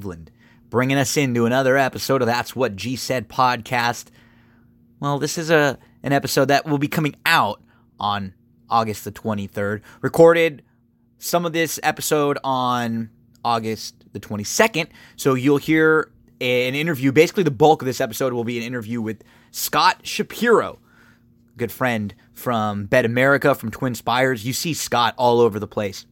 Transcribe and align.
Cleveland 0.00 0.30
bringing 0.70 0.96
us 0.96 1.16
into 1.16 1.44
another 1.44 1.76
episode 1.76 2.22
of 2.22 2.26
That's 2.26 2.56
What 2.56 2.74
G 2.74 2.96
Said 2.96 3.28
podcast. 3.28 4.06
Well, 4.98 5.18
this 5.18 5.36
is 5.36 5.50
a 5.50 5.78
an 6.02 6.12
episode 6.12 6.46
that 6.46 6.64
will 6.64 6.78
be 6.78 6.88
coming 6.88 7.16
out 7.26 7.60
on 7.98 8.32
August 8.70 9.04
the 9.04 9.12
23rd. 9.12 9.82
Recorded 10.00 10.62
some 11.18 11.44
of 11.44 11.52
this 11.52 11.78
episode 11.82 12.38
on 12.42 13.10
August 13.44 14.06
the 14.14 14.20
22nd. 14.20 14.86
So 15.16 15.34
you'll 15.34 15.58
hear 15.58 16.10
an 16.40 16.74
interview. 16.74 17.12
Basically, 17.12 17.42
the 17.42 17.50
bulk 17.50 17.82
of 17.82 17.86
this 17.86 18.00
episode 18.00 18.32
will 18.32 18.44
be 18.44 18.56
an 18.56 18.64
interview 18.64 19.02
with 19.02 19.22
Scott 19.50 20.06
Shapiro, 20.06 20.78
good 21.58 21.70
friend 21.70 22.14
from 22.32 22.86
Bet 22.86 23.04
America, 23.04 23.54
from 23.54 23.70
Twin 23.70 23.94
Spires. 23.94 24.46
You 24.46 24.54
see 24.54 24.72
Scott 24.72 25.12
all 25.18 25.40
over 25.40 25.58
the 25.58 25.68
place. 25.68 26.06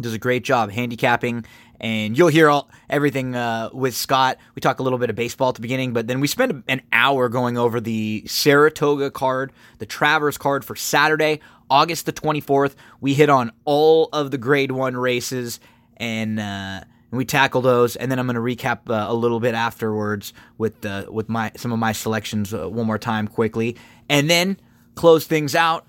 Does 0.00 0.14
a 0.14 0.18
great 0.18 0.44
job 0.44 0.70
handicapping, 0.70 1.44
and 1.80 2.16
you'll 2.16 2.28
hear 2.28 2.48
all 2.48 2.70
everything 2.88 3.34
uh, 3.34 3.70
with 3.72 3.94
Scott. 3.94 4.38
We 4.54 4.60
talk 4.60 4.80
a 4.80 4.82
little 4.82 4.98
bit 4.98 5.10
of 5.10 5.16
baseball 5.16 5.50
at 5.50 5.54
the 5.56 5.60
beginning, 5.60 5.92
but 5.92 6.06
then 6.06 6.20
we 6.20 6.26
spend 6.26 6.62
an 6.68 6.82
hour 6.92 7.28
going 7.28 7.58
over 7.58 7.80
the 7.80 8.24
Saratoga 8.26 9.10
card, 9.10 9.52
the 9.78 9.86
Travers 9.86 10.38
card 10.38 10.64
for 10.64 10.76
Saturday, 10.76 11.40
August 11.68 12.06
the 12.06 12.12
24th. 12.12 12.74
We 13.00 13.14
hit 13.14 13.28
on 13.28 13.52
all 13.64 14.08
of 14.12 14.30
the 14.30 14.38
Grade 14.38 14.72
One 14.72 14.96
races, 14.96 15.60
and 15.96 16.40
uh, 16.40 16.80
we 17.10 17.24
tackle 17.24 17.60
those. 17.60 17.96
And 17.96 18.10
then 18.10 18.18
I'm 18.18 18.26
going 18.26 18.36
to 18.36 18.40
recap 18.40 18.90
uh, 18.90 19.06
a 19.08 19.14
little 19.14 19.40
bit 19.40 19.54
afterwards 19.54 20.32
with 20.58 20.84
with 21.08 21.28
my 21.28 21.52
some 21.56 21.72
of 21.72 21.78
my 21.78 21.92
selections 21.92 22.54
uh, 22.54 22.68
one 22.68 22.86
more 22.86 22.98
time 22.98 23.28
quickly, 23.28 23.76
and 24.08 24.30
then 24.30 24.58
close 24.94 25.26
things 25.26 25.54
out 25.54 25.86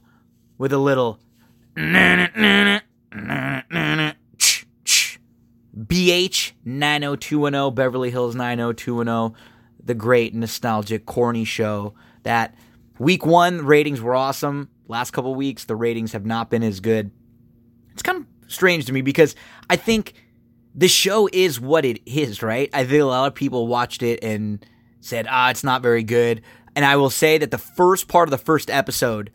with 0.58 0.74
a 0.74 0.78
little. 0.78 1.20
BH 5.88 6.52
90210, 6.66 7.74
Beverly 7.74 8.12
Hills 8.12 8.36
90210, 8.36 9.40
the 9.84 9.94
great 9.94 10.34
nostalgic 10.34 11.06
corny 11.06 11.46
show 11.46 11.94
that 12.24 12.56
week 13.00 13.26
one 13.26 13.66
ratings 13.66 14.02
were 14.02 14.16
awesome. 14.16 14.70
Last 14.88 15.12
couple 15.12 15.34
weeks, 15.36 15.66
the 15.66 15.76
ratings 15.76 16.12
have 16.12 16.26
not 16.26 16.50
been 16.50 16.64
as 16.64 16.80
good. 16.80 17.12
It's 17.94 18.04
kind 18.04 18.20
of 18.20 18.52
strange 18.52 18.86
to 18.86 18.94
me 18.94 19.02
because 19.02 19.36
I 19.70 19.76
think 19.76 20.14
the 20.76 20.88
show 20.88 21.30
is 21.32 21.60
what 21.60 21.86
it 21.86 22.02
is, 22.06 22.44
right? 22.44 22.70
I 22.74 22.86
think 22.86 23.02
a 23.02 23.06
lot 23.06 23.28
of 23.28 23.36
people 23.36 23.68
watched 23.68 24.04
it 24.04 24.24
and 24.24 24.66
said, 25.00 25.26
ah, 25.30 25.50
it's 25.50 25.64
not 25.64 25.82
very 25.82 26.04
good. 26.04 26.42
And 26.76 26.86
I 26.86 26.96
will 26.98 27.10
say 27.10 27.38
that 27.38 27.50
the 27.50 27.58
first 27.58 28.08
part 28.08 28.28
of 28.28 28.32
the 28.32 28.38
first 28.38 28.70
episode 28.70 29.32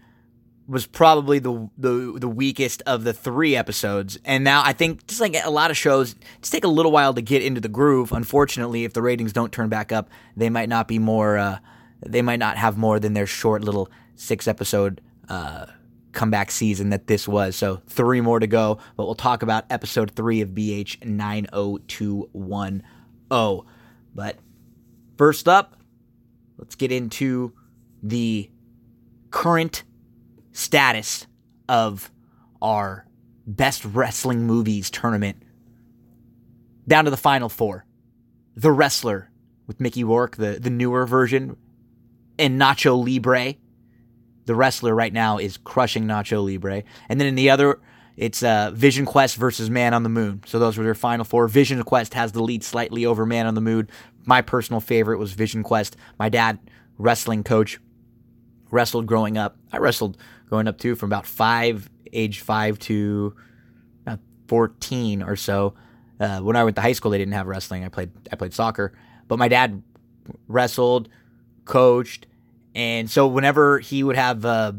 was 0.73 0.87
probably 0.87 1.39
the, 1.39 1.69
the 1.77 2.17
the 2.19 2.29
weakest 2.29 2.83
of 2.87 3.05
the 3.05 3.13
three 3.13 3.55
episodes. 3.55 4.19
And 4.25 4.43
now 4.43 4.63
I 4.65 4.73
think 4.73 5.07
just 5.07 5.21
like 5.21 5.37
a 5.45 5.51
lot 5.51 5.71
of 5.71 5.77
shows, 5.77 6.17
it's 6.39 6.49
take 6.49 6.65
a 6.65 6.69
little 6.69 6.91
while 6.91 7.13
to 7.13 7.21
get 7.21 7.43
into 7.43 7.61
the 7.61 7.69
groove. 7.69 8.11
Unfortunately, 8.11 8.85
if 8.85 8.95
the 8.95 9.03
ratings 9.03 9.35
don't 9.35 9.53
turn 9.53 9.69
back 9.69 9.93
up, 9.93 10.09
they 10.35 10.49
might 10.49 10.71
not 10.71 10.89
be 10.89 10.99
more. 10.99 11.37
Uh, 11.37 11.59
they 12.05 12.23
might 12.23 12.39
not 12.39 12.57
have 12.57 12.79
more 12.79 12.99
than 12.99 13.13
their 13.13 13.27
short 13.27 13.63
little 13.63 13.91
six 14.15 14.49
episode 14.49 15.03
uh, 15.29 15.67
comeback 16.13 16.51
season 16.51 16.89
that 16.89 17.07
this 17.07 17.29
was. 17.29 17.55
So 17.55 17.83
three 17.87 18.23
more 18.23 18.41
to 18.41 18.47
go. 18.47 18.79
But 18.97 19.05
we'll 19.05 19.15
talk 19.15 19.43
about 19.43 19.67
episode 19.69 20.13
three 20.13 20.41
of 20.41 20.53
BH 20.53 21.05
nine 21.05 21.49
oh 21.53 21.81
two 21.87 22.31
one 22.33 22.83
oh. 23.31 23.67
But 24.15 24.39
first 25.19 25.49
up, 25.49 25.77
let's 26.57 26.77
get 26.77 26.91
into 26.91 27.53
the 28.03 28.51
current 29.31 29.85
status 30.53 31.27
of 31.69 32.11
our 32.61 33.07
best 33.47 33.85
wrestling 33.85 34.47
movies 34.47 34.91
tournament 34.91 35.43
down 36.87 37.05
to 37.05 37.11
the 37.11 37.17
final 37.17 37.49
four. 37.49 37.87
The 38.55 38.71
Wrestler 38.71 39.31
with 39.67 39.81
Mickey 39.81 40.05
Rourke, 40.05 40.37
the, 40.37 40.59
the 40.61 40.71
newer 40.71 41.07
version, 41.07 41.57
and 42.39 42.61
Nacho 42.61 43.03
Libre. 43.03 43.55
The 44.45 44.55
Wrestler 44.55 44.95
right 44.95 45.13
now 45.13 45.39
is 45.39 45.57
crushing 45.57 46.05
Nacho 46.05 46.45
Libre. 46.45 46.83
And 47.09 47.21
then 47.21 47.29
in 47.29 47.35
the 47.35 47.51
other, 47.51 47.81
it's 48.17 48.43
uh, 48.43 48.73
Vision 48.75 49.07
Quest 49.07 49.37
versus 49.37 49.71
Man 49.71 49.95
on 49.95 50.03
the 50.03 50.09
Moon. 50.09 50.43
So 50.47 50.59
those 50.59 50.77
were 50.77 50.85
their 50.85 50.95
final 50.95 51.25
four. 51.25 51.49
Vision 51.49 51.83
Quest 51.83 52.15
has 52.15 52.33
the 52.33 52.43
lead 52.43 52.63
slightly 52.63 53.07
over 53.07 53.25
Man 53.25 53.47
on 53.47 53.55
the 53.55 53.61
Moon. 53.61 53.89
My 54.27 54.43
personal 54.43 54.81
favorite 54.81 55.19
was 55.19 55.33
Vision 55.33 55.63
Quest. 55.63 55.97
My 56.19 56.29
dad, 56.29 56.59
wrestling 56.99 57.45
coach, 57.45 57.81
wrestled 58.71 59.07
growing 59.07 59.39
up. 59.39 59.57
I 59.73 59.79
wrestled 59.79 60.19
growing 60.53 60.69
up 60.69 60.77
too, 60.77 60.95
from 60.95 61.09
about 61.09 61.25
five, 61.25 61.89
age 62.13 62.41
five 62.41 62.79
to 62.79 63.35
about 64.03 64.19
fourteen 64.49 65.23
or 65.23 65.35
so. 65.35 65.73
Uh, 66.21 66.41
when 66.41 66.57
I 66.57 66.65
went 66.65 66.77
to 66.77 66.83
high 66.83 66.93
school, 66.93 67.11
they 67.11 67.17
didn't 67.17 67.33
have 67.33 67.47
wrestling. 67.47 67.87
I 67.87 67.89
played 67.89 68.11
I 68.31 68.37
played 68.37 68.53
soccer, 68.53 68.93
but 69.29 69.39
my 69.39 69.49
dad 69.49 69.83
wrestled, 70.49 71.09
coached, 71.65 72.27
and 72.75 73.11
so 73.11 73.27
whenever 73.27 73.79
he 73.79 74.03
would 74.03 74.17
have 74.17 74.45
uh, 74.45 74.73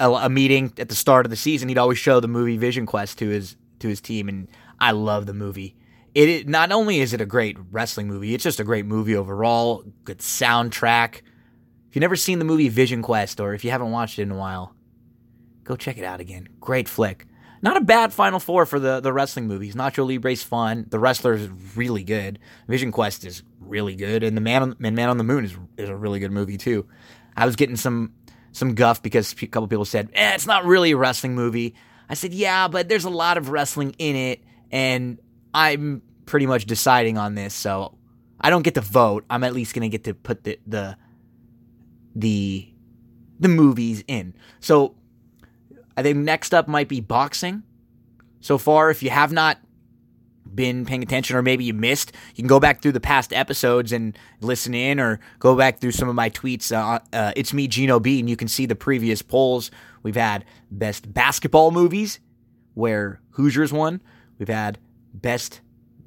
a, 0.00 0.10
a 0.10 0.28
meeting 0.30 0.72
at 0.78 0.88
the 0.88 0.94
start 0.94 1.26
of 1.26 1.30
the 1.30 1.36
season, 1.36 1.68
he'd 1.68 1.76
always 1.76 1.98
show 1.98 2.20
the 2.20 2.26
movie 2.26 2.56
Vision 2.56 2.86
Quest 2.86 3.18
to 3.18 3.28
his 3.28 3.56
to 3.80 3.88
his 3.88 4.00
team, 4.00 4.30
and 4.30 4.48
I 4.80 4.92
love 4.92 5.26
the 5.26 5.34
movie. 5.34 5.76
It, 6.14 6.28
it 6.30 6.48
not 6.48 6.72
only 6.72 7.00
is 7.00 7.12
it 7.12 7.20
a 7.20 7.26
great 7.26 7.58
wrestling 7.70 8.08
movie, 8.08 8.32
it's 8.32 8.44
just 8.44 8.60
a 8.60 8.64
great 8.64 8.86
movie 8.86 9.14
overall. 9.14 9.84
Good 10.04 10.20
soundtrack 10.20 11.20
if 11.94 11.96
you've 11.98 12.00
never 12.00 12.16
seen 12.16 12.40
the 12.40 12.44
movie 12.44 12.68
Vision 12.68 13.02
Quest, 13.02 13.38
or 13.38 13.54
if 13.54 13.64
you 13.64 13.70
haven't 13.70 13.92
watched 13.92 14.18
it 14.18 14.22
in 14.22 14.32
a 14.32 14.36
while, 14.36 14.74
go 15.62 15.76
check 15.76 15.96
it 15.96 16.02
out 16.02 16.18
again. 16.18 16.48
Great 16.58 16.88
flick. 16.88 17.24
Not 17.62 17.76
a 17.76 17.80
bad 17.80 18.12
Final 18.12 18.40
Four 18.40 18.66
for 18.66 18.80
the, 18.80 18.98
the 18.98 19.12
wrestling 19.12 19.46
movies. 19.46 19.76
Nacho 19.76 20.04
Libre's 20.04 20.42
fun. 20.42 20.86
The 20.88 20.98
Wrestler 20.98 21.34
is 21.34 21.48
really 21.76 22.02
good. 22.02 22.40
Vision 22.66 22.90
Quest 22.90 23.24
is 23.24 23.44
really 23.60 23.94
good, 23.94 24.24
and 24.24 24.36
the 24.36 24.40
Man 24.40 24.62
on, 24.62 24.76
Man 24.80 25.08
on 25.08 25.18
the 25.18 25.22
Moon 25.24 25.44
is 25.44 25.56
is 25.76 25.88
a 25.88 25.94
really 25.94 26.18
good 26.18 26.32
movie 26.32 26.58
too. 26.58 26.84
I 27.36 27.46
was 27.46 27.54
getting 27.54 27.76
some 27.76 28.12
some 28.50 28.74
guff 28.74 29.00
because 29.00 29.32
a 29.40 29.46
couple 29.46 29.68
people 29.68 29.84
said, 29.84 30.10
eh, 30.14 30.34
"It's 30.34 30.48
not 30.48 30.64
really 30.64 30.90
a 30.90 30.96
wrestling 30.96 31.36
movie." 31.36 31.76
I 32.08 32.14
said, 32.14 32.34
"Yeah, 32.34 32.66
but 32.66 32.88
there's 32.88 33.04
a 33.04 33.08
lot 33.08 33.38
of 33.38 33.50
wrestling 33.50 33.94
in 33.98 34.16
it, 34.16 34.42
and 34.72 35.20
I'm 35.54 36.02
pretty 36.26 36.46
much 36.46 36.64
deciding 36.64 37.18
on 37.18 37.36
this, 37.36 37.54
so 37.54 37.96
I 38.40 38.50
don't 38.50 38.62
get 38.62 38.74
to 38.74 38.80
vote. 38.80 39.24
I'm 39.30 39.44
at 39.44 39.54
least 39.54 39.76
gonna 39.76 39.88
get 39.88 40.02
to 40.04 40.14
put 40.14 40.42
the 40.42 40.58
the 40.66 40.96
the 42.14 42.68
the 43.40 43.48
movies 43.48 44.04
in. 44.06 44.34
So 44.60 44.94
I 45.96 46.02
think 46.02 46.18
next 46.18 46.54
up 46.54 46.68
might 46.68 46.88
be 46.88 47.00
boxing. 47.00 47.62
So 48.40 48.58
far, 48.58 48.90
if 48.90 49.02
you 49.02 49.10
have 49.10 49.32
not 49.32 49.58
been 50.54 50.84
paying 50.84 51.02
attention 51.02 51.36
or 51.36 51.42
maybe 51.42 51.64
you 51.64 51.74
missed, 51.74 52.12
you 52.34 52.42
can 52.42 52.46
go 52.46 52.60
back 52.60 52.80
through 52.80 52.92
the 52.92 53.00
past 53.00 53.32
episodes 53.32 53.92
and 53.92 54.16
listen 54.40 54.74
in 54.74 55.00
or 55.00 55.18
go 55.38 55.56
back 55.56 55.80
through 55.80 55.92
some 55.92 56.08
of 56.08 56.14
my 56.14 56.30
tweets. 56.30 56.70
Uh, 56.70 57.00
uh, 57.12 57.32
it's 57.36 57.52
me, 57.52 57.66
Gino 57.66 57.98
B, 57.98 58.20
and 58.20 58.28
you 58.28 58.36
can 58.36 58.48
see 58.48 58.66
the 58.66 58.74
previous 58.74 59.22
polls. 59.22 59.70
We've 60.02 60.14
had 60.14 60.44
best 60.70 61.12
basketball 61.12 61.70
movies, 61.70 62.20
where 62.74 63.20
Hoosiers 63.30 63.72
won. 63.72 64.02
We've 64.38 64.48
had 64.48 64.78
best 65.12 65.60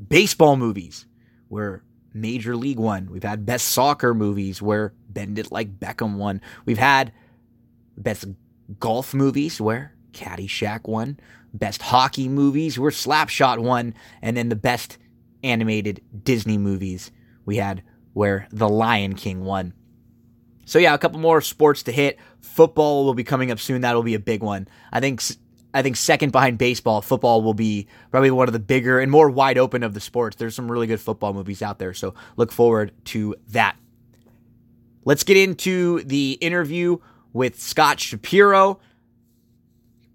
baseball 0.07 0.55
movies, 0.57 1.05
where 1.47 1.83
Major 2.13 2.55
League 2.55 2.79
won. 2.79 3.09
We've 3.09 3.23
had 3.23 3.45
best 3.45 3.69
soccer 3.69 4.13
movies, 4.13 4.61
where 4.61 4.93
Bend 5.17 5.39
It 5.39 5.51
Like 5.51 5.79
Beckham 5.79 6.17
won. 6.17 6.41
We've 6.65 6.77
had 6.77 7.11
best 7.97 8.25
golf 8.79 9.15
movies 9.15 9.59
where 9.59 9.95
Caddyshack 10.11 10.87
won, 10.87 11.19
best 11.55 11.81
hockey 11.81 12.29
movies 12.29 12.77
where 12.77 12.91
Slapshot 12.91 13.57
won, 13.57 13.95
and 14.21 14.37
then 14.37 14.49
the 14.49 14.55
best 14.55 14.99
animated 15.41 16.01
Disney 16.23 16.59
movies 16.59 17.09
we 17.45 17.57
had 17.57 17.81
where 18.13 18.47
The 18.51 18.69
Lion 18.69 19.15
King 19.15 19.43
won. 19.43 19.73
So 20.65 20.77
yeah, 20.77 20.93
a 20.93 20.99
couple 20.99 21.19
more 21.19 21.41
sports 21.41 21.81
to 21.83 21.91
hit. 21.91 22.19
Football 22.39 23.03
will 23.03 23.15
be 23.15 23.23
coming 23.23 23.49
up 23.49 23.57
soon. 23.57 23.81
That'll 23.81 24.03
be 24.03 24.13
a 24.13 24.19
big 24.19 24.43
one. 24.43 24.67
I 24.93 24.99
think 24.99 25.23
I 25.73 25.81
think 25.81 25.95
second 25.95 26.31
behind 26.31 26.59
baseball, 26.59 27.01
football 27.01 27.41
will 27.41 27.55
be 27.55 27.87
probably 28.11 28.29
one 28.29 28.47
of 28.47 28.53
the 28.53 28.59
bigger 28.59 28.99
and 28.99 29.11
more 29.11 29.31
wide 29.31 29.57
open 29.57 29.81
of 29.81 29.95
the 29.95 29.99
sports. 29.99 30.35
There's 30.35 30.53
some 30.53 30.71
really 30.71 30.85
good 30.85 31.01
football 31.01 31.33
movies 31.33 31.63
out 31.63 31.79
there, 31.79 31.95
so 31.95 32.13
look 32.35 32.51
forward 32.51 32.91
to 33.05 33.35
that. 33.47 33.77
Let's 35.07 35.23
get 35.23 35.37
into 35.37 36.03
the 36.03 36.33
interview 36.41 36.97
with 37.31 37.61
Scott 37.61 38.01
Shapiro. 38.01 38.81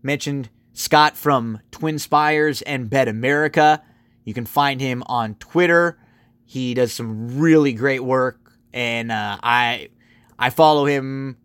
Mentioned 0.02 0.50
Scott 0.74 1.16
from 1.16 1.60
Twin 1.70 1.98
Spires 1.98 2.60
and 2.60 2.90
Bet 2.90 3.08
America. 3.08 3.82
You 4.26 4.34
can 4.34 4.44
find 4.44 4.82
him 4.82 5.02
on 5.06 5.36
Twitter. 5.36 5.98
He 6.44 6.74
does 6.74 6.92
some 6.92 7.40
really 7.40 7.72
great 7.72 8.04
work, 8.04 8.52
and 8.74 9.10
uh, 9.10 9.38
I 9.42 9.88
I 10.38 10.50
follow 10.50 10.84
him. 10.84 11.38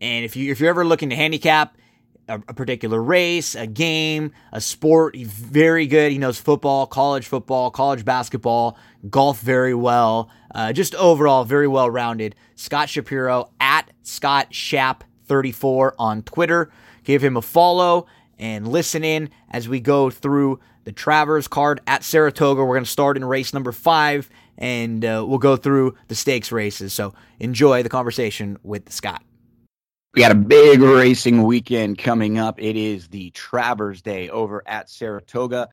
And 0.00 0.24
if 0.24 0.34
you 0.34 0.50
if 0.50 0.58
you're 0.58 0.70
ever 0.70 0.84
looking 0.84 1.10
to 1.10 1.14
handicap, 1.14 1.78
a, 2.28 2.34
a, 2.48 2.54
particular 2.54 3.02
race, 3.02 3.54
a 3.54 3.66
game, 3.66 4.32
a 4.52 4.60
sport. 4.60 5.16
He's 5.16 5.28
very 5.28 5.86
good. 5.86 6.12
He 6.12 6.18
knows 6.18 6.38
football, 6.38 6.86
college 6.86 7.26
football, 7.26 7.70
college 7.70 8.04
basketball, 8.04 8.76
golf 9.10 9.40
very 9.40 9.74
well. 9.74 10.30
Uh, 10.54 10.72
just 10.72 10.94
overall, 10.94 11.44
very 11.44 11.68
well 11.68 11.90
rounded. 11.90 12.34
Scott 12.54 12.88
Shapiro 12.88 13.50
at 13.60 13.90
Scott 14.02 14.54
Shap 14.54 15.04
34 15.24 15.94
on 15.98 16.22
Twitter. 16.22 16.70
Give 17.04 17.22
him 17.22 17.36
a 17.36 17.42
follow 17.42 18.06
and 18.38 18.68
listen 18.68 19.04
in 19.04 19.30
as 19.50 19.68
we 19.68 19.80
go 19.80 20.10
through 20.10 20.60
the 20.84 20.92
Travers 20.92 21.48
card 21.48 21.80
at 21.86 22.02
Saratoga. 22.02 22.64
We're 22.64 22.74
going 22.74 22.84
to 22.84 22.90
start 22.90 23.16
in 23.16 23.24
race 23.24 23.54
number 23.54 23.72
five, 23.72 24.28
and 24.58 25.04
uh, 25.04 25.24
we'll 25.26 25.38
go 25.38 25.56
through 25.56 25.96
the 26.08 26.14
stakes 26.14 26.52
races. 26.52 26.92
So 26.92 27.14
enjoy 27.38 27.82
the 27.82 27.88
conversation 27.88 28.58
with 28.62 28.90
Scott. 28.92 29.22
We 30.14 30.20
got 30.20 30.30
a 30.30 30.34
big 30.34 30.82
racing 30.82 31.42
weekend 31.42 31.96
coming 31.96 32.38
up. 32.38 32.60
It 32.60 32.76
is 32.76 33.08
the 33.08 33.30
Travers 33.30 34.02
Day 34.02 34.28
over 34.28 34.62
at 34.66 34.90
Saratoga, 34.90 35.70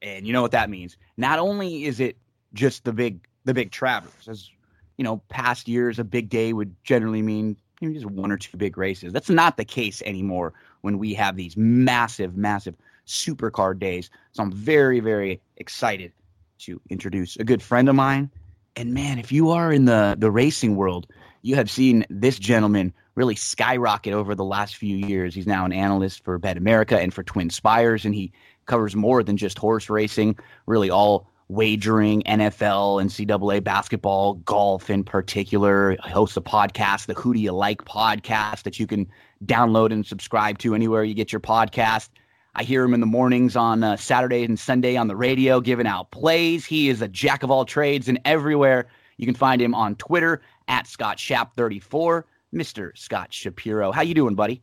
and 0.00 0.26
you 0.26 0.32
know 0.32 0.40
what 0.40 0.52
that 0.52 0.70
means. 0.70 0.96
Not 1.18 1.38
only 1.38 1.84
is 1.84 2.00
it 2.00 2.16
just 2.54 2.84
the 2.84 2.94
big 2.94 3.26
the 3.44 3.52
big 3.52 3.70
Travers, 3.70 4.28
as 4.28 4.48
you 4.96 5.04
know, 5.04 5.18
past 5.28 5.68
years 5.68 5.98
a 5.98 6.04
big 6.04 6.30
day 6.30 6.54
would 6.54 6.74
generally 6.84 7.20
mean 7.20 7.54
you 7.80 7.88
know, 7.88 7.94
just 7.94 8.06
one 8.06 8.32
or 8.32 8.38
two 8.38 8.56
big 8.56 8.78
races. 8.78 9.12
That's 9.12 9.28
not 9.28 9.58
the 9.58 9.64
case 9.64 10.00
anymore 10.06 10.54
when 10.80 10.96
we 10.98 11.12
have 11.12 11.36
these 11.36 11.54
massive, 11.54 12.34
massive 12.34 12.74
supercar 13.06 13.78
days. 13.78 14.08
So 14.32 14.42
I'm 14.42 14.52
very, 14.52 15.00
very 15.00 15.38
excited 15.58 16.12
to 16.60 16.80
introduce 16.88 17.36
a 17.36 17.44
good 17.44 17.62
friend 17.62 17.90
of 17.90 17.94
mine. 17.94 18.30
And 18.74 18.94
man, 18.94 19.18
if 19.18 19.30
you 19.32 19.50
are 19.50 19.70
in 19.70 19.84
the 19.84 20.16
the 20.18 20.30
racing 20.30 20.76
world, 20.76 21.08
you 21.42 21.56
have 21.56 21.70
seen 21.70 22.06
this 22.08 22.38
gentleman 22.38 22.94
really 23.14 23.36
skyrocket 23.36 24.14
over 24.14 24.34
the 24.34 24.44
last 24.44 24.76
few 24.76 24.96
years. 24.96 25.34
He's 25.34 25.46
now 25.46 25.64
an 25.64 25.72
analyst 25.72 26.24
for 26.24 26.38
Bet 26.38 26.56
America 26.56 26.98
and 26.98 27.12
for 27.12 27.22
Twin 27.22 27.50
Spires, 27.50 28.04
and 28.04 28.14
he 28.14 28.32
covers 28.66 28.96
more 28.96 29.22
than 29.22 29.36
just 29.36 29.58
horse 29.58 29.90
racing, 29.90 30.38
really 30.66 30.88
all 30.88 31.28
wagering, 31.48 32.22
NFL, 32.22 33.02
NCAA 33.02 33.62
basketball, 33.62 34.34
golf 34.34 34.88
in 34.88 35.04
particular. 35.04 35.96
He 36.02 36.10
hosts 36.10 36.36
a 36.36 36.40
podcast, 36.40 37.06
the 37.06 37.14
Who 37.14 37.34
Do 37.34 37.40
You 37.40 37.52
Like 37.52 37.84
podcast, 37.84 38.62
that 38.62 38.80
you 38.80 38.86
can 38.86 39.06
download 39.44 39.92
and 39.92 40.06
subscribe 40.06 40.58
to 40.58 40.74
anywhere 40.74 41.04
you 41.04 41.14
get 41.14 41.32
your 41.32 41.40
podcast. 41.40 42.08
I 42.54 42.62
hear 42.64 42.84
him 42.84 42.94
in 42.94 43.00
the 43.00 43.06
mornings 43.06 43.56
on 43.56 43.82
uh, 43.82 43.96
Saturday 43.96 44.44
and 44.44 44.58
Sunday 44.58 44.96
on 44.96 45.08
the 45.08 45.16
radio 45.16 45.60
giving 45.60 45.86
out 45.86 46.10
plays. 46.10 46.64
He 46.64 46.88
is 46.88 47.02
a 47.02 47.08
jack 47.08 47.42
of 47.42 47.50
all 47.50 47.64
trades 47.64 48.08
and 48.08 48.20
everywhere. 48.24 48.88
You 49.16 49.26
can 49.26 49.34
find 49.34 49.60
him 49.60 49.74
on 49.74 49.96
Twitter 49.96 50.42
at 50.68 50.86
Scott 50.86 51.18
Shap34. 51.18 52.24
Mr. 52.54 52.96
Scott 52.96 53.32
Shapiro. 53.32 53.92
How 53.92 54.02
you 54.02 54.14
doing, 54.14 54.34
buddy? 54.34 54.62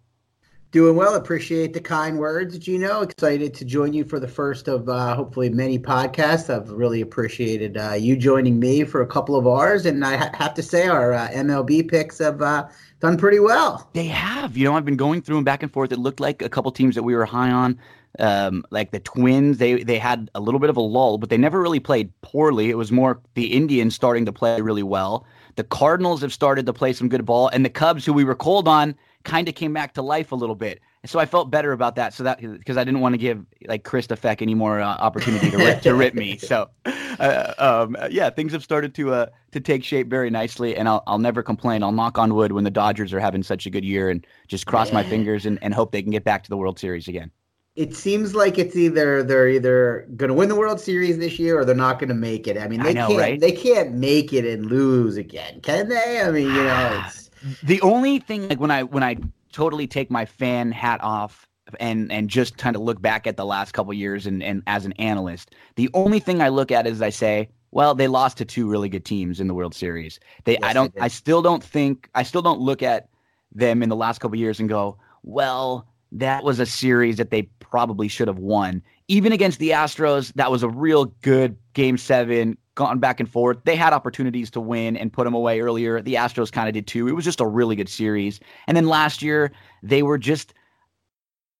Doing 0.71 0.95
well. 0.95 1.15
Appreciate 1.15 1.73
the 1.73 1.81
kind 1.81 2.19
words, 2.19 2.59
Gino. 2.59 3.01
Excited 3.01 3.55
to 3.55 3.65
join 3.65 3.91
you 3.91 4.05
for 4.05 4.19
the 4.19 4.27
first 4.27 4.67
of 4.67 4.87
uh, 4.87 5.15
hopefully 5.15 5.49
many 5.49 5.79
podcasts. 5.79 6.53
I've 6.53 6.69
really 6.69 7.01
appreciated 7.01 7.75
uh, 7.75 7.93
you 7.93 8.15
joining 8.15 8.59
me 8.59 8.83
for 8.83 9.01
a 9.01 9.07
couple 9.07 9.35
of 9.35 9.47
hours, 9.47 9.87
and 9.87 10.05
I 10.05 10.17
ha- 10.17 10.29
have 10.35 10.53
to 10.53 10.61
say 10.61 10.85
our 10.85 11.11
uh, 11.11 11.27
MLB 11.29 11.89
picks 11.89 12.19
have 12.19 12.43
uh, 12.43 12.67
done 12.99 13.17
pretty 13.17 13.39
well. 13.39 13.89
They 13.93 14.05
have. 14.05 14.55
You 14.55 14.65
know, 14.65 14.75
I've 14.75 14.85
been 14.85 14.95
going 14.95 15.23
through 15.23 15.37
them 15.37 15.43
back 15.43 15.63
and 15.63 15.73
forth. 15.73 15.91
It 15.91 15.97
looked 15.97 16.19
like 16.19 16.43
a 16.43 16.49
couple 16.49 16.71
teams 16.71 16.93
that 16.93 17.01
we 17.01 17.15
were 17.15 17.25
high 17.25 17.49
on, 17.49 17.79
um, 18.19 18.63
like 18.69 18.91
the 18.91 18.99
Twins. 18.99 19.57
They 19.57 19.81
they 19.81 19.97
had 19.97 20.29
a 20.35 20.39
little 20.39 20.59
bit 20.59 20.69
of 20.69 20.77
a 20.77 20.81
lull, 20.81 21.17
but 21.17 21.31
they 21.31 21.37
never 21.37 21.59
really 21.59 21.79
played 21.79 22.11
poorly. 22.21 22.69
It 22.69 22.77
was 22.77 22.91
more 22.91 23.19
the 23.33 23.53
Indians 23.53 23.95
starting 23.95 24.23
to 24.27 24.31
play 24.31 24.61
really 24.61 24.83
well. 24.83 25.25
The 25.55 25.63
Cardinals 25.63 26.21
have 26.21 26.33
started 26.33 26.65
to 26.65 26.73
play 26.73 26.93
some 26.93 27.09
good 27.09 27.25
ball, 27.25 27.47
and 27.49 27.65
the 27.65 27.69
Cubs, 27.69 28.05
who 28.05 28.13
we 28.13 28.23
were 28.23 28.35
cold 28.35 28.67
on, 28.67 28.95
kind 29.23 29.47
of 29.47 29.55
came 29.55 29.73
back 29.73 29.93
to 29.93 30.01
life 30.01 30.31
a 30.31 30.35
little 30.35 30.55
bit. 30.55 30.79
And 31.03 31.09
so 31.09 31.19
I 31.19 31.25
felt 31.25 31.49
better 31.49 31.71
about 31.71 31.95
that. 31.95 32.13
So 32.13 32.23
that 32.23 32.41
because 32.41 32.77
I 32.77 32.83
didn't 32.83 32.99
want 32.99 33.13
to 33.13 33.17
give 33.17 33.45
like 33.67 33.83
Krista 33.83 34.17
Feck 34.17 34.41
any 34.41 34.53
more 34.53 34.81
uh, 34.81 34.85
opportunity 34.85 35.49
to 35.51 35.57
rip, 35.57 35.81
to 35.81 35.93
rip 35.95 36.13
me. 36.13 36.37
So 36.49 36.69
uh, 36.85 37.53
um, 37.57 37.97
yeah, 38.09 38.29
things 38.29 38.53
have 38.53 38.63
started 38.63 38.95
to 38.95 39.13
uh, 39.13 39.25
to 39.51 39.59
take 39.59 39.83
shape 39.83 40.07
very 40.09 40.29
nicely, 40.29 40.75
and 40.75 40.89
I'll 40.89 41.03
I'll 41.07 41.19
never 41.19 41.43
complain. 41.43 41.83
I'll 41.83 41.91
knock 41.91 42.17
on 42.17 42.33
wood 42.33 42.51
when 42.51 42.63
the 42.63 42.71
Dodgers 42.71 43.13
are 43.13 43.19
having 43.19 43.43
such 43.43 43.65
a 43.65 43.69
good 43.69 43.85
year, 43.85 44.09
and 44.09 44.25
just 44.47 44.65
cross 44.65 44.91
my 44.91 45.03
fingers 45.03 45.45
and, 45.45 45.59
and 45.61 45.73
hope 45.73 45.91
they 45.91 46.01
can 46.01 46.11
get 46.11 46.23
back 46.23 46.43
to 46.43 46.49
the 46.49 46.57
World 46.57 46.79
Series 46.79 47.07
again 47.07 47.31
it 47.79 47.95
seems 47.95 48.35
like 48.35 48.59
it's 48.59 48.75
either 48.75 49.23
they're 49.23 49.47
either 49.47 50.05
going 50.17 50.27
to 50.27 50.33
win 50.33 50.49
the 50.49 50.55
World 50.55 50.81
Series 50.81 51.17
this 51.17 51.39
year 51.39 51.57
or 51.57 51.63
they're 51.63 51.73
not 51.73 51.97
going 51.97 52.09
to 52.09 52.13
make 52.13 52.45
it. 52.45 52.57
I 52.57 52.67
mean, 52.67 52.83
they 52.83 52.89
I 52.89 52.91
know, 52.93 53.07
can't 53.07 53.19
right? 53.19 53.39
they 53.39 53.53
can't 53.53 53.93
make 53.93 54.33
it 54.33 54.43
and 54.43 54.65
lose 54.65 55.15
again, 55.15 55.61
can 55.61 55.87
they? 55.87 56.21
I 56.21 56.29
mean, 56.29 56.47
you 56.47 56.63
know, 56.63 56.75
ah, 56.77 57.07
it's 57.07 57.29
the 57.63 57.79
only 57.81 58.19
thing 58.19 58.49
like 58.49 58.59
when 58.59 58.69
I 58.69 58.83
when 58.83 59.01
I 59.01 59.15
totally 59.53 59.87
take 59.87 60.11
my 60.11 60.25
fan 60.25 60.73
hat 60.73 61.01
off 61.01 61.47
and 61.79 62.11
and 62.11 62.29
just 62.29 62.57
kind 62.57 62.75
of 62.75 62.81
look 62.81 63.01
back 63.01 63.25
at 63.25 63.37
the 63.37 63.45
last 63.45 63.71
couple 63.71 63.93
years 63.93 64.27
and 64.27 64.43
and 64.43 64.61
as 64.67 64.83
an 64.83 64.91
analyst, 64.93 65.55
the 65.77 65.89
only 65.93 66.19
thing 66.19 66.41
I 66.41 66.49
look 66.49 66.73
at 66.73 66.85
is 66.85 67.01
I 67.01 67.11
say, 67.11 67.47
well, 67.71 67.95
they 67.95 68.09
lost 68.09 68.39
to 68.39 68.45
two 68.45 68.69
really 68.69 68.89
good 68.89 69.05
teams 69.05 69.39
in 69.39 69.47
the 69.47 69.53
World 69.53 69.73
Series. 69.73 70.19
They 70.43 70.57
yes, 70.61 70.63
I 70.63 70.73
don't 70.73 70.93
I 70.99 71.07
still 71.07 71.41
don't 71.41 71.63
think 71.63 72.09
I 72.13 72.23
still 72.23 72.41
don't 72.41 72.59
look 72.59 72.83
at 72.83 73.07
them 73.53 73.81
in 73.81 73.87
the 73.87 73.95
last 73.95 74.19
couple 74.19 74.37
years 74.37 74.59
and 74.59 74.67
go, 74.67 74.97
well, 75.23 75.87
that 76.11 76.43
was 76.43 76.59
a 76.59 76.65
series 76.65 77.17
that 77.17 77.29
they 77.29 77.43
probably 77.59 78.07
should 78.07 78.27
have 78.27 78.39
won. 78.39 78.81
Even 79.07 79.31
against 79.31 79.59
the 79.59 79.71
Astros, 79.71 80.33
that 80.35 80.51
was 80.51 80.63
a 80.63 80.69
real 80.69 81.05
good 81.21 81.57
game 81.73 81.97
seven, 81.97 82.57
gone 82.75 82.99
back 82.99 83.19
and 83.19 83.29
forth. 83.29 83.57
They 83.65 83.75
had 83.75 83.93
opportunities 83.93 84.49
to 84.51 84.61
win 84.61 84.97
and 84.97 85.11
put 85.11 85.25
them 85.25 85.33
away 85.33 85.61
earlier. 85.61 86.01
The 86.01 86.15
Astros 86.15 86.51
kind 86.51 86.67
of 86.67 86.73
did 86.73 86.87
too. 86.87 87.07
It 87.07 87.13
was 87.13 87.25
just 87.25 87.41
a 87.41 87.47
really 87.47 87.75
good 87.75 87.89
series. 87.89 88.39
And 88.67 88.75
then 88.75 88.87
last 88.87 89.21
year, 89.21 89.51
they 89.83 90.03
were 90.03 90.17
just 90.17 90.53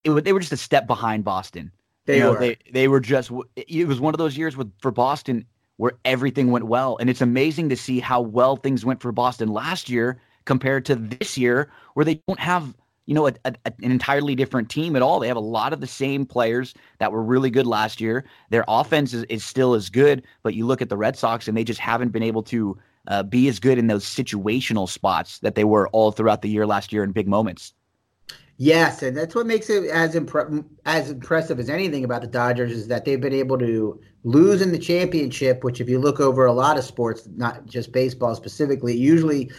it 0.04 0.24
they 0.24 0.34
were 0.34 0.40
just 0.40 0.54
a 0.54 0.57
step 0.57 0.88
behind 0.88 1.24
Boston. 1.24 1.72
They 2.06 2.18
you 2.18 2.24
know, 2.24 2.31
were. 2.31 2.40
They, 2.40 2.57
they 2.72 2.88
were 2.88 3.00
just 3.00 3.31
it 3.56 3.88
was 3.88 4.00
one 4.00 4.13
of 4.13 4.18
those 4.18 4.38
years 4.38 4.56
with 4.57 4.72
for 4.81 4.92
Boston 4.92 5.45
where 5.78 5.94
everything 6.04 6.52
went 6.52 6.66
well. 6.66 6.98
And 7.00 7.10
it's 7.10 7.22
amazing 7.22 7.69
to 7.69 7.75
see 7.78 8.00
how 8.00 8.19
well 8.19 8.57
things 8.57 8.83
went 8.83 9.02
for 9.02 9.12
Boston 9.12 9.50
last 9.50 9.90
year 9.90 10.19
compared 10.45 10.85
to 10.85 10.95
this 10.95 11.38
year 11.38 11.71
where 11.94 12.04
they 12.04 12.16
don't 12.28 12.40
have 12.40 12.76
you 13.09 13.16
know, 13.16 13.25
a, 13.25 13.33
a, 13.44 13.56
an 13.66 13.92
entirely 13.92 14.35
different 14.35 14.69
team 14.69 14.95
at 14.95 15.01
all. 15.01 15.19
They 15.19 15.28
have 15.28 15.35
a 15.35 15.39
lot 15.39 15.73
of 15.73 15.81
the 15.81 15.87
same 15.87 16.28
players 16.28 16.75
that 16.99 17.11
were 17.11 17.23
really 17.23 17.49
good 17.49 17.66
last 17.66 17.99
year. 17.99 18.23
Their 18.51 18.63
offense 18.68 19.16
is, 19.16 19.23
is 19.30 19.44
still 19.44 19.73
as 19.73 19.89
good, 19.89 20.21
but 20.44 20.54
you 20.54 20.68
look 20.68 20.80
at 20.80 20.89
the 20.89 20.97
Red 20.97 21.18
Sox 21.18 21.47
and 21.47 21.57
they 21.57 21.63
just 21.63 21.80
haven't 21.80 22.09
been 22.09 22.21
able 22.21 22.44
to 22.44 22.78
uh, 23.07 23.23
be 23.23 23.47
as 23.47 23.59
good 23.59 23.80
in 23.80 23.87
those 23.87 24.06
situational 24.06 24.87
spots 24.87 25.39
that 25.39 25.56
they 25.56 25.63
were 25.63 25.89
all 25.89 26.11
throughout 26.11 26.44
the 26.44 26.49
year 26.49 26.68
last 26.68 26.94
year 26.94 27.04
in 27.04 27.11
big 27.11 27.28
moments. 27.28 27.73
Yes, 28.57 29.01
and 29.01 29.18
that's 29.18 29.33
what 29.33 29.47
makes 29.47 29.71
it 29.71 29.89
as 29.89 30.13
impre- 30.13 30.63
as 30.85 31.09
impressive 31.09 31.59
as 31.59 31.69
anything 31.69 32.04
about 32.04 32.21
the 32.21 32.28
Dodgers 32.28 32.73
is 32.73 32.89
that 32.89 33.06
they've 33.06 33.19
been 33.19 33.33
able 33.33 33.57
to 33.57 33.99
lose 34.23 34.61
in 34.61 34.71
the 34.71 34.78
championship. 34.78 35.63
Which, 35.63 35.80
if 35.81 35.87
you 35.87 35.97
look 35.97 36.19
over 36.19 36.45
a 36.45 36.51
lot 36.51 36.78
of 36.78 36.83
sports, 36.83 37.28
not 37.37 37.66
just 37.66 37.94
baseball 37.94 38.35
specifically, 38.35 38.95
usually 38.95 39.49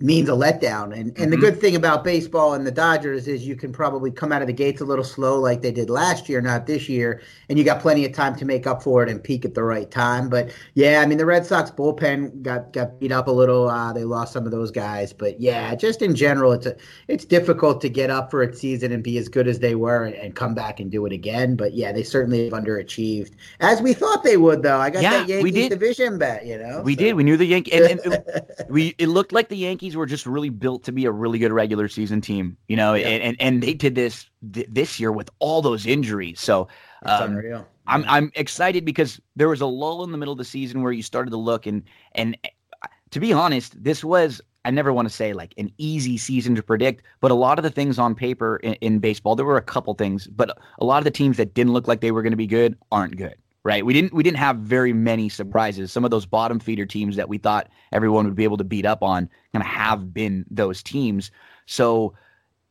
means 0.00 0.28
a 0.28 0.32
letdown. 0.32 0.92
And 0.92 0.94
and 0.94 1.16
mm-hmm. 1.16 1.30
the 1.30 1.36
good 1.36 1.60
thing 1.60 1.74
about 1.74 2.04
baseball 2.04 2.54
and 2.54 2.66
the 2.66 2.70
Dodgers 2.70 3.26
is 3.26 3.46
you 3.46 3.56
can 3.56 3.72
probably 3.72 4.10
come 4.10 4.32
out 4.32 4.42
of 4.42 4.46
the 4.46 4.52
gates 4.52 4.80
a 4.80 4.84
little 4.84 5.04
slow 5.04 5.40
like 5.40 5.62
they 5.62 5.72
did 5.72 5.88
last 5.88 6.28
year, 6.28 6.40
not 6.40 6.66
this 6.66 6.88
year, 6.88 7.22
and 7.48 7.58
you 7.58 7.64
got 7.64 7.80
plenty 7.80 8.04
of 8.04 8.12
time 8.12 8.36
to 8.36 8.44
make 8.44 8.66
up 8.66 8.82
for 8.82 9.02
it 9.02 9.08
and 9.08 9.22
peak 9.22 9.44
at 9.44 9.54
the 9.54 9.62
right 9.62 9.90
time. 9.90 10.28
But 10.28 10.50
yeah, 10.74 11.00
I 11.00 11.06
mean 11.06 11.18
the 11.18 11.26
Red 11.26 11.46
Sox 11.46 11.70
bullpen 11.70 12.42
got 12.42 12.72
got 12.72 13.00
beat 13.00 13.12
up 13.12 13.26
a 13.26 13.30
little. 13.30 13.68
Uh, 13.68 13.92
they 13.92 14.04
lost 14.04 14.32
some 14.32 14.44
of 14.44 14.52
those 14.52 14.70
guys, 14.70 15.12
but 15.12 15.40
yeah, 15.40 15.74
just 15.74 16.02
in 16.02 16.14
general, 16.14 16.52
it's 16.52 16.66
a 16.66 16.76
it's 17.08 17.24
difficult 17.24 17.80
to 17.80 17.88
get 17.88 18.10
up 18.10 18.30
for 18.30 18.42
a 18.42 18.54
season 18.54 18.92
and 18.92 19.02
be 19.02 19.16
as 19.18 19.28
good 19.28 19.48
as 19.48 19.60
they 19.60 19.74
were 19.74 20.04
and, 20.04 20.14
and 20.16 20.36
come 20.36 20.54
back 20.54 20.78
and 20.78 20.90
do 20.90 21.06
it 21.06 21.12
again. 21.12 21.56
But 21.56 21.74
yeah, 21.74 21.92
they 21.92 22.02
certainly 22.02 22.44
have 22.44 22.52
underachieved 22.52 23.32
as 23.60 23.80
we 23.80 23.94
thought 23.94 24.22
they 24.24 24.36
would. 24.36 24.62
Though 24.62 24.78
I 24.78 24.90
got 24.90 25.02
yeah, 25.02 25.18
that 25.18 25.28
Yankees 25.28 25.70
division 25.70 26.18
bet. 26.18 26.44
You 26.44 26.58
know, 26.58 26.82
we 26.82 26.94
so. 26.94 26.98
did. 26.98 27.14
We 27.14 27.24
knew 27.24 27.38
the 27.38 27.46
Yankees, 27.46 27.74
and, 27.74 28.00
and 28.00 28.42
we 28.68 28.94
it 28.98 29.08
looked 29.08 29.32
like 29.32 29.48
the 29.48 29.56
Yankees 29.56 29.85
Yankees 29.86 29.96
were 29.96 30.06
just 30.06 30.26
really 30.26 30.48
built 30.48 30.82
to 30.84 30.92
be 30.92 31.04
a 31.04 31.12
really 31.12 31.38
good 31.38 31.52
regular 31.52 31.86
season 31.86 32.20
team, 32.20 32.56
you 32.66 32.76
know, 32.76 32.94
yeah. 32.94 33.06
and, 33.06 33.22
and, 33.22 33.36
and 33.40 33.62
they 33.62 33.72
did 33.72 33.94
this 33.94 34.28
th- 34.52 34.66
this 34.68 34.98
year 34.98 35.12
with 35.12 35.30
all 35.38 35.62
those 35.62 35.86
injuries. 35.86 36.40
So 36.40 36.66
um, 37.04 37.64
I'm 37.86 38.04
I'm 38.08 38.32
excited 38.34 38.84
because 38.84 39.20
there 39.36 39.48
was 39.48 39.60
a 39.60 39.66
lull 39.66 40.02
in 40.02 40.10
the 40.10 40.18
middle 40.18 40.32
of 40.32 40.38
the 40.38 40.44
season 40.44 40.82
where 40.82 40.90
you 40.90 41.04
started 41.04 41.30
to 41.30 41.36
look 41.36 41.66
and 41.66 41.84
and 42.16 42.36
uh, 42.82 42.88
to 43.10 43.20
be 43.20 43.32
honest, 43.32 43.80
this 43.80 44.02
was 44.02 44.40
I 44.64 44.72
never 44.72 44.92
want 44.92 45.08
to 45.08 45.14
say 45.14 45.32
like 45.32 45.54
an 45.56 45.70
easy 45.78 46.18
season 46.18 46.56
to 46.56 46.62
predict, 46.62 47.04
but 47.20 47.30
a 47.30 47.34
lot 47.34 47.60
of 47.60 47.62
the 47.62 47.70
things 47.70 47.96
on 47.96 48.16
paper 48.16 48.56
in, 48.64 48.74
in 48.74 48.98
baseball, 48.98 49.36
there 49.36 49.46
were 49.46 49.58
a 49.58 49.62
couple 49.62 49.94
things, 49.94 50.26
but 50.26 50.58
a 50.80 50.84
lot 50.84 50.98
of 50.98 51.04
the 51.04 51.12
teams 51.12 51.36
that 51.36 51.54
didn't 51.54 51.72
look 51.72 51.86
like 51.86 52.00
they 52.00 52.10
were 52.10 52.22
going 52.22 52.32
to 52.32 52.36
be 52.36 52.48
good 52.48 52.76
aren't 52.90 53.16
good 53.16 53.36
right? 53.66 53.84
We 53.84 53.92
didn't 53.92 54.14
we 54.14 54.22
didn't 54.22 54.38
have 54.38 54.58
very 54.58 54.92
many 54.92 55.28
surprises. 55.28 55.90
Some 55.90 56.04
of 56.04 56.12
those 56.12 56.24
bottom 56.24 56.60
feeder 56.60 56.86
teams 56.86 57.16
that 57.16 57.28
we 57.28 57.36
thought 57.36 57.68
everyone 57.90 58.24
would 58.24 58.36
be 58.36 58.44
able 58.44 58.56
to 58.58 58.64
beat 58.64 58.86
up 58.86 59.02
on 59.02 59.28
kind 59.52 59.60
of 59.60 59.66
have 59.66 60.14
been 60.14 60.46
those 60.48 60.84
teams. 60.84 61.32
So, 61.66 62.14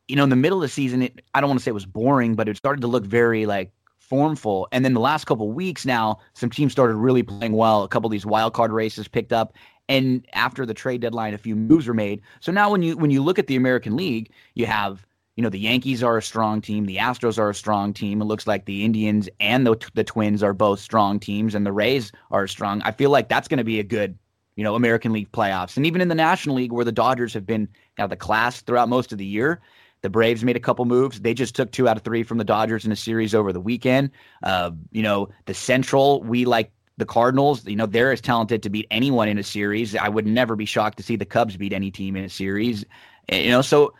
you 0.08 0.16
know, 0.16 0.24
in 0.24 0.30
the 0.30 0.36
middle 0.36 0.56
of 0.56 0.62
the 0.62 0.68
season, 0.68 1.02
it, 1.02 1.20
I 1.34 1.42
don't 1.42 1.50
want 1.50 1.60
to 1.60 1.64
say 1.64 1.68
it 1.68 1.74
was 1.74 1.84
boring, 1.84 2.34
but 2.34 2.48
it 2.48 2.56
started 2.56 2.80
to 2.80 2.86
look 2.86 3.04
very 3.04 3.44
like 3.44 3.72
formful. 3.98 4.68
And 4.72 4.86
then 4.86 4.94
the 4.94 5.00
last 5.00 5.26
couple 5.26 5.52
weeks 5.52 5.84
now, 5.84 6.18
some 6.32 6.48
teams 6.48 6.72
started 6.72 6.94
really 6.94 7.22
playing 7.22 7.52
well. 7.52 7.82
A 7.82 7.88
couple 7.88 8.08
of 8.08 8.12
these 8.12 8.24
wild 8.24 8.54
card 8.54 8.72
races 8.72 9.06
picked 9.06 9.34
up. 9.34 9.52
And 9.90 10.26
after 10.32 10.64
the 10.64 10.74
trade 10.74 11.02
deadline, 11.02 11.34
a 11.34 11.38
few 11.38 11.56
moves 11.56 11.86
were 11.86 11.94
made. 11.94 12.22
So 12.40 12.52
now 12.52 12.70
when 12.70 12.80
you 12.80 12.96
when 12.96 13.10
you 13.10 13.22
look 13.22 13.38
at 13.38 13.48
the 13.48 13.56
American 13.56 13.96
League, 13.96 14.30
you 14.54 14.64
have 14.64 15.05
you 15.36 15.42
know 15.42 15.50
the 15.50 15.58
Yankees 15.58 16.02
are 16.02 16.16
a 16.16 16.22
strong 16.22 16.62
team, 16.62 16.86
the 16.86 16.96
Astros 16.96 17.38
are 17.38 17.50
a 17.50 17.54
strong 17.54 17.92
team. 17.92 18.22
It 18.22 18.24
looks 18.24 18.46
like 18.46 18.64
the 18.64 18.84
Indians 18.84 19.28
and 19.38 19.66
the 19.66 19.76
the 19.94 20.02
Twins 20.04 20.42
are 20.42 20.54
both 20.54 20.80
strong 20.80 21.20
teams, 21.20 21.54
and 21.54 21.66
the 21.66 21.72
Rays 21.72 22.10
are 22.30 22.46
strong. 22.46 22.80
I 22.82 22.90
feel 22.90 23.10
like 23.10 23.28
that's 23.28 23.46
going 23.46 23.58
to 23.58 23.64
be 23.64 23.78
a 23.78 23.84
good, 23.84 24.18
you 24.56 24.64
know, 24.64 24.74
American 24.74 25.12
League 25.12 25.30
playoffs, 25.32 25.76
and 25.76 25.84
even 25.84 26.00
in 26.00 26.08
the 26.08 26.14
National 26.14 26.56
League 26.56 26.72
where 26.72 26.84
the 26.86 26.92
Dodgers 26.92 27.34
have 27.34 27.46
been 27.46 27.66
kind 27.96 28.04
of 28.04 28.10
the 28.10 28.16
class 28.16 28.62
throughout 28.62 28.88
most 28.88 29.12
of 29.12 29.18
the 29.18 29.26
year. 29.26 29.60
The 30.02 30.10
Braves 30.10 30.44
made 30.44 30.56
a 30.56 30.60
couple 30.60 30.84
moves. 30.84 31.20
They 31.20 31.34
just 31.34 31.56
took 31.56 31.72
two 31.72 31.88
out 31.88 31.96
of 31.96 32.04
three 32.04 32.22
from 32.22 32.38
the 32.38 32.44
Dodgers 32.44 32.84
in 32.84 32.92
a 32.92 32.96
series 32.96 33.34
over 33.34 33.52
the 33.52 33.60
weekend. 33.60 34.10
Uh, 34.42 34.70
you 34.92 35.02
know, 35.02 35.30
the 35.46 35.54
Central, 35.54 36.22
we 36.22 36.44
like 36.44 36.70
the 36.96 37.06
Cardinals. 37.06 37.66
You 37.66 37.76
know, 37.76 37.86
they're 37.86 38.12
as 38.12 38.20
talented 38.20 38.62
to 38.62 38.70
beat 38.70 38.86
anyone 38.90 39.26
in 39.26 39.38
a 39.38 39.42
series. 39.42 39.96
I 39.96 40.08
would 40.08 40.26
never 40.26 40.54
be 40.54 40.66
shocked 40.66 40.98
to 40.98 41.02
see 41.02 41.16
the 41.16 41.24
Cubs 41.24 41.56
beat 41.56 41.72
any 41.72 41.90
team 41.90 42.14
in 42.14 42.24
a 42.24 42.28
series. 42.28 42.84
You 43.32 43.50
know, 43.50 43.62
so 43.62 43.94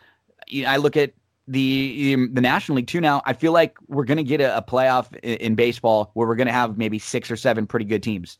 I 0.65 0.77
look 0.77 0.95
at 0.95 1.13
the 1.47 2.13
um, 2.13 2.33
the 2.33 2.41
National 2.41 2.77
League 2.77 2.87
too. 2.87 3.01
Now, 3.01 3.21
I 3.25 3.33
feel 3.33 3.51
like 3.51 3.77
we're 3.87 4.05
going 4.05 4.17
to 4.17 4.23
get 4.23 4.41
a, 4.41 4.57
a 4.57 4.61
playoff 4.61 5.15
in, 5.23 5.37
in 5.37 5.55
baseball 5.55 6.11
where 6.13 6.27
we're 6.27 6.35
going 6.35 6.47
to 6.47 6.53
have 6.53 6.77
maybe 6.77 6.99
six 6.99 7.31
or 7.31 7.35
seven 7.35 7.67
pretty 7.67 7.85
good 7.85 8.03
teams. 8.03 8.39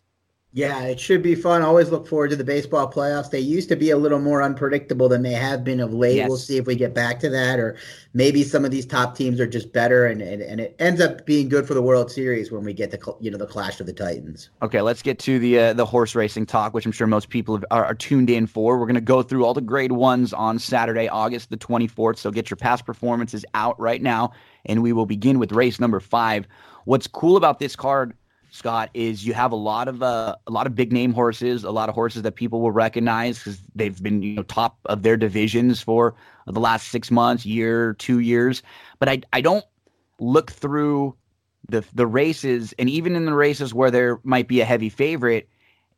Yeah, 0.53 0.83
it 0.83 0.99
should 0.99 1.21
be 1.21 1.35
fun. 1.35 1.61
Always 1.61 1.89
look 1.89 2.07
forward 2.07 2.29
to 2.29 2.35
the 2.35 2.43
baseball 2.43 2.89
playoffs. 2.91 3.29
They 3.29 3.39
used 3.39 3.67
to 3.69 3.75
be 3.75 3.89
a 3.89 3.97
little 3.97 4.19
more 4.19 4.41
unpredictable 4.41 5.09
than 5.09 5.21
they 5.21 5.33
have 5.33 5.63
been 5.63 5.81
of 5.81 5.93
late. 5.93 6.15
Yes. 6.15 6.29
We'll 6.29 6.37
see 6.37 6.57
if 6.57 6.65
we 6.65 6.75
get 6.75 6.93
back 6.93 7.19
to 7.19 7.29
that, 7.29 7.59
or 7.59 7.75
maybe 8.13 8.43
some 8.43 8.63
of 8.63 8.71
these 8.71 8.85
top 8.85 9.15
teams 9.15 9.41
are 9.41 9.45
just 9.45 9.73
better, 9.73 10.07
and, 10.07 10.21
and, 10.21 10.41
and 10.41 10.61
it 10.61 10.75
ends 10.79 11.01
up 11.01 11.25
being 11.25 11.49
good 11.49 11.67
for 11.67 11.73
the 11.73 11.81
World 11.81 12.09
Series 12.09 12.49
when 12.49 12.63
we 12.63 12.73
get 12.73 12.91
the 12.91 13.15
you 13.19 13.29
know 13.29 13.37
the 13.37 13.45
clash 13.45 13.81
of 13.81 13.85
the 13.85 13.93
Titans. 13.93 14.49
Okay, 14.61 14.81
let's 14.81 15.01
get 15.01 15.19
to 15.19 15.37
the 15.37 15.59
uh, 15.59 15.73
the 15.73 15.85
horse 15.85 16.15
racing 16.15 16.45
talk, 16.45 16.73
which 16.73 16.85
I'm 16.85 16.93
sure 16.93 17.07
most 17.07 17.29
people 17.29 17.59
are, 17.69 17.85
are 17.85 17.95
tuned 17.95 18.29
in 18.29 18.47
for. 18.47 18.79
We're 18.79 18.87
going 18.87 18.95
to 18.95 19.01
go 19.01 19.21
through 19.21 19.45
all 19.45 19.53
the 19.53 19.61
Grade 19.61 19.91
Ones 19.91 20.31
on 20.31 20.59
Saturday, 20.59 21.09
August 21.09 21.49
the 21.49 21.57
24th. 21.57 22.17
So 22.17 22.31
get 22.31 22.49
your 22.49 22.57
past 22.57 22.85
performances 22.85 23.43
out 23.53 23.77
right 23.79 24.01
now, 24.01 24.31
and 24.65 24.81
we 24.81 24.93
will 24.93 25.05
begin 25.05 25.39
with 25.39 25.51
race 25.51 25.79
number 25.79 25.99
five. 25.99 26.47
What's 26.85 27.05
cool 27.05 27.35
about 27.35 27.59
this 27.59 27.75
card? 27.75 28.15
Scott, 28.57 28.89
is 28.93 29.25
you 29.25 29.33
have 29.33 29.51
a 29.51 29.55
lot 29.55 29.87
of 29.87 30.01
uh, 30.01 30.35
a 30.47 30.51
lot 30.51 30.67
of 30.67 30.75
big 30.75 30.91
name 30.91 31.13
horses, 31.13 31.63
a 31.63 31.71
lot 31.71 31.89
of 31.89 31.95
horses 31.95 32.23
that 32.23 32.33
people 32.33 32.59
will 32.59 32.71
recognize 32.71 33.37
because 33.37 33.59
they've 33.75 34.01
been 34.01 34.21
you 34.21 34.35
know 34.35 34.43
top 34.43 34.77
of 34.85 35.03
their 35.03 35.15
divisions 35.15 35.81
for 35.81 36.15
the 36.47 36.59
last 36.59 36.87
six 36.87 37.11
months, 37.11 37.45
year, 37.45 37.93
two 37.93 38.19
years. 38.19 38.63
But 38.99 39.09
I 39.09 39.21
I 39.31 39.41
don't 39.41 39.65
look 40.19 40.51
through 40.51 41.15
the 41.69 41.85
the 41.93 42.07
races, 42.07 42.73
and 42.79 42.89
even 42.89 43.15
in 43.15 43.25
the 43.25 43.33
races 43.33 43.73
where 43.73 43.91
there 43.91 44.19
might 44.23 44.47
be 44.47 44.59
a 44.59 44.65
heavy 44.65 44.89
favorite, 44.89 45.47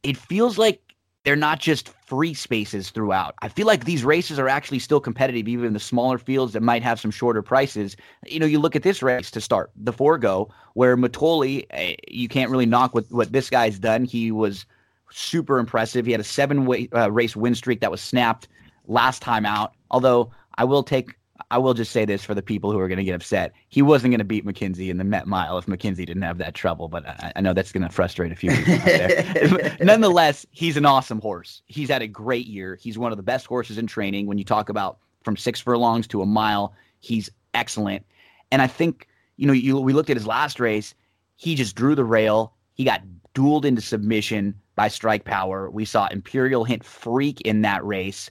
it 0.04 0.18
feels 0.18 0.58
like 0.58 0.82
they're 1.24 1.36
not 1.36 1.60
just 1.60 1.90
free 1.90 2.34
spaces 2.34 2.92
throughout. 2.92 3.36
I 3.42 3.50
feel 3.50 3.68
like 3.68 3.86
these 3.86 4.04
races 4.04 4.40
are 4.40 4.48
actually 4.48 4.80
still 4.80 5.00
competitive, 5.00 5.48
even 5.48 5.66
in 5.66 5.74
the 5.74 5.80
smaller 5.80 6.18
fields 6.18 6.54
that 6.54 6.64
might 6.64 6.82
have 6.82 7.00
some 7.00 7.12
shorter 7.12 7.42
prices. 7.42 7.98
You 8.26 8.40
know, 8.40 8.46
you 8.46 8.60
look 8.60 8.76
at 8.76 8.84
this 8.84 9.04
race 9.04 9.30
to 9.32 9.42
start, 9.42 9.72
the 9.76 9.92
Forego, 9.92 10.50
where 10.74 10.96
Mitole, 10.96 11.66
eh, 11.72 11.96
you 12.08 12.30
can't 12.30 12.50
really 12.50 12.66
knock 12.66 12.94
what, 12.94 13.06
what 13.12 13.32
this 13.32 13.50
guy's 13.50 13.78
done. 13.80 14.06
He 14.06 14.32
was 14.32 14.66
super 15.12 15.60
impressive. 15.60 16.06
He 16.06 16.14
had 16.14 16.22
a 16.22 16.26
seven 16.26 16.66
way, 16.66 16.88
uh, 16.96 17.12
race 17.12 17.36
win 17.36 17.54
streak 17.54 17.82
that 17.82 17.92
was 17.92 18.02
snapped 18.02 18.48
last 18.88 19.22
time 19.22 19.46
out. 19.46 19.74
Although 19.92 20.32
I 20.58 20.64
will 20.64 20.84
take 20.84 21.16
I 21.52 21.58
will 21.58 21.74
just 21.74 21.92
say 21.92 22.06
this 22.06 22.24
for 22.24 22.36
the 22.36 22.42
people 22.42 22.72
who 22.72 22.80
are 22.80 22.88
going 22.88 22.98
to 22.98 23.04
get 23.04 23.16
upset. 23.16 23.54
He 23.70 23.82
wasn't 23.82 24.12
going 24.12 24.20
to 24.20 24.26
beat 24.26 24.46
McKinzie 24.46 24.90
in 24.90 24.98
the 24.98 25.04
Met 25.04 25.28
Mile 25.28 25.58
if 25.58 25.66
McKinzie 25.66 26.06
didn't 26.06 26.22
have 26.22 26.38
that 26.38 26.54
trouble, 26.54 26.88
but 26.88 27.08
I, 27.08 27.34
I 27.36 27.42
know 27.42 27.54
that's 27.54 27.72
going 27.72 27.84
to 27.84 27.90
frustrate 27.90 28.32
a 28.32 28.36
few 28.36 28.52
people 28.52 28.74
out 28.74 28.86
there. 28.86 29.78
Nonetheless, 29.82 30.46
he's 30.52 30.78
an 30.78 30.86
awesome 30.86 31.22
horse. 31.22 31.62
He's 31.66 31.90
had 31.90 32.02
a 32.02 32.08
great 32.08 32.48
year. 32.48 32.78
He's 32.82 32.98
one 32.98 33.12
of 33.12 33.18
the 33.18 33.24
best 33.24 33.46
horses 33.46 33.78
in 33.78 33.88
training. 33.88 34.28
When 34.28 34.38
you 34.38 34.44
talk 34.44 34.70
about 34.70 35.00
from 35.24 35.38
six 35.38 35.60
furlongs 35.60 36.08
to 36.08 36.22
a 36.22 36.26
mile, 36.26 36.74
he's 37.00 37.30
excellent. 37.54 38.06
And 38.52 38.62
I 38.62 38.68
think, 38.68 39.08
you 39.38 39.48
know, 39.48 39.54
you, 39.54 39.80
we 39.80 39.94
looked 39.94 40.10
at 40.10 40.18
his 40.18 40.28
last 40.28 40.60
race. 40.60 40.94
He 41.36 41.56
just 41.56 41.76
drew 41.76 41.96
the 41.96 42.06
rail. 42.06 42.54
He 42.74 42.84
got 42.84 43.02
dueled 43.34 43.66
into 43.66 43.82
submission 43.82 44.56
by 44.76 44.88
Strike 44.88 45.26
Power. 45.26 45.70
We 45.70 45.86
saw 45.86 46.08
Imperial 46.08 46.64
Hint 46.64 46.84
freak 46.84 47.42
in 47.42 47.62
that 47.62 47.84
race. 47.86 48.30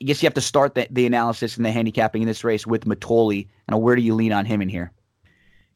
I 0.00 0.06
guess 0.06 0.22
you 0.22 0.26
have 0.26 0.34
to 0.34 0.40
start 0.40 0.74
the, 0.74 0.86
the 0.90 1.04
analysis 1.04 1.56
and 1.56 1.66
the 1.66 1.70
handicapping 1.70 2.22
in 2.22 2.28
this 2.28 2.42
race 2.42 2.66
with 2.66 2.86
Mitole. 2.86 3.46
And 3.68 3.82
where 3.82 3.96
do 3.96 4.02
you 4.02 4.14
lean 4.14 4.32
on 4.32 4.46
him 4.46 4.62
in 4.62 4.68
here? 4.68 4.92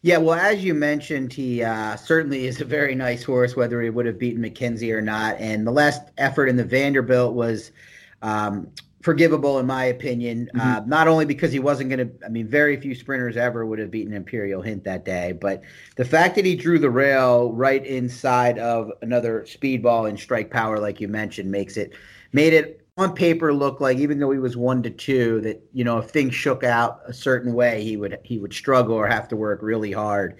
Yeah, 0.00 0.18
well, 0.18 0.38
as 0.38 0.62
you 0.62 0.74
mentioned, 0.74 1.32
he 1.32 1.62
uh, 1.62 1.96
certainly 1.96 2.46
is 2.46 2.60
a 2.60 2.64
very 2.64 2.94
nice 2.94 3.22
horse, 3.22 3.56
whether 3.56 3.80
he 3.80 3.88
would 3.90 4.04
have 4.06 4.18
beaten 4.18 4.42
McKinzie 4.42 4.92
or 4.94 5.00
not. 5.00 5.36
And 5.38 5.66
the 5.66 5.70
last 5.70 6.02
effort 6.18 6.48
in 6.48 6.56
the 6.56 6.64
Vanderbilt 6.64 7.34
was 7.34 7.72
um, 8.20 8.68
forgivable, 9.02 9.58
in 9.58 9.66
my 9.66 9.84
opinion. 9.84 10.50
Mm-hmm. 10.54 10.60
Uh, 10.60 10.80
not 10.86 11.08
only 11.08 11.24
because 11.24 11.52
he 11.52 11.58
wasn't 11.58 11.90
going 11.90 12.06
to, 12.06 12.24
I 12.24 12.28
mean, 12.28 12.48
very 12.48 12.78
few 12.78 12.94
sprinters 12.94 13.38
ever 13.38 13.64
would 13.64 13.78
have 13.78 13.90
beaten 13.90 14.12
Imperial 14.12 14.60
Hint 14.60 14.84
that 14.84 15.06
day, 15.06 15.32
but 15.32 15.62
the 15.96 16.04
fact 16.04 16.34
that 16.36 16.44
he 16.44 16.54
drew 16.54 16.78
the 16.78 16.90
rail 16.90 17.52
right 17.52 17.84
inside 17.84 18.58
of 18.58 18.90
another 19.00 19.46
speedball 19.46 20.08
and 20.08 20.18
strike 20.18 20.50
power, 20.50 20.78
like 20.78 21.00
you 21.00 21.08
mentioned, 21.08 21.50
makes 21.50 21.76
it 21.76 21.94
made 22.32 22.52
it 22.52 22.83
on 22.96 23.12
paper 23.12 23.52
looked 23.52 23.80
like 23.80 23.98
even 23.98 24.20
though 24.20 24.30
he 24.30 24.38
was 24.38 24.56
one 24.56 24.80
to 24.80 24.90
two 24.90 25.40
that 25.40 25.60
you 25.72 25.82
know 25.82 25.98
if 25.98 26.10
things 26.10 26.32
shook 26.32 26.62
out 26.62 27.00
a 27.06 27.12
certain 27.12 27.52
way 27.52 27.82
he 27.82 27.96
would 27.96 28.18
he 28.22 28.38
would 28.38 28.54
struggle 28.54 28.94
or 28.94 29.06
have 29.06 29.28
to 29.28 29.36
work 29.36 29.60
really 29.62 29.90
hard. 29.90 30.38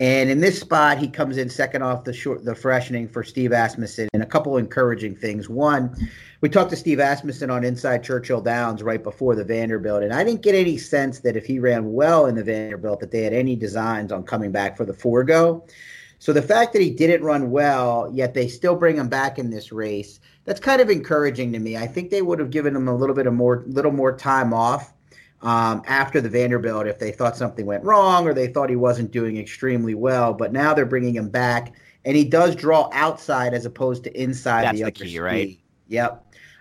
And 0.00 0.28
in 0.28 0.40
this 0.40 0.60
spot 0.60 0.98
he 0.98 1.08
comes 1.08 1.38
in 1.38 1.48
second 1.48 1.80
off 1.80 2.04
the 2.04 2.12
short 2.12 2.44
the 2.44 2.54
freshening 2.54 3.08
for 3.08 3.24
steve 3.24 3.52
asmussen 3.52 4.08
and 4.12 4.22
a 4.22 4.26
couple 4.26 4.58
encouraging 4.58 5.16
things. 5.16 5.48
One 5.48 5.96
we 6.42 6.50
talked 6.50 6.70
to 6.70 6.76
steve 6.76 7.00
asmussen 7.00 7.48
on 7.48 7.64
inside 7.64 8.04
churchill 8.04 8.42
downs 8.42 8.82
right 8.82 9.02
before 9.02 9.34
the 9.34 9.44
vanderbilt 9.44 10.02
and 10.02 10.12
i 10.12 10.22
didn't 10.22 10.42
get 10.42 10.54
any 10.54 10.76
sense 10.76 11.20
that 11.20 11.36
if 11.36 11.46
he 11.46 11.58
ran 11.58 11.94
well 11.94 12.26
in 12.26 12.34
the 12.34 12.44
vanderbilt 12.44 13.00
that 13.00 13.12
they 13.12 13.22
had 13.22 13.32
any 13.32 13.56
designs 13.56 14.12
on 14.12 14.24
coming 14.24 14.52
back 14.52 14.76
for 14.76 14.84
the 14.84 14.92
forego 14.92 15.64
so 16.24 16.32
the 16.32 16.40
fact 16.40 16.72
that 16.72 16.80
he 16.80 16.88
didn't 16.88 17.22
run 17.22 17.50
well, 17.50 18.10
yet 18.10 18.32
they 18.32 18.48
still 18.48 18.76
bring 18.76 18.96
him 18.96 19.10
back 19.10 19.38
in 19.38 19.50
this 19.50 19.70
race, 19.70 20.20
that's 20.44 20.60
kind 20.60 20.80
of 20.80 20.90
encouraging 20.90 21.52
to 21.52 21.58
me. 21.58 21.76
I 21.76 21.86
think 21.86 22.10
they 22.10 22.22
would 22.22 22.38
have 22.38 22.50
given 22.50 22.76
him 22.76 22.88
a 22.88 22.94
little 22.94 23.14
bit 23.14 23.26
of 23.26 23.34
more, 23.34 23.64
little 23.66 23.92
more 23.92 24.16
time 24.16 24.52
off 24.52 24.92
um, 25.42 25.82
after 25.86 26.20
the 26.20 26.28
Vanderbilt 26.28 26.86
if 26.86 26.98
they 26.98 27.12
thought 27.12 27.36
something 27.36 27.66
went 27.66 27.84
wrong 27.84 28.26
or 28.26 28.34
they 28.34 28.48
thought 28.48 28.70
he 28.70 28.76
wasn't 28.76 29.10
doing 29.10 29.36
extremely 29.36 29.94
well. 29.94 30.32
But 30.32 30.52
now 30.52 30.74
they're 30.74 30.86
bringing 30.86 31.14
him 31.14 31.28
back, 31.28 31.74
and 32.04 32.16
he 32.16 32.24
does 32.24 32.54
draw 32.54 32.88
outside 32.92 33.54
as 33.54 33.66
opposed 33.66 34.04
to 34.04 34.20
inside 34.20 34.64
that's 34.64 34.78
the, 34.78 34.84
the 34.84 34.92
key, 34.92 35.08
speed. 35.08 35.18
right? 35.18 35.58
Yep. 35.88 36.20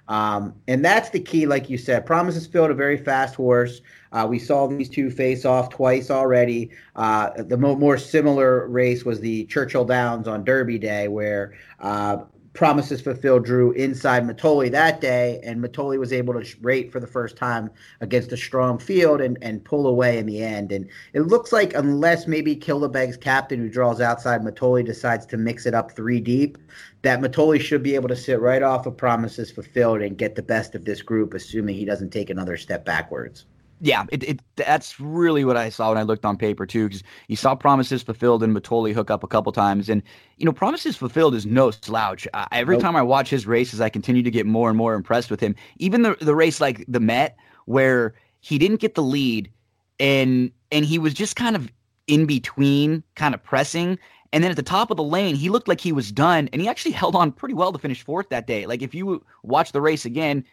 Um, 0.09 0.53
and 0.67 0.83
that's 0.83 1.09
the 1.11 1.19
key, 1.19 1.45
like 1.45 1.69
you 1.69 1.77
said. 1.77 2.05
Promises 2.05 2.45
Fulfilled 2.45 2.71
a 2.71 2.73
very 2.73 2.97
fast 2.97 3.35
horse. 3.35 3.81
Uh, 4.11 4.27
we 4.29 4.37
saw 4.37 4.67
these 4.67 4.89
two 4.89 5.09
face 5.09 5.45
off 5.45 5.69
twice 5.69 6.11
already. 6.11 6.71
Uh, 6.95 7.29
the 7.43 7.57
mo- 7.57 7.75
more 7.75 7.97
similar 7.97 8.67
race 8.67 9.05
was 9.05 9.21
the 9.21 9.45
Churchill 9.45 9.85
Downs 9.85 10.27
on 10.27 10.43
Derby 10.43 10.77
Day, 10.77 11.07
where 11.07 11.53
uh, 11.79 12.17
Promises 12.53 13.01
Fulfilled 13.01 13.45
drew 13.45 13.71
inside 13.71 14.27
Mitole 14.27 14.69
that 14.69 15.01
day, 15.01 15.39
and 15.43 15.59
Mitole 15.59 15.97
was 15.97 16.13
able 16.13 16.39
to 16.39 16.55
rate 16.61 16.91
for 16.91 16.99
the 16.99 17.07
first 17.07 17.35
time 17.35 17.71
against 17.99 18.31
a 18.31 18.37
strong 18.37 18.77
field 18.77 19.21
and, 19.21 19.39
and 19.41 19.65
pull 19.65 19.87
away 19.87 20.19
in 20.19 20.27
the 20.27 20.43
end. 20.43 20.71
And 20.71 20.87
it 21.13 21.21
looks 21.21 21.51
like, 21.51 21.73
unless 21.73 22.27
maybe 22.27 22.55
Killybegs 22.55 23.19
captain, 23.19 23.59
who 23.59 23.69
draws 23.69 24.01
outside 24.01 24.43
Mitole, 24.43 24.85
decides 24.85 25.25
to 25.27 25.37
mix 25.37 25.65
it 25.65 25.73
up 25.73 25.91
three 25.91 26.19
deep, 26.19 26.59
that 27.01 27.21
Mitole 27.21 27.59
should 27.59 27.81
be 27.81 27.95
able 27.95 28.09
to 28.09 28.15
sit 28.15 28.39
right 28.39 28.61
off 28.61 28.85
of 28.85 28.97
Promises 28.97 29.49
Fulfilled 29.49 30.01
and 30.01 30.17
get 30.17 30.35
the 30.35 30.43
best 30.43 30.75
of 30.75 30.85
this 30.85 31.01
group, 31.01 31.33
assuming 31.33 31.75
he 31.75 31.85
doesn't 31.85 32.11
take 32.11 32.29
another 32.29 32.57
step 32.57 32.85
backwards 32.85 33.45
yeah, 33.83 34.05
it, 34.13 34.23
it 34.23 34.39
that's 34.55 34.97
really 34.97 35.43
what 35.43 35.57
I 35.57 35.67
saw 35.67 35.89
when 35.89 35.97
I 35.97 36.03
looked 36.03 36.23
on 36.23 36.37
paper 36.37 36.65
too, 36.65 36.87
because 36.87 37.03
you 37.27 37.35
saw 37.35 37.53
promises 37.53 38.01
fulfilled 38.01 38.41
and 38.41 38.53
Mitole 38.53 38.93
hook 38.93 39.11
up 39.11 39.25
a 39.25 39.27
couple 39.27 39.51
times, 39.51 39.89
and 39.89 40.01
you 40.37 40.45
know 40.45 40.53
promises 40.53 40.95
fulfilled 40.95 41.35
is 41.35 41.45
no 41.45 41.69
slouch. 41.69 42.25
Uh, 42.33 42.45
every 42.53 42.75
nope. 42.75 42.81
time 42.81 42.95
I 42.95 43.01
watch 43.01 43.29
his 43.29 43.45
races, 43.45 43.81
I 43.81 43.89
continue 43.89 44.23
to 44.23 44.31
get 44.31 44.45
more 44.45 44.69
and 44.69 44.77
more 44.77 44.93
impressed 44.93 45.29
with 45.29 45.41
him. 45.41 45.53
Even 45.79 46.03
the 46.03 46.15
the 46.21 46.33
race 46.33 46.61
like 46.61 46.85
the 46.87 47.01
Met, 47.01 47.35
where 47.65 48.13
he 48.39 48.57
didn't 48.57 48.79
get 48.79 48.95
the 48.95 49.03
lead, 49.03 49.51
and 49.99 50.49
and 50.71 50.85
he 50.85 50.97
was 50.97 51.13
just 51.13 51.35
kind 51.35 51.57
of 51.57 51.69
in 52.07 52.25
between, 52.25 53.03
kind 53.15 53.35
of 53.35 53.43
pressing, 53.43 53.99
and 54.33 54.43
then 54.43 54.49
at 54.49 54.57
the 54.57 54.63
top 54.63 54.89
of 54.89 54.97
the 54.97 55.03
lane, 55.03 55.35
he 55.35 55.49
looked 55.49 55.67
like 55.67 55.79
he 55.79 55.91
was 55.91 56.11
done, 56.11 56.49
and 56.51 56.59
he 56.61 56.67
actually 56.67 56.91
held 56.91 57.15
on 57.15 57.31
pretty 57.31 57.53
well 57.53 57.71
to 57.71 57.77
finish 57.77 58.03
fourth 58.03 58.29
that 58.29 58.47
day. 58.47 58.65
Like 58.65 58.81
if 58.81 58.95
you 58.95 59.23
watch 59.43 59.71
the 59.71 59.79
race 59.79 60.05
again, 60.05 60.43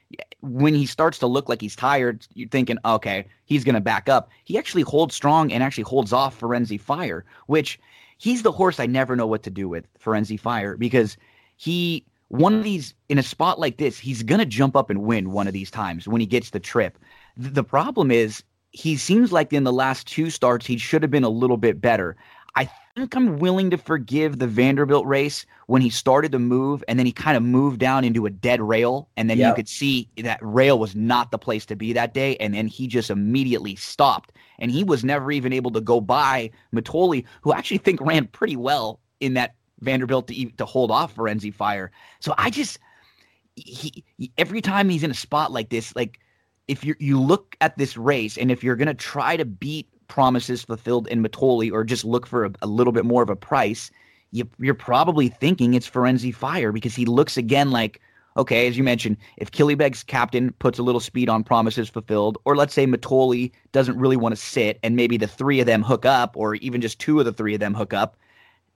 when 0.41 0.75
he 0.75 0.85
starts 0.85 1.19
to 1.21 1.27
look 1.27 1.49
like 1.49 1.63
he's 1.63 1.75
tired, 1.75 2.27
you're 2.35 2.51
thinking, 2.51 2.77
okay, 2.85 3.27
he's 3.47 3.65
going 3.65 3.75
to 3.75 3.81
back 3.81 4.07
up. 4.09 4.29
He 4.45 4.59
actually 4.59 4.83
holds 4.83 5.15
strong 5.15 5.51
and 5.51 5.63
actually 5.63 5.85
holds 5.85 6.13
off 6.13 6.39
Firenze 6.39 6.79
Fire, 6.79 7.25
which 7.47 7.81
he's 8.19 8.43
the 8.43 8.53
horse 8.53 8.79
I 8.79 8.85
never 8.85 9.17
know 9.17 9.27
what 9.27 9.43
to 9.45 9.51
do 9.51 9.67
with 9.67 9.87
Firenze 9.99 10.39
Fire 10.39 10.77
because 10.77 11.17
he 11.57 12.05
one 12.29 12.55
of 12.55 12.63
these 12.63 12.95
in 13.09 13.19
a 13.19 13.23
spot 13.23 13.59
like 13.59 13.79
this, 13.79 13.99
he's 13.99 14.23
going 14.23 14.39
to 14.39 14.47
jump 14.47 14.77
up 14.77 14.91
and 14.91 15.03
win 15.03 15.33
one 15.33 15.49
of 15.49 15.55
these 15.55 15.71
times 15.71 16.07
when 16.07 16.21
he 16.21 16.27
gets 16.27 16.51
the 16.51 16.61
trip. 16.61 16.99
The 17.37 17.65
problem 17.65 18.11
is 18.11 18.45
he 18.73 18.97
seems 18.97 19.33
like 19.33 19.53
in 19.53 19.65
the 19.65 19.73
last 19.73 20.07
two 20.07 20.31
starts 20.31 20.67
he 20.67 20.79
should 20.79 21.03
have 21.03 21.11
been 21.11 21.25
a 21.25 21.29
little 21.29 21.57
bit 21.57 21.81
better. 21.81 22.17
I 22.57 22.69
think 22.97 23.15
I'm 23.15 23.39
willing 23.39 23.71
to 23.71 23.79
forgive 23.79 24.39
the 24.39 24.47
Vanderbilt 24.47 25.07
race 25.07 25.47
when 25.67 25.83
he 25.83 25.91
started 25.91 26.33
to 26.33 26.39
move 26.39 26.83
and 26.89 26.99
then 26.99 27.07
he 27.07 27.13
kind 27.13 27.37
of 27.37 27.43
moved 27.43 27.79
down 27.79 28.05
into 28.05 28.27
a 28.27 28.31
dead 28.31 28.61
rail. 28.61 29.09
And 29.17 29.31
then 29.31 29.39
yep. 29.39 29.51
you 29.51 29.55
could 29.55 29.69
see 29.69 30.09
that 30.19 30.39
rail 30.43 30.79
was 30.79 30.97
not 30.97 31.31
the 31.31 31.39
place 31.39 31.65
to 31.67 31.77
be 31.77 31.93
that 31.93 32.13
day. 32.13 32.37
And 32.37 32.53
then 32.55 32.67
he 32.67 32.87
just 32.87 33.11
immediately 33.11 33.77
stopped. 33.77 34.33
And 34.59 34.71
he 34.71 34.85
was 34.85 35.05
never 35.05 35.31
even 35.31 35.53
able 35.53 35.71
to 35.73 35.81
go 35.81 36.01
by 36.01 36.51
Mitole, 36.73 37.25
who 37.43 37.53
I 37.53 37.59
actually 37.59 37.79
think 37.79 38.01
ran 38.01 38.27
pretty 38.27 38.57
well 38.57 39.01
in 39.21 39.35
that 39.35 39.55
Vanderbilt 39.81 40.27
to, 40.29 40.51
to 40.51 40.65
hold 40.65 40.91
off 40.91 41.15
Firenze 41.15 41.55
Fire. 41.55 41.91
So 42.19 42.35
I 42.37 42.51
just, 42.51 42.79
he, 43.55 44.05
he, 44.19 44.33
every 44.37 44.61
time 44.61 44.89
he's 44.89 45.05
in 45.05 45.11
a 45.11 45.15
spot 45.15 45.53
like 45.53 45.71
this, 45.71 45.95
like, 45.95 46.19
if 46.69 46.85
you 46.85 46.95
you 47.01 47.21
look 47.21 47.57
at 47.61 47.77
this 47.79 47.97
race 47.97 48.39
and 48.39 48.49
if 48.49 48.63
you're 48.63 48.77
going 48.77 48.87
to 48.87 48.95
try 48.95 49.37
to 49.37 49.45
beat 49.45 49.89
promises 50.11 50.63
fulfilled 50.63 51.09
in 51.09 51.23
Mitole 51.23 51.73
or 51.73 51.85
just 51.85 52.05
look 52.05 52.27
for 52.27 52.45
a, 52.45 52.53
a 52.61 52.67
little 52.67 52.93
bit 52.93 53.07
more 53.07 53.23
of 53.23 53.31
a 53.31 53.37
price, 53.37 53.91
you, 54.33 54.47
you're 54.59 54.75
probably 54.75 55.29
thinking 55.29 55.73
it's 55.73 55.89
Firenze 55.89 56.35
Fire 56.35 56.73
because 56.73 56.95
he 56.95 57.07
looks 57.07 57.39
again 57.39 57.71
like 57.71 58.01
okay, 58.37 58.69
as 58.69 58.79
you 58.79 58.85
mentioned, 58.85 59.17
if 59.39 59.51
Killybegs 59.51 60.07
captain 60.07 60.53
puts 60.61 60.79
a 60.79 60.83
little 60.83 61.01
speed 61.01 61.29
on 61.29 61.43
promises 61.43 61.89
fulfilled, 61.89 62.39
or 62.45 62.57
let's 62.57 62.73
say 62.73 62.87
Mitole 62.87 63.51
doesn't 63.73 63.99
really 63.99 64.17
want 64.17 64.35
to 64.35 64.41
sit 64.41 64.79
and 64.83 64.95
maybe 64.95 65.17
the 65.17 65.27
three 65.27 65.59
of 65.61 65.67
them 65.67 65.83
hook 65.83 66.07
up, 66.07 66.37
or 66.37 66.55
even 66.57 66.81
just 66.81 67.01
two 67.01 67.19
of 67.19 67.27
the 67.27 67.33
three 67.33 67.55
of 67.55 67.61
them 67.61 67.75
hook 67.75 67.93
up, 67.93 68.17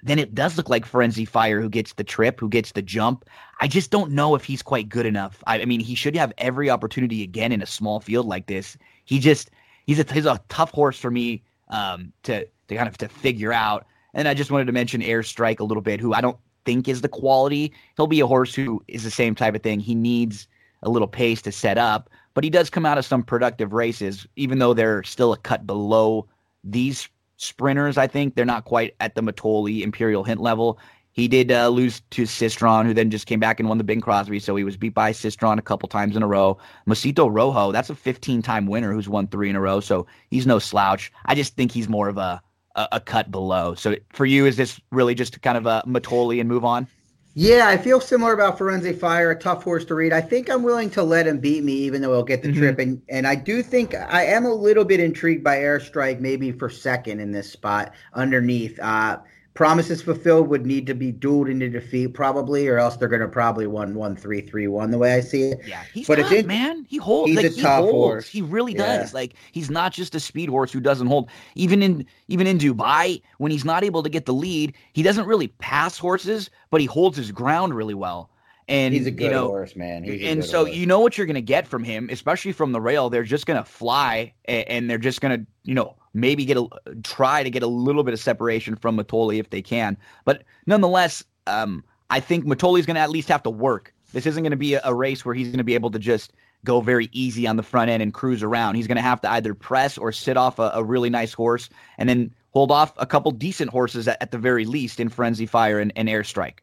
then 0.03 0.19
it 0.19 0.35
does 0.35 0.57
look 0.57 0.69
like 0.69 0.87
Firenze 0.87 1.27
Fire 1.27 1.61
who 1.61 1.69
gets 1.69 1.95
the 1.95 2.05
trip, 2.05 2.41
who 2.41 2.49
gets 2.49 2.73
the 2.73 2.83
jump. 2.83 3.25
I 3.61 3.69
just 3.69 3.91
don't 3.91 4.13
know 4.13 4.35
if 4.35 4.45
he's 4.45 4.63
quite 4.63 4.89
good 4.89 5.07
enough. 5.07 5.43
I, 5.47 5.63
I 5.63 5.65
mean, 5.65 5.81
he 5.81 5.95
should 5.95 6.17
have 6.17 6.33
every 6.37 6.69
opportunity 6.69 7.23
again 7.23 7.53
in 7.53 7.63
a 7.63 7.67
small 7.67 8.01
field 8.01 8.27
like 8.27 8.47
this. 8.47 8.77
He 9.05 9.19
just 9.19 9.51
he's 9.87 9.99
a 9.99 10.13
he's 10.13 10.27
a 10.27 10.41
tough 10.49 10.71
horse 10.71 10.99
for 10.99 11.11
me 11.11 11.43
um, 11.69 12.13
to 12.25 12.47
to 12.69 12.77
kind 12.77 12.89
of 12.89 12.99
to 12.99 13.09
figure 13.09 13.53
out. 13.53 13.87
And 14.15 14.29
I 14.29 14.35
just 14.35 14.51
wanted 14.51 14.67
to 14.67 14.73
mention 14.73 15.01
Airstrike 15.01 15.61
a 15.61 15.65
little 15.65 15.83
bit, 15.83 16.01
who 16.01 16.15
I 16.15 16.21
don't 16.21 16.39
think 16.65 16.89
is 16.89 17.01
the 17.01 17.09
quality. 17.09 17.73
He'll 17.97 18.07
be 18.07 18.21
a 18.21 18.27
horse 18.27 18.55
who 18.55 18.83
is 18.89 19.03
the 19.05 19.11
same 19.11 19.35
type 19.35 19.55
of 19.55 19.63
thing. 19.63 19.81
He 19.81 19.95
needs 19.95 20.47
a 20.83 20.89
little 20.89 21.09
pace 21.09 21.43
to 21.43 21.53
set 21.53 21.79
up, 21.79 22.11
but 22.35 22.45
he 22.45 22.51
does 22.51 22.71
come 22.71 22.87
out 22.87 22.99
of 22.99 23.05
some 23.05 23.23
productive 23.23 23.73
races, 23.73 24.27
even 24.37 24.59
though 24.59 24.75
they're 24.75 25.03
still 25.03 25.33
a 25.33 25.39
cut 25.39 25.67
below 25.67 26.27
these 26.63 27.09
sprinters. 27.37 27.99
I 27.99 28.07
think 28.07 28.35
they're 28.35 28.45
not 28.45 28.65
quite 28.65 28.95
at 29.01 29.15
the 29.15 29.23
Mitole 29.23 29.83
Imperial 29.83 30.25
Hint 30.25 30.41
level. 30.41 30.79
He 31.15 31.29
did 31.29 31.53
uh, 31.53 31.69
lose 31.69 32.03
to 32.11 32.23
Sistronk, 32.23 32.87
who 32.87 32.93
then 32.93 33.09
just 33.09 33.27
came 33.27 33.39
back 33.39 33.61
and 33.61 33.69
won 33.69 33.79
the 33.79 33.85
Bing 33.85 34.01
Crosby. 34.01 34.41
So 34.41 34.57
he 34.57 34.65
was 34.65 34.77
beat 34.77 34.95
by 34.95 35.13
Sistronk 35.13 35.59
a 35.61 35.63
couple 35.63 35.89
times 35.89 36.17
in 36.17 36.25
a 36.25 36.27
row. 36.27 36.59
Mosito 36.87 37.29
Rojo, 37.29 37.71
that's 37.71 37.89
a 37.89 37.95
15 37.95 38.43
time 38.43 38.67
winner 38.67 38.93
who's 38.93 39.09
won 39.09 39.29
three 39.29 39.49
in 39.49 39.55
a 39.55 39.61
row. 39.61 39.79
So 39.79 40.09
he's 40.31 40.45
no 40.45 40.59
slouch. 40.59 41.13
I 41.27 41.37
just 41.37 41.55
think 41.55 41.71
he's 41.71 41.89
more 41.89 42.09
of 42.09 42.19
a, 42.19 42.43
a, 42.75 42.89
a 42.93 43.01
cut 43.01 43.31
below. 43.31 43.77
So 43.77 43.95
for 44.13 44.27
you, 44.27 44.45
is 44.45 44.57
this 44.57 44.81
really 44.91 45.15
just 45.15 45.41
kind 45.41 45.57
of 45.57 45.67
a 45.67 45.85
Mitole 45.87 46.41
and 46.41 46.49
move 46.49 46.65
on? 46.65 46.89
Yeah, 47.37 47.69
I 47.69 47.77
feel 47.77 48.01
similar 48.01 48.33
about 48.33 48.59
Firenze 48.59 48.97
Fire, 48.99 49.31
a 49.31 49.39
tough 49.39 49.63
horse 49.63 49.85
to 49.87 49.95
read. 49.95 50.13
I 50.13 50.21
think 50.21 50.49
I'm 50.49 50.65
willing 50.65 50.91
to 50.91 51.03
let 51.03 51.29
him 51.29 51.39
beat 51.39 51.63
me, 51.63 51.73
even 51.73 52.01
though 52.03 52.13
he'll 52.13 52.23
get 52.25 52.43
the 52.43 52.49
mm-hmm. 52.49 52.59
trip. 52.59 52.79
And 52.81 53.03
and 53.09 53.27
I 53.27 53.35
do 53.37 53.63
think 53.63 53.95
I 53.95 54.25
am 54.25 54.45
a 54.45 54.55
little 54.55 54.85
bit 54.85 55.01
intrigued 55.01 55.43
by 55.43 55.59
Airstrike, 55.59 56.21
maybe 56.21 56.53
for 56.53 56.71
second 56.71 57.19
in 57.19 57.33
this 57.33 57.51
spot 57.51 57.93
underneath. 58.15 58.79
Uh, 58.81 59.19
promises 59.55 60.03
fulfilled 60.03 60.49
would 60.49 60.67
need 60.67 60.87
to 60.87 60.95
be 60.95 61.13
dueled 61.13 61.51
into 61.51 61.69
defeat 61.69 62.09
probably, 62.09 62.69
or 62.69 62.79
else 62.79 62.97
they're 62.97 63.09
going 63.09 63.21
to 63.21 63.29
probably 63.29 63.67
win 63.67 63.95
one 63.95 64.17
three 64.17 64.41
three 64.41 64.67
one 64.67 64.91
the 64.91 64.99
way 64.99 65.15
I 65.15 65.21
see 65.21 65.45
it. 65.45 65.61
Yeah, 65.67 65.83
he's 65.93 66.07
but 66.07 66.17
tough, 66.17 66.33
it's 66.33 66.43
in, 66.43 66.47
man. 66.47 66.85
He 66.89 66.97
holds. 66.97 67.29
He's 67.29 67.37
like, 67.37 67.47
a 67.47 67.51
he 67.51 67.63
tough 67.63 67.85
holds. 67.85 67.93
horse. 67.93 68.29
He 68.29 68.43
really 68.43 68.73
yeah. 68.73 68.99
does. 68.99 69.15
Like 69.15 69.35
he's 69.53 69.71
not 69.71 69.93
just 69.93 70.15
a 70.15 70.21
speed 70.21 70.49
horse 70.49 70.73
who 70.73 70.81
doesn't 70.81 71.07
hold. 71.07 71.31
Even 71.55 71.83
in 71.83 72.05
even 72.29 72.47
in 72.47 72.59
Dubai, 72.59 73.23
when 73.39 73.53
he's 73.53 73.65
not 73.65 73.85
able 73.85 74.03
to 74.03 74.09
get 74.09 74.27
the 74.27 74.35
lead, 74.35 74.75
he 74.93 75.03
doesn't 75.03 75.27
really 75.27 75.49
pass 75.49 75.97
horses, 75.99 76.51
but 76.71 76.81
he 76.81 76.87
holds 76.87 77.17
his 77.17 77.31
ground 77.31 77.75
really 77.75 77.95
well. 77.95 78.31
And 78.67 78.95
he's 78.95 79.07
a 79.07 79.11
good 79.11 79.25
you 79.25 79.31
know, 79.31 79.49
horse, 79.49 79.77
man. 79.77 80.05
and 80.05 80.43
so 80.43 80.65
horse. 80.65 80.75
you 80.75 80.87
know 80.87 81.01
what 81.01 81.19
you're 81.19 81.27
going 81.27 81.35
to 81.35 81.43
get 81.43 81.67
from 81.67 81.85
him, 81.85 82.09
especially 82.11 82.53
from 82.53 82.73
the 82.73 82.81
rail. 82.81 83.11
They're 83.11 83.23
just 83.23 83.45
going 83.45 83.63
to 83.63 83.69
fly, 83.69 84.33
and, 84.47 84.69
and 84.69 84.91
they're 84.91 84.97
just 84.97 85.21
going 85.21 85.39
to, 85.39 85.47
you 85.65 85.75
know, 85.75 85.97
maybe 86.15 86.45
get 86.45 86.57
a 86.57 86.67
try 87.03 87.43
to 87.43 87.51
get 87.51 87.63
a 87.63 87.67
little 87.67 88.05
bit 88.05 88.15
of 88.15 88.21
separation 88.21 88.77
from 88.77 88.97
Mitole 88.97 89.39
if 89.39 89.51
they 89.51 89.61
can. 89.61 89.99
But 90.25 90.45
nonetheless, 90.67 91.25
um, 91.47 91.85
I 92.11 92.21
think 92.21 92.47
Mitole's 92.47 92.87
going 92.87 92.95
to 92.95 93.01
at 93.01 93.11
least 93.11 93.29
have 93.29 93.43
to 93.43 93.51
work. 93.51 93.93
This 94.13 94.27
isn't 94.27 94.43
going 94.43 94.53
to 94.53 94.57
be 94.57 94.75
a, 94.75 94.81
a 94.85 94.95
race 94.95 95.25
where 95.25 95.35
he's 95.35 95.49
going 95.49 95.59
to 95.59 95.65
be 95.65 95.75
able 95.75 95.91
to 95.91 95.99
just 95.99 96.33
go 96.65 96.81
very 96.81 97.11
easy 97.13 97.47
on 97.47 97.57
the 97.57 97.63
front 97.63 97.91
end 97.91 98.03
and 98.03 98.15
cruise 98.15 98.43
around. 98.43 98.77
He's 98.77 98.87
going 98.87 98.97
to 98.97 99.03
have 99.03 99.21
to 99.23 99.31
either 99.31 99.55
press 99.55 99.99
or 99.99 100.13
sit 100.13 100.37
off 100.37 100.59
a, 100.59 100.71
a, 100.75 100.83
really 100.83 101.11
nice 101.11 101.35
horse 101.35 101.69
and 101.99 102.09
then 102.09 102.35
hold 102.53 102.71
off 102.71 102.95
a 102.97 103.05
couple 103.05 103.31
decent 103.33 103.71
horses 103.71 104.09
at, 104.09 104.17
at 104.23 104.31
the 104.31 104.39
very 104.39 104.65
least 104.65 104.99
in 104.99 105.11
Firenze 105.11 105.49
Fire 105.49 105.79
and, 105.79 105.93
and 105.95 106.09
Airstrike. 106.09 106.61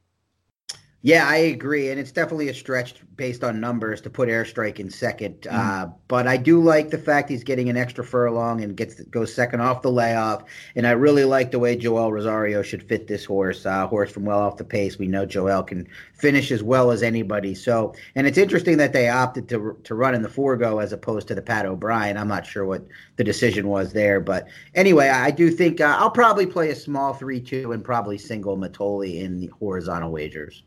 Yeah, 1.04 1.28
I 1.28 1.38
agree, 1.38 1.90
and 1.90 2.00
it's 2.00 2.12
definitely 2.12 2.50
a 2.50 2.54
stretch 2.54 2.94
based 3.16 3.44
on 3.44 3.60
numbers 3.60 4.02
to 4.02 4.10
put 4.12 4.30
Airstrike 4.30 4.80
in 4.80 4.88
2nd 4.88 5.40
mm-hmm. 5.40 5.56
uh, 5.56 5.88
but 6.08 6.28
I 6.28 6.38
do 6.38 6.62
like 6.62 6.92
the 6.92 6.98
fact 7.00 7.30
he's 7.30 7.44
getting 7.44 7.70
an 7.70 7.78
extra 7.78 8.04
furlong 8.04 8.64
and 8.64 8.78
gets 8.78 9.02
goes 9.06 9.34
second 9.34 9.62
off 9.62 9.82
the 9.82 9.92
layoff, 9.92 10.44
and 10.76 10.86
I 10.86 10.92
really 10.92 11.24
like 11.24 11.50
the 11.50 11.58
way 11.58 11.76
Joel 11.76 12.12
Rosario 12.12 12.62
should 12.62 12.84
fit 12.84 13.08
this 13.08 13.26
horse. 13.26 13.66
Uh, 13.66 13.88
horse 13.88 14.12
from 14.12 14.26
well 14.26 14.40
off 14.40 14.58
the 14.58 14.64
pace. 14.64 15.00
We 15.00 15.08
know 15.08 15.26
Joel 15.26 15.64
can 15.64 15.88
finish 16.14 16.52
as 16.52 16.62
well 16.62 16.92
as 16.92 17.02
anybody. 17.02 17.56
So, 17.56 17.96
and 18.14 18.28
it's 18.28 18.38
interesting 18.38 18.78
that 18.78 18.94
they 18.94 19.10
opted 19.10 19.50
to 19.50 19.76
to 19.84 19.96
run 19.96 20.14
in 20.14 20.22
the 20.22 20.30
Forego 20.30 20.78
as 20.78 20.94
opposed 20.94 21.28
to 21.30 21.36
the 21.36 21.42
Pat 21.42 21.66
O'Brien. 21.66 22.16
I'm 22.16 22.28
not 22.28 22.46
sure 22.46 22.66
what 22.66 22.86
the 23.16 23.24
decision 23.24 23.70
was 23.70 23.94
there, 23.94 24.20
but 24.20 24.48
anyway, 24.76 25.10
I 25.10 25.32
do 25.32 25.50
think 25.50 25.82
uh, 25.82 25.96
I'll 25.98 26.12
probably 26.12 26.46
play 26.46 26.70
a 26.70 26.76
small 26.76 27.14
three-two 27.14 27.72
and 27.72 27.84
probably 27.84 28.20
single 28.20 28.56
Mitole 28.56 29.02
in 29.02 29.40
the 29.40 29.48
horizontal 29.48 30.12
wagers. 30.12 30.62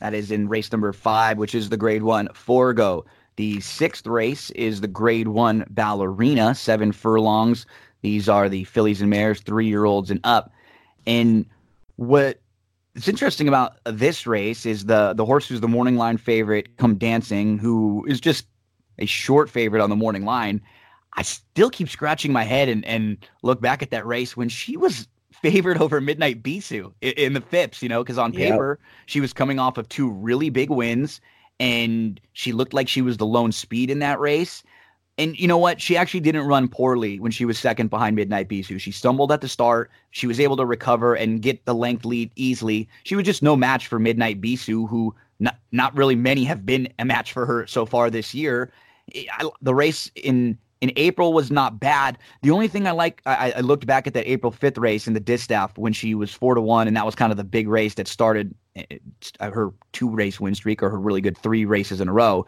That 0.00 0.14
is 0.14 0.30
in 0.30 0.48
race 0.48 0.72
number 0.72 0.92
five, 0.92 1.38
which 1.38 1.54
is 1.54 1.68
the 1.68 1.76
grade 1.76 2.02
one 2.02 2.28
Forego. 2.34 3.04
The 3.36 3.60
sixth 3.60 4.06
race 4.06 4.50
is 4.50 4.80
the 4.80 4.88
grade 4.88 5.28
one 5.28 5.64
ballerina, 5.70 6.54
seven 6.54 6.92
furlongs. 6.92 7.66
These 8.02 8.28
are 8.28 8.48
the 8.48 8.64
fillies 8.64 9.00
and 9.00 9.10
mares, 9.10 9.40
three 9.40 9.66
year 9.66 9.84
olds 9.84 10.10
and 10.10 10.20
up. 10.24 10.52
And 11.06 11.46
what 11.96 12.40
it's 12.94 13.08
interesting 13.08 13.46
about 13.46 13.78
this 13.84 14.26
race 14.26 14.66
is 14.66 14.86
the 14.86 15.12
the 15.14 15.24
horse 15.24 15.46
who's 15.46 15.60
the 15.60 15.68
morning 15.68 15.96
line 15.96 16.16
favorite, 16.16 16.76
Come 16.76 16.96
Dancing, 16.96 17.58
who 17.58 18.04
is 18.08 18.20
just 18.20 18.46
a 18.98 19.06
short 19.06 19.48
favorite 19.48 19.82
on 19.82 19.90
the 19.90 19.96
morning 19.96 20.24
line. 20.24 20.60
I 21.14 21.22
still 21.22 21.70
keep 21.70 21.88
scratching 21.88 22.32
my 22.32 22.44
head 22.44 22.68
and, 22.68 22.84
and 22.84 23.16
look 23.42 23.60
back 23.60 23.82
at 23.82 23.90
that 23.90 24.06
race 24.06 24.36
when 24.36 24.48
she 24.48 24.76
was 24.76 25.08
favored 25.42 25.78
over 25.78 26.00
Midnight 26.00 26.42
Bisou 26.42 26.92
in, 27.00 27.12
in 27.12 27.32
the 27.32 27.40
Phipps, 27.40 27.82
you 27.82 27.88
know, 27.88 28.02
because 28.02 28.18
on 28.18 28.32
paper 28.32 28.78
yep. 28.80 28.88
she 29.06 29.20
was 29.20 29.32
coming 29.32 29.58
off 29.58 29.78
of 29.78 29.88
two 29.88 30.10
really 30.10 30.50
big 30.50 30.70
wins 30.70 31.20
and 31.58 32.20
she 32.32 32.52
looked 32.52 32.72
like 32.72 32.88
she 32.88 33.02
was 33.02 33.18
the 33.18 33.26
lone 33.26 33.52
speed 33.52 33.90
in 33.90 33.98
that 34.00 34.18
race. 34.18 34.62
And 35.18 35.38
you 35.38 35.46
know 35.46 35.58
what? 35.58 35.82
She 35.82 35.98
actually 35.98 36.20
didn't 36.20 36.46
run 36.46 36.66
poorly 36.66 37.20
when 37.20 37.30
she 37.30 37.44
was 37.44 37.58
second 37.58 37.90
behind 37.90 38.16
Midnight 38.16 38.48
Bisou. 38.48 38.80
She 38.80 38.90
stumbled 38.90 39.30
at 39.30 39.42
the 39.42 39.48
start. 39.48 39.90
She 40.12 40.26
was 40.26 40.40
able 40.40 40.56
to 40.56 40.64
recover 40.64 41.14
and 41.14 41.42
get 41.42 41.66
the 41.66 41.74
length 41.74 42.06
lead 42.06 42.30
easily. 42.36 42.88
She 43.04 43.16
was 43.16 43.26
just 43.26 43.42
no 43.42 43.54
match 43.54 43.86
for 43.86 43.98
Midnight 43.98 44.40
Bisou, 44.40 44.88
who 44.88 45.14
not, 45.38 45.58
not 45.72 45.94
really 45.94 46.14
many 46.14 46.44
have 46.44 46.64
been 46.64 46.88
a 46.98 47.04
match 47.04 47.34
for 47.34 47.44
her 47.44 47.66
so 47.66 47.84
far 47.84 48.08
this 48.08 48.34
year. 48.34 48.72
I, 49.14 49.50
the 49.60 49.74
race 49.74 50.10
in 50.14 50.56
in 50.80 50.92
April 50.96 51.32
was 51.32 51.50
not 51.50 51.78
bad. 51.78 52.16
The 52.42 52.50
only 52.50 52.68
thing 52.68 52.86
I 52.86 52.92
like, 52.92 53.20
I, 53.26 53.52
I 53.56 53.60
looked 53.60 53.86
back 53.86 54.06
at 54.06 54.14
that 54.14 54.30
April 54.30 54.50
5th 54.52 54.78
race 54.78 55.06
in 55.06 55.12
the 55.12 55.20
distaff 55.20 55.76
when 55.76 55.92
she 55.92 56.14
was 56.14 56.32
four 56.32 56.54
to 56.54 56.60
one, 56.60 56.88
and 56.88 56.96
that 56.96 57.04
was 57.04 57.14
kind 57.14 57.30
of 57.30 57.36
the 57.36 57.44
big 57.44 57.68
race 57.68 57.94
that 57.94 58.08
started 58.08 58.54
eh, 58.76 58.84
eh, 59.40 59.50
her 59.50 59.72
two 59.92 60.08
race 60.08 60.40
win 60.40 60.54
streak 60.54 60.82
or 60.82 60.90
her 60.90 60.98
really 60.98 61.20
good 61.20 61.36
three 61.36 61.64
races 61.64 62.00
in 62.00 62.08
a 62.08 62.12
row. 62.12 62.46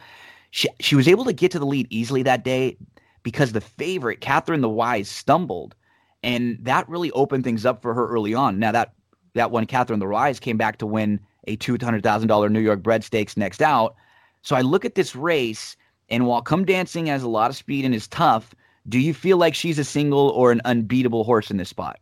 She, 0.50 0.68
she 0.80 0.96
was 0.96 1.08
able 1.08 1.24
to 1.24 1.32
get 1.32 1.50
to 1.52 1.58
the 1.58 1.66
lead 1.66 1.86
easily 1.90 2.22
that 2.22 2.44
day 2.44 2.76
because 3.22 3.52
the 3.52 3.60
favorite, 3.60 4.20
Catherine 4.20 4.60
the 4.60 4.68
Wise, 4.68 5.08
stumbled. 5.08 5.74
And 6.22 6.58
that 6.62 6.88
really 6.88 7.10
opened 7.12 7.44
things 7.44 7.66
up 7.66 7.82
for 7.82 7.94
her 7.94 8.06
early 8.08 8.34
on. 8.34 8.58
Now, 8.58 8.72
that, 8.72 8.94
that 9.34 9.50
one, 9.50 9.66
Catherine 9.66 9.98
the 10.00 10.06
Wise, 10.06 10.40
came 10.40 10.56
back 10.56 10.78
to 10.78 10.86
win 10.86 11.20
a 11.48 11.56
$200,000 11.56 12.50
New 12.50 12.60
York 12.60 12.82
bred 12.82 13.02
stakes 13.04 13.36
next 13.36 13.60
out. 13.60 13.96
So 14.42 14.56
I 14.56 14.60
look 14.60 14.84
at 14.84 14.94
this 14.94 15.14
race 15.16 15.76
and 16.08 16.26
while 16.26 16.42
Come 16.42 16.64
Dancing 16.64 17.06
has 17.06 17.22
a 17.22 17.28
lot 17.28 17.50
of 17.50 17.56
speed 17.56 17.84
and 17.84 17.94
is 17.94 18.08
tough, 18.08 18.54
do 18.88 18.98
you 18.98 19.14
feel 19.14 19.36
like 19.36 19.54
she's 19.54 19.78
a 19.78 19.84
single 19.84 20.30
or 20.30 20.52
an 20.52 20.60
unbeatable 20.64 21.24
horse 21.24 21.50
in 21.50 21.56
this 21.56 21.68
spot? 21.68 21.98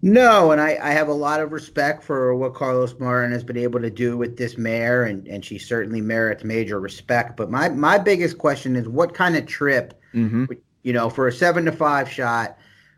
No, 0.00 0.52
and 0.52 0.60
I, 0.60 0.78
I 0.80 0.90
have 0.92 1.08
a 1.08 1.12
lot 1.12 1.40
of 1.40 1.50
respect 1.50 2.04
for 2.04 2.34
what 2.34 2.54
Carlos 2.54 2.94
Martin 3.00 3.32
has 3.32 3.42
been 3.42 3.56
able 3.56 3.80
to 3.80 3.90
do 3.90 4.16
with 4.16 4.36
this 4.36 4.56
mare, 4.56 5.02
and, 5.02 5.26
and 5.26 5.44
she 5.44 5.58
certainly 5.58 6.00
merits 6.00 6.44
major 6.44 6.78
respect. 6.78 7.36
But 7.36 7.50
my, 7.50 7.68
my 7.68 7.98
biggest 7.98 8.38
question 8.38 8.76
is 8.76 8.88
what 8.88 9.12
kind 9.12 9.36
of 9.36 9.46
trip, 9.46 10.00
mm-hmm. 10.14 10.44
you 10.84 10.92
know, 10.92 11.10
for 11.10 11.26
a 11.26 11.32
seven 11.32 11.64
to 11.64 11.72
five 11.72 12.08
shot, 12.08 12.56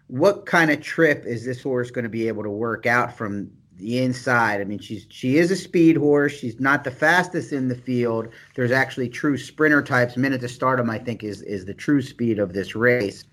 what 0.08 0.44
kind 0.44 0.70
of 0.70 0.82
trip 0.82 1.24
is 1.24 1.44
this 1.44 1.62
horse 1.62 1.90
going 1.90 2.02
to 2.02 2.10
be 2.10 2.28
able 2.28 2.42
to 2.42 2.50
work 2.50 2.84
out 2.84 3.16
from 3.16 3.50
the 3.80 4.02
inside. 4.02 4.60
I 4.60 4.64
mean, 4.64 4.78
she's 4.78 5.06
she 5.08 5.38
is 5.38 5.50
a 5.50 5.56
speed 5.56 5.96
horse. 5.96 6.32
She's 6.32 6.60
not 6.60 6.84
the 6.84 6.90
fastest 6.90 7.52
in 7.52 7.68
the 7.68 7.74
field. 7.74 8.28
There's 8.54 8.70
actually 8.70 9.08
true 9.08 9.36
sprinter 9.36 9.82
types. 9.82 10.16
Minit 10.16 10.40
to 10.42 10.48
Stardom, 10.48 10.90
I 10.90 10.98
think, 10.98 11.24
is 11.24 11.42
is 11.42 11.64
the 11.64 11.74
true 11.74 12.02
speed 12.02 12.38
of 12.38 12.52
this 12.52 12.74
race. 12.74 13.24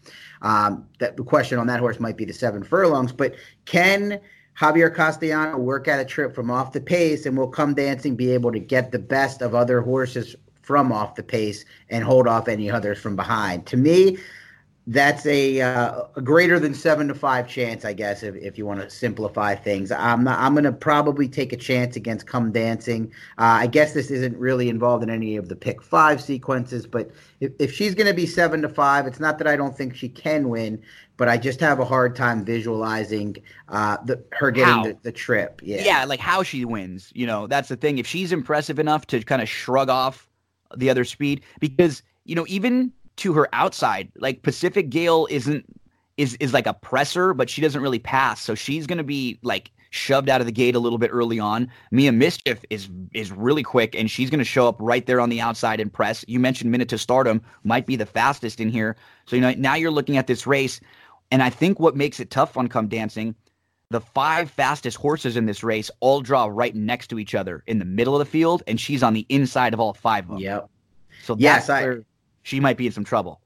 Um, 0.41 0.87
that 0.99 1.17
the 1.17 1.23
question 1.23 1.57
on 1.57 1.67
that 1.67 1.79
horse 1.79 1.99
might 1.99 2.17
be 2.17 2.25
the 2.25 2.33
seven 2.33 2.63
furlongs, 2.63 3.11
but 3.11 3.35
can 3.65 4.19
Javier 4.59 4.93
Castellano 4.93 5.57
work 5.57 5.87
at 5.87 5.99
a 5.99 6.05
trip 6.05 6.33
from 6.33 6.49
off 6.49 6.73
the 6.73 6.81
pace, 6.81 7.25
and 7.25 7.37
will 7.37 7.47
come 7.47 7.75
dancing 7.75 8.15
be 8.15 8.31
able 8.31 8.51
to 8.51 8.59
get 8.59 8.91
the 8.91 8.99
best 8.99 9.41
of 9.41 9.53
other 9.53 9.81
horses 9.81 10.35
from 10.63 10.91
off 10.91 11.15
the 11.15 11.23
pace 11.23 11.63
and 11.89 12.03
hold 12.03 12.27
off 12.27 12.47
any 12.47 12.69
others 12.69 12.97
from 12.97 13.15
behind? 13.15 13.65
To 13.67 13.77
me, 13.77 14.17
that's 14.89 15.25
a, 15.25 15.59
uh, 15.59 16.03
a 16.15 16.21
greater 16.21 16.59
than 16.59 16.73
seven 16.73 17.09
to 17.09 17.13
five 17.13 17.45
chance, 17.45 17.83
I 17.83 17.91
guess, 17.91 18.23
if, 18.23 18.35
if 18.35 18.57
you 18.57 18.65
want 18.65 18.79
to 18.79 18.89
simplify 18.89 19.53
things. 19.53 19.91
I'm 19.91 20.23
not, 20.23 20.39
I'm 20.39 20.53
going 20.53 20.63
to 20.63 20.71
probably 20.71 21.27
take 21.27 21.51
a 21.51 21.57
chance 21.57 21.97
against 21.97 22.25
Come 22.25 22.53
Dancing. 22.53 23.11
Uh, 23.37 23.59
I 23.59 23.67
guess 23.67 23.93
this 23.93 24.09
isn't 24.09 24.37
really 24.37 24.69
involved 24.69 25.03
in 25.03 25.09
any 25.09 25.35
of 25.35 25.49
the 25.49 25.57
pick 25.57 25.83
five 25.83 26.21
sequences, 26.21 26.87
but 26.87 27.11
if, 27.41 27.51
if 27.59 27.73
she's 27.73 27.95
going 27.95 28.07
to 28.07 28.13
be 28.13 28.25
seven 28.25 28.61
to 28.61 28.69
five, 28.69 29.05
it's 29.05 29.19
not 29.19 29.37
that 29.39 29.47
I 29.47 29.57
don't 29.57 29.75
think 29.75 29.93
she 29.93 30.07
can 30.07 30.47
win, 30.47 30.81
but 31.17 31.27
I 31.27 31.35
just 31.35 31.59
have 31.59 31.79
a 31.79 31.85
hard 31.85 32.15
time 32.15 32.45
visualizing 32.45 33.35
uh, 33.67 33.97
the, 34.05 34.23
her 34.31 34.51
getting 34.51 34.83
the, 34.83 34.97
the, 35.01 35.11
trip. 35.11 35.59
Yeah. 35.61 35.83
yeah, 35.83 36.05
like 36.05 36.21
how 36.21 36.43
she 36.43 36.63
wins. 36.63 37.11
You 37.13 37.27
know, 37.27 37.45
that's 37.45 37.67
the 37.67 37.75
thing. 37.75 37.97
If 37.97 38.07
she's 38.07 38.31
impressive 38.31 38.79
enough 38.79 39.05
to 39.07 39.21
kind 39.21 39.41
of 39.41 39.49
shrug 39.49 39.89
off 39.89 40.29
the 40.77 40.89
other 40.89 41.03
speed, 41.03 41.41
because 41.59 42.03
you 42.23 42.35
know 42.35 42.45
even 42.47 42.93
to 43.17 43.33
her 43.33 43.49
outside. 43.53 44.11
Like 44.17 44.41
Pacific 44.43 44.89
Gale 44.89 45.27
isn't 45.29 45.65
is 46.17 46.35
is 46.39 46.53
like 46.53 46.67
a 46.67 46.73
presser, 46.73 47.33
but 47.33 47.49
she 47.49 47.61
doesn't 47.61 47.81
really 47.81 47.99
pass. 47.99 48.41
So 48.41 48.55
she's 48.55 48.87
gonna 48.87 49.03
be 49.03 49.39
like 49.43 49.71
shoved 49.89 50.29
out 50.29 50.41
of 50.41 50.47
the 50.47 50.53
gate 50.53 50.75
a 50.75 50.79
little 50.79 50.97
bit 50.97 51.09
early 51.11 51.39
on. 51.39 51.69
Mia 51.91 52.11
Mischief 52.11 52.63
is 52.69 52.89
is 53.13 53.31
really 53.31 53.63
quick 53.63 53.95
and 53.95 54.09
she's 54.09 54.29
going 54.29 54.39
to 54.39 54.45
show 54.45 54.67
up 54.67 54.77
right 54.79 55.05
there 55.05 55.19
on 55.19 55.29
the 55.29 55.41
outside 55.41 55.79
and 55.79 55.91
press. 55.91 56.23
You 56.27 56.39
mentioned 56.39 56.71
Minit 56.71 56.89
to 56.89 56.97
Stardom 56.97 57.41
might 57.63 57.85
be 57.85 57.95
the 57.95 58.05
fastest 58.05 58.59
in 58.59 58.69
here. 58.69 58.95
So 59.25 59.35
you 59.35 59.41
know 59.41 59.53
now 59.57 59.75
you're 59.75 59.91
looking 59.91 60.17
at 60.17 60.27
this 60.27 60.47
race 60.47 60.79
and 61.31 61.43
I 61.43 61.49
think 61.49 61.79
what 61.79 61.95
makes 61.95 62.19
it 62.19 62.31
tough 62.31 62.57
on 62.57 62.67
come 62.67 62.87
dancing 62.87 63.35
the 63.89 64.01
five 64.01 64.51
fastest 64.51 64.97
horses 64.97 65.37
in 65.37 65.45
this 65.45 65.63
race 65.63 65.89
all 66.01 66.21
draw 66.21 66.45
right 66.45 66.75
next 66.75 67.07
to 67.07 67.19
each 67.19 67.33
other 67.33 67.63
in 67.67 67.79
the 67.79 67.85
middle 67.85 68.13
of 68.13 68.19
the 68.19 68.25
field 68.25 68.61
and 68.67 68.79
she's 68.79 69.01
on 69.01 69.13
the 69.13 69.25
inside 69.29 69.73
of 69.73 69.79
all 69.79 69.93
five 69.93 70.25
of 70.25 70.31
them. 70.31 70.39
Yep. 70.39 70.69
So 71.23 71.35
yes, 71.39 71.69
I 71.69 71.99
she 72.47 72.61
might 72.61 72.77
be 72.77 72.85
in 72.85 72.93
some 72.93 73.03
trouble. 73.03 73.41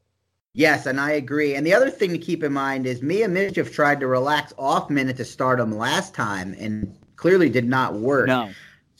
Yes, 0.53 0.85
and 0.85 0.99
I 0.99 1.11
agree. 1.11 1.55
And 1.55 1.65
the 1.65 1.73
other 1.73 1.89
thing 1.89 2.11
to 2.11 2.19
keep 2.19 2.43
in 2.43 2.53
mind 2.53 2.85
is 2.85 3.01
Mia 3.01 3.27
Mischief 3.27 3.73
tried 3.73 3.99
to 4.01 4.07
relax 4.07 4.53
off 4.59 4.91
Minit 4.91 5.17
to 5.17 5.25
Stardom 5.25 5.75
last 5.75 6.13
time 6.13 6.55
and 6.59 6.95
clearly 7.15 7.49
did 7.49 7.65
not 7.65 7.95
work. 7.95 8.27
No. 8.27 8.49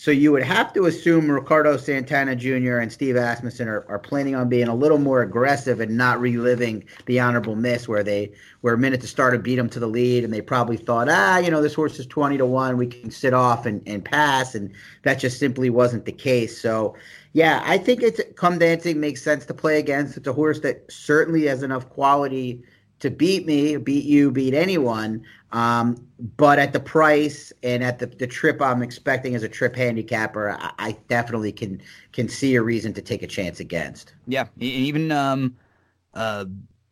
So 0.01 0.09
you 0.09 0.31
would 0.31 0.41
have 0.41 0.73
to 0.73 0.87
assume 0.87 1.29
Ricardo 1.29 1.77
Santana 1.77 2.35
Jr. 2.35 2.77
and 2.77 2.91
Steve 2.91 3.15
Asmussen 3.15 3.67
are, 3.67 3.85
are 3.87 3.99
planning 3.99 4.33
on 4.33 4.49
being 4.49 4.67
a 4.67 4.73
little 4.73 4.97
more 4.97 5.21
aggressive 5.21 5.79
and 5.79 5.95
not 5.95 6.19
reliving 6.19 6.83
the 7.05 7.19
honorable 7.19 7.55
miss 7.55 7.87
where 7.87 8.03
they 8.03 8.31
where 8.61 8.73
a 8.73 8.77
minute 8.79 9.01
to 9.01 9.07
start 9.07 9.43
beat 9.43 9.57
them 9.57 9.69
to 9.69 9.79
the 9.79 9.85
lead 9.85 10.23
and 10.23 10.33
they 10.33 10.41
probably 10.41 10.77
thought, 10.77 11.07
ah, 11.07 11.37
you 11.37 11.51
know, 11.51 11.61
this 11.61 11.75
horse 11.75 11.99
is 11.99 12.07
twenty 12.07 12.39
to 12.39 12.47
one, 12.47 12.77
we 12.77 12.87
can 12.87 13.11
sit 13.11 13.35
off 13.35 13.67
and, 13.67 13.83
and 13.85 14.03
pass, 14.03 14.55
and 14.55 14.73
that 15.03 15.19
just 15.19 15.37
simply 15.37 15.69
wasn't 15.69 16.05
the 16.05 16.11
case. 16.11 16.59
So 16.59 16.95
yeah, 17.33 17.61
I 17.65 17.77
think 17.77 18.01
it's 18.01 18.21
come 18.35 18.59
dancing 18.59 18.99
makes 18.99 19.21
sense 19.21 19.45
to 19.45 19.53
play 19.53 19.79
against. 19.79 20.17
It's 20.17 20.27
a 20.27 20.33
horse 20.33 20.59
that 20.61 20.91
certainly 20.91 21.45
has 21.45 21.63
enough 21.63 21.89
quality 21.89 22.63
to 22.99 23.09
beat 23.09 23.45
me, 23.45 23.77
beat 23.77 24.05
you, 24.05 24.31
beat 24.31 24.53
anyone. 24.53 25.25
Um, 25.51 26.07
but 26.37 26.59
at 26.59 26.71
the 26.71 26.79
price 26.79 27.51
and 27.63 27.83
at 27.83 27.99
the, 27.99 28.05
the 28.05 28.27
trip 28.27 28.61
I'm 28.61 28.81
expecting 28.81 29.35
as 29.35 29.43
a 29.43 29.49
trip 29.49 29.75
handicapper, 29.75 30.51
I, 30.51 30.71
I, 30.79 30.91
definitely 31.09 31.51
can 31.51 31.81
can 32.13 32.29
see 32.29 32.55
a 32.55 32.61
reason 32.61 32.93
to 32.93 33.01
take 33.01 33.21
a 33.21 33.27
chance 33.27 33.59
against. 33.59 34.13
Yeah, 34.27 34.47
even 34.59 35.11
um, 35.11 35.57
uh, 36.13 36.45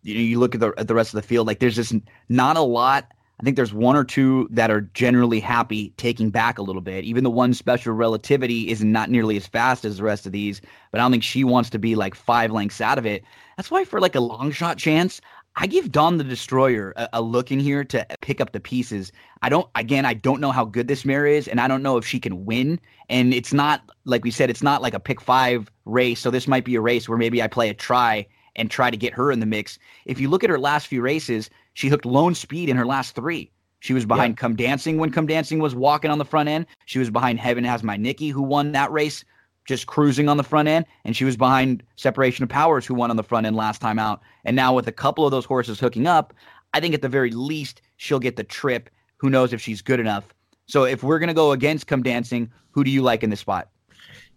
you 0.04 0.16
know, 0.16 0.22
you 0.22 0.40
look 0.40 0.56
at 0.56 0.62
the 0.62 0.74
at 0.78 0.88
the 0.90 0.96
rest 0.96 1.14
of 1.14 1.22
the 1.22 1.28
field, 1.28 1.48
like 1.48 1.60
there's 1.60 1.76
just 1.76 1.94
not 2.28 2.58
a 2.58 2.62
lot 2.62 3.14
I 3.40 3.44
think 3.44 3.56
there's 3.56 3.74
one 3.74 3.96
or 3.96 4.04
two 4.04 4.50
that 4.52 4.70
are 4.70 4.82
generally 4.82 5.40
happy 5.40 5.94
taking 5.96 6.30
back 6.30 6.58
a 6.58 6.62
little 6.62 6.82
bit. 6.82 7.06
Even 7.06 7.24
the 7.24 7.30
one 7.30 7.54
special 7.54 7.94
relativity 7.94 8.70
is 8.70 8.84
not 8.84 9.10
nearly 9.10 9.38
as 9.38 9.48
fast 9.48 9.86
as 9.86 9.98
the 9.98 10.04
rest 10.04 10.26
of 10.26 10.34
these, 10.34 10.60
but 10.92 11.00
I 11.00 11.04
don't 11.04 11.12
think 11.12 11.24
she 11.24 11.46
wants 11.46 11.70
to 11.70 11.80
be 11.80 11.96
like 11.96 12.16
five 12.16 12.52
lengths 12.52 12.82
out 12.82 12.98
of 12.98 13.06
it. 13.06 13.24
That's 13.56 13.72
why 13.72 13.86
for 13.86 14.02
like 14.02 14.16
a 14.16 14.20
long 14.20 14.52
shot 14.52 14.78
chance, 14.78 15.22
I 15.56 15.68
give 15.68 15.92
Dawn 15.92 16.18
the 16.18 16.24
Destroyer 16.24 16.94
a, 16.98 17.10
a, 17.14 17.22
look 17.22 17.52
in 17.52 17.60
here 17.60 17.84
to 17.86 18.06
pick 18.22 18.40
up 18.40 18.52
the 18.52 18.60
pieces. 18.60 19.12
I 19.42 19.50
don't, 19.50 19.68
again, 19.76 20.06
I 20.06 20.14
don't 20.14 20.42
know 20.42 20.52
how 20.52 20.66
good 20.66 20.88
this 20.88 21.06
mare 21.06 21.26
is, 21.26 21.48
and 21.48 21.60
I 21.60 21.68
don't 21.68 21.84
know 21.84 21.98
if 21.98 22.06
she 22.06 22.20
can 22.20 22.46
win. 22.46 22.80
And 23.10 23.34
it's 23.34 23.54
not, 23.54 23.82
like 24.06 24.24
we 24.24 24.32
said, 24.32 24.50
it's 24.50 24.64
not 24.64 24.82
like 24.82 24.94
a 24.94 25.00
pick 25.00 25.20
five 25.20 25.70
race. 25.86 26.20
So 26.20 26.30
this 26.30 26.48
might 26.48 26.66
be 26.66 26.76
a 26.76 26.82
race 26.82 27.10
where 27.10 27.18
maybe 27.18 27.42
I 27.42 27.48
play 27.48 27.70
a 27.70 27.74
try 27.74 28.28
and 28.56 28.70
try 28.70 28.90
to 28.90 28.98
get 28.98 29.14
her 29.14 29.32
in 29.32 29.40
the 29.40 29.46
mix. 29.46 29.80
If 30.06 30.20
you 30.20 30.30
look 30.30 30.44
at 30.44 30.50
her 30.50 30.60
last 30.60 30.88
few 30.88 31.02
races, 31.02 31.50
she 31.74 31.88
hooked 31.88 32.06
lone 32.06 32.36
speed 32.36 32.70
in 32.70 32.78
her 32.78 32.86
last 32.86 33.16
three. 33.16 33.52
She 33.80 33.94
was 33.94 34.06
behind 34.06 34.38
Come 34.38 34.56
Dancing 34.56 34.98
when 34.98 35.12
Come 35.12 35.26
Dancing 35.26 35.60
was 35.60 35.74
walking 35.74 36.12
on 36.12 36.18
the 36.18 36.26
front 36.26 36.50
end. 36.50 36.66
She 36.86 37.00
was 37.00 37.10
behind 37.10 37.40
Heaven 37.40 37.64
Has 37.64 37.84
My 37.84 37.96
Nikki, 37.96 38.30
who 38.30 38.42
won 38.42 38.74
that 38.74 38.92
race, 38.92 39.24
just 39.66 39.88
cruising 39.88 40.28
on 40.28 40.38
the 40.38 40.44
front 40.44 40.68
end. 40.68 40.86
And 41.06 41.16
she 41.16 41.24
was 41.24 41.38
behind 41.38 41.84
Separation 41.96 42.44
of 42.44 42.50
Powers, 42.50 42.86
who 42.86 42.94
won 42.94 43.10
on 43.10 43.16
the 43.16 43.24
front 43.24 43.46
end 43.46 43.56
last 43.56 43.80
time 43.80 43.98
out. 43.98 44.22
And 44.44 44.56
now 44.56 44.74
with 44.74 44.88
a 44.88 44.92
couple 44.92 45.26
of 45.26 45.32
those 45.32 45.46
horses 45.46 45.80
hooking 45.80 46.08
up, 46.08 46.34
I 46.74 46.82
think 46.82 46.94
at 46.94 47.02
the 47.02 47.10
very 47.10 47.32
least 47.32 47.82
she'll 47.96 48.20
get 48.20 48.36
the 48.36 48.44
trip. 48.44 48.90
Who 49.18 49.30
knows 49.30 49.54
if 49.54 49.62
she's 49.62 49.82
good 49.82 50.00
enough? 50.02 50.26
So 50.66 50.84
if 50.84 51.02
we're 51.02 51.20
gonna 51.20 51.34
go 51.34 51.54
against 51.54 51.88
Come 51.88 52.04
Dancing, 52.04 52.52
who 52.72 52.84
do 52.84 52.92
you 52.92 53.02
like 53.02 53.24
in 53.24 53.30
this 53.30 53.40
spot? 53.40 53.70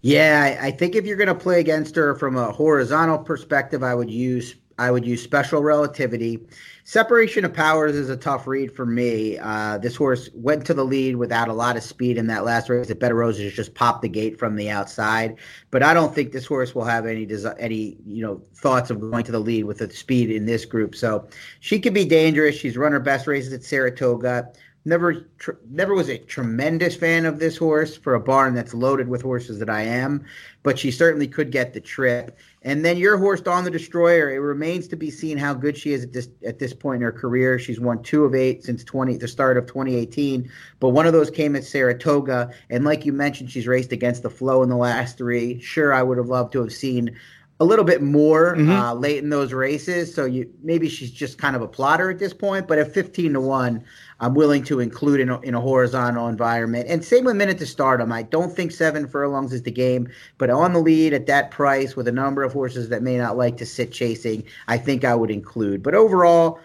Yeah, 0.03 0.59
I 0.61 0.73
think 0.73 0.97
if 0.97 1.07
you're 1.07 1.17
going 1.17 1.29
to 1.29 1.35
play 1.35 1.61
against 1.61 1.95
her 1.95 2.17
from 2.17 2.37
a 2.37 2.51
horizontal 2.51 3.19
perspective, 3.19 3.85
I 3.85 3.95
would 3.95 4.11
use 4.11 4.57
I 4.79 4.91
would 4.91 5.07
use 5.07 5.23
special 5.23 5.63
relativity. 5.63 6.41
Separation 6.85 7.45
of 7.45 7.55
powers 7.55 7.95
is 7.95 8.11
a 8.11 8.17
tough 8.17 8.47
read 8.47 8.75
for 8.75 8.85
me. 8.85 9.39
Uh, 9.39 9.79
this 9.79 9.95
horse 9.95 10.29
went 10.35 10.67
to 10.67 10.75
the 10.75 10.85
lead 10.85 11.15
without 11.15 11.47
a 11.47 11.53
lot 11.53 11.77
of 11.77 11.83
speed 11.85 12.19
in 12.19 12.27
that 12.27 12.45
last 12.45 12.69
race. 12.69 12.91
At 12.91 12.99
Better 12.99 13.15
Roses 13.15 13.53
just 13.53 13.75
popped 13.75 14.03
the 14.03 14.09
gate 14.09 14.37
from 14.37 14.57
the 14.57 14.69
outside, 14.69 15.39
but 15.71 15.85
I 15.85 15.95
don't 15.95 16.13
think 16.13 16.33
this 16.33 16.47
horse 16.47 16.75
will 16.75 16.85
have 16.85 17.07
any 17.07 17.29
any 17.59 17.97
you 18.05 18.23
know 18.23 18.43
thoughts 18.57 18.91
of 18.91 19.01
going 19.01 19.23
to 19.25 19.33
the 19.33 19.39
lead 19.39 19.65
with 19.65 19.79
the 19.79 19.91
speed 19.91 20.31
in 20.31 20.47
this 20.47 20.65
group. 20.65 20.97
So 20.97 21.29
she 21.61 21.79
could 21.79 21.95
be 21.95 22.05
dangerous. 22.05 22.57
She's 22.57 22.77
run 22.77 22.93
her 22.93 23.01
best 23.01 23.29
races 23.29 23.53
at 23.53 23.63
Saratoga. 23.63 24.51
Never, 24.85 25.29
tr- 25.39 25.53
never 25.71 25.95
was 25.95 26.09
a 26.09 26.19
tremendous 26.19 26.97
fan 26.97 27.25
of 27.25 27.39
this 27.39 27.57
horse 27.57 27.97
for 27.97 28.15
a 28.15 28.21
barn 28.21 28.55
that's 28.55 28.75
loaded 28.75 29.07
with 29.07 29.23
horses 29.23 29.61
that 29.61 29.71
I 29.71 29.83
am, 29.83 30.25
but 30.65 30.77
she 30.77 30.91
certainly 30.91 31.29
could 31.29 31.53
get 31.53 31.73
the 31.73 31.81
trip. 31.81 32.37
And 32.65 32.85
then 32.85 32.97
your 32.97 33.19
horse, 33.19 33.41
Dawn 33.41 33.65
the 33.65 33.71
Destroyer. 33.71 34.31
It 34.31 34.39
remains 34.39 34.87
to 34.89 34.97
be 34.97 35.11
seen 35.11 35.37
how 35.37 35.53
good 35.53 35.77
she 35.77 35.93
is 35.93 36.05
at 36.05 36.13
this 36.13 36.29
at 36.47 36.59
this 36.59 36.73
point 36.73 36.97
in 36.97 37.03
her 37.03 37.13
career. 37.13 37.59
She's 37.59 37.81
won 37.81 38.03
two 38.03 38.25
of 38.25 38.35
eight 38.35 38.63
since 38.63 38.85
twenty 38.85 39.17
the 39.17 39.29
start 39.29 39.57
of 39.57 39.67
2018, 39.67 40.49
but 40.79 40.91
one 40.91 41.07
of 41.07 41.13
those 41.13 41.31
came 41.31 41.57
at 41.57 41.65
Saratoga. 41.65 42.53
And 42.71 42.85
like 42.85 43.05
you 43.05 43.13
mentioned, 43.13 43.51
she's 43.51 43.67
raced 43.67 43.93
against 43.93 44.23
the 44.23 44.31
flow 44.31 44.63
in 44.63 44.69
the 44.69 44.77
last 44.77 45.19
three. 45.19 45.61
Sure, 45.61 45.93
I 45.93 46.03
would 46.03 46.19
have 46.19 46.29
loved 46.29 46.53
to 46.53 46.61
have 46.61 46.73
seen 46.73 47.17
a 47.61 47.65
little 47.65 47.85
bit 47.85 48.03
more 48.03 48.57
mm-hmm. 48.57 48.71
uh, 48.71 48.95
late 48.95 49.23
in 49.23 49.31
those 49.31 49.53
races. 49.53 50.13
So 50.13 50.25
you 50.25 50.53
maybe 50.63 50.89
she's 50.89 51.11
just 51.11 51.39
kind 51.39 51.55
of 51.55 51.63
a 51.63 51.69
plotter 51.69 52.11
at 52.11 52.19
this 52.19 52.33
point. 52.33 52.67
But 52.67 52.79
at 52.79 52.93
15 52.93 53.35
to 53.35 53.41
one, 53.41 53.85
I'm 54.23 54.35
willing 54.35 54.63
to 54.65 54.79
include 54.79 55.19
in 55.19 55.31
a, 55.31 55.41
in 55.41 55.55
a 55.55 55.61
horizontal 55.61 56.29
environment. 56.29 56.87
And 56.89 57.05
same 57.05 57.25
with 57.25 57.35
Minit 57.35 57.59
to 57.59 57.67
Stardom. 57.67 58.13
I 58.13 58.23
don't 58.23 58.55
think 58.55 58.71
seven 58.71 59.09
furlongs 59.09 59.53
is 59.53 59.65
the 59.65 59.73
game, 59.73 60.09
but 60.39 60.49
on 60.49 60.73
the 60.73 60.79
lead 60.79 61.13
at 61.13 61.27
that 61.27 61.51
price 61.51 61.97
with 61.97 62.07
a 62.07 62.13
number 62.13 62.45
of 62.45 62.53
horses 62.53 62.89
that 62.91 63.03
may 63.03 63.19
not 63.19 63.37
like 63.37 63.57
to 63.57 63.67
sit 63.67 63.91
chasing, 63.91 64.45
I 64.69 64.79
think 64.79 65.05
I 65.05 65.17
would 65.17 65.31
include. 65.31 65.83
But 65.83 65.97
overall, 65.97 66.61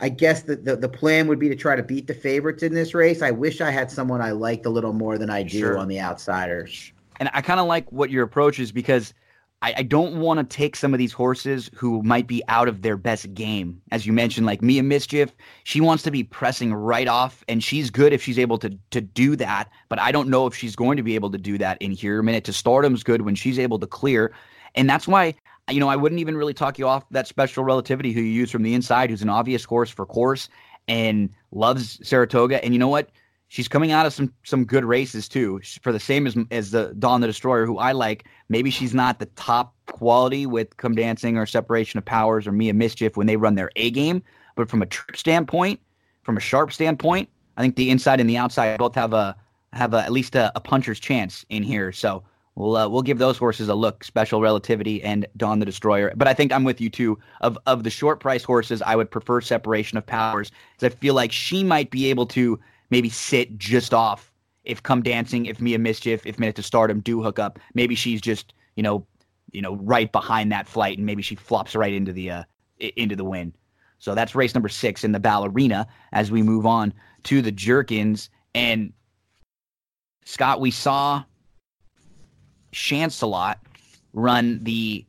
I 0.00 0.08
guess 0.08 0.42
the, 0.42 0.56
the, 0.56 0.74
the 0.74 0.88
plan 0.88 1.28
would 1.28 1.38
be 1.38 1.48
to 1.48 1.54
try 1.54 1.76
to 1.76 1.82
beat 1.82 2.08
the 2.08 2.14
favorites 2.14 2.64
in 2.64 2.74
this 2.74 2.92
race. 2.92 3.22
I 3.22 3.30
wish 3.30 3.60
I 3.60 3.70
had 3.70 3.88
someone 3.88 4.20
I 4.20 4.32
liked 4.32 4.66
a 4.66 4.70
little 4.70 4.92
more 4.92 5.16
than 5.16 5.30
I 5.30 5.44
do 5.44 5.60
sure. 5.60 5.78
on 5.78 5.86
the 5.86 6.00
outsiders. 6.00 6.92
And 7.20 7.30
I 7.32 7.40
kind 7.40 7.60
of 7.60 7.66
like 7.66 7.90
what 7.92 8.10
your 8.10 8.24
approach 8.24 8.58
is 8.58 8.72
because– 8.72 9.14
I, 9.62 9.74
I 9.78 9.82
don't 9.82 10.20
want 10.20 10.38
to 10.38 10.56
take 10.56 10.76
some 10.76 10.92
of 10.92 10.98
these 10.98 11.12
horses 11.12 11.70
who 11.74 12.02
might 12.02 12.26
be 12.26 12.42
out 12.48 12.68
of 12.68 12.82
their 12.82 12.96
best 12.96 13.32
game. 13.32 13.80
As 13.90 14.06
you 14.06 14.12
mentioned, 14.12 14.46
like 14.46 14.60
Mia 14.62 14.82
Mischief, 14.82 15.34
she 15.64 15.80
wants 15.80 16.02
to 16.04 16.10
be 16.10 16.22
pressing 16.22 16.74
right 16.74 17.08
off, 17.08 17.44
and 17.48 17.64
she's 17.64 17.90
good 17.90 18.12
if 18.12 18.22
she's 18.22 18.38
able 18.38 18.58
to 18.58 18.78
to 18.90 19.00
do 19.00 19.34
that. 19.36 19.70
But 19.88 19.98
I 19.98 20.12
don't 20.12 20.28
know 20.28 20.46
if 20.46 20.54
she's 20.54 20.76
going 20.76 20.96
to 20.98 21.02
be 21.02 21.14
able 21.14 21.30
to 21.30 21.38
do 21.38 21.58
that 21.58 21.80
in 21.80 21.90
here. 21.90 22.22
Minit 22.22 22.44
to 22.44 22.52
Stardom's 22.52 23.02
good 23.02 23.22
when 23.22 23.34
she's 23.34 23.58
able 23.58 23.78
to 23.78 23.86
clear, 23.86 24.32
and 24.74 24.88
that's 24.88 25.08
why 25.08 25.34
you 25.70 25.80
know 25.80 25.88
I 25.88 25.96
wouldn't 25.96 26.20
even 26.20 26.36
really 26.36 26.54
talk 26.54 26.78
you 26.78 26.86
off 26.86 27.08
that 27.10 27.26
special 27.26 27.64
relativity 27.64 28.12
who 28.12 28.20
you 28.20 28.32
use 28.32 28.50
from 28.50 28.62
the 28.62 28.74
inside, 28.74 29.10
who's 29.10 29.22
an 29.22 29.30
obvious 29.30 29.64
horse 29.64 29.90
for 29.90 30.04
course 30.04 30.48
and 30.88 31.30
loves 31.50 31.98
Saratoga. 32.06 32.62
And 32.64 32.74
you 32.74 32.78
know 32.78 32.88
what? 32.88 33.10
She's 33.48 33.68
coming 33.68 33.92
out 33.92 34.06
of 34.06 34.12
some 34.12 34.32
some 34.44 34.64
good 34.64 34.84
races 34.84 35.28
too 35.28 35.60
for 35.82 35.92
the 35.92 36.00
same 36.00 36.26
as 36.26 36.36
as 36.50 36.70
the 36.70 36.94
Dawn 36.98 37.20
the 37.20 37.26
Destroyer, 37.26 37.66
who 37.66 37.78
I 37.78 37.92
like. 37.92 38.26
Maybe 38.48 38.70
she's 38.70 38.94
not 38.94 39.18
the 39.18 39.26
top 39.26 39.74
quality 39.86 40.46
with 40.46 40.76
Come 40.76 40.94
Dancing 40.94 41.36
or 41.36 41.46
Separation 41.46 41.98
of 41.98 42.04
Powers 42.04 42.46
or 42.46 42.52
Mia 42.52 42.74
Mischief 42.74 43.16
when 43.16 43.26
they 43.26 43.36
run 43.36 43.54
their 43.54 43.70
A 43.76 43.90
game, 43.90 44.22
but 44.54 44.68
from 44.68 44.82
a 44.82 44.86
trip 44.86 45.16
standpoint, 45.16 45.80
from 46.22 46.36
a 46.36 46.40
sharp 46.40 46.72
standpoint, 46.72 47.28
I 47.56 47.62
think 47.62 47.76
the 47.76 47.90
inside 47.90 48.20
and 48.20 48.28
the 48.28 48.36
outside 48.36 48.78
both 48.78 48.94
have 48.94 49.12
a 49.12 49.36
have 49.72 49.94
a, 49.94 50.02
at 50.02 50.12
least 50.12 50.34
a, 50.34 50.50
a, 50.56 50.60
puncher's 50.60 50.98
chance 50.98 51.44
in 51.50 51.62
here. 51.62 51.92
So 51.92 52.22
we'll 52.54 52.76
uh, 52.76 52.88
we'll 52.88 53.02
give 53.02 53.18
those 53.18 53.36
horses 53.36 53.68
a 53.68 53.74
look. 53.74 54.04
Special 54.04 54.40
Relativity 54.40 55.02
and 55.02 55.26
Dawn 55.36 55.58
the 55.58 55.66
Destroyer. 55.66 56.12
But 56.16 56.28
I 56.28 56.34
think 56.34 56.52
I'm 56.52 56.64
with 56.64 56.80
you 56.80 56.90
too. 56.90 57.18
Of 57.40 57.58
of 57.66 57.84
the 57.84 57.90
short 57.90 58.20
price 58.20 58.42
horses, 58.42 58.82
I 58.82 58.96
would 58.96 59.10
prefer 59.10 59.40
Separation 59.40 59.98
of 59.98 60.06
Powers 60.06 60.50
because 60.74 60.92
I 60.92 60.96
feel 60.98 61.14
like 61.14 61.32
she 61.32 61.62
might 61.62 61.90
be 61.90 62.10
able 62.10 62.26
to 62.26 62.58
maybe 62.90 63.08
sit 63.08 63.58
just 63.58 63.94
off 63.94 64.32
if 64.64 64.82
come 64.82 65.02
dancing, 65.02 65.46
if 65.46 65.60
Mia 65.60 65.78
Mischief, 65.78 66.26
if 66.26 66.38
Minit 66.38 66.56
to 66.56 66.62
Stardom 66.62 67.00
do 67.00 67.22
hook 67.22 67.38
up, 67.38 67.58
maybe 67.74 67.94
she's 67.94 68.20
just 68.20 68.52
you 68.74 68.82
know, 68.82 69.06
you 69.52 69.62
know, 69.62 69.76
right 69.76 70.12
behind 70.12 70.52
that 70.52 70.68
flight, 70.68 70.98
and 70.98 71.06
maybe 71.06 71.22
she 71.22 71.34
flops 71.34 71.74
right 71.74 71.92
into 71.92 72.12
the 72.12 72.30
uh, 72.30 72.42
into 72.78 73.16
the 73.16 73.24
win. 73.24 73.54
So 73.98 74.14
that's 74.14 74.34
race 74.34 74.54
number 74.54 74.68
six 74.68 75.04
in 75.04 75.12
the 75.12 75.20
ballerina 75.20 75.86
as 76.12 76.30
we 76.30 76.42
move 76.42 76.66
on 76.66 76.92
to 77.24 77.40
the 77.40 77.50
jerkins. 77.50 78.28
And 78.54 78.92
Scott, 80.26 80.60
we 80.60 80.70
saw 80.70 81.24
Shancelot 82.72 83.56
run 84.12 84.62
the 84.62 85.05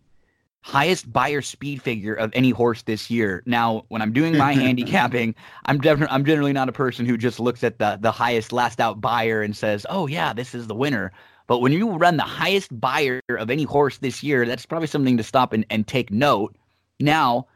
highest 0.68 1.12
Beyer 1.14 1.42
speed 1.42 1.82
figure 1.82 2.14
of 2.14 2.30
any 2.34 2.50
horse 2.50 2.82
this 2.82 3.10
year. 3.10 3.42
Now, 3.46 3.86
when 3.88 4.02
I'm 4.02 4.12
doing 4.12 4.38
my 4.38 4.54
handicapping, 4.66 5.34
I'm 5.66 5.80
definitely 5.80 6.14
I'm 6.14 6.26
generally 6.26 6.52
not 6.52 6.68
a 6.68 6.74
person 6.74 7.06
who 7.06 7.18
just 7.18 7.40
looks 7.40 7.64
at 7.64 7.80
the 7.80 7.98
the 8.02 8.12
highest 8.12 8.52
last 8.52 8.82
out 8.82 9.00
Beyer 9.00 9.42
and 9.42 9.56
says, 9.56 9.86
"Oh 9.90 10.08
yeah, 10.08 10.34
this 10.34 10.54
is 10.54 10.68
the 10.68 10.76
winner." 10.76 11.14
But 11.48 11.60
when 11.60 11.72
you 11.72 11.92
run 11.92 12.18
the 12.18 12.24
highest 12.24 12.78
Beyer 12.82 13.22
of 13.30 13.50
any 13.50 13.64
horse 13.64 14.00
this 14.00 14.22
year, 14.22 14.46
that's 14.46 14.66
probably 14.66 14.88
something 14.88 15.16
to 15.16 15.24
stop 15.24 15.54
and, 15.54 15.66
and 15.70 15.88
take 15.88 16.12
note. 16.12 16.54
Now, 17.00 17.48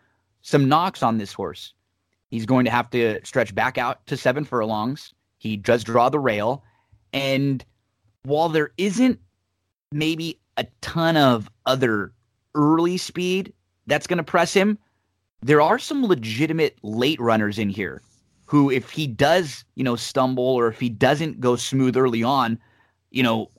some 0.42 0.70
knocks 0.70 1.04
on 1.04 1.18
this 1.18 1.34
horse. 1.34 1.74
He's 2.30 2.46
going 2.46 2.64
to 2.64 2.72
have 2.72 2.90
to 2.92 3.20
stretch 3.26 3.54
back 3.54 3.78
out 3.78 4.06
to 4.08 4.16
seven 4.16 4.46
furlongs. 4.46 5.14
He 5.40 5.58
does 5.58 5.84
draw 5.84 6.08
the 6.08 6.20
rail. 6.20 6.64
And 7.12 7.66
while 8.24 8.48
there 8.48 8.72
isn't 8.78 9.20
maybe 9.92 10.40
a 10.56 10.66
ton 10.80 11.18
of 11.18 11.50
other 11.66 12.14
early 12.56 12.98
speed 12.98 13.54
that's 13.88 14.08
going 14.08 14.18
to 14.18 14.24
press 14.24 14.54
him, 14.54 14.78
there 15.42 15.62
are 15.62 15.80
some 15.80 16.06
legitimate 16.06 16.78
late 16.84 17.20
runners 17.20 17.58
in 17.58 17.70
here 17.70 18.02
who, 18.46 18.70
if 18.70 18.92
he 18.92 19.08
does, 19.08 19.64
you 19.76 19.84
know, 19.84 19.96
stumble 19.96 20.44
or 20.44 20.68
if 20.68 20.80
he 20.80 20.90
doesn't 20.90 21.40
go 21.40 21.56
smooth 21.56 21.96
early 21.98 22.24
on, 22.24 22.60
you 23.10 23.24
know, 23.24 23.50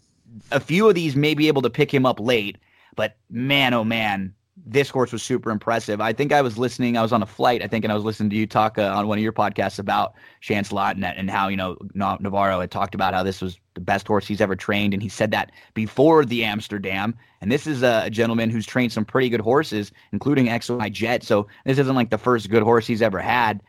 a 0.51 0.61
few 0.61 0.89
of 0.89 0.95
these 0.95 1.17
may 1.17 1.35
be 1.35 1.49
able 1.49 1.63
to 1.63 1.71
pick 1.71 1.93
him 1.93 2.07
up 2.07 2.21
late. 2.21 2.59
But 2.95 3.17
man, 3.31 3.75
oh 3.75 3.85
man, 3.85 4.35
this 4.65 4.91
horse 4.91 5.13
was 5.13 5.23
super 5.23 5.51
impressive. 5.51 6.01
I 6.01 6.13
think 6.13 6.33
I 6.33 6.43
was 6.43 6.59
listening. 6.59 6.97
I 6.97 7.03
was 7.03 7.13
on 7.13 7.23
a 7.23 7.27
flight, 7.27 7.63
I 7.63 7.69
think, 7.69 7.85
and 7.85 7.91
I 7.93 7.95
was 7.95 8.05
listening 8.05 8.31
to 8.31 8.37
you 8.37 8.47
talk 8.47 8.79
uh, 8.79 8.93
on 8.95 9.09
one 9.09 9.19
of 9.19 9.23
your 9.23 9.33
podcasts 9.33 9.79
about 9.79 10.15
Shancelot 10.43 10.93
and, 10.93 11.05
and 11.05 11.31
how 11.31 11.49
you 11.49 11.57
know 11.57 11.77
Navarro 11.95 12.61
had 12.61 12.71
talked 12.71 12.95
about 12.95 13.15
how 13.15 13.23
this 13.23 13.41
was 13.41 13.59
the 13.75 13.81
best 13.81 14.07
horse 14.07 14.27
he's 14.27 14.41
ever 14.41 14.57
trained, 14.57 14.95
and 14.95 15.03
he 15.03 15.09
said 15.09 15.31
that 15.31 15.51
before 15.75 16.25
the 16.25 16.45
Amsterdam. 16.45 17.15
And 17.41 17.51
this 17.51 17.67
is 17.67 17.83
a, 17.83 18.11
gentleman 18.11 18.51
who's 18.51 18.67
trained 18.67 18.93
some 18.93 19.05
pretty 19.05 19.29
good 19.29 19.41
horses, 19.41 19.91
including 20.13 20.47
XY 20.47 20.93
Jet. 20.93 21.23
So 21.23 21.47
this 21.65 21.79
isn't 21.79 21.95
like 21.95 22.11
the 22.11 22.19
first 22.19 22.51
good 22.51 22.63
horse 22.63 22.87
he's 22.87 23.03
ever 23.03 23.19
had. 23.19 23.63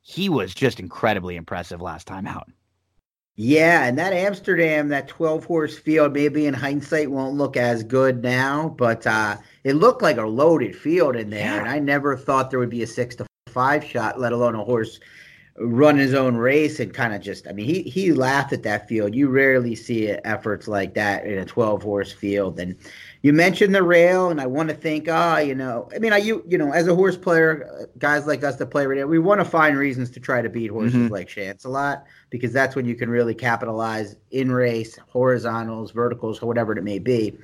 He 0.00 0.28
was 0.28 0.54
just 0.54 0.80
incredibly 0.80 1.36
impressive 1.36 1.80
last 1.80 2.06
time 2.06 2.26
out. 2.26 2.50
Yeah, 3.34 3.84
and 3.84 3.98
that 3.98 4.12
Amsterdam, 4.12 4.88
that 4.88 5.08
12 5.08 5.44
horse 5.44 5.78
field, 5.78 6.12
maybe 6.12 6.46
in 6.46 6.54
hindsight 6.54 7.10
won't 7.10 7.36
look 7.36 7.56
as 7.56 7.82
good 7.82 8.22
now, 8.22 8.74
but 8.76 9.06
uh, 9.06 9.36
it 9.64 9.74
looked 9.74 10.02
like 10.02 10.18
a 10.18 10.26
loaded 10.26 10.76
field 10.76 11.16
in 11.16 11.30
there. 11.30 11.40
Yeah. 11.40 11.60
And 11.60 11.68
I 11.68 11.78
never 11.78 12.16
thought 12.16 12.50
there 12.50 12.58
would 12.58 12.68
be 12.68 12.82
a 12.82 12.86
six 12.86 13.16
to 13.16 13.26
five 13.48 13.84
shot, 13.84 14.20
let 14.20 14.32
alone 14.32 14.54
a 14.54 14.62
horse 14.62 15.00
run 15.58 15.98
his 15.98 16.14
own 16.14 16.36
race 16.36 16.80
and 16.80 16.94
kind 16.94 17.14
of 17.14 17.20
just 17.20 17.46
I 17.46 17.52
mean 17.52 17.66
he 17.66 17.82
he 17.82 18.12
laughed 18.12 18.54
at 18.54 18.62
that 18.62 18.88
field. 18.88 19.14
You 19.14 19.28
rarely 19.28 19.74
see 19.74 20.08
efforts 20.08 20.66
like 20.66 20.94
that 20.94 21.26
in 21.26 21.38
a 21.38 21.44
12 21.44 21.82
horse 21.82 22.10
field 22.10 22.58
and 22.58 22.74
you 23.20 23.34
mentioned 23.34 23.74
the 23.74 23.82
rail 23.82 24.30
and 24.30 24.40
I 24.40 24.46
want 24.46 24.70
to 24.70 24.74
think 24.74 25.08
ah 25.10 25.38
you 25.38 25.54
know 25.54 25.90
I 25.94 25.98
mean 25.98 26.14
I 26.14 26.18
you 26.18 26.42
you 26.48 26.56
know 26.56 26.72
as 26.72 26.88
a 26.88 26.94
horse 26.94 27.18
player 27.18 27.86
guys 27.98 28.26
like 28.26 28.42
us 28.42 28.56
that 28.56 28.66
play 28.66 28.86
radio 28.86 29.06
we 29.06 29.18
want 29.18 29.40
to 29.40 29.44
find 29.44 29.76
reasons 29.76 30.10
to 30.12 30.20
try 30.20 30.40
to 30.40 30.48
beat 30.48 30.70
horses 30.70 30.94
mm-hmm. 30.94 31.12
like 31.12 31.28
lot 31.66 32.04
because 32.30 32.52
that's 32.52 32.74
when 32.74 32.86
you 32.86 32.94
can 32.94 33.10
really 33.10 33.34
capitalize 33.34 34.16
in 34.30 34.50
race 34.50 34.98
horizontals 35.06 35.90
verticals 35.90 36.40
whatever 36.40 36.72
it 36.76 36.82
may 36.82 36.98
be. 36.98 37.36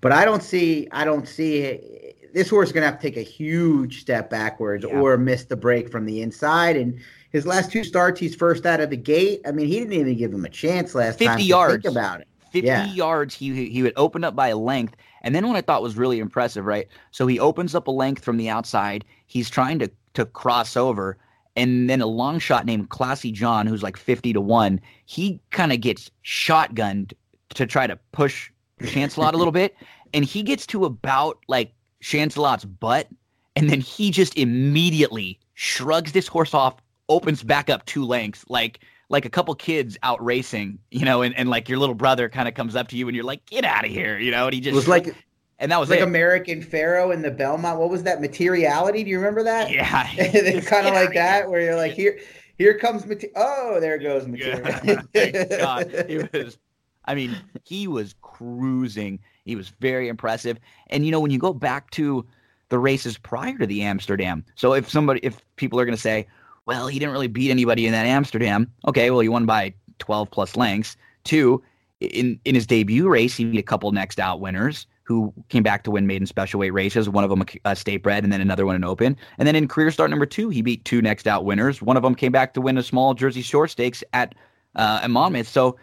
But 0.00 0.12
I 0.12 0.24
don't 0.24 0.42
see 0.42 0.88
I 0.92 1.04
don't 1.04 1.26
see 1.26 2.14
this 2.32 2.48
horse 2.48 2.68
is 2.68 2.72
going 2.72 2.82
to 2.82 2.90
have 2.90 3.00
to 3.00 3.02
take 3.02 3.16
a 3.16 3.28
huge 3.28 4.00
step 4.00 4.30
backwards 4.30 4.84
yeah. 4.88 4.96
or 4.96 5.16
miss 5.16 5.44
the 5.44 5.56
break 5.56 5.90
from 5.90 6.06
the 6.06 6.22
inside 6.22 6.76
and 6.76 7.00
his 7.30 7.46
last 7.46 7.70
two 7.70 7.84
starts, 7.84 8.20
he's 8.20 8.34
first 8.34 8.66
out 8.66 8.80
of 8.80 8.90
the 8.90 8.96
gate. 8.96 9.40
I 9.46 9.52
mean, 9.52 9.66
he 9.66 9.78
didn't 9.78 9.92
even 9.94 10.16
give 10.16 10.32
him 10.32 10.44
a 10.44 10.48
chance 10.48 10.94
last 10.94 11.18
50 11.18 11.24
time. 11.26 11.36
Fifty 11.36 11.48
yards. 11.48 11.82
Think 11.82 11.94
about 11.96 12.20
it. 12.20 12.28
50 12.50 12.66
yeah. 12.66 12.86
yards. 12.86 13.34
He 13.34 13.68
he 13.68 13.82
would 13.82 13.92
open 13.96 14.24
up 14.24 14.34
by 14.34 14.48
a 14.48 14.56
length. 14.56 14.96
And 15.22 15.34
then 15.34 15.46
what 15.46 15.56
I 15.56 15.60
thought 15.60 15.82
was 15.82 15.96
really 15.96 16.18
impressive, 16.18 16.64
right? 16.64 16.88
So 17.10 17.26
he 17.26 17.38
opens 17.38 17.74
up 17.74 17.86
a 17.86 17.92
length 17.92 18.24
from 18.24 18.36
the 18.36 18.48
outside. 18.48 19.04
He's 19.26 19.48
trying 19.48 19.78
to 19.78 19.90
to 20.14 20.24
cross 20.26 20.76
over. 20.76 21.16
And 21.56 21.90
then 21.90 22.00
a 22.00 22.06
long 22.06 22.38
shot 22.38 22.64
named 22.64 22.90
Classy 22.90 23.32
John, 23.32 23.66
who's 23.66 23.82
like 23.82 23.96
50 23.96 24.32
to 24.32 24.40
1, 24.40 24.80
he 25.04 25.40
kind 25.50 25.72
of 25.72 25.80
gets 25.80 26.10
shotgunned 26.24 27.12
to 27.54 27.66
try 27.66 27.86
to 27.86 27.98
push 28.12 28.50
Shancelot 28.80 29.34
a 29.34 29.36
little 29.36 29.52
bit. 29.62 29.76
And 30.14 30.24
he 30.24 30.42
gets 30.42 30.66
to 30.68 30.84
about 30.84 31.38
like 31.48 31.72
Shancelot's 32.02 32.64
butt. 32.64 33.08
And 33.56 33.68
then 33.68 33.80
he 33.80 34.10
just 34.10 34.36
immediately 34.38 35.38
shrugs 35.54 36.12
this 36.12 36.26
horse 36.26 36.54
off 36.54 36.76
opens 37.10 37.42
back 37.42 37.68
up 37.68 37.84
two 37.84 38.06
lengths, 38.06 38.44
like 38.48 38.80
like 39.10 39.24
a 39.24 39.30
couple 39.30 39.52
kids 39.56 39.98
out 40.04 40.24
racing, 40.24 40.78
you 40.92 41.04
know, 41.04 41.20
and, 41.20 41.36
and 41.36 41.50
like 41.50 41.68
your 41.68 41.78
little 41.78 41.96
brother 41.96 42.28
kind 42.28 42.46
of 42.46 42.54
comes 42.54 42.76
up 42.76 42.86
to 42.88 42.96
you 42.96 43.08
and 43.08 43.16
you're 43.16 43.24
like, 43.24 43.44
get 43.46 43.64
out 43.64 43.84
of 43.84 43.90
here, 43.90 44.16
you 44.18 44.30
know, 44.30 44.46
and 44.46 44.54
he 44.54 44.60
just 44.60 44.72
it 44.72 44.76
was 44.76 44.88
like 44.88 45.14
and 45.58 45.70
that 45.70 45.78
was 45.78 45.90
like 45.90 46.00
it. 46.00 46.04
American 46.04 46.62
Pharoah 46.62 47.12
in 47.12 47.20
the 47.20 47.30
Belmont. 47.30 47.78
What 47.78 47.90
was 47.90 48.02
that 48.04 48.20
materiality? 48.20 49.04
Do 49.04 49.10
you 49.10 49.18
remember 49.18 49.42
that? 49.42 49.70
Yeah, 49.70 50.08
it's 50.16 50.66
kind 50.66 50.86
of 50.86 50.94
like 50.94 51.12
that 51.12 51.50
where 51.50 51.60
you're 51.60 51.76
like 51.76 51.92
here. 51.92 52.18
Here 52.56 52.76
comes 52.78 53.06
material. 53.06 53.32
Oh, 53.36 53.80
there 53.80 53.98
goes 53.98 54.26
material. 54.26 54.62
God, 55.14 55.90
it 55.92 56.32
was. 56.44 56.58
I 57.06 57.14
mean, 57.14 57.36
he 57.64 57.88
was 57.88 58.14
cruising. 58.22 59.18
He 59.44 59.56
was 59.56 59.70
very 59.80 60.08
impressive. 60.08 60.58
And 60.88 61.04
you 61.04 61.10
know, 61.10 61.20
when 61.20 61.30
you 61.30 61.38
go 61.38 61.52
back 61.52 61.90
to 61.92 62.26
the 62.68 62.78
races 62.78 63.18
prior 63.18 63.56
to 63.58 63.66
the 63.66 63.82
Amsterdam, 63.82 64.44
so 64.54 64.74
if 64.74 64.88
somebody, 64.88 65.20
if 65.22 65.42
people 65.56 65.80
are 65.80 65.84
going 65.84 65.96
to 65.96 66.00
say, 66.00 66.26
well, 66.70 66.86
he 66.86 67.00
didn't 67.00 67.10
really 67.10 67.26
beat 67.26 67.50
anybody 67.50 67.84
in 67.84 67.90
that 67.90 68.06
Amsterdam. 68.06 68.70
Okay, 68.86 69.10
well, 69.10 69.18
he 69.18 69.28
won 69.28 69.44
by 69.44 69.74
12 69.98 70.30
plus 70.30 70.54
lengths. 70.54 70.96
Two, 71.24 71.60
in, 71.98 72.38
in 72.44 72.54
his 72.54 72.64
debut 72.64 73.08
race, 73.08 73.36
he 73.36 73.44
beat 73.44 73.58
a 73.58 73.62
couple 73.64 73.90
next 73.90 74.20
out 74.20 74.40
winners 74.40 74.86
who 75.02 75.34
came 75.48 75.64
back 75.64 75.82
to 75.82 75.90
win 75.90 76.06
maiden 76.06 76.28
special 76.28 76.60
weight 76.60 76.70
races, 76.70 77.08
one 77.08 77.24
of 77.24 77.30
them 77.30 77.44
a, 77.64 77.74
state 77.74 78.04
bred 78.04 78.22
and 78.22 78.32
then 78.32 78.40
another 78.40 78.66
one 78.66 78.76
an 78.76 78.84
open. 78.84 79.16
And 79.36 79.48
then 79.48 79.56
in 79.56 79.66
career 79.66 79.90
start 79.90 80.10
number 80.10 80.26
two, 80.26 80.48
he 80.48 80.62
beat 80.62 80.84
two 80.84 81.02
next 81.02 81.26
out 81.26 81.44
winners. 81.44 81.82
One 81.82 81.96
of 81.96 82.04
them 82.04 82.14
came 82.14 82.30
back 82.30 82.54
to 82.54 82.60
win 82.60 82.78
a 82.78 82.84
small 82.84 83.14
Jersey 83.14 83.42
Shore 83.42 83.66
Stakes 83.66 84.04
at, 84.12 84.36
uh, 84.76 85.00
at 85.02 85.10
Monmouth. 85.10 85.48
So 85.48 85.76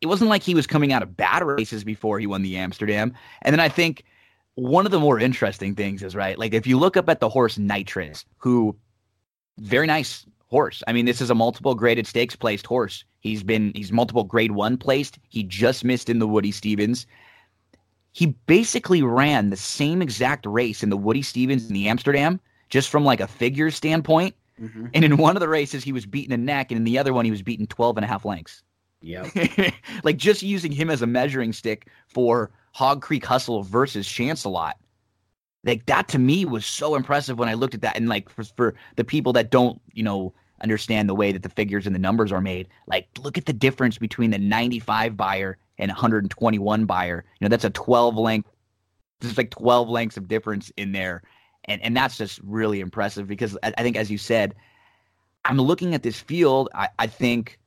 it 0.00 0.06
wasn't 0.06 0.30
like 0.30 0.42
he 0.42 0.54
was 0.54 0.66
coming 0.66 0.90
out 0.90 1.02
of 1.02 1.14
bad 1.14 1.44
races 1.44 1.84
before 1.84 2.18
he 2.18 2.26
won 2.26 2.40
the 2.40 2.56
Amsterdam. 2.56 3.12
And 3.42 3.52
then 3.52 3.60
I 3.60 3.68
think 3.68 4.04
one 4.54 4.86
of 4.86 4.90
the 4.90 5.00
more 5.00 5.18
interesting 5.18 5.74
things 5.74 6.02
is, 6.02 6.16
right, 6.16 6.38
like 6.38 6.54
if 6.54 6.66
you 6.66 6.78
look 6.78 6.96
up 6.96 7.10
at 7.10 7.20
the 7.20 7.28
horse 7.28 7.58
Nitrous, 7.58 8.24
who 8.38 8.74
very 9.58 9.86
nice 9.86 10.26
horse. 10.48 10.82
I 10.86 10.92
mean, 10.92 11.04
this 11.04 11.20
is 11.20 11.30
a 11.30 11.34
multiple 11.34 11.74
graded 11.74 12.06
stakes 12.06 12.36
placed 12.36 12.66
horse. 12.66 13.04
He's 13.20 13.42
been 13.42 13.72
he's 13.74 13.92
multiple 13.92 14.24
grade 14.24 14.52
one 14.52 14.76
placed. 14.76 15.18
He 15.28 15.42
just 15.42 15.84
missed 15.84 16.08
in 16.08 16.18
the 16.18 16.28
Woody 16.28 16.52
Stevens. 16.52 17.06
He 18.12 18.26
basically 18.46 19.02
ran 19.02 19.50
the 19.50 19.56
same 19.56 20.00
exact 20.00 20.46
race 20.46 20.82
in 20.82 20.90
the 20.90 20.96
Woody 20.96 21.22
Stevens 21.22 21.66
in 21.66 21.74
the 21.74 21.88
Amsterdam, 21.88 22.40
just 22.68 22.88
from 22.88 23.04
like 23.04 23.20
a 23.20 23.26
figure 23.26 23.70
standpoint. 23.70 24.34
Mm-hmm. 24.60 24.86
And 24.94 25.04
in 25.04 25.16
one 25.16 25.36
of 25.36 25.40
the 25.40 25.48
races, 25.48 25.82
he 25.82 25.90
was 25.90 26.06
beaten 26.06 26.32
a 26.32 26.36
neck, 26.36 26.70
and 26.70 26.78
in 26.78 26.84
the 26.84 26.98
other 26.98 27.12
one, 27.12 27.24
he 27.24 27.32
was 27.32 27.42
beaten 27.42 27.66
12 27.66 27.96
and 27.96 28.04
a 28.04 28.08
half 28.08 28.24
lengths. 28.24 28.62
Yeah. 29.02 29.28
like 30.04 30.16
just 30.16 30.42
using 30.42 30.70
him 30.70 30.90
as 30.90 31.02
a 31.02 31.06
measuring 31.06 31.52
stick 31.52 31.88
for 32.08 32.52
Hog 32.72 33.02
Creek 33.02 33.24
Hustle 33.24 33.64
versus 33.64 34.06
Shancelot 34.06 34.74
like 35.64 35.86
that 35.86 36.08
to 36.08 36.18
me 36.18 36.44
was 36.44 36.66
so 36.66 36.94
impressive 36.94 37.38
when 37.38 37.48
I 37.48 37.54
looked 37.54 37.74
at 37.74 37.80
that. 37.82 37.96
And 37.96 38.08
like 38.08 38.28
for, 38.28 38.44
for 38.44 38.74
the 38.96 39.04
people 39.04 39.32
that 39.32 39.50
don't, 39.50 39.80
you 39.92 40.02
know, 40.02 40.34
understand 40.62 41.08
the 41.08 41.14
way 41.14 41.32
that 41.32 41.42
the 41.42 41.48
figures 41.48 41.86
and 41.86 41.94
the 41.94 42.00
numbers 42.00 42.32
are 42.32 42.40
made, 42.40 42.68
like 42.86 43.08
look 43.22 43.38
at 43.38 43.46
the 43.46 43.52
difference 43.52 43.98
between 43.98 44.30
the 44.30 44.38
95 44.38 45.16
Beyer 45.16 45.58
and 45.78 45.90
121 45.90 46.84
Beyer. 46.84 47.24
You 47.40 47.44
know, 47.44 47.48
that's 47.48 47.64
a 47.64 47.70
12 47.70 48.16
length, 48.16 48.50
there's 49.20 49.38
like 49.38 49.50
12 49.50 49.88
lengths 49.88 50.16
of 50.16 50.28
difference 50.28 50.70
in 50.76 50.92
there. 50.92 51.22
And, 51.64 51.80
and 51.82 51.96
that's 51.96 52.18
just 52.18 52.40
really 52.42 52.80
impressive 52.80 53.26
because 53.26 53.56
I, 53.62 53.72
I 53.78 53.82
think, 53.82 53.96
as 53.96 54.10
you 54.10 54.18
said, 54.18 54.54
I'm 55.46 55.56
looking 55.58 55.94
at 55.94 56.02
this 56.02 56.20
field. 56.20 56.68
I, 56.74 56.88
I 56.98 57.06
think, 57.06 57.58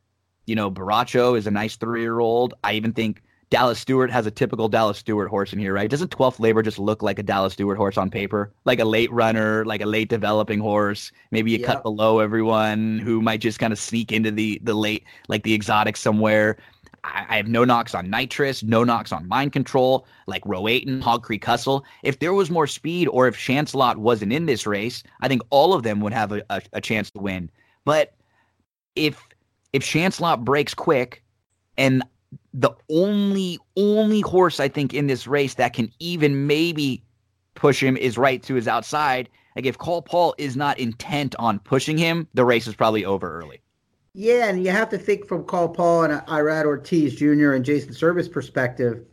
you 0.46 0.56
know, 0.56 0.70
Baracho 0.70 1.38
is 1.38 1.48
a 1.48 1.52
nice 1.52 1.76
three 1.76 2.02
year 2.02 2.20
old. 2.20 2.54
I 2.64 2.74
even 2.74 2.94
think 2.94 3.24
Dallas 3.50 3.80
Stewart 3.80 4.12
has 4.12 4.26
a 4.26 4.32
typical 4.32 4.68
Dallas 4.68 4.98
Stewart 4.98 5.30
horse 5.30 5.54
in 5.54 5.60
here, 5.60 5.74
right? 5.74 5.90
Doesn't 5.90 6.12
12th 6.12 6.40
Labor 6.40 6.62
just 6.62 6.80
look 6.80 7.02
like 7.02 7.18
a 7.18 7.24
Dallas 7.24 7.54
Stewart 7.54 7.78
horse 7.78 7.98
on 7.98 8.10
paper? 8.10 8.52
Like 8.66 8.80
a 8.80 8.86
late 8.86 9.12
runner, 9.12 9.64
like 9.66 9.82
a 9.82 9.86
late 9.86 10.10
developing 10.10 10.60
horse, 10.60 11.12
maybe 11.32 11.56
a 11.56 11.60
yep. 11.60 11.68
cut 11.68 11.84
below 11.84 12.20
everyone 12.20 13.00
who 13.00 13.22
might 13.22 13.40
just 13.40 13.60
kind 13.60 13.72
of 13.72 13.80
sneak 13.80 14.12
into 14.12 14.32
the 14.32 14.60
the 14.64 14.74
late, 14.74 15.06
like 15.30 15.44
the 15.44 15.54
exotic 15.54 15.96
somewhere. 15.96 16.58
I, 17.06 17.26
I 17.30 17.38
have 17.38 17.48
no 17.48 17.64
knocks 17.64 17.96
on 17.96 18.10
Nitrous, 18.10 18.64
no 18.64 18.84
knocks 18.84 19.14
on 19.14 19.28
Mind 19.30 19.54
Control, 19.54 20.06
like 20.26 20.44
Rowayton, 20.44 21.02
Hog 21.02 21.24
Creek 21.24 21.46
Hustle. 21.46 21.86
If 22.04 22.20
there 22.20 22.34
was 22.34 22.52
more 22.52 22.68
speed 22.68 23.08
or 23.08 23.28
if 23.28 23.38
Shancelot 23.38 23.98
wasn't 23.98 24.34
in 24.34 24.46
this 24.46 24.68
race, 24.68 25.04
I 25.22 25.30
think 25.30 25.42
all 25.52 25.74
of 25.74 25.84
them 25.84 26.02
would 26.02 26.14
have 26.14 26.34
a, 26.34 26.44
a, 26.50 26.62
a 26.74 26.82
chance 26.82 27.10
to 27.12 27.20
win. 27.20 27.50
But 27.86 28.14
if 28.96 29.26
if 29.72 29.84
Shancelot 29.84 30.44
breaks 30.44 30.74
quick 30.74 31.24
and 31.78 32.04
the 32.58 32.72
only 32.90 33.60
only 33.78 34.22
horse 34.22 34.60
I 34.60 34.68
think 34.68 34.94
in 34.94 35.06
this 35.06 35.28
race 35.28 35.54
that 35.56 35.74
can 35.74 35.92
even 36.00 36.48
maybe 36.48 37.04
push 37.54 37.82
him 37.82 37.96
is 37.96 38.18
right 38.18 38.42
to 38.44 38.56
his 38.56 38.68
outside. 38.68 39.30
Like 39.56 39.66
if 39.66 39.78
Call 39.78 40.02
Paul 40.02 40.34
is 40.40 40.58
not 40.58 40.80
intent 40.80 41.36
on 41.38 41.60
pushing 41.60 41.98
him, 41.98 42.28
the 42.34 42.44
race 42.44 42.68
is 42.68 42.76
probably 42.76 43.06
over 43.06 43.40
early. 43.40 43.62
Yeah, 44.16 44.48
and 44.48 44.64
you 44.64 44.72
have 44.72 44.90
to 44.90 44.98
think 44.98 45.28
from 45.28 45.44
Call 45.44 45.70
Paul 45.70 46.06
and 46.06 46.14
uh, 46.14 46.22
Irad 46.26 46.66
Ortiz 46.66 47.16
Jr. 47.16 47.52
and 47.54 47.64
Jason 47.64 47.94
Servis 47.94 48.28
perspective. 48.28 49.06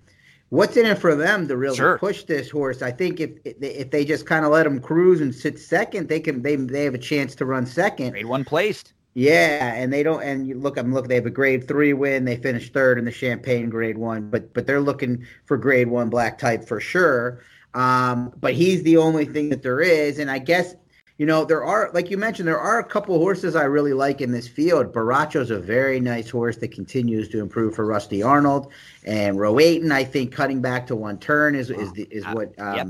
What's 0.48 0.78
in 0.78 0.86
it 0.86 0.96
for 0.98 1.14
them 1.14 1.46
to 1.48 1.56
really 1.56 1.76
Sure. 1.76 1.98
push 1.98 2.24
this 2.24 2.48
horse? 2.48 2.80
I 2.80 2.92
think 2.92 3.20
if 3.20 3.32
if 3.44 3.90
they 3.90 4.04
just 4.06 4.24
kind 4.24 4.46
of 4.46 4.52
let 4.52 4.66
him 4.66 4.80
cruise 4.80 5.20
and 5.20 5.34
sit 5.34 5.58
second, 5.58 6.08
they 6.08 6.20
can 6.20 6.40
they 6.40 6.56
they 6.56 6.84
have 6.84 6.94
a 6.94 6.98
chance 6.98 7.34
to 7.36 7.44
run 7.44 7.66
second. 7.66 8.12
Grade 8.12 8.24
one 8.26 8.44
placed. 8.44 8.93
Yeah, 9.14 9.74
and 9.74 9.92
they 9.92 10.02
don't. 10.02 10.22
And 10.22 10.46
you 10.46 10.58
look, 10.58 10.76
I'm 10.76 10.92
looking. 10.92 11.08
They 11.08 11.14
have 11.14 11.26
a 11.26 11.30
Grade 11.30 11.68
Three 11.68 11.92
win. 11.92 12.24
They 12.24 12.36
finished 12.36 12.72
third 12.72 12.98
in 12.98 13.04
the 13.04 13.12
Champagne 13.12 13.70
Grade 13.70 13.96
One, 13.96 14.28
but 14.28 14.52
but 14.52 14.66
they're 14.66 14.80
looking 14.80 15.24
for 15.44 15.56
Grade 15.56 15.88
One 15.88 16.10
black 16.10 16.36
type 16.36 16.66
for 16.66 16.80
sure. 16.80 17.40
Um, 17.74 18.32
but 18.40 18.54
he's 18.54 18.82
the 18.82 18.96
only 18.96 19.24
thing 19.24 19.50
that 19.50 19.62
there 19.62 19.80
is, 19.80 20.18
and 20.18 20.30
I 20.30 20.38
guess 20.38 20.74
you 21.18 21.26
know 21.26 21.44
there 21.44 21.64
are, 21.64 21.92
like 21.94 22.10
you 22.10 22.18
mentioned, 22.18 22.48
there 22.48 22.58
are 22.58 22.80
a 22.80 22.84
couple 22.84 23.16
horses 23.18 23.54
I 23.54 23.64
really 23.64 23.92
like 23.92 24.20
in 24.20 24.32
this 24.32 24.48
field. 24.48 24.92
Baracho's 24.92 25.50
a 25.52 25.60
very 25.60 26.00
nice 26.00 26.28
horse 26.28 26.56
that 26.56 26.72
continues 26.72 27.28
to 27.28 27.40
improve 27.40 27.76
for 27.76 27.86
Rusty 27.86 28.20
Arnold, 28.20 28.72
and 29.04 29.38
Roaten, 29.38 29.92
I 29.92 30.02
think, 30.02 30.32
cutting 30.32 30.60
back 30.60 30.88
to 30.88 30.96
one 30.96 31.18
turn 31.18 31.54
is 31.54 31.70
is 31.70 31.92
the, 31.92 32.08
is 32.10 32.24
what 32.26 32.52
um, 32.58 32.76
Yep. 32.76 32.88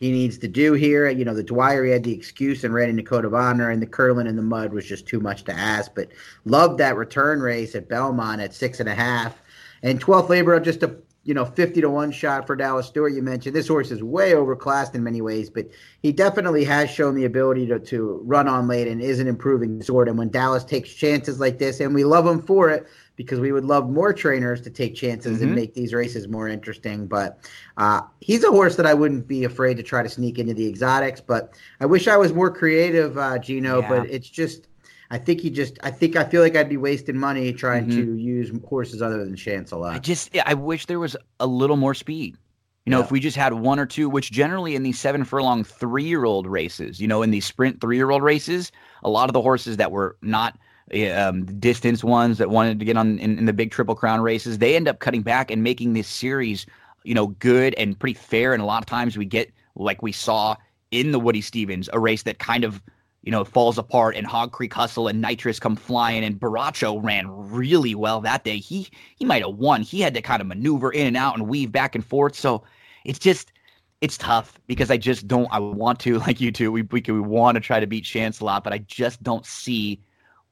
He 0.00 0.10
needs 0.10 0.38
to 0.38 0.48
do 0.48 0.72
here. 0.72 1.08
You 1.08 1.24
know, 1.24 1.34
the 1.34 1.42
Dwyer 1.42 1.84
he 1.84 1.92
had 1.92 2.04
the 2.04 2.12
excuse 2.12 2.64
and 2.64 2.74
ran 2.74 2.90
into 2.90 3.02
Code 3.02 3.24
of 3.24 3.34
Honor, 3.34 3.70
and 3.70 3.80
the 3.80 3.86
Curlin 3.86 4.26
in 4.26 4.36
the 4.36 4.42
mud 4.42 4.72
was 4.72 4.84
just 4.84 5.06
too 5.06 5.20
much 5.20 5.44
to 5.44 5.52
ask. 5.52 5.94
But 5.94 6.08
loved 6.44 6.78
that 6.78 6.96
return 6.96 7.40
race 7.40 7.74
at 7.74 7.88
Belmont 7.88 8.40
at 8.40 8.54
six 8.54 8.80
and 8.80 8.88
a 8.88 8.94
half, 8.94 9.40
and 9.82 10.00
twelfth 10.00 10.30
labor 10.30 10.54
of 10.54 10.64
just 10.64 10.82
a 10.82 10.96
you 11.22 11.32
know 11.32 11.44
fifty 11.44 11.80
to 11.80 11.88
one 11.88 12.10
shot 12.10 12.46
for 12.46 12.56
Dallas 12.56 12.86
Stewart. 12.86 13.14
You 13.14 13.22
mentioned 13.22 13.54
this 13.54 13.68
horse 13.68 13.90
is 13.90 14.02
way 14.02 14.32
overclassed 14.32 14.94
in 14.94 15.04
many 15.04 15.22
ways, 15.22 15.48
but 15.48 15.70
he 16.02 16.12
definitely 16.12 16.64
has 16.64 16.90
shown 16.90 17.14
the 17.14 17.24
ability 17.24 17.66
to 17.68 17.78
to 17.78 18.20
run 18.24 18.48
on 18.48 18.66
late 18.66 18.88
and 18.88 19.00
is 19.00 19.20
an 19.20 19.28
improving 19.28 19.80
sort. 19.80 20.08
And 20.08 20.18
when 20.18 20.28
Dallas 20.28 20.64
takes 20.64 20.92
chances 20.92 21.38
like 21.38 21.58
this, 21.58 21.80
and 21.80 21.94
we 21.94 22.04
love 22.04 22.26
him 22.26 22.42
for 22.42 22.68
it. 22.68 22.86
Because 23.16 23.38
we 23.38 23.52
would 23.52 23.64
love 23.64 23.88
more 23.88 24.12
trainers 24.12 24.60
to 24.62 24.70
take 24.70 24.94
chances 24.96 25.38
Mhm. 25.38 25.42
and 25.42 25.54
make 25.54 25.74
these 25.74 25.94
races 25.94 26.26
more 26.26 26.48
interesting. 26.48 27.06
But 27.06 27.38
uh, 27.76 28.00
he's 28.20 28.42
a 28.42 28.50
horse 28.50 28.74
that 28.76 28.86
I 28.86 28.94
wouldn't 28.94 29.28
be 29.28 29.44
afraid 29.44 29.76
to 29.76 29.82
try 29.84 30.02
to 30.02 30.08
sneak 30.08 30.38
into 30.38 30.52
the 30.54 30.66
exotics, 30.66 31.20
but 31.20 31.54
I 31.80 31.86
wish 31.86 32.08
I 32.08 32.16
was 32.16 32.32
more 32.32 32.50
creative, 32.50 33.16
uh, 33.16 33.38
Gino. 33.38 33.80
Yeah. 33.80 33.88
But 33.88 34.10
it's 34.10 34.28
just, 34.28 34.66
I 35.12 35.18
think 35.18 35.40
he 35.40 35.50
just, 35.50 35.78
I 35.84 35.90
think 35.92 36.16
I 36.16 36.24
feel 36.24 36.42
like 36.42 36.56
I'd 36.56 36.68
be 36.68 36.76
wasting 36.76 37.16
money 37.16 37.52
trying 37.52 37.86
Mhm. 37.86 37.92
to 37.92 38.14
use 38.16 38.50
horses 38.68 39.00
other 39.00 39.24
than 39.24 39.36
Chance 39.36 39.70
a 39.70 39.76
I 39.76 39.78
lot. 39.78 40.02
just 40.02 40.36
I 40.44 40.54
wish 40.54 40.86
there 40.86 40.98
was 41.00 41.16
a 41.38 41.46
little 41.46 41.76
more 41.76 41.94
speed. 41.94 42.36
You 42.84 42.90
know, 42.90 42.98
Yeah. 42.98 43.04
if 43.04 43.12
we 43.12 43.20
just 43.20 43.36
had 43.36 43.54
one 43.54 43.78
or 43.78 43.86
two, 43.86 44.08
which 44.10 44.30
generally 44.32 44.74
in 44.74 44.82
these 44.82 44.98
seven 44.98 45.22
furlong 45.24 45.62
three 45.62 46.02
year 46.04 46.24
old 46.24 46.46
races, 46.48 47.00
you 47.00 47.06
know, 47.06 47.22
in 47.22 47.30
these 47.30 47.46
sprint 47.46 47.80
three 47.80 47.96
year 47.96 48.10
old 48.10 48.22
races, 48.24 48.72
a 49.04 49.08
lot 49.08 49.28
of 49.28 49.34
the 49.34 49.40
horses 49.40 49.76
that 49.76 49.92
were 49.92 50.16
not 50.20 50.58
um, 51.12 51.44
distance 51.58 52.04
ones 52.04 52.38
that 52.38 52.50
wanted 52.50 52.78
to 52.78 52.84
get 52.84 52.96
on 52.96 53.18
in, 53.18 53.38
in 53.38 53.46
the 53.46 53.52
big 53.52 53.70
triple 53.70 53.94
crown 53.94 54.20
races, 54.20 54.58
they 54.58 54.76
end 54.76 54.88
up 54.88 54.98
cutting 54.98 55.22
back 55.22 55.50
and 55.50 55.62
making 55.62 55.94
this 55.94 56.08
series, 56.08 56.66
you 57.04 57.14
know, 57.14 57.28
good 57.28 57.74
and 57.74 57.98
pretty 57.98 58.14
fair. 58.14 58.52
And 58.52 58.62
a 58.62 58.66
lot 58.66 58.82
of 58.82 58.86
times 58.86 59.16
we 59.16 59.24
get 59.24 59.50
like 59.76 60.02
we 60.02 60.12
saw 60.12 60.56
in 60.90 61.12
the 61.12 61.18
Woody 61.18 61.40
Stevens, 61.40 61.88
a 61.92 61.98
race 61.98 62.22
that 62.24 62.38
kind 62.38 62.64
of 62.64 62.82
you 63.24 63.30
know, 63.30 63.42
falls 63.42 63.78
apart 63.78 64.16
and 64.16 64.26
Hog 64.26 64.52
Creek 64.52 64.74
Hustle 64.74 65.08
and 65.08 65.20
Nitrous 65.20 65.58
come 65.58 65.76
flying 65.76 66.22
and 66.22 66.38
Baracho 66.38 67.02
ran 67.02 67.26
really 67.28 67.94
well 67.94 68.20
that 68.20 68.44
day. 68.44 68.58
He 68.58 68.88
he 69.16 69.24
might 69.24 69.42
have 69.42 69.54
won. 69.54 69.80
He 69.80 70.02
had 70.02 70.12
to 70.12 70.20
kind 70.20 70.42
of 70.42 70.46
maneuver 70.46 70.92
in 70.92 71.06
and 71.06 71.16
out 71.16 71.34
and 71.34 71.48
weave 71.48 71.72
back 71.72 71.94
and 71.94 72.04
forth. 72.04 72.36
So 72.36 72.64
it's 73.06 73.18
just 73.18 73.50
it's 74.02 74.18
tough 74.18 74.60
because 74.66 74.90
I 74.90 74.98
just 74.98 75.26
don't 75.26 75.48
I 75.50 75.58
want 75.58 76.00
to 76.00 76.18
like 76.26 76.38
you 76.38 76.52
two 76.52 76.70
we 76.70 76.82
we, 76.82 77.02
we 77.06 77.20
want 77.20 77.54
to 77.54 77.62
try 77.62 77.80
to 77.80 77.86
beat 77.86 78.04
Shancelot, 78.04 78.62
but 78.62 78.74
I 78.74 78.78
just 78.78 79.22
don't 79.22 79.46
see 79.46 80.02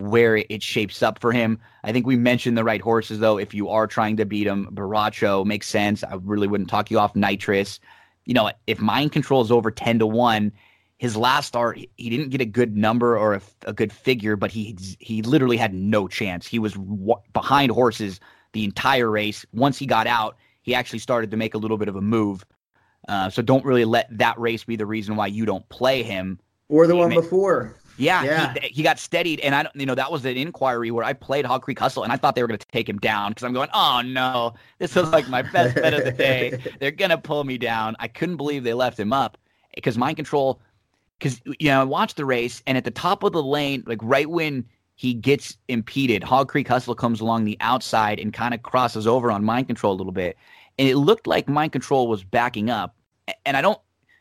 where 0.02 0.36
it, 0.36 0.62
shapes 0.62 1.02
up 1.02 1.20
for 1.20 1.32
him. 1.32 1.58
I 1.84 1.92
think 1.92 2.06
we 2.06 2.16
mentioned 2.16 2.58
the 2.58 2.64
right 2.64 2.80
horses 2.80 3.20
though. 3.20 3.38
If 3.38 3.54
you 3.54 3.68
are 3.68 3.86
trying 3.86 4.16
to 4.16 4.24
beat 4.24 4.46
him, 4.46 4.68
Baracho 4.72 5.44
makes 5.46 5.68
sense. 5.68 6.02
I 6.02 6.14
really 6.22 6.48
wouldn't 6.48 6.70
talk 6.70 6.90
you 6.90 6.98
off 6.98 7.14
Nitrous. 7.14 7.78
You 8.24 8.34
know, 8.34 8.50
if 8.66 8.80
mind 8.80 9.12
control 9.12 9.42
is 9.42 9.50
over 9.50 9.70
ten 9.70 9.98
to 10.00 10.06
one, 10.06 10.52
his 10.98 11.16
last 11.16 11.46
start 11.46 11.78
he- 11.96 12.10
didn't 12.10 12.30
get 12.30 12.40
a 12.40 12.46
good 12.46 12.76
number 12.76 13.16
or 13.16 13.34
a, 13.34 13.42
a 13.66 13.72
good 13.72 13.92
figure, 13.92 14.36
but 14.36 14.50
he 14.50 14.76
he 14.98 15.22
literally 15.22 15.56
had 15.56 15.72
no 15.72 16.08
chance. 16.08 16.46
He 16.46 16.58
was 16.58 16.74
w- 16.74 17.14
behind 17.32 17.70
horses 17.70 18.20
the 18.52 18.64
entire 18.64 19.10
race. 19.10 19.46
Once 19.52 19.78
he 19.78 19.86
got 19.86 20.06
out, 20.06 20.36
he 20.62 20.74
actually 20.74 20.98
started 20.98 21.30
to 21.30 21.36
make 21.36 21.54
a 21.54 21.58
little 21.58 21.78
bit 21.78 21.88
of 21.88 21.96
a 21.96 22.00
move. 22.00 22.44
Uh, 23.08 23.30
so 23.30 23.42
don't 23.42 23.64
really 23.64 23.84
let 23.84 24.06
that 24.16 24.38
race 24.38 24.64
be 24.64 24.76
the 24.76 24.86
reason 24.86 25.16
why 25.16 25.26
you 25.26 25.44
don't 25.44 25.68
play 25.68 26.02
him. 26.02 26.38
Or 26.68 26.86
the 26.86 26.96
one 26.96 27.10
before. 27.10 27.76
Yeah, 27.96 28.24
Yeah. 28.24 28.54
He, 28.60 28.68
he 28.68 28.82
got 28.82 28.98
steadied, 28.98 29.40
and 29.40 29.54
I 29.54 29.64
don't, 29.64 29.74
you 29.76 29.86
know, 29.86 29.94
that 29.94 30.10
was 30.10 30.24
an 30.24 30.36
inquiry 30.36 30.90
where 30.90 31.04
I 31.04 31.12
played 31.12 31.44
Hog 31.44 31.62
Creek 31.62 31.78
Hustle, 31.78 32.02
and 32.02 32.12
I 32.12 32.16
thought 32.16 32.34
they 32.34 32.42
were 32.42 32.48
going 32.48 32.58
to 32.58 32.66
take 32.68 32.88
him 32.88 32.98
down 32.98 33.30
because 33.30 33.44
I'm 33.44 33.52
going, 33.52 33.68
oh 33.74 34.02
no, 34.04 34.54
this 34.78 34.96
is 34.96 35.08
like 35.10 35.28
my 35.28 35.42
best 35.42 35.74
bet 35.74 35.94
of 35.94 36.04
the 36.04 36.12
day. 36.12 36.58
They're 36.80 36.90
going 36.90 37.10
to 37.10 37.18
pull 37.18 37.44
me 37.44 37.58
down. 37.58 37.96
I 37.98 38.08
couldn't 38.08 38.36
believe 38.36 38.64
they 38.64 38.74
left 38.74 38.98
him 38.98 39.12
up 39.12 39.38
because 39.74 39.98
mind 39.98 40.16
control. 40.16 40.60
Because 41.18 41.40
you 41.44 41.68
know, 41.68 41.80
I 41.80 41.84
watched 41.84 42.16
the 42.16 42.24
race, 42.24 42.62
and 42.66 42.76
at 42.76 42.84
the 42.84 42.90
top 42.90 43.22
of 43.22 43.32
the 43.32 43.42
lane, 43.42 43.84
like 43.86 44.00
right 44.02 44.28
when 44.28 44.64
he 44.96 45.14
gets 45.14 45.56
impeded, 45.68 46.24
Hog 46.24 46.48
Creek 46.48 46.66
Hustle 46.66 46.94
comes 46.94 47.20
along 47.20 47.44
the 47.44 47.56
outside 47.60 48.18
and 48.18 48.32
kind 48.32 48.54
of 48.54 48.62
crosses 48.62 49.06
over 49.06 49.30
on 49.30 49.44
mind 49.44 49.68
control 49.68 49.92
a 49.92 49.98
little 49.98 50.12
bit, 50.12 50.36
and 50.78 50.88
it 50.88 50.96
looked 50.96 51.26
like 51.26 51.48
mind 51.48 51.72
control 51.72 52.08
was 52.08 52.24
backing 52.24 52.70
up. 52.70 52.96
And 53.46 53.56
I 53.56 53.60
don't, 53.60 53.78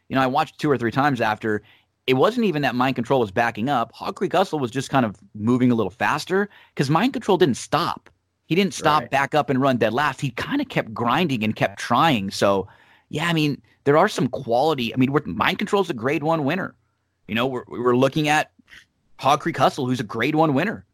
you 0.10 0.16
know, 0.16 0.22
I 0.22 0.28
watched 0.28 0.60
two 0.60 0.70
or 0.70 0.78
three 0.78 0.92
times 0.92 1.22
after, 1.22 1.64
it 2.08 2.16
wasn't 2.16 2.46
even 2.46 2.62
that 2.64 2.76
mind 2.76 2.96
control 2.96 3.20
was 3.20 3.32
backing 3.32 3.70
up. 3.70 3.92
Hog 3.94 4.16
Creek 4.16 4.34
Hustle 4.34 4.60
was 4.60 4.72
just 4.72 4.90
kind 4.90 5.06
of 5.06 5.16
moving 5.36 5.72
a 5.72 5.76
little 5.76 5.92
faster 5.92 6.50
because 6.74 6.90
mind 6.90 7.14
control 7.14 7.38
didn't 7.38 7.58
stop. 7.58 8.10
He 8.48 8.56
didn't 8.56 8.74
stop, 8.74 9.02
Right. 9.04 9.12
back 9.12 9.36
up, 9.36 9.50
and 9.50 9.62
run 9.62 9.78
dead 9.78 9.94
last. 9.94 10.20
He 10.20 10.32
kind 10.32 10.60
of 10.62 10.68
kept 10.68 10.94
grinding 10.94 11.44
and 11.44 11.56
kept 11.56 11.80
trying. 11.80 12.32
So, 12.32 12.68
yeah, 13.10 13.28
I 13.28 13.34
mean, 13.34 13.62
there 13.86 13.98
are 13.98 14.10
some 14.10 14.28
quality. 14.28 14.94
I 14.94 14.98
mean, 14.98 15.12
we're, 15.14 15.22
mind 15.26 15.58
control's 15.58 15.90
a 15.90 15.94
grade 15.94 16.24
one 16.24 16.44
winner. 16.44 16.76
You 17.28 17.36
know, 17.36 17.48
we're, 17.48 17.64
we're 17.68 17.96
looking 17.96 18.28
at 18.28 18.52
Hog 19.20 19.40
Creek 19.40 19.58
Hustle, 19.58 19.86
who's 19.86 20.00
a 20.02 20.04
grade 20.04 20.36
one 20.36 20.54
winner. 20.54 20.86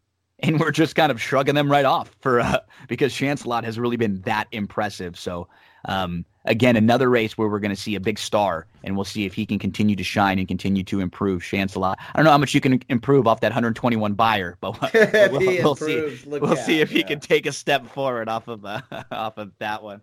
And 0.41 0.60
we're 0.60 0.70
just 0.70 0.96
kind 0.96 1.12
of 1.12 1.20
shrugging 1.20 1.56
them 1.56 1.72
right 1.72 1.86
off 1.86 2.12
for 2.20 2.39
uh, 2.41 2.60
because 2.88 3.12
Shancelot 3.12 3.63
has 3.63 3.80
really 3.80 3.98
been 3.98 4.22
that 4.22 4.48
impressive. 4.52 5.17
So 5.17 5.48
um, 5.86 6.26
again, 6.47 6.75
another 6.75 7.10
race 7.10 7.38
where 7.38 7.47
we're 7.47 7.60
going 7.60 7.75
to 7.75 7.81
see 7.81 7.95
a 7.95 7.99
big 7.99 8.17
star, 8.17 8.65
and 8.83 8.95
we'll 8.95 9.05
see 9.05 9.25
if 9.25 9.33
he 9.33 9.45
can 9.45 9.60
continue 9.60 9.95
to 9.95 10.03
shine 10.03 10.39
and 10.39 10.47
continue 10.47 10.83
to 10.86 10.99
improve. 10.99 11.43
Shancelot. 11.43 11.97
I 11.99 12.17
don't 12.17 12.25
know 12.25 12.31
how 12.31 12.38
much 12.38 12.53
you 12.53 12.62
can 12.62 12.81
improve 12.89 13.27
off 13.27 13.41
that 13.41 13.49
121 13.49 14.13
Beyer, 14.13 14.57
but 14.60 14.81
we'll, 14.93 15.31
we'll, 15.31 15.63
we'll 15.63 15.75
see. 15.75 15.97
improves, 15.97 16.25
We'll 16.25 16.47
out, 16.47 16.57
see 16.57 16.81
if 16.81 16.89
he 16.89 17.03
can 17.03 17.19
take 17.19 17.45
a 17.45 17.51
step 17.51 17.86
forward 17.88 18.29
off 18.29 18.47
of 18.47 18.65
uh, 18.65 18.81
off 19.12 19.38
of 19.38 19.51
that 19.60 19.83
one. 19.83 20.01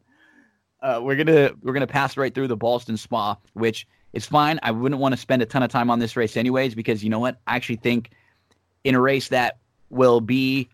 Uh, 0.81 1.01
we're 1.03 1.17
gonna 1.17 1.51
we're 1.63 1.73
gonna 1.73 1.87
pass 1.87 2.17
right 2.17 2.35
through 2.35 2.49
the 2.49 2.57
Ballston 2.57 2.99
Spa, 2.99 3.37
which 3.55 3.87
is 4.13 4.27
fine. 4.27 4.61
I 4.63 4.71
wouldn't 4.71 5.01
want 5.01 5.15
to 5.15 5.21
spend 5.21 5.43
a 5.43 5.47
ton 5.47 5.63
of 5.63 5.71
time 5.71 5.91
on 5.91 5.99
this 5.99 6.17
race 6.17 6.37
anyways, 6.37 6.75
because 6.75 7.03
you 7.03 7.11
know 7.11 7.19
what? 7.19 7.41
I 7.47 7.57
actually 7.57 7.77
think 7.77 8.11
in 8.85 8.95
a 8.95 9.01
race 9.01 9.29
that 9.29 9.59
will 9.91 10.21
be 10.21 10.69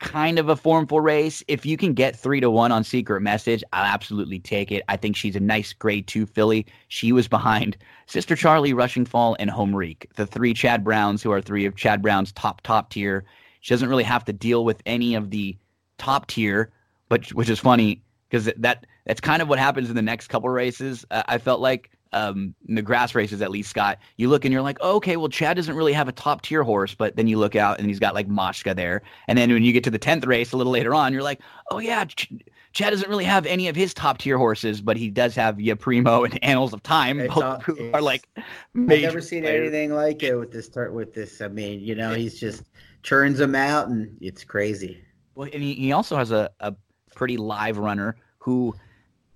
kind 0.00 0.38
of 0.38 0.48
a 0.48 0.56
formful 0.56 1.00
race, 1.00 1.44
if 1.46 1.64
you 1.64 1.76
can 1.76 1.94
get 1.94 2.16
three 2.16 2.40
to 2.40 2.50
one 2.50 2.72
on 2.72 2.82
Secret 2.82 3.20
Message, 3.20 3.62
I'll 3.72 3.84
absolutely 3.84 4.38
take 4.40 4.72
it. 4.72 4.82
I 4.88 4.96
think 4.96 5.14
she's 5.14 5.36
a 5.36 5.40
nice 5.40 5.72
grade 5.72 6.06
two 6.06 6.26
filly. 6.26 6.66
She 6.88 7.12
was 7.12 7.28
behind 7.28 7.76
Sister 8.06 8.34
Charlie, 8.34 8.72
Rushing 8.72 9.04
Fall, 9.04 9.36
and 9.38 9.50
Homerique, 9.50 10.06
the 10.16 10.26
three 10.26 10.54
Chad 10.54 10.82
Browns, 10.82 11.22
who 11.22 11.30
are 11.30 11.40
three 11.40 11.66
of 11.66 11.76
Chad 11.76 12.02
Brown's 12.02 12.32
top 12.32 12.62
top 12.62 12.90
tier. 12.90 13.24
She 13.60 13.72
doesn't 13.72 13.88
really 13.88 14.04
have 14.04 14.24
to 14.24 14.32
deal 14.32 14.64
with 14.64 14.82
any 14.86 15.14
of 15.14 15.30
the 15.30 15.56
top 15.98 16.26
tier, 16.26 16.72
but 17.08 17.32
which 17.34 17.50
is 17.50 17.58
funny 17.60 18.02
because 18.28 18.50
that 18.56 18.86
that's 19.04 19.20
kind 19.20 19.42
of 19.42 19.48
what 19.48 19.58
happens 19.58 19.90
in 19.90 19.96
the 19.96 20.02
next 20.02 20.28
couple 20.28 20.48
races. 20.48 21.04
Uh, 21.10 21.22
I 21.28 21.38
felt 21.38 21.60
like 21.60 21.90
um, 22.12 22.54
in 22.68 22.74
the 22.74 22.82
grass 22.82 23.14
races, 23.14 23.40
at 23.42 23.50
least, 23.50 23.70
Scott, 23.70 23.98
you 24.16 24.28
look 24.28 24.44
and 24.44 24.52
you're 24.52 24.62
like, 24.62 24.78
oh, 24.80 24.96
okay, 24.96 25.16
well, 25.16 25.28
Chad 25.28 25.56
doesn't 25.56 25.74
really 25.74 25.92
have 25.92 26.08
a 26.08 26.12
top 26.12 26.42
tier 26.42 26.62
horse, 26.62 26.94
but 26.94 27.16
then 27.16 27.26
you 27.26 27.38
look 27.38 27.54
out 27.56 27.78
and 27.78 27.86
he's 27.86 27.98
got 27.98 28.14
like 28.14 28.28
Machka 28.28 28.74
there, 28.74 29.02
and 29.28 29.38
then 29.38 29.52
when 29.52 29.62
you 29.62 29.72
get 29.72 29.84
to 29.84 29.90
the 29.90 29.98
tenth 29.98 30.26
race 30.26 30.52
a 30.52 30.56
little 30.56 30.72
later 30.72 30.94
on, 30.94 31.12
you're 31.12 31.22
like, 31.22 31.40
oh 31.70 31.78
yeah, 31.78 32.04
Ch- 32.04 32.32
Chad 32.72 32.90
doesn't 32.90 33.08
really 33.08 33.24
have 33.24 33.46
any 33.46 33.68
of 33.68 33.76
his 33.76 33.92
top 33.94 34.18
tier 34.18 34.38
horses, 34.38 34.80
but 34.80 34.96
he 34.96 35.10
does 35.10 35.34
have 35.34 35.60
Ya 35.60 35.74
Primo 35.74 36.24
and 36.24 36.38
Annals 36.44 36.72
of 36.72 36.82
Time, 36.82 37.26
both 37.28 37.62
who 37.62 37.90
are 37.92 38.02
like 38.02 38.28
I've 38.36 38.44
major. 38.74 39.06
never 39.08 39.20
seen 39.20 39.42
players. 39.42 39.60
anything 39.60 39.94
like 39.94 40.22
it 40.22 40.36
with 40.36 40.52
this 40.52 40.66
start 40.66 40.92
with 40.92 41.14
this. 41.14 41.40
I 41.40 41.48
mean, 41.48 41.80
you 41.80 41.94
know, 41.94 42.14
he's 42.14 42.38
just 42.40 42.64
churns 43.02 43.38
them 43.38 43.54
out 43.54 43.88
and 43.88 44.16
it's 44.20 44.44
crazy. 44.44 45.02
Well, 45.34 45.48
and 45.52 45.62
he, 45.62 45.74
he 45.74 45.92
also 45.92 46.16
has 46.16 46.32
a, 46.32 46.50
a 46.60 46.74
pretty 47.14 47.36
live 47.36 47.78
runner 47.78 48.16
who, 48.38 48.74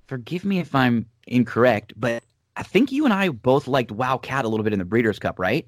forgive 0.06 0.44
me 0.44 0.58
if 0.58 0.74
I'm 0.74 1.06
incorrect, 1.26 1.94
but 1.96 2.22
I 2.56 2.62
think 2.62 2.92
you 2.92 3.04
and 3.04 3.12
I 3.12 3.28
both 3.30 3.66
liked 3.66 3.90
Wow 3.90 4.18
Cat 4.18 4.44
a 4.44 4.48
little 4.48 4.64
bit 4.64 4.72
in 4.72 4.78
the 4.78 4.84
Breeders' 4.84 5.18
Cup, 5.18 5.38
right? 5.38 5.66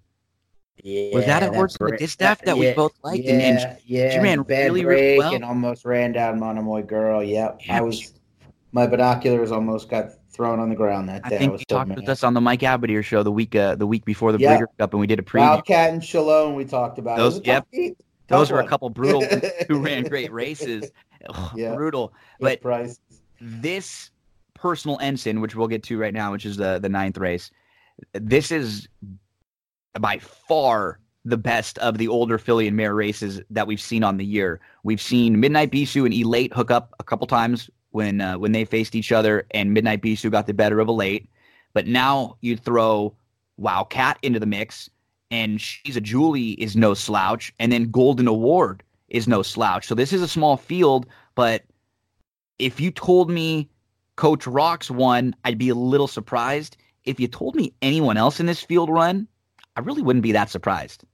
Yeah, 0.82 1.14
Was 1.14 1.24
that 1.26 1.42
a 1.42 1.52
horse 1.52 1.76
bra- 1.76 1.96
distaff 1.96 2.42
that 2.42 2.56
we 2.58 2.66
yeah, 2.66 2.74
both 2.74 2.92
liked? 3.02 3.24
Yeah, 3.24 3.32
And- 3.32 3.58
and 3.58 3.78
yeah, 3.86 4.10
she 4.12 4.18
ran 4.18 4.42
really, 4.42 4.84
really 4.84 5.18
well. 5.18 5.34
and 5.34 5.44
almost 5.44 5.84
ran 5.84 6.12
down 6.12 6.38
Monomoy 6.38 6.82
Girl. 6.82 7.22
Yep, 7.24 7.60
Yeah, 7.66 7.76
I 7.78 7.80
was. 7.80 8.12
My 8.72 8.86
binoculars 8.86 9.52
almost 9.52 9.88
got 9.88 10.10
thrown 10.30 10.60
on 10.60 10.68
the 10.68 10.74
ground 10.74 11.08
that 11.08 11.26
day. 11.26 11.36
I 11.36 11.38
think 11.38 11.52
was 11.52 11.62
you 11.62 11.64
talked 11.64 11.88
mad. 11.88 11.96
with 11.98 12.08
us 12.10 12.22
on 12.22 12.34
the 12.34 12.42
Mike 12.42 12.60
Abadir 12.60 13.02
show 13.02 13.22
the 13.22 13.32
week 13.32 13.56
uh, 13.56 13.74
the 13.74 13.86
week 13.86 14.04
before 14.04 14.32
the 14.32 14.38
Yeah. 14.38 14.50
Breeders' 14.58 14.68
Cup, 14.78 14.92
and 14.92 15.00
we 15.00 15.06
did 15.06 15.18
a 15.18 15.22
preview. 15.22 15.40
Wow 15.40 15.60
Cat 15.62 15.94
and 15.94 16.04
Shalom, 16.04 16.54
we 16.54 16.66
talked 16.66 16.98
about. 16.98 17.16
Those- 17.16 17.34
was 17.34 17.40
a 17.40 17.44
tough 17.44 17.64
yep. 17.72 17.94
Those 18.28 18.48
Tough 18.48 18.54
were 18.56 18.60
a 18.60 18.66
couple 18.68 18.90
brutal 18.90 19.22
who 19.68 19.80
ran 19.80 20.02
great 20.08 20.30
races. 20.32 20.90
Yeah. 21.54 21.74
Brutal. 21.74 22.12
But 22.38 22.60
this 23.40 24.10
personal 24.56 24.98
ensign, 25.00 25.40
which 25.40 25.54
we'll 25.54 25.68
get 25.68 25.82
to 25.84 25.98
right 25.98 26.14
now, 26.14 26.32
which 26.32 26.46
is 26.46 26.56
the 26.56 26.78
the 26.78 26.88
ninth 26.88 27.18
race, 27.18 27.50
this 28.12 28.50
is 28.50 28.88
by 29.98 30.18
far 30.18 30.98
the 31.24 31.36
best 31.36 31.76
of 31.78 31.98
the 31.98 32.06
older 32.08 32.38
filly 32.38 32.68
and 32.68 32.76
mare 32.76 32.94
races 32.94 33.40
that 33.50 33.66
we've 33.66 33.80
seen 33.80 34.04
on 34.04 34.16
the 34.16 34.24
year. 34.24 34.60
We've 34.84 35.00
seen 35.00 35.40
Midnight 35.40 35.72
Bisou 35.72 36.04
and 36.04 36.14
Elate 36.14 36.54
hook 36.54 36.70
up 36.70 36.94
a 37.00 37.04
couple 37.04 37.26
times 37.26 37.68
when 37.90 38.20
uh, 38.20 38.38
when 38.38 38.52
they 38.52 38.64
faced 38.64 38.94
each 38.94 39.12
other, 39.12 39.46
and 39.52 39.74
Midnight 39.74 40.02
Bisou 40.02 40.30
got 40.30 40.46
the 40.46 40.54
better 40.54 40.80
of 40.80 40.88
Elate. 40.88 41.28
But 41.74 41.86
now 41.86 42.36
you 42.40 42.56
throw 42.56 43.14
Wow 43.56 43.84
Cat 43.84 44.18
into 44.22 44.38
the 44.38 44.46
mix, 44.46 44.88
and 45.30 45.60
she's 45.60 45.96
a 45.96 46.00
Julie 46.00 46.52
is 46.52 46.76
no 46.76 46.94
slouch, 46.94 47.52
and 47.58 47.72
then 47.72 47.90
Golden 47.90 48.28
Award 48.28 48.82
is 49.08 49.26
no 49.26 49.42
slouch. 49.42 49.86
So 49.86 49.94
this 49.94 50.12
is 50.12 50.22
a 50.22 50.28
small 50.28 50.56
field, 50.56 51.06
but 51.34 51.64
if 52.58 52.80
you 52.80 52.90
told 52.90 53.30
me 53.30 53.68
Coach 54.16 54.46
Rocks 54.46 54.90
won, 54.90 55.34
I'd 55.44 55.58
be 55.58 55.68
a 55.68 55.74
little 55.74 56.08
surprised. 56.08 56.76
If 57.04 57.20
you 57.20 57.28
told 57.28 57.54
me 57.54 57.72
anyone 57.82 58.16
else 58.16 58.40
in 58.40 58.46
this 58.46 58.62
field 58.62 58.90
run, 58.90 59.28
I 59.76 59.80
really 59.80 60.02
wouldn't 60.02 60.22
be 60.22 60.32
that 60.32 60.50
surprised. 60.50 61.04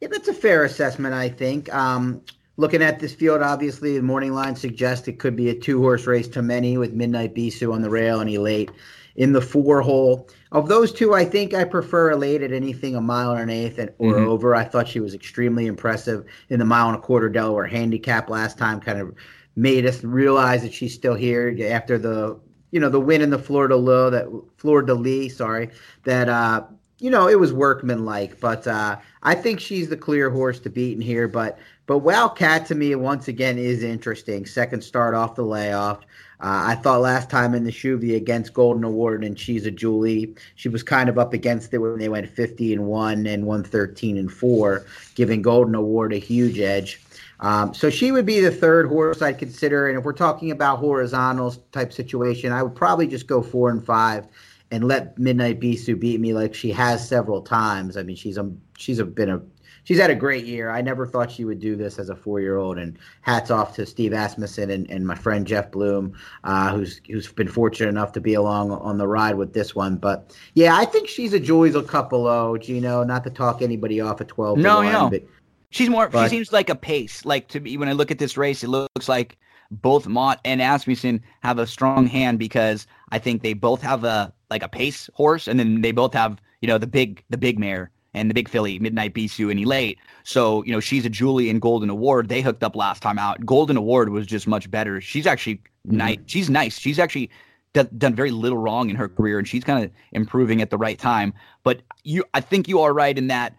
Yeah, 0.00 0.08
that's 0.10 0.28
a 0.28 0.34
fair 0.34 0.64
assessment, 0.64 1.14
I 1.14 1.28
think. 1.28 1.72
Um, 1.74 2.20
looking 2.56 2.82
at 2.82 3.00
this 3.00 3.14
field, 3.14 3.42
obviously, 3.42 3.96
the 3.96 4.02
morning 4.02 4.32
line 4.32 4.56
suggests 4.56 5.08
it 5.08 5.18
could 5.18 5.36
be 5.36 5.48
a 5.48 5.54
two 5.54 5.80
horse 5.80 6.06
race 6.06 6.28
to 6.28 6.42
many 6.42 6.76
with 6.76 6.92
Midnight 6.92 7.34
Bisou 7.34 7.72
on 7.72 7.82
the 7.82 7.90
rail 7.90 8.20
and 8.20 8.28
Elate 8.28 8.70
in 9.16 9.32
the 9.32 9.40
four 9.40 9.80
hole. 9.80 10.28
Of 10.52 10.68
those 10.68 10.92
two, 10.92 11.14
I 11.14 11.24
think 11.24 11.52
I 11.54 11.64
prefer 11.64 12.10
Elate 12.12 12.42
at 12.42 12.52
anything 12.52 12.94
a 12.94 13.00
mile 13.00 13.32
and 13.32 13.42
an 13.42 13.50
eighth 13.50 13.78
and, 13.78 13.90
or 13.98 14.14
Mhm. 14.14 14.26
over. 14.26 14.54
I 14.54 14.64
thought 14.64 14.86
she 14.88 15.00
was 15.00 15.14
extremely 15.14 15.66
impressive 15.66 16.24
in 16.48 16.58
the 16.58 16.64
mile 16.64 16.88
and 16.88 16.96
a 16.96 17.00
quarter 17.00 17.28
Delaware 17.28 17.66
handicap 17.66 18.30
last 18.30 18.58
time, 18.58 18.80
kind 18.80 19.00
of 19.00 19.12
made 19.58 19.84
us 19.84 20.04
realize 20.04 20.62
that 20.62 20.72
she's 20.72 20.94
still 20.94 21.14
here 21.14 21.54
after 21.68 21.98
the 21.98 22.38
you 22.70 22.78
know 22.78 22.88
the 22.88 23.00
win 23.00 23.20
in 23.20 23.30
the 23.30 23.38
Florida 23.38 23.76
low 23.76 24.08
that 24.08 24.26
Florida 24.56 24.94
Lee, 24.94 25.28
sorry, 25.28 25.70
that 26.04 26.28
uh 26.28 26.64
you 26.98 27.10
know 27.10 27.28
it 27.28 27.40
was 27.40 27.52
workmanlike, 27.52 28.38
but 28.40 28.66
uh 28.66 28.96
I 29.24 29.34
think 29.34 29.58
she's 29.58 29.88
the 29.88 29.96
clear 29.96 30.30
horse 30.30 30.60
to 30.60 30.70
beat 30.70 30.94
in 30.94 31.00
here. 31.00 31.26
But 31.26 31.58
but 31.86 31.98
Wow 31.98 32.28
Cat 32.28 32.66
to 32.66 32.76
me 32.76 32.94
once 32.94 33.26
again 33.26 33.58
is 33.58 33.82
interesting. 33.82 34.46
Second 34.46 34.82
start 34.84 35.14
off 35.14 35.34
the 35.34 35.42
layoff. 35.42 36.04
Uh, 36.40 36.62
I 36.66 36.76
thought 36.76 37.00
last 37.00 37.28
time 37.30 37.52
in 37.52 37.64
the 37.64 37.72
Shuvee 37.72 38.14
against 38.14 38.54
Golden 38.54 38.84
Award 38.84 39.24
and 39.24 39.36
she's 39.36 39.66
a 39.66 39.72
Julie, 39.72 40.36
she 40.54 40.68
was 40.68 40.84
kind 40.84 41.08
of 41.08 41.18
up 41.18 41.32
against 41.32 41.74
it 41.74 41.78
when 41.78 41.98
they 41.98 42.08
went 42.08 42.28
50 42.28 42.74
and 42.74 42.86
one 42.86 43.26
and 43.26 43.44
113 43.44 44.16
and 44.16 44.30
four, 44.30 44.86
giving 45.16 45.42
Golden 45.42 45.74
Award 45.74 46.12
a 46.12 46.18
huge 46.18 46.60
edge. 46.60 47.00
Um, 47.40 47.72
so 47.72 47.90
she 47.90 48.12
would 48.12 48.26
be 48.26 48.40
the 48.40 48.50
third 48.50 48.88
horse 48.88 49.22
I'd 49.22 49.38
consider. 49.38 49.88
And 49.88 49.98
if 49.98 50.04
we're 50.04 50.12
talking 50.12 50.50
about 50.50 50.78
horizontals 50.78 51.58
type 51.72 51.92
situation, 51.92 52.52
I 52.52 52.62
would 52.62 52.74
probably 52.74 53.06
just 53.06 53.26
go 53.26 53.42
four 53.42 53.70
and 53.70 53.84
five 53.84 54.26
and 54.70 54.84
let 54.84 55.18
Midnight 55.18 55.60
Bisou 55.60 55.98
beat 55.98 56.20
me 56.20 56.34
like 56.34 56.54
she 56.54 56.70
has 56.72 57.06
several 57.06 57.40
times. 57.42 57.96
I 57.96 58.02
mean, 58.02 58.16
she's 58.16 58.38
a 58.38 58.50
she's 58.76 58.98
a, 58.98 59.04
been 59.04 59.30
a 59.30 59.40
she's 59.84 59.98
had 59.98 60.10
a 60.10 60.14
great 60.14 60.44
year. 60.44 60.70
I 60.70 60.82
never 60.82 61.06
thought 61.06 61.30
she 61.30 61.46
would 61.46 61.60
do 61.60 61.74
this 61.74 61.98
as 61.98 62.10
a 62.10 62.16
four 62.16 62.40
year 62.40 62.58
old. 62.58 62.76
And 62.76 62.98
hats 63.22 63.50
off 63.50 63.74
to 63.76 63.86
Steve 63.86 64.12
Asmussen 64.12 64.70
and, 64.70 64.88
and 64.90 65.06
my 65.06 65.14
friend 65.14 65.46
Jeff 65.46 65.70
Bloom, 65.70 66.12
uh, 66.44 66.74
who's 66.74 67.00
who's 67.08 67.32
been 67.32 67.48
fortunate 67.48 67.88
enough 67.88 68.12
to 68.12 68.20
be 68.20 68.34
along 68.34 68.70
on 68.72 68.98
the 68.98 69.08
ride 69.08 69.36
with 69.36 69.54
this 69.54 69.74
one. 69.74 69.96
But 69.96 70.36
yeah, 70.54 70.76
I 70.76 70.84
think 70.84 71.08
she's 71.08 71.32
a 71.32 71.40
Julie's 71.40 71.74
a 71.74 71.82
couple 71.82 72.22
low, 72.24 72.58
Gino. 72.58 73.02
Not 73.04 73.24
to 73.24 73.30
talk 73.30 73.62
anybody 73.62 74.00
off 74.00 74.20
at 74.20 74.28
twelve. 74.28 74.58
to 74.58 74.62
No, 74.62 74.76
one, 74.76 74.92
no. 74.92 75.10
but 75.10 75.22
She's 75.70 75.88
more. 75.88 76.08
But- 76.08 76.24
she 76.24 76.36
seems 76.36 76.52
like 76.52 76.70
a 76.70 76.74
pace. 76.74 77.24
Like 77.24 77.48
to 77.48 77.60
me, 77.60 77.76
when 77.76 77.88
I 77.88 77.92
look 77.92 78.10
at 78.10 78.18
this 78.18 78.36
race, 78.36 78.64
it 78.64 78.68
looks 78.68 79.08
like 79.08 79.38
both 79.70 80.06
Mott 80.06 80.40
and 80.44 80.62
Asmussen 80.62 81.22
have 81.42 81.58
a 81.58 81.66
strong 81.66 82.06
hand 82.06 82.38
because 82.38 82.86
I 83.10 83.18
think 83.18 83.42
they 83.42 83.52
both 83.52 83.82
have 83.82 84.04
a 84.04 84.32
like 84.50 84.62
a 84.62 84.68
pace 84.68 85.10
horse, 85.14 85.46
and 85.46 85.58
then 85.58 85.82
they 85.82 85.92
both 85.92 86.14
have 86.14 86.40
you 86.60 86.68
know 86.68 86.78
the 86.78 86.86
big 86.86 87.22
the 87.30 87.38
big 87.38 87.58
mare 87.58 87.90
and 88.14 88.30
the 88.30 88.34
big 88.34 88.48
filly, 88.48 88.78
Midnight 88.78 89.14
Bisou 89.14 89.50
and 89.50 89.60
Elate. 89.60 89.98
So 90.24 90.64
you 90.64 90.72
know 90.72 90.80
she's 90.80 91.04
a 91.04 91.10
Julie 91.10 91.50
and 91.50 91.60
Golden 91.60 91.90
Award. 91.90 92.28
They 92.28 92.40
hooked 92.40 92.64
up 92.64 92.74
last 92.74 93.02
time 93.02 93.18
out. 93.18 93.44
Golden 93.44 93.76
Award 93.76 94.08
was 94.08 94.26
just 94.26 94.46
much 94.46 94.70
better. 94.70 95.00
She's 95.00 95.26
actually 95.26 95.60
nice. 95.84 96.16
Mm-hmm. 96.16 96.26
She's 96.26 96.50
nice. 96.50 96.78
She's 96.78 96.98
actually 96.98 97.30
done, 97.74 97.88
done 97.98 98.14
very 98.14 98.30
little 98.30 98.58
wrong 98.58 98.90
in 98.90 98.96
her 98.96 99.08
career, 99.08 99.38
and 99.38 99.46
she's 99.46 99.64
kind 99.64 99.84
of 99.84 99.90
improving 100.12 100.62
at 100.62 100.70
the 100.70 100.78
right 100.78 100.98
time. 100.98 101.34
But 101.62 101.82
you, 102.04 102.24
I 102.34 102.40
think 102.40 102.68
you 102.68 102.80
are 102.80 102.92
right 102.92 103.16
in 103.16 103.26
that 103.28 103.54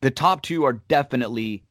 the 0.00 0.10
top 0.10 0.42
two 0.42 0.64
are 0.64 0.74
definitely 0.74 1.62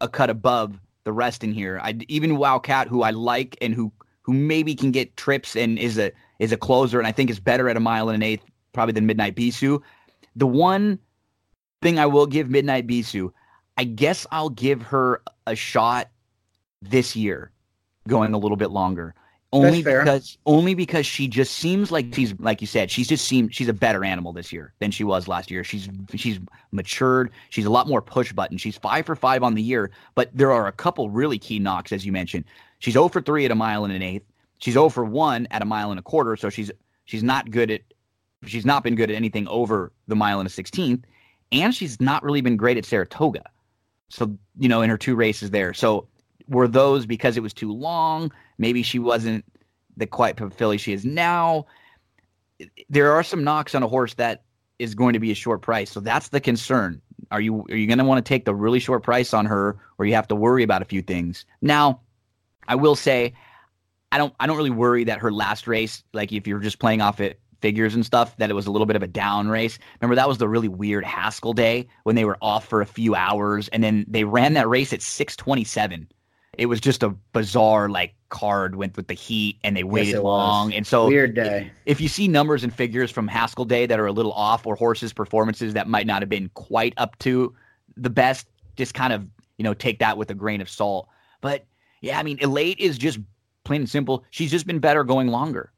a 0.00 0.08
cut 0.08 0.30
above 0.30 0.78
the 1.04 1.12
rest 1.12 1.42
in 1.42 1.52
here. 1.52 1.80
I 1.82 1.98
even 2.08 2.36
Wow 2.36 2.58
Cat, 2.58 2.88
who 2.88 3.02
I 3.02 3.10
like 3.10 3.56
and 3.60 3.74
who 3.74 3.92
who 4.22 4.32
maybe 4.32 4.74
can 4.74 4.90
get 4.90 5.16
trips 5.16 5.56
and 5.56 5.78
is 5.78 5.98
a 5.98 6.12
is 6.38 6.52
a 6.52 6.56
closer, 6.56 6.98
and 6.98 7.06
I 7.06 7.12
think 7.12 7.30
is 7.30 7.40
better 7.40 7.68
at 7.68 7.76
a 7.76 7.80
mile 7.80 8.08
and 8.08 8.16
an 8.16 8.22
eighth 8.22 8.44
probably 8.72 8.92
than 8.92 9.06
Midnight 9.06 9.34
Bisou. 9.34 9.82
The 10.36 10.46
one 10.46 10.98
thing 11.82 11.98
I 11.98 12.06
will 12.06 12.26
give 12.26 12.50
Midnight 12.50 12.86
Bisou, 12.86 13.32
I 13.76 13.84
guess 13.84 14.26
I'll 14.30 14.50
give 14.50 14.82
her 14.82 15.22
a 15.46 15.56
shot 15.56 16.08
this 16.82 17.16
year, 17.16 17.50
going 18.06 18.34
a 18.34 18.38
little 18.38 18.56
bit 18.56 18.70
longer. 18.70 19.14
Only 19.52 19.82
because 19.82 20.38
only 20.46 20.74
because 20.74 21.04
she 21.06 21.26
just 21.26 21.54
seems 21.54 21.90
like 21.90 22.14
she's 22.14 22.38
like 22.38 22.60
you 22.60 22.68
said, 22.68 22.88
she's 22.88 23.08
just 23.08 23.26
seemed 23.26 23.52
she's 23.52 23.66
a 23.66 23.72
better 23.72 24.04
animal 24.04 24.32
this 24.32 24.52
year 24.52 24.72
than 24.78 24.92
she 24.92 25.02
was 25.02 25.26
last 25.26 25.50
year. 25.50 25.64
She's 25.64 25.88
she's 26.14 26.38
matured. 26.70 27.32
She's 27.48 27.64
a 27.64 27.70
lot 27.70 27.88
more 27.88 28.00
push 28.00 28.32
button. 28.32 28.58
She's 28.58 28.78
five 28.78 29.06
for 29.06 29.16
five 29.16 29.42
on 29.42 29.54
the 29.54 29.62
year, 29.62 29.90
but 30.14 30.30
there 30.32 30.52
are 30.52 30.68
a 30.68 30.72
couple 30.72 31.10
really 31.10 31.36
key 31.36 31.58
knocks, 31.58 31.90
as 31.90 32.06
you 32.06 32.12
mentioned. 32.12 32.44
She's 32.78 32.94
0 32.94 33.08
for 33.08 33.20
three 33.20 33.44
at 33.44 33.50
a 33.50 33.56
mile 33.56 33.84
and 33.84 33.92
an 33.92 34.02
eighth. 34.02 34.24
She's 34.58 34.74
0 34.74 34.88
for 34.88 35.04
one 35.04 35.48
at 35.50 35.62
a 35.62 35.64
mile 35.64 35.90
and 35.90 35.98
a 35.98 36.02
quarter. 36.02 36.36
So 36.36 36.48
she's 36.48 36.70
she's 37.06 37.24
not 37.24 37.50
good 37.50 37.72
at 37.72 37.82
she's 38.46 38.64
not 38.64 38.84
been 38.84 38.94
good 38.94 39.10
at 39.10 39.16
anything 39.16 39.48
over 39.48 39.90
the 40.06 40.16
mile 40.16 40.38
and 40.38 40.46
a 40.46 40.50
sixteenth, 40.50 41.04
and 41.50 41.74
she's 41.74 42.00
not 42.00 42.22
really 42.22 42.40
been 42.40 42.56
great 42.56 42.76
at 42.76 42.84
Saratoga. 42.84 43.42
So 44.10 44.38
you 44.60 44.68
know, 44.68 44.82
in 44.82 44.90
her 44.90 44.98
two 44.98 45.16
races 45.16 45.50
there. 45.50 45.74
So 45.74 46.06
were 46.50 46.68
those 46.68 47.06
because 47.06 47.36
it 47.36 47.42
was 47.42 47.54
too 47.54 47.72
long? 47.72 48.30
Maybe 48.60 48.82
she 48.82 48.98
wasn't 48.98 49.44
the 49.96 50.06
quite 50.06 50.38
filly 50.54 50.76
she 50.76 50.92
is 50.92 51.04
now. 51.04 51.64
There 52.90 53.10
are 53.10 53.22
some 53.22 53.42
knocks 53.42 53.74
on 53.74 53.82
a 53.82 53.88
horse 53.88 54.14
that 54.14 54.44
is 54.78 54.94
going 54.94 55.14
to 55.14 55.18
be 55.18 55.30
a 55.30 55.34
short 55.34 55.62
price. 55.62 55.90
So 55.90 55.98
that's 55.98 56.28
the 56.28 56.40
concern. 56.40 57.00
Are 57.30 57.40
you 57.40 57.64
are 57.70 57.76
you 57.76 57.86
going 57.86 57.98
to 57.98 58.04
want 58.04 58.24
to 58.24 58.28
take 58.28 58.44
the 58.44 58.54
really 58.54 58.78
short 58.78 59.02
price 59.02 59.32
on 59.32 59.46
her, 59.46 59.78
or 59.98 60.04
you 60.04 60.14
have 60.14 60.28
to 60.28 60.34
worry 60.34 60.62
about 60.62 60.82
a 60.82 60.84
few 60.84 61.00
things? 61.00 61.46
Now, 61.62 62.02
I 62.68 62.74
will 62.74 62.96
say, 62.96 63.32
I 64.12 64.18
don't 64.18 64.34
I 64.40 64.46
don't 64.46 64.58
really 64.58 64.68
worry 64.68 65.04
that 65.04 65.20
her 65.20 65.32
last 65.32 65.66
race, 65.66 66.04
like 66.12 66.30
if 66.30 66.46
you're 66.46 66.60
just 66.60 66.80
playing 66.80 67.00
off 67.00 67.18
it 67.18 67.40
figures 67.62 67.94
and 67.94 68.04
stuff, 68.04 68.36
that 68.36 68.50
it 68.50 68.54
was 68.54 68.66
a 68.66 68.70
little 68.70 68.86
bit 68.86 68.96
of 68.96 69.02
a 69.02 69.06
down 69.06 69.48
race. 69.48 69.78
Remember 70.00 70.16
that 70.16 70.28
was 70.28 70.36
the 70.36 70.48
really 70.48 70.68
weird 70.68 71.04
Haskell 71.04 71.54
day 71.54 71.88
when 72.04 72.14
they 72.16 72.26
were 72.26 72.38
off 72.42 72.66
for 72.66 72.82
a 72.82 72.86
few 72.86 73.14
hours, 73.14 73.68
and 73.68 73.82
then 73.82 74.04
they 74.06 74.24
ran 74.24 74.52
that 74.52 74.68
race 74.68 74.92
at 74.92 75.00
six 75.00 75.34
twenty 75.34 75.64
seven. 75.64 76.08
It 76.58 76.66
was 76.66 76.80
just 76.80 77.02
a 77.02 77.10
bizarre 77.32 77.88
like 77.88 78.14
card 78.30 78.76
went 78.76 78.96
with 78.96 79.08
the 79.08 79.14
heat, 79.14 79.58
and 79.62 79.76
they 79.76 79.84
waited 79.84 80.14
it 80.14 80.22
was. 80.22 80.24
long, 80.24 80.72
and 80.72 80.86
so 80.86 81.06
weird 81.06 81.34
day. 81.34 81.70
if 81.86 82.00
you 82.00 82.08
see 82.08 82.28
numbers 82.28 82.64
and 82.64 82.74
figures 82.74 83.10
from 83.10 83.28
Haskell 83.28 83.64
Day 83.64 83.86
that 83.86 84.00
are 84.00 84.06
a 84.06 84.12
little 84.12 84.32
off, 84.32 84.66
or 84.66 84.76
horses' 84.76 85.12
performances 85.12 85.74
that 85.74 85.88
might 85.88 86.06
not 86.06 86.22
have 86.22 86.28
been 86.28 86.48
quite 86.54 86.94
up 86.96 87.18
to 87.20 87.54
the 87.96 88.10
best, 88.10 88.46
just 88.76 88.94
kind 88.94 89.12
of 89.12 89.26
you 89.58 89.64
know 89.64 89.74
take 89.74 89.98
that 89.98 90.16
with 90.16 90.30
a 90.30 90.34
grain 90.34 90.60
of 90.60 90.70
salt. 90.70 91.08
But 91.40 91.66
yeah, 92.00 92.18
I 92.18 92.22
mean, 92.22 92.38
Elate 92.40 92.78
is 92.78 92.96
just 92.96 93.18
plain 93.64 93.82
and 93.82 93.90
simple. 93.90 94.24
She's 94.30 94.50
just 94.50 94.66
been 94.66 94.78
better 94.78 95.04
going 95.04 95.28
longer. 95.28 95.72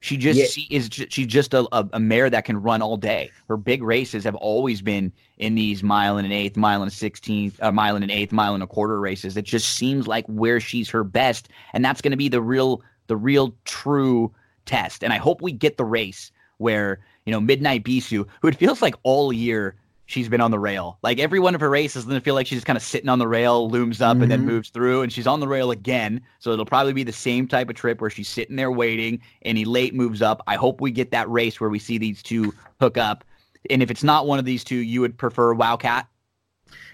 She 0.00 0.16
just 0.16 0.38
Yeah. 0.38 0.46
she 0.46 0.66
is 0.70 0.88
she's 0.92 1.26
just 1.26 1.54
a, 1.54 1.66
a, 1.72 1.88
a 1.94 2.00
mare 2.00 2.30
that 2.30 2.44
can 2.44 2.56
run 2.62 2.82
all 2.82 2.96
day. 2.96 3.30
Her 3.48 3.56
big 3.56 3.82
races 3.82 4.24
have 4.24 4.36
always 4.36 4.80
been 4.80 5.12
in 5.38 5.54
these 5.54 5.82
mile 5.82 6.16
and 6.16 6.26
an 6.26 6.32
eighth, 6.32 6.56
mile 6.56 6.82
and 6.82 6.90
a 6.90 6.94
sixteenth, 6.94 7.60
uh, 7.62 7.72
mile 7.72 7.96
and 7.96 8.04
an 8.04 8.10
eighth, 8.10 8.32
mile 8.32 8.54
and 8.54 8.62
a 8.62 8.66
quarter 8.66 9.00
races. 9.00 9.36
It 9.36 9.44
just 9.44 9.74
seems 9.76 10.06
like 10.06 10.24
where 10.26 10.60
she's 10.60 10.88
her 10.90 11.02
best, 11.04 11.48
and 11.72 11.84
that's 11.84 12.00
going 12.00 12.12
to 12.12 12.16
be 12.16 12.28
the 12.28 12.40
real 12.42 12.82
the 13.08 13.16
real 13.16 13.54
true 13.64 14.32
test. 14.66 15.02
And 15.02 15.12
I 15.12 15.16
hope 15.16 15.42
we 15.42 15.50
get 15.52 15.76
the 15.78 15.84
race 15.84 16.30
where 16.58 17.00
you 17.26 17.32
know 17.32 17.40
Midnight 17.40 17.82
Bisou, 17.84 18.26
who 18.40 18.48
it 18.48 18.56
feels 18.56 18.80
like 18.80 18.94
all 19.02 19.32
year 19.32 19.74
she's 20.08 20.28
been 20.28 20.40
on 20.40 20.50
the 20.50 20.58
rail. 20.58 20.98
Like 21.02 21.18
every 21.20 21.38
one 21.38 21.54
of 21.54 21.60
her 21.60 21.68
races, 21.68 22.08
it 22.08 22.24
feel 22.24 22.34
like 22.34 22.46
she's 22.46 22.56
just 22.56 22.66
kind 22.66 22.78
of 22.78 22.82
sitting 22.82 23.10
on 23.10 23.18
the 23.18 23.28
rail, 23.28 23.70
looms 23.70 24.00
up, 24.00 24.20
and 24.20 24.30
then 24.30 24.40
Mhm. 24.40 24.46
moves 24.46 24.70
through, 24.70 25.02
and 25.02 25.12
she's 25.12 25.26
on 25.26 25.38
the 25.38 25.46
rail 25.46 25.70
again. 25.70 26.22
So 26.38 26.50
it'll 26.50 26.64
probably 26.64 26.94
be 26.94 27.04
the 27.04 27.12
same 27.12 27.46
type 27.46 27.68
of 27.68 27.76
trip 27.76 28.00
where 28.00 28.08
she's 28.08 28.28
sitting 28.28 28.56
there 28.56 28.72
waiting, 28.72 29.20
and 29.42 29.58
Elate 29.58 29.94
moves 29.94 30.22
up. 30.22 30.42
I 30.46 30.56
hope 30.56 30.80
we 30.80 30.90
get 30.90 31.10
that 31.10 31.28
race 31.30 31.60
where 31.60 31.68
we 31.68 31.78
see 31.78 31.98
these 31.98 32.22
two 32.22 32.54
hook 32.80 32.96
up. 32.96 33.22
And 33.68 33.82
if 33.82 33.90
it's 33.90 34.02
not 34.02 34.26
one 34.26 34.38
of 34.38 34.46
these 34.46 34.64
two, 34.64 34.76
you 34.76 35.02
would 35.02 35.18
prefer 35.18 35.52
Wow 35.52 35.76
Cat. 35.76 36.08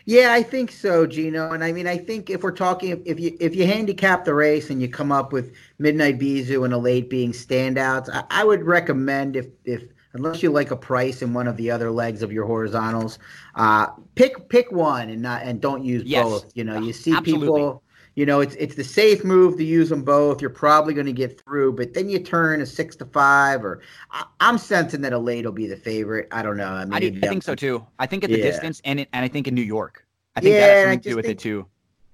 Yeah, 0.07 0.33
I 0.33 0.43
think 0.43 0.71
so, 0.73 1.07
Gino. 1.07 1.53
And 1.53 1.63
I 1.65 1.73
mean, 1.73 1.87
I 1.87 1.97
think 1.97 2.31
if 2.31 2.43
we're 2.43 2.51
talking, 2.51 3.01
if 3.07 3.19
you 3.21 3.37
if 3.41 3.55
you 3.55 3.67
handicap 3.67 4.25
the 4.25 4.35
race 4.35 4.71
and 4.71 4.83
you 4.83 4.89
come 4.89 5.13
up 5.13 5.33
with 5.33 5.55
Midnight 5.79 6.19
Bisou 6.19 6.65
and 6.65 6.75
Elate 6.75 7.09
being 7.09 7.33
standouts, 7.33 8.11
I, 8.13 8.25
I 8.31 8.45
would 8.45 8.65
recommend 8.65 9.37
if 9.37 9.47
if 9.65 9.85
unless 10.15 10.43
you 10.43 10.51
like 10.51 10.71
a 10.71 10.77
price 10.77 11.23
in 11.23 11.35
one 11.35 11.47
of 11.47 11.57
the 11.57 11.71
other 11.71 11.91
legs 11.91 12.23
of 12.23 12.33
your 12.33 12.47
horizontals, 12.47 13.19
uh, 13.57 13.89
pick 14.15 14.49
pick 14.49 14.73
one 14.73 15.11
and 15.11 15.21
not 15.21 15.43
and 15.43 15.61
don't 15.61 15.85
use 15.85 16.03
Yes. 16.05 16.25
both. 16.25 16.53
You 16.55 16.65
know, 16.65 16.79
you 16.81 16.93
see 16.93 17.13
Absolutely. 17.15 17.47
people. 17.47 17.83
You 18.17 18.25
know, 18.27 18.39
it's 18.41 18.55
it's 18.55 18.77
the 18.77 18.85
safe 18.85 19.25
move 19.25 19.57
to 19.57 19.65
use 19.65 19.89
them 19.89 20.05
both. 20.05 20.41
You're 20.41 20.51
probably 20.51 20.95
going 20.95 21.07
to 21.07 21.13
get 21.13 21.41
through, 21.41 21.73
but 21.73 21.95
then 21.95 22.09
you 22.09 22.21
turn 22.21 22.61
a 22.61 22.67
six 22.67 22.95
to 22.97 23.05
five, 23.07 23.65
or 23.65 23.81
I, 24.13 24.25
I'm 24.39 24.57
sensing 24.57 25.01
that 25.01 25.13
Elate 25.13 25.45
will 25.45 25.51
be 25.53 25.67
the 25.67 25.77
favorite. 25.77 26.29
I 26.31 26.43
don't 26.43 26.57
know. 26.57 26.69
I 26.69 26.85
mean, 26.85 26.93
I, 26.95 27.01
do, 27.01 27.19
I 27.25 27.27
think 27.27 27.43
so 27.43 27.57
too. 27.57 27.85
I 27.99 28.07
think 28.07 28.23
at 28.23 28.31
the 28.31 28.39
Yeah. 28.39 28.45
distance 28.45 28.81
and 28.85 29.01
it, 29.01 29.09
and 29.13 29.25
I 29.25 29.29
think 29.29 29.49
in 29.49 29.55
New 29.57 29.63
York. 29.63 30.07
I 30.37 30.41
think 30.41 30.53
Yeah, 30.55 30.61
that 30.61 30.75
has 30.75 30.85
something 30.85 31.01
to 31.01 31.09
do 31.11 31.17
with 31.17 31.25
think- 31.27 31.41
it 31.41 31.43
too. 31.43 31.67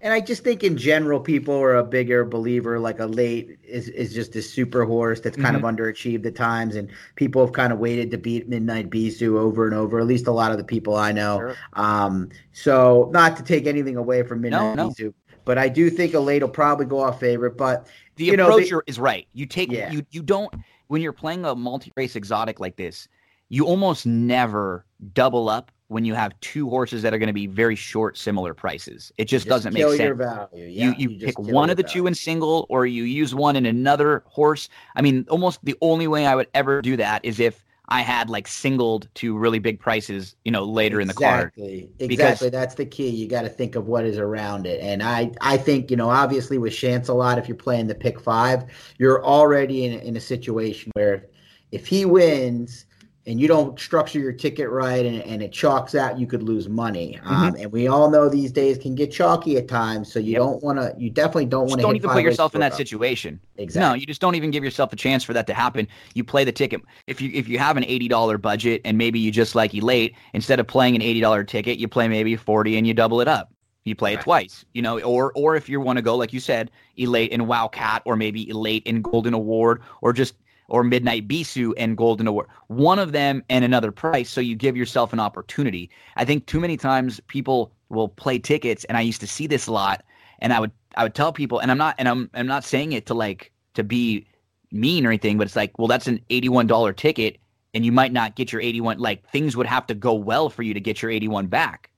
And 0.03 0.15
I 0.15 0.21
just 0.21 0.43
think 0.45 0.65
in 0.65 0.79
general, 0.79 1.21
people 1.21 1.55
are 1.61 1.77
a 1.77 1.85
bigger 1.85 2.25
believer. 2.25 2.79
Like 2.79 3.01
Elate 3.01 3.59
is 3.63 3.89
is 3.91 4.15
just 4.15 4.35
a 4.37 4.41
super 4.43 4.85
horse 4.87 5.21
that's 5.21 5.37
kind 5.37 5.55
Mm-hmm. 5.57 5.65
of 5.67 5.75
underachieved 5.77 6.25
at 6.27 6.35
times, 6.35 6.75
and 6.77 6.89
people 7.17 7.45
have 7.45 7.53
kind 7.53 7.73
of 7.73 7.79
waited 7.79 8.11
to 8.13 8.19
beat 8.19 8.49
Midnight 8.49 8.89
Bisou 8.91 9.37
over 9.39 9.67
and 9.67 9.75
over. 9.75 10.01
At 10.01 10.07
least 10.07 10.27
a 10.27 10.33
lot 10.33 10.53
of 10.53 10.59
the 10.59 10.65
people 10.65 10.97
I 10.97 11.13
know. 11.13 11.39
Sure. 11.39 11.57
Um, 11.75 12.31
so 12.53 13.11
not 13.13 13.37
to 13.37 13.43
take 13.43 13.67
anything 13.67 13.97
away 13.97 14.23
from 14.23 14.41
Midnight 14.41 14.77
no. 14.77 14.89
Bisou, 14.91 15.13
but 15.45 15.59
I 15.59 15.69
do 15.69 15.91
think 15.91 16.15
Elate 16.15 16.43
will 16.43 16.49
probably 16.49 16.87
go 16.87 17.01
off 17.01 17.21
favorite. 17.21 17.59
But 17.59 17.87
The 18.17 18.25
you 18.25 18.37
know, 18.39 18.47
approach 18.49 18.73
is 18.87 18.99
right. 18.99 19.27
You 19.35 19.45
take 19.45 19.71
Yeah. 19.71 19.93
you 19.93 20.03
you 20.11 20.23
don't 20.23 20.53
when 20.87 21.03
you're 21.03 21.13
playing 21.13 21.45
a 21.45 21.55
multi-race 21.55 22.17
exotic 22.17 22.59
like 22.59 22.77
this, 22.77 23.07
you 23.51 23.67
almost 23.67 24.07
never 24.07 24.87
double 25.13 25.49
up 25.51 25.71
when 25.91 26.05
you 26.05 26.15
have 26.15 26.39
two 26.41 26.71
horses 26.71 27.03
that 27.03 27.13
are 27.13 27.19
going 27.19 27.27
to 27.27 27.33
be 27.33 27.49
very 27.49 27.75
short 27.75 28.17
similar 28.17 28.55
prices. 28.55 29.13
It 29.19 29.25
just, 29.25 29.49
doesn't 29.49 29.75
make 29.75 29.83
sense. 29.83 29.99
your 29.99 30.15
value. 30.15 30.65
Yeah, 30.67 30.95
you 30.97 31.11
you, 31.11 31.17
just 31.17 31.37
pick 31.37 31.39
one 31.41 31.69
of 31.69 31.77
the 31.77 31.83
value. 31.83 32.03
two 32.03 32.07
in 32.07 32.15
single 32.15 32.67
or 32.69 32.87
you 32.87 33.03
use 33.03 33.35
one 33.35 33.57
in 33.57 33.67
another 33.67 34.23
horse. 34.27 34.69
I 34.95 35.03
mean, 35.03 35.27
almost 35.29 35.59
the 35.65 35.77
only 35.81 36.07
way 36.07 36.27
I 36.27 36.37
would 36.37 36.47
ever 36.55 36.81
do 36.81 36.97
that 36.97 37.25
is 37.25 37.41
if 37.41 37.65
I 37.89 38.03
had 38.03 38.31
like 38.31 38.47
singled 38.47 39.09
to 39.15 39.37
really 39.37 39.59
big 39.59 39.81
prices, 39.81 40.37
you 40.45 40.53
know, 40.53 40.63
later 40.63 41.01
in 41.01 41.09
the 41.09 41.15
card. 41.15 41.51
Exactly. 41.57 41.91
Exactly. 41.99 42.51
That's 42.51 42.77
the 42.77 42.87
key. 42.87 43.09
You 43.09 43.27
got 43.27 43.43
to 43.43 43.49
think 43.49 43.75
of 43.75 43.89
what 43.89 44.05
is 44.05 44.17
around 44.17 44.67
it. 44.67 44.81
And 44.81 45.03
I, 45.03 45.33
I 45.41 45.57
think, 45.57 45.91
you 45.91 45.97
know, 45.97 46.09
obviously 46.09 46.57
with 46.57 46.73
Shancelot, 46.73 47.37
if 47.39 47.49
you're 47.49 47.57
playing 47.57 47.89
the 47.89 47.97
pick 47.97 48.21
five, 48.21 48.65
you're 48.99 49.25
already 49.25 49.87
in, 49.87 49.99
in 49.99 50.17
a 50.17 50.21
situation 50.21 50.93
where 50.95 51.27
if 51.73 51.89
he 51.89 52.05
wins 52.05 52.87
and 53.31 53.41
you 53.41 53.47
don't 53.47 53.79
structure 53.79 54.19
your 54.19 54.33
ticket 54.33 54.69
right 54.71 55.07
and, 55.07 55.23
and 55.23 55.41
it 55.41 55.53
chalks 55.53 55.95
out, 55.95 56.19
you 56.19 56.27
could 56.27 56.43
lose 56.43 56.69
money. 56.69 57.17
Mm-hmm. 57.23 57.33
Um, 57.33 57.55
and 57.55 57.71
we 57.71 57.87
all 57.87 58.11
know 58.11 58.29
these 58.29 58.51
days 58.51 58.77
can 58.77 58.97
get 58.97 59.13
chalky 59.13 59.57
at 59.57 59.69
times. 59.69 60.13
So 60.13 60.19
you 60.19 60.33
Yep. 60.33 60.41
don't 60.41 60.63
want 60.65 60.79
to, 60.81 60.93
you 60.99 61.11
definitely 61.11 61.47
don't 61.47 61.69
want 61.69 61.81
to 61.81 61.83
don't 61.83 61.95
even 61.95 62.11
put 62.11 62.25
yourself 62.25 62.55
in 62.55 62.61
that 62.61 62.75
situation. 62.75 63.39
situation. 63.57 63.81
No, 63.81 63.95
you 63.95 64.05
just 64.05 64.21
don't 64.21 64.35
even 64.35 64.51
give 64.51 64.65
yourself 64.65 64.93
a 64.93 64.97
chance 64.97 65.23
for 65.23 65.33
that 65.33 65.47
to 65.47 65.55
happen. 65.55 65.87
You 66.15 66.25
play 66.25 66.43
the 66.43 66.51
ticket. 66.51 66.81
If 67.07 67.21
you 67.21 67.31
if 67.33 67.49
you 67.49 67.59
have 67.61 67.77
an 67.77 67.85
eighty 67.85 68.09
dollar 68.09 68.37
budget 68.37 68.81
and 68.85 68.99
maybe 68.99 69.21
you 69.21 69.31
just 69.31 69.55
like 69.55 69.75
elate, 69.75 70.17
instead 70.35 70.59
of 70.59 70.67
playing 70.67 70.97
an 70.97 71.03
eighty 71.03 71.21
dollar 71.21 71.45
ticket, 71.45 71.79
you 71.79 71.87
play 71.87 72.09
maybe 72.09 72.35
forty 72.35 72.77
and 72.79 72.87
you 72.87 72.95
double 72.95 73.21
it 73.21 73.29
up. 73.29 73.53
You 73.85 73.95
play 73.95 74.15
it 74.15 74.21
twice, 74.21 74.65
you 74.75 74.83
know, 74.83 75.01
or 75.01 75.33
or 75.37 75.55
if 75.55 75.69
you 75.69 75.81
want 75.81 75.99
to 75.99 76.03
go 76.03 76.17
like 76.17 76.33
you 76.33 76.41
said, 76.41 76.71
elate 76.97 77.31
in 77.31 77.47
Wow 77.47 77.69
Cat, 77.69 78.03
or 78.05 78.17
maybe 78.17 78.49
elate 78.51 78.83
in 78.87 79.03
Golden 79.03 79.35
Award, 79.35 79.83
or 80.03 80.13
just 80.13 80.35
or 80.71 80.83
Midnight 80.83 81.29
Bisou 81.29 81.75
and 81.77 81.97
Golden 81.97 82.27
Award. 82.27 82.47
One 82.69 82.99
of 82.99 83.13
them 83.13 83.43
and 83.51 83.65
another 83.65 83.93
price, 83.93 84.31
so 84.31 84.41
you 84.41 84.55
give 84.55 84.77
yourself 84.77 85.13
an 85.13 85.21
opportunity. 85.21 85.91
I 86.17 86.25
think 86.25 86.47
too 86.47 86.61
many 86.61 86.77
times 86.77 87.21
people 87.27 87.73
will 87.89 88.09
play 88.09 88.39
tickets, 88.39 88.85
and 88.85 88.97
I 88.97 89.03
used 89.03 89.21
to 89.21 89.27
see 89.27 89.47
this 89.47 89.67
a 89.67 89.73
lot, 89.73 90.05
and 90.39 90.53
I 90.53 90.61
would 90.61 90.71
I 90.97 91.03
would 91.03 91.15
tell 91.15 91.33
people, 91.33 91.59
and 91.59 91.71
I'm 91.71 91.79
not 91.79 91.97
and 91.99 92.09
I'm 92.09 92.31
I'm 92.35 92.47
not 92.47 92.65
saying 92.65 92.93
it 92.93 93.05
to 93.07 93.15
like 93.15 93.53
to 93.75 93.85
be 93.85 94.27
mean 94.71 95.05
or 95.05 95.11
anything, 95.11 95.37
but 95.37 95.47
it's 95.47 95.57
like, 95.57 95.77
well, 95.79 95.89
that's 95.89 96.07
an 96.07 96.21
eighty-one 96.31 96.69
dollar 96.69 96.93
ticket, 96.93 97.39
and 97.75 97.85
you 97.85 97.93
might 97.93 98.13
not 98.13 98.37
get 98.37 98.53
your 98.53 98.63
eighty-one. 98.63 98.99
Like 98.99 99.29
things 99.31 99.57
would 99.57 99.67
have 99.67 99.87
to 99.89 99.95
go 99.95 100.15
well 100.15 100.49
for 100.49 100.63
you 100.63 100.73
to 100.73 100.81
get 100.81 101.03
your 101.03 101.11
eighty-one 101.11 101.49
back, 101.49 101.91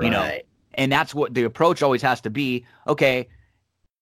you 0.00 0.10
know. 0.10 0.38
And 0.76 0.90
that's 0.90 1.14
what 1.14 1.34
the 1.34 1.44
approach 1.44 1.82
always 1.82 2.02
has 2.02 2.20
to 2.22 2.30
be. 2.30 2.66
Okay, 2.88 3.28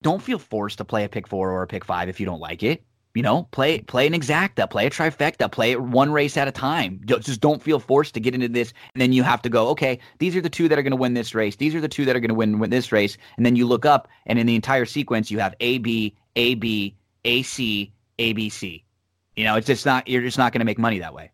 don't 0.00 0.22
feel 0.22 0.38
forced 0.38 0.78
to 0.78 0.84
play 0.84 1.04
a 1.04 1.08
pick 1.08 1.26
four 1.26 1.50
or 1.50 1.62
a 1.62 1.66
pick 1.66 1.84
five 1.84 2.08
if 2.08 2.18
you 2.18 2.24
don't 2.24 2.40
like 2.40 2.62
it. 2.62 2.84
You 3.14 3.22
know, 3.22 3.46
play 3.50 3.80
play 3.80 4.06
an 4.06 4.14
exacta, 4.14 4.70
play 4.70 4.86
a 4.86 4.90
trifecta, 4.90 5.52
play 5.52 5.72
it 5.72 5.82
one 5.82 6.10
race 6.10 6.38
at 6.38 6.48
a 6.48 6.52
time. 6.52 7.00
Just 7.04 7.42
don't 7.42 7.62
feel 7.62 7.78
forced 7.78 8.14
to 8.14 8.20
get 8.20 8.34
into 8.34 8.48
this, 8.48 8.72
and 8.94 9.02
then 9.02 9.12
you 9.12 9.22
have 9.22 9.42
to 9.42 9.50
go. 9.50 9.68
Okay, 9.68 9.98
these 10.18 10.34
are 10.34 10.40
the 10.40 10.48
two 10.48 10.66
that 10.68 10.78
are 10.78 10.82
going 10.82 10.92
to 10.92 10.96
win 10.96 11.12
this 11.12 11.34
race. 11.34 11.56
These 11.56 11.74
are 11.74 11.80
the 11.80 11.88
two 11.88 12.06
that 12.06 12.16
are 12.16 12.20
going 12.20 12.30
to 12.30 12.34
win 12.34 12.58
win 12.58 12.70
this 12.70 12.90
race, 12.90 13.18
and 13.36 13.44
then 13.44 13.54
you 13.54 13.66
look 13.66 13.84
up, 13.84 14.08
and 14.24 14.38
in 14.38 14.46
the 14.46 14.54
entire 14.54 14.86
sequence, 14.86 15.30
you 15.30 15.38
have 15.40 15.54
A 15.60 15.76
B 15.78 16.16
A 16.36 16.54
B 16.54 16.96
A 17.24 17.42
C 17.42 17.92
A 18.18 18.32
B 18.32 18.48
C. 18.48 18.82
You 19.36 19.44
know, 19.44 19.56
it's 19.56 19.66
just 19.66 19.84
not. 19.84 20.08
You're 20.08 20.22
just 20.22 20.38
not 20.38 20.52
going 20.52 20.60
to 20.60 20.66
make 20.66 20.78
money 20.78 20.98
that 21.00 21.12
way. 21.12 21.30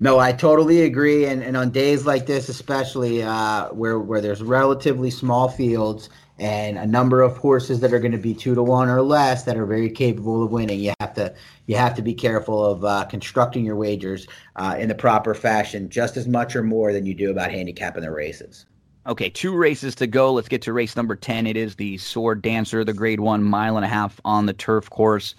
No, 0.00 0.18
I 0.18 0.32
totally 0.32 0.82
agree. 0.82 1.26
And, 1.26 1.42
and 1.42 1.56
on 1.56 1.70
days 1.70 2.06
like 2.06 2.24
this, 2.24 2.48
especially 2.48 3.22
uh, 3.22 3.68
where 3.68 3.98
where 3.98 4.20
there's 4.20 4.42
relatively 4.42 5.10
small 5.10 5.48
fields 5.48 6.08
and 6.40 6.78
a 6.78 6.86
number 6.86 7.20
of 7.20 7.36
horses 7.36 7.80
that 7.80 7.92
are 7.92 7.98
going 7.98 8.12
to 8.12 8.18
be 8.18 8.32
two 8.32 8.54
to 8.54 8.62
one 8.62 8.88
or 8.88 9.02
less 9.02 9.44
that 9.44 9.58
are 9.58 9.66
very 9.66 9.90
capable 9.90 10.42
of 10.42 10.50
winning, 10.50 10.80
you 10.80 10.94
have 10.98 11.12
to 11.14 11.34
you 11.66 11.76
have 11.76 11.94
to 11.94 12.02
be 12.02 12.14
careful 12.14 12.64
of 12.64 12.84
uh, 12.84 13.04
constructing 13.04 13.64
your 13.64 13.76
wagers 13.76 14.26
uh, 14.56 14.74
in 14.78 14.88
the 14.88 14.94
proper 14.94 15.34
fashion, 15.34 15.90
just 15.90 16.16
as 16.16 16.26
much 16.26 16.56
or 16.56 16.62
more 16.62 16.92
than 16.94 17.04
you 17.04 17.14
do 17.14 17.30
about 17.30 17.50
handicapping 17.50 18.02
the 18.02 18.10
races. 18.10 18.64
Okay, 19.06 19.28
two 19.28 19.54
races 19.54 19.94
to 19.96 20.06
go. 20.06 20.32
Let's 20.32 20.48
get 20.48 20.62
to 20.62 20.72
race 20.72 20.96
number 20.96 21.14
10. 21.14 21.46
It 21.46 21.56
is 21.56 21.76
the 21.76 21.98
Sword 21.98 22.42
Dancer, 22.42 22.84
the 22.84 22.92
grade 22.92 23.20
one 23.20 23.42
mile 23.42 23.76
and 23.76 23.84
a 23.84 23.88
half 23.88 24.20
on 24.24 24.46
the 24.46 24.52
turf 24.52 24.88
course. 24.88 25.34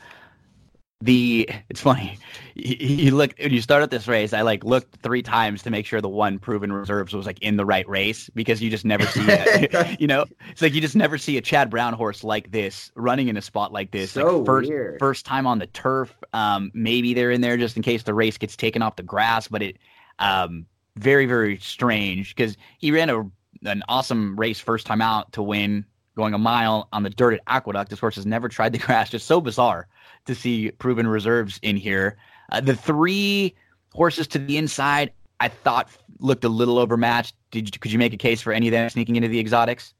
The 1.02 1.50
it's 1.70 1.82
funny. 1.82 2.18
You, 2.54 2.76
you 2.80 3.16
look 3.16 3.34
when 3.40 3.52
you 3.52 3.62
start 3.62 3.82
at 3.82 3.90
this 3.90 4.08
race. 4.08 4.34
I 4.34 4.42
like 4.42 4.64
looked 4.64 5.02
three 5.02 5.24
times 5.24 5.64
to 5.64 5.72
make 5.72 5.86
sure 5.86 6.00
the 6.00 6.10
one 6.10 6.38
proven 6.38 6.72
reserves 6.72 7.14
was 7.14 7.26
like 7.26 7.40
in 7.40 7.58
the 7.58 7.66
right 7.66 7.88
race 7.90 8.30
because 8.36 8.62
you 8.62 8.70
just 8.70 8.86
never 8.86 9.06
see 9.08 9.26
it. 9.28 10.00
you 10.00 10.06
know, 10.06 10.26
it's 10.50 10.62
like 10.62 10.74
you 10.74 10.82
just 10.82 10.96
never 10.96 11.18
see 11.18 11.38
a 11.38 11.42
Chad 11.42 11.70
Brown 11.70 11.94
horse 11.94 12.24
like 12.24 12.52
this 12.52 12.92
running 12.96 13.30
in 13.30 13.38
a 13.38 13.42
spot 13.42 13.72
like 13.72 13.92
this. 13.92 14.12
So 14.12 14.38
like 14.38 14.46
first 14.46 14.70
weird. 14.70 15.00
first 15.00 15.26
time 15.26 15.48
on 15.48 15.58
the 15.58 15.68
turf. 15.68 16.16
Um, 16.34 16.72
maybe 16.74 17.14
they're 17.14 17.32
in 17.32 17.42
there 17.42 17.58
just 17.58 17.76
in 17.76 17.84
case 17.84 18.04
the 18.04 18.14
race 18.14 18.38
gets 18.38 18.56
taken 18.56 18.82
off 18.82 18.96
the 18.96 19.04
grass, 19.04 19.48
but 19.48 19.62
it 19.64 19.78
um 20.20 20.68
very 20.98 21.26
very 21.26 21.58
strange 21.58 22.36
because 22.36 22.58
he 22.78 22.92
ran 22.92 23.10
a 23.10 23.24
an 23.64 23.84
awesome 23.88 24.36
race 24.36 24.60
first 24.60 24.86
time 24.86 25.02
out 25.02 25.32
to 25.34 25.42
win 25.42 25.86
going 26.16 26.34
a 26.34 26.38
mile 26.38 26.90
on 26.92 27.04
the 27.04 27.10
dirt 27.10 27.34
at 27.34 27.42
Aqueduct. 27.48 27.90
This 27.90 28.00
horse 28.00 28.16
has 28.16 28.26
never 28.26 28.50
tried 28.50 28.74
the 28.74 28.78
grass. 28.86 29.10
Just 29.10 29.28
so 29.28 29.42
bizarre 29.42 29.88
to 30.26 30.36
see 30.36 30.72
proven 30.72 31.08
reserves 31.08 31.60
in 31.62 31.78
here. 31.78 32.18
Uh, 32.52 32.62
the 32.62 32.76
three 32.76 33.56
horses 33.94 34.28
to 34.28 34.40
the 34.40 34.58
inside, 34.58 35.12
I 35.40 35.48
thought 35.48 35.90
looked 36.20 36.44
a 36.44 36.50
little 36.50 36.78
overmatched. 36.78 37.36
Did 37.52 37.74
you, 37.74 37.80
could 37.80 37.92
you 37.92 38.00
make 38.00 38.14
a 38.14 38.18
case 38.18 38.42
for 38.42 38.54
any 38.54 38.68
of 38.68 38.72
them 38.72 38.90
sneaking 38.90 39.16
into 39.16 39.28
the 39.28 39.40
exotics? 39.40 39.94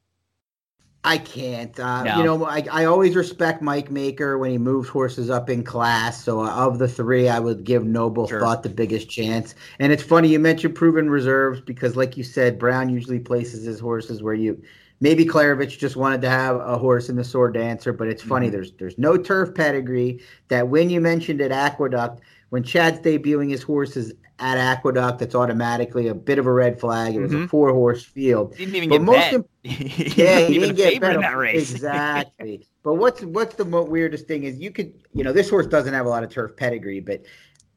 I 1.04 1.18
can't. 1.18 1.78
Uh, 1.80 2.04
No. 2.04 2.18
You 2.18 2.24
know, 2.24 2.46
I, 2.46 2.64
I 2.72 2.86
always 2.86 3.16
respect 3.16 3.62
Mike 3.62 3.90
Maker 3.90 4.38
when 4.38 4.52
he 4.52 4.60
moves 4.60 4.88
horses 4.88 5.32
up 5.32 5.50
in 5.50 5.64
class. 5.64 6.24
So 6.24 6.42
uh, 6.42 6.52
of 6.52 6.78
the 6.78 6.88
three, 6.88 7.28
I 7.28 7.40
would 7.40 7.64
give 7.64 7.84
Noble 7.84 8.28
Sure. 8.28 8.40
Thought 8.40 8.62
the 8.62 8.70
biggest 8.70 9.10
chance. 9.10 9.56
And 9.80 9.92
it's 9.92 10.04
funny 10.04 10.28
you 10.28 10.38
mentioned 10.38 10.76
proven 10.76 11.10
reserves 11.10 11.60
because, 11.60 11.96
like 11.96 12.18
you 12.18 12.24
said, 12.24 12.60
Brown 12.60 12.90
usually 12.90 13.20
places 13.20 13.66
his 13.66 13.80
horses 13.80 14.22
where 14.22 14.36
you 14.36 14.62
maybe 15.02 15.26
Klaravich 15.26 15.78
just 15.78 15.98
wanted 15.98 16.22
to 16.22 16.30
have 16.30 16.56
a 16.58 16.78
horse 16.78 17.10
in 17.10 17.18
the 17.18 17.24
sword 17.24 17.56
dancer. 17.56 17.92
But 17.92 18.08
it's 18.08 18.24
funny 18.24 18.48
Mhm. 18.48 18.52
there's 18.54 18.72
there's 18.74 18.98
no 18.98 19.18
turf 19.18 19.54
pedigree. 19.54 20.22
That 20.48 20.70
when 20.70 20.90
you 20.90 21.02
mentioned 21.02 21.42
at 21.42 21.52
Aqueduct, 21.52 22.22
when 22.50 22.64
Chad's 22.64 23.00
debuting 23.00 23.50
his 23.50 23.64
horses 23.64 24.14
at 24.40 24.58
Aqueduct, 24.58 25.20
that's 25.20 25.36
automatically 25.36 26.08
a 26.08 26.16
bit 26.16 26.40
of 26.40 26.48
a 26.48 26.52
red 26.54 26.80
flag. 26.80 27.16
It 27.16 27.20
was 27.22 27.34
a 27.34 27.38
Mhm. 27.38 27.50
four 27.50 27.72
horse 27.74 28.04
field. 28.04 28.56
Didn't 28.56 28.76
even 28.76 28.90
But 28.90 28.98
get 29.00 29.06
most 29.06 29.16
bet. 29.18 29.34
im- 29.34 29.46
He 29.64 30.24
yeah, 30.24 30.40
he 30.40 30.58
didn't 30.60 30.76
get 30.78 30.94
favorite 30.94 31.16
in 31.16 31.22
that 31.22 31.38
race. 31.38 31.72
Exactly. 31.76 32.66
but 32.84 32.96
what's 32.96 33.22
what's 33.24 33.56
the 33.56 33.66
weirdest 33.66 34.28
thing 34.28 34.44
is 34.46 34.58
you 34.60 34.72
could 34.72 34.94
you 35.14 35.24
know 35.24 35.34
this 35.34 35.50
horse 35.50 35.68
doesn't 35.68 35.94
have 35.94 36.06
a 36.06 36.10
lot 36.10 36.24
of 36.24 36.30
turf 36.32 36.56
pedigree, 36.56 37.00
but 37.00 37.22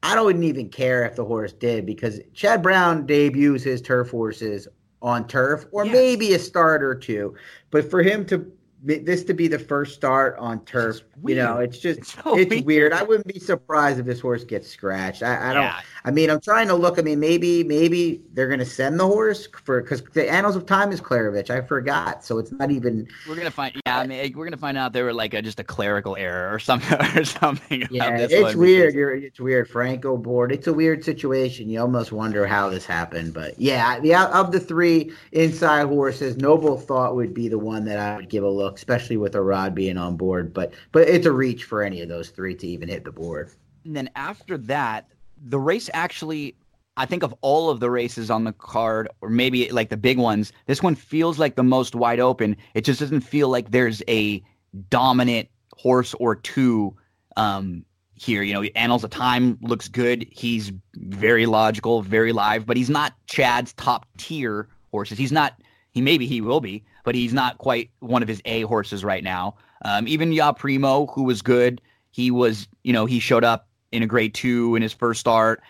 I 0.03 0.13
don't 0.15 0.25
wouldn't 0.25 0.43
even 0.43 0.69
care 0.69 1.03
if 1.05 1.15
the 1.15 1.25
horse 1.25 1.51
did 1.53 1.85
because 1.85 2.19
Chad 2.33 2.61
Brown 2.61 3.05
debuts 3.07 3.63
his 3.63 3.81
turf 3.81 4.09
horses 4.11 4.67
on 5.01 5.27
turf 5.27 5.65
or 5.71 5.85
maybe 5.85 6.33
a 6.33 6.39
start 6.39 6.83
or 6.83 6.95
two, 6.95 7.35
but 7.71 7.89
for 7.89 8.01
him 8.01 8.25
to 8.25 8.51
this 8.85 9.23
to 9.25 9.33
be 9.33 9.47
the 9.47 9.57
first 9.59 9.95
start 9.95 10.37
on 10.37 10.63
turf. 10.65 11.01
You 11.25 11.35
know, 11.35 11.57
it's 11.57 11.79
just 11.79 11.99
It's 11.99 12.15
it's, 12.25 12.49
weird. 12.51 12.65
weird. 12.65 12.93
I 12.93 13.03
wouldn't 13.03 13.27
be 13.27 13.39
surprised 13.39 13.99
if 13.99 14.05
this 14.05 14.19
horse 14.19 14.43
gets 14.43 14.69
scratched. 14.69 15.23
I, 15.23 15.49
I 15.51 15.53
don't. 15.53 15.63
Yeah. 15.63 15.79
I 16.03 16.11
mean, 16.11 16.29
I'm 16.29 16.39
trying 16.41 16.67
to 16.67 16.75
look. 16.75 16.99
I 16.99 17.01
mean, 17.01 17.19
maybe 17.19 17.63
maybe 17.63 18.21
they're 18.33 18.47
going 18.47 18.59
to 18.59 18.65
send 18.65 18.99
the 18.99 19.07
horse 19.07 19.47
for 19.63 19.81
because 19.81 20.03
the 20.13 20.29
Annals 20.31 20.55
of 20.55 20.65
Time 20.65 20.91
is 20.91 21.01
Klaravich. 21.01 21.49
I 21.49 21.61
forgot, 21.61 22.23
so 22.23 22.37
it's 22.37 22.51
not 22.51 22.69
even. 22.71 23.07
We're 23.27 23.35
gonna 23.35 23.49
find. 23.51 23.73
Yeah, 23.85 23.99
I 23.99 24.07
mean, 24.07 24.33
we're 24.35 24.45
gonna 24.45 24.57
find 24.57 24.77
out 24.77 24.93
there 24.93 25.05
were 25.05 25.13
like 25.13 25.33
a, 25.33 25.41
just 25.41 25.59
a 25.59 25.63
clerical 25.63 26.15
error 26.15 26.53
or 26.53 26.59
something 26.59 26.99
or 27.17 27.23
something. 27.23 27.87
Yeah, 27.89 28.17
it's 28.17 28.55
weird. 28.55 28.87
because- 28.89 28.93
You're 28.95 29.15
it's 29.15 29.39
weird. 29.39 29.67
Franco 29.69 30.15
board. 30.17 30.51
It's 30.51 30.67
a 30.67 30.73
weird 30.73 31.03
situation. 31.03 31.69
You 31.69 31.81
almost 31.81 32.11
wonder 32.11 32.45
how 32.45 32.69
this 32.69 32.85
happened, 32.85 33.33
but 33.33 33.59
yeah, 33.59 33.99
yeah. 34.03 34.25
of 34.27 34.51
the 34.51 34.59
three 34.59 35.11
inside 35.31 35.87
horses, 35.87 36.37
Noble 36.37 36.77
thought 36.77 37.15
would 37.15 37.33
be 37.33 37.47
the 37.47 37.57
one 37.59 37.85
that 37.85 37.97
I 37.99 38.15
would 38.17 38.29
give 38.29 38.43
a 38.43 38.49
look, 38.49 38.74
especially 38.75 39.17
with 39.17 39.33
Irad 39.33 39.73
being 39.73 39.97
on 39.97 40.17
board. 40.17 40.53
But 40.53 40.73
but 40.91 41.07
it's 41.07 41.25
a 41.25 41.31
reach 41.31 41.63
for 41.63 41.81
any 41.81 42.01
of 42.01 42.09
those 42.09 42.29
three 42.29 42.55
to 42.55 42.67
even 42.67 42.89
hit 42.89 43.03
the 43.03 43.11
board. 43.11 43.49
And 43.85 43.95
then 43.95 44.09
after 44.15 44.57
that, 44.57 45.07
the 45.37 45.59
race 45.59 45.89
actually, 45.93 46.55
I 46.97 47.05
think 47.05 47.23
of 47.23 47.33
all 47.41 47.69
of 47.69 47.79
the 47.79 47.89
races 47.89 48.29
on 48.29 48.43
the 48.43 48.53
card, 48.53 49.09
or 49.21 49.29
maybe 49.29 49.69
like 49.69 49.89
the 49.89 49.97
big 49.97 50.17
ones, 50.17 50.51
this 50.65 50.81
one 50.83 50.95
feels 50.95 51.39
like 51.39 51.55
the 51.55 51.63
most 51.63 51.95
wide 51.95 52.19
open. 52.19 52.57
It 52.73 52.85
just 52.85 52.99
doesn't 52.99 53.21
feel 53.21 53.49
like 53.49 53.71
there's 53.71 54.01
a 54.07 54.43
dominant 54.89 55.49
horse 55.77 56.13
or 56.15 56.35
two 56.35 56.95
um, 57.37 57.85
here. 58.15 58.41
You 58.41 58.53
know, 58.53 58.63
Annals 58.75 59.03
of 59.03 59.09
Time 59.11 59.57
looks 59.61 59.87
good. 59.87 60.27
He's 60.31 60.71
very 60.95 61.45
logical, 61.45 62.01
very 62.01 62.31
live, 62.31 62.65
but 62.65 62.77
he's 62.77 62.89
not 62.89 63.13
Chad's 63.27 63.73
top 63.73 64.05
tier 64.17 64.67
horses. 64.91 65.17
He's 65.17 65.31
not. 65.31 65.59
He 65.91 66.01
maybe 66.01 66.25
he 66.27 66.41
will 66.41 66.59
be, 66.59 66.83
but 67.05 67.15
he's 67.15 67.33
not 67.33 67.57
quite 67.59 67.89
one 67.99 68.21
of 68.21 68.27
his 68.27 68.41
A 68.45 68.63
horses 68.63 69.03
right 69.05 69.23
now. 69.23 69.55
Um, 69.85 70.07
even 70.07 70.31
Ya 70.33 70.51
Primo, 70.51 71.05
who 71.07 71.23
was 71.23 71.41
good, 71.41 71.79
he 72.11 72.31
was, 72.31 72.67
you 72.83 72.91
know, 72.91 73.05
he 73.05 73.19
showed 73.19 73.43
up 73.43 73.67
in 73.91 74.03
a 74.03 74.07
grade 74.07 74.33
two 74.33 74.75
in 74.75 74.81
his 74.81 74.91
first 74.91 75.19
start, 75.21 75.61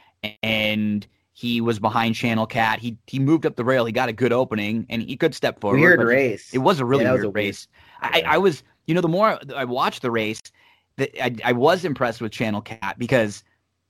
and 0.41 1.05
he 1.33 1.59
was 1.61 1.79
behind 1.79 2.15
Channel 2.15 2.47
Cat. 2.47 2.79
He 2.79 2.97
he 3.07 3.19
moved 3.19 3.45
up 3.45 3.55
the 3.57 3.65
rail. 3.65 3.85
He 3.85 3.91
got 3.91 4.09
a 4.09 4.13
good 4.13 4.31
opening, 4.31 4.85
and 4.89 5.01
he 5.01 5.17
could 5.17 5.35
step 5.35 5.59
forward. 5.59 5.79
Weird 5.79 5.99
race. 6.01 6.53
It 6.53 6.59
was 6.59 6.79
a 6.79 6.85
really 6.85 7.03
Yeah, 7.03 7.09
that 7.09 7.13
was 7.13 7.19
weird 7.19 7.25
a 7.25 7.29
weird- 7.29 7.45
race. 7.47 7.67
I, 8.01 8.19
yeah. 8.19 8.31
I 8.33 8.37
was, 8.37 8.63
you 8.87 8.95
know, 8.95 9.01
the 9.01 9.07
more 9.09 9.37
I 9.55 9.65
watched 9.65 10.01
the 10.01 10.11
race, 10.11 10.41
that 10.97 11.11
I, 11.23 11.35
I 11.43 11.51
was 11.51 11.83
impressed 11.83 12.21
with 12.21 12.31
Channel 12.31 12.61
Cat 12.61 12.95
because 12.97 13.43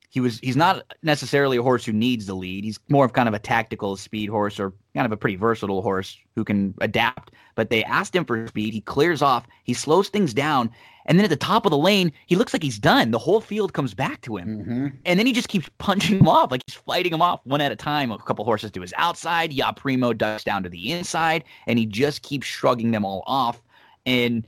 he 0.10 0.20
was 0.20 0.39
he's 0.39 0.56
not 0.56 0.84
necessarily 1.03 1.58
a 1.58 1.64
horse 1.64 1.86
who 1.86 1.93
needs 1.93 2.26
the 2.26 2.36
lead. 2.36 2.64
He's 2.64 2.80
more 2.89 3.06
of 3.06 3.14
kind 3.14 3.28
of 3.28 3.34
a 3.34 3.39
tactical 3.39 3.95
speed 3.97 4.30
horse 4.30 4.60
or 4.60 4.74
kind 4.93 5.06
of 5.06 5.12
a 5.12 5.18
pretty 5.18 5.36
versatile 5.36 5.82
horse 5.82 6.18
who 6.36 6.43
can 6.43 6.74
adapt. 6.82 7.32
But 7.56 7.70
they 7.70 7.84
asked 7.84 8.16
him 8.16 8.26
for 8.26 8.47
speed. 8.47 8.74
He 8.74 8.82
clears 8.82 9.22
off. 9.22 9.45
He 9.64 9.74
slows 9.74 10.10
things 10.10 10.34
down. 10.34 10.72
And 11.06 11.18
then 11.18 11.24
at 11.24 11.30
the 11.30 11.36
top 11.36 11.66
of 11.66 11.70
the 11.70 11.78
lane, 11.78 12.12
he 12.26 12.36
looks 12.36 12.51
like 12.51 12.64
he's 12.64 12.80
done. 12.80 13.12
The 13.12 13.20
whole 13.20 13.39
field 13.39 13.74
comes 13.74 13.93
back 13.93 14.22
to 14.22 14.38
him. 14.38 14.64
hmm 14.64 14.88
And 15.06 15.20
then 15.20 15.28
he 15.28 15.34
just 15.34 15.49
keeps 15.49 15.70
punching 15.78 16.18
them 16.18 16.28
off, 16.28 16.51
like 16.51 16.62
he's 16.68 16.76
fighting 16.76 17.12
them 17.12 17.22
off 17.22 17.41
one 17.45 17.62
at 17.62 17.72
a 17.72 17.76
time. 17.76 18.12
A 18.12 18.18
couple 18.18 18.43
horses 18.43 18.72
to 18.72 18.82
his 18.82 18.93
outside. 18.97 19.53
Ya 19.53 19.72
Primo 19.72 20.14
ducks 20.14 20.43
down 20.43 20.64
to 20.64 20.70
the 20.70 20.91
inside, 20.91 21.43
and 21.68 21.78
he 21.78 21.86
just 21.86 22.24
keeps 22.24 22.47
shrugging 22.47 22.91
them 22.91 23.06
all 23.06 23.24
off. 23.28 23.62
And 24.06 24.45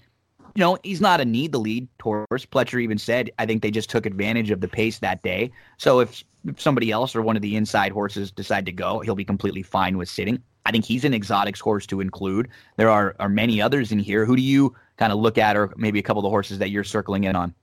you 0.58 0.62
know, 0.62 0.76
he's 0.82 0.99
not 0.99 1.22
a 1.22 1.26
need 1.26 1.51
the 1.51 1.60
lead 1.60 1.88
horse. 2.01 2.43
Pletcher 2.43 2.82
even 2.82 2.97
said, 2.97 3.30
I 3.38 3.45
think 3.45 3.62
they 3.62 3.70
just 3.70 3.91
took 3.91 4.08
advantage 4.08 4.49
of 4.49 4.60
the 4.60 4.68
pace 4.68 4.97
that 4.97 5.22
day. 5.22 5.51
So 5.78 5.99
if, 5.99 6.24
if 6.47 6.60
somebody 6.60 6.89
else 6.89 7.16
or 7.16 7.22
one 7.22 7.36
of 7.36 7.43
the 7.43 7.55
inside 7.55 7.91
horses 7.91 8.32
decide 8.32 8.66
to 8.66 8.72
go, 8.72 8.99
he'll 9.01 9.14
be 9.14 9.24
completely 9.24 9.62
fine 9.62 9.99
with 9.99 10.10
sitting. 10.10 10.41
I 10.66 10.72
think 10.72 10.84
he's 10.84 11.05
an 11.05 11.14
exotics 11.14 11.60
horse 11.60 11.86
to 11.86 12.01
include. 12.01 12.47
There 12.76 12.89
are 12.89 13.16
are 13.20 13.30
many 13.30 13.62
others 13.62 13.91
in 13.91 13.99
here. 13.99 14.26
Who 14.26 14.36
do 14.36 14.41
you 14.41 14.76
kind 14.97 15.14
of 15.14 15.20
look 15.20 15.38
at, 15.38 15.55
or 15.55 15.72
maybe 15.78 15.99
a 15.99 16.01
couple 16.01 16.22
of 16.22 16.24
the 16.24 16.32
horses 16.32 16.58
that 16.58 16.72
you're 16.72 16.84
circling 16.84 17.26
in 17.26 17.36
on? 17.36 17.53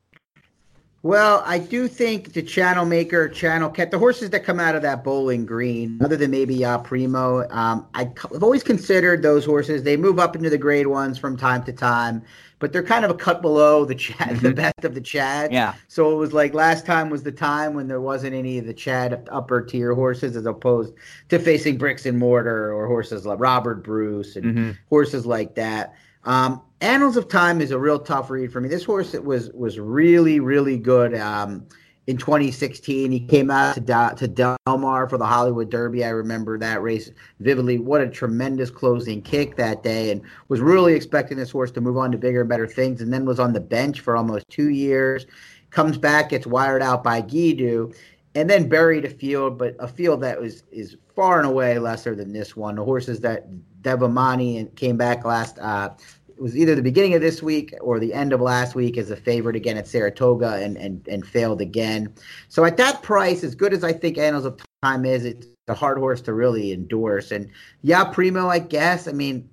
Well, 1.05 1.43
I 1.45 1.59
do 1.59 1.87
think 1.87 2.33
the 2.33 2.41
channel 2.41 2.87
maker, 2.87 3.29
channel 3.29 3.69
cat, 3.69 3.91
the 3.91 3.99
horses 3.99 4.31
that 4.31 4.43
come 4.43 4.59
out 4.59 4.75
of 4.75 4.81
that 4.81 5.05
bowling 5.05 5.45
green, 5.45 6.01
other 6.03 6.17
than 6.17 6.31
maybe 6.31 6.55
Ya 6.55 6.79
Primo, 6.79 7.47
um, 7.51 7.87
I, 7.93 8.05
have 8.33 8.43
always 8.43 8.63
considered 8.63 9.21
those 9.21 9.45
horses. 9.45 9.83
They 9.83 9.99
move 9.99 10.19
up 10.19 10.35
into 10.35 10.49
the 10.49 10.57
grade 10.57 10.87
ones 10.87 11.19
from 11.19 11.37
time 11.37 11.63
to 11.65 11.75
time, 11.75 12.23
but 12.59 12.73
they're 12.73 12.83
kind 12.83 13.05
of 13.05 13.11
a 13.11 13.15
cut 13.15 13.43
below 13.43 13.85
the 13.85 13.95
Chad, 13.95 14.37
the 14.41 14.51
Mhm. 14.51 14.57
best 14.57 14.85
of 14.85 14.95
the 14.95 15.01
Chad. 15.01 15.53
Yeah. 15.53 15.75
So 15.89 16.13
it 16.13 16.17
was 16.17 16.33
like 16.33 16.55
last 16.55 16.87
time 16.87 17.11
was 17.11 17.23
the 17.23 17.33
time 17.33 17.75
when 17.75 17.89
there 17.89 18.01
wasn't 18.01 18.35
any 18.35 18.59
of 18.59 18.67
the 18.67 18.75
Chad 18.75 19.27
upper 19.31 19.61
tier 19.63 19.95
horses, 19.95 20.37
as 20.37 20.47
opposed 20.47 20.95
to 21.29 21.39
facing 21.39 21.77
bricks 21.77 22.07
and 22.07 22.19
mortar 22.19 22.73
or 22.73 22.87
horses 22.87 23.27
like 23.27 23.41
Robert 23.41 23.83
Bruce 23.85 24.37
and 24.37 24.45
Mhm. 24.57 24.79
horses 24.89 25.27
like 25.27 25.55
that. 25.57 25.95
Um, 26.25 26.61
Annals 26.81 27.17
of 27.17 27.29
Time 27.29 27.61
is 27.61 27.71
a 27.71 27.79
real 27.79 27.99
tough 27.99 28.31
read 28.31 28.53
for 28.53 28.61
me. 28.61 28.69
This 28.69 28.85
horse 28.85 29.13
was 29.15 29.51
was 29.53 29.79
really 29.79 30.41
really 30.41 30.79
good 30.79 31.15
um, 31.15 31.65
in 32.07 32.17
2016. 32.17 33.11
He 33.11 33.21
came 33.21 33.51
out 33.51 33.75
to 33.75 33.81
Da- 33.81 34.11
to 34.11 34.29
Del 34.29 34.57
Mar 34.67 35.09
for 35.09 35.19
the 35.19 35.27
Hollywood 35.27 35.71
Derby. 35.71 36.05
I 36.05 36.11
remember 36.11 36.59
that 36.59 36.83
race 36.83 37.11
vividly. 37.41 37.79
What 37.79 38.01
a 38.01 38.09
tremendous 38.09 38.71
closing 38.71 39.23
kick 39.23 39.57
that 39.57 39.83
day, 39.83 40.11
and 40.11 40.23
was 40.49 40.61
really 40.61 40.95
expecting 40.95 41.39
this 41.39 41.51
horse 41.51 41.71
to 41.73 41.81
move 41.81 41.97
on 41.97 42.13
to 42.13 42.19
bigger 42.19 42.41
and 42.41 42.49
better 42.49 42.67
things. 42.67 43.01
And 43.01 43.13
then 43.13 43.25
was 43.25 43.41
on 43.41 43.53
the 43.53 43.61
bench 43.61 44.01
for 44.01 44.17
almost 44.17 44.49
two 44.49 44.71
years. 44.71 45.27
Comes 45.71 45.99
back, 45.99 46.31
gets 46.31 46.47
wired 46.47 46.83
out 46.83 47.03
by 47.03 47.21
Guidu, 47.21 47.93
and 48.35 48.49
then 48.49 48.69
buried 48.69 49.05
a 49.05 49.11
field, 49.11 49.59
but 49.59 49.75
a 49.79 49.89
field 49.89 50.21
that 50.23 50.41
was 50.41 50.63
is 50.71 50.97
far 51.15 51.39
and 51.39 51.47
away 51.47 51.79
lesser 51.79 52.15
than 52.15 52.33
this 52.33 52.57
one. 52.57 52.77
The 52.77 52.85
horses 52.85 53.21
that 53.21 53.49
Devamani 53.83 54.59
and 54.59 54.75
came 54.77 54.97
back 54.97 55.25
last. 55.25 55.59
Uh, 55.59 55.91
it 56.37 56.43
was 56.43 56.57
either 56.57 56.75
the 56.75 56.83
beginning 56.83 57.15
of 57.15 57.21
this 57.21 57.43
week 57.43 57.75
or 57.81 58.01
the 58.01 58.13
end 58.13 58.33
of 58.33 58.41
last 58.41 58.75
week 58.75 58.97
as 58.99 59.11
a 59.11 59.17
favorite 59.17 59.57
again 59.57 59.77
at 59.77 59.87
Saratoga 59.87 60.55
and 60.57 60.77
and 60.77 61.07
and 61.09 61.27
failed 61.27 61.61
again. 61.61 62.13
So 62.49 62.65
at 62.65 62.77
that 62.79 63.03
price, 63.03 63.45
as 63.45 63.55
good 63.55 63.73
as 63.73 63.85
I 63.85 63.93
think 63.93 64.19
Annals 64.19 64.45
of 64.45 64.61
Time 64.83 65.05
is, 65.05 65.25
it's 65.25 65.47
a 65.69 65.75
hard 65.75 65.99
horse 65.99 66.21
to 66.23 66.33
really 66.35 66.73
endorse. 66.73 67.31
And 67.31 67.49
yeah, 67.83 68.05
Primo, 68.05 68.49
I 68.49 68.59
guess. 68.59 69.07
I 69.07 69.13
mean, 69.13 69.49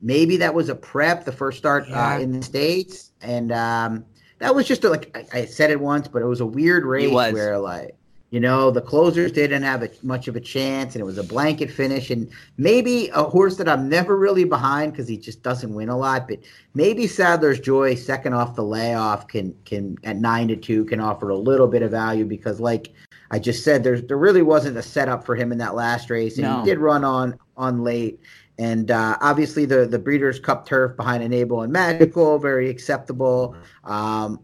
maybe 0.00 0.36
that 0.38 0.54
was 0.54 0.68
a 0.68 0.74
prep, 0.74 1.24
the 1.24 1.32
first 1.32 1.58
start 1.58 1.88
Yeah. 1.88 2.14
uh, 2.14 2.18
in 2.18 2.32
the 2.32 2.42
states, 2.42 3.12
and 3.20 3.52
um, 3.52 4.04
that 4.38 4.54
was 4.54 4.66
just 4.66 4.82
a, 4.84 4.88
like 4.90 5.14
I, 5.34 5.40
I 5.40 5.44
said 5.44 5.70
it 5.70 5.80
once, 5.80 6.08
but 6.08 6.22
it 6.22 6.26
was 6.26 6.40
a 6.40 6.46
weird 6.46 6.84
race 6.84 7.12
where 7.12 7.58
like. 7.58 7.94
You 8.34 8.40
know, 8.40 8.72
the 8.72 8.80
closers 8.80 9.30
didn't 9.30 9.62
have 9.62 9.84
a, 9.84 9.90
much 10.02 10.26
of 10.26 10.34
a 10.34 10.40
chance, 10.40 10.96
and 10.96 11.00
it 11.00 11.04
was 11.04 11.18
a 11.18 11.22
blanket 11.22 11.70
finish. 11.70 12.10
And 12.10 12.28
maybe 12.56 13.08
a 13.14 13.22
horse 13.22 13.58
that 13.58 13.68
I'm 13.68 13.88
never 13.88 14.16
really 14.16 14.42
behind 14.42 14.90
because 14.90 15.06
he 15.06 15.16
just 15.16 15.44
doesn't 15.44 15.72
win 15.72 15.88
a 15.88 15.96
lot. 15.96 16.26
But 16.26 16.40
maybe 16.74 17.06
Sadler's 17.06 17.60
Joy, 17.60 17.94
second 17.94 18.34
off 18.34 18.56
the 18.56 18.64
layoff, 18.64 19.28
can 19.28 19.54
can 19.66 19.96
at 20.02 20.16
nine 20.16 20.48
to 20.48 20.56
two 20.56 20.84
can 20.86 20.98
offer 20.98 21.28
a 21.28 21.36
little 21.36 21.68
bit 21.68 21.82
of 21.82 21.92
value 21.92 22.24
because, 22.24 22.58
like 22.58 22.92
I 23.30 23.38
just 23.38 23.62
said, 23.62 23.84
there's 23.84 24.02
there 24.02 24.18
really 24.18 24.42
wasn't 24.42 24.78
a 24.78 24.82
setup 24.82 25.24
for 25.24 25.36
him 25.36 25.52
in 25.52 25.58
that 25.58 25.76
last 25.76 26.10
race, 26.10 26.36
and 26.36 26.42
No. 26.42 26.58
he 26.58 26.64
did 26.64 26.78
run 26.78 27.04
on 27.04 27.38
on 27.56 27.84
late. 27.84 28.18
And 28.58 28.90
uh, 28.90 29.16
obviously, 29.20 29.64
the 29.64 29.86
the 29.86 30.00
Breeders' 30.00 30.40
Cup 30.40 30.66
turf 30.66 30.96
behind 30.96 31.22
Enable 31.22 31.62
and 31.62 31.72
Magical, 31.72 32.40
very 32.40 32.68
acceptable. 32.68 33.54
Um, 33.84 34.40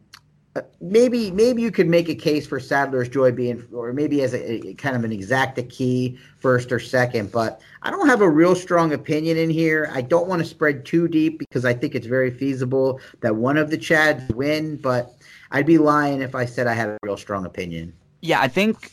maybe 0.81 1.31
maybe 1.31 1.63
you 1.63 1.71
could 1.71 1.89
make 1.89 2.09
a 2.09 2.15
case 2.15 2.47
for 2.47 2.59
Sadler's 2.59 3.09
Joy 3.09 3.33
being, 3.33 3.67
or 3.73 3.93
maybe 3.93 4.23
as 4.23 4.35
a, 4.35 4.69
a 4.69 4.75
kind 4.75 4.97
of 4.97 5.05
an 5.05 5.11
exacta 5.11 5.69
key 5.69 6.19
first 6.39 6.73
or 6.73 6.79
second. 6.79 7.31
But 7.31 7.61
I 7.83 7.91
don't 7.91 8.07
have 8.07 8.23
a 8.23 8.29
real 8.29 8.55
strong 8.55 8.93
opinion 8.93 9.37
in 9.37 9.51
here. 9.51 9.91
I 9.93 10.01
don't 10.01 10.27
want 10.27 10.41
to 10.41 10.49
spread 10.49 10.85
too 10.85 11.09
deep 11.09 11.39
because 11.39 11.65
I 11.65 11.75
think 11.75 11.95
it's 11.95 12.07
very 12.07 12.31
feasible 12.31 13.01
that 13.21 13.37
one 13.37 13.57
of 13.57 13.71
the 13.71 13.79
Chads 13.79 14.33
win. 14.35 14.77
But 14.77 15.15
I'd 15.51 15.67
be 15.67 15.79
lying 15.79 16.23
if 16.23 16.35
I 16.35 16.45
said 16.47 16.67
I 16.67 16.75
had 16.75 16.89
a 16.89 16.99
real 17.03 17.17
strong 17.17 17.45
opinion. 17.45 17.93
Yeah, 18.23 18.41
I 18.41 18.49
think 18.49 18.91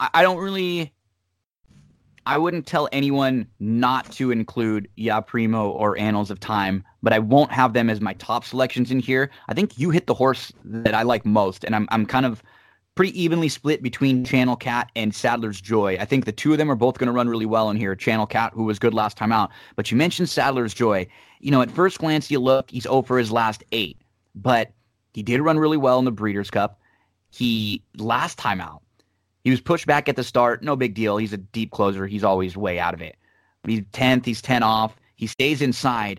I 0.00 0.08
I 0.14 0.22
don't 0.22 0.38
really. 0.38 0.92
I 2.26 2.38
wouldn't 2.38 2.66
tell 2.66 2.88
anyone 2.90 3.46
not 3.60 4.10
to 4.12 4.32
include 4.32 4.88
Ya 4.96 5.20
Primo 5.20 5.70
or 5.70 5.96
Annals 5.96 6.30
of 6.30 6.40
Time, 6.40 6.84
but 7.02 7.12
I 7.12 7.20
won't 7.20 7.52
have 7.52 7.72
them 7.72 7.88
as 7.88 8.00
my 8.00 8.14
top 8.14 8.44
selections 8.44 8.90
in 8.90 8.98
here. 8.98 9.30
I 9.48 9.54
think 9.54 9.78
you 9.78 9.90
hit 9.90 10.08
the 10.08 10.14
horse 10.14 10.52
that 10.64 10.94
I 10.94 11.02
like 11.02 11.24
most, 11.24 11.64
and 11.64 11.74
I'm 11.74 11.88
I'm 11.90 12.04
kind 12.04 12.26
of 12.26 12.42
pretty 12.96 13.20
evenly 13.20 13.48
split 13.48 13.82
between 13.82 14.24
Channel 14.24 14.56
Cat 14.56 14.90
and 14.96 15.14
Sadler's 15.14 15.60
Joy. 15.60 15.98
I 16.00 16.04
think 16.04 16.24
the 16.24 16.32
two 16.32 16.50
of 16.52 16.58
them 16.58 16.70
are 16.70 16.76
both 16.76 16.98
going 16.98 17.06
to 17.06 17.12
run 17.12 17.28
really 17.28 17.46
well 17.46 17.70
in 17.70 17.76
here. 17.76 17.94
Channel 17.94 18.26
Cat, 18.26 18.52
who 18.54 18.64
was 18.64 18.78
good 18.78 18.94
last 18.94 19.16
time 19.16 19.32
out, 19.32 19.50
but 19.76 19.90
you 19.90 19.96
mentioned 19.96 20.28
Sadler's 20.28 20.74
Joy. 20.74 21.06
You 21.40 21.50
know, 21.52 21.62
at 21.62 21.70
first 21.70 21.98
glance, 21.98 22.30
you 22.30 22.40
look, 22.40 22.70
he's 22.70 22.86
over 22.86 23.18
his 23.18 23.30
last 23.30 23.62
eight, 23.70 23.98
but 24.34 24.72
he 25.12 25.22
did 25.22 25.40
run 25.42 25.58
really 25.58 25.76
well 25.76 25.98
in 25.98 26.04
the 26.04 26.10
Breeders' 26.10 26.50
Cup. 26.50 26.80
He 27.30 27.82
last 27.98 28.38
time 28.38 28.60
out, 28.60 28.82
he 29.46 29.50
was 29.50 29.60
pushed 29.60 29.86
back 29.86 30.08
at 30.08 30.16
the 30.16 30.24
start. 30.24 30.64
No 30.64 30.74
big 30.74 30.94
deal. 30.94 31.18
He's 31.18 31.32
a 31.32 31.36
deep 31.36 31.70
closer. 31.70 32.04
He's 32.08 32.24
always 32.24 32.56
way 32.56 32.80
out 32.80 32.94
of 32.94 33.00
it. 33.00 33.14
He's 33.64 33.82
10th. 33.92 34.24
He's 34.24 34.42
10 34.42 34.64
off. 34.64 34.96
He 35.14 35.28
stays 35.28 35.62
inside. 35.62 36.18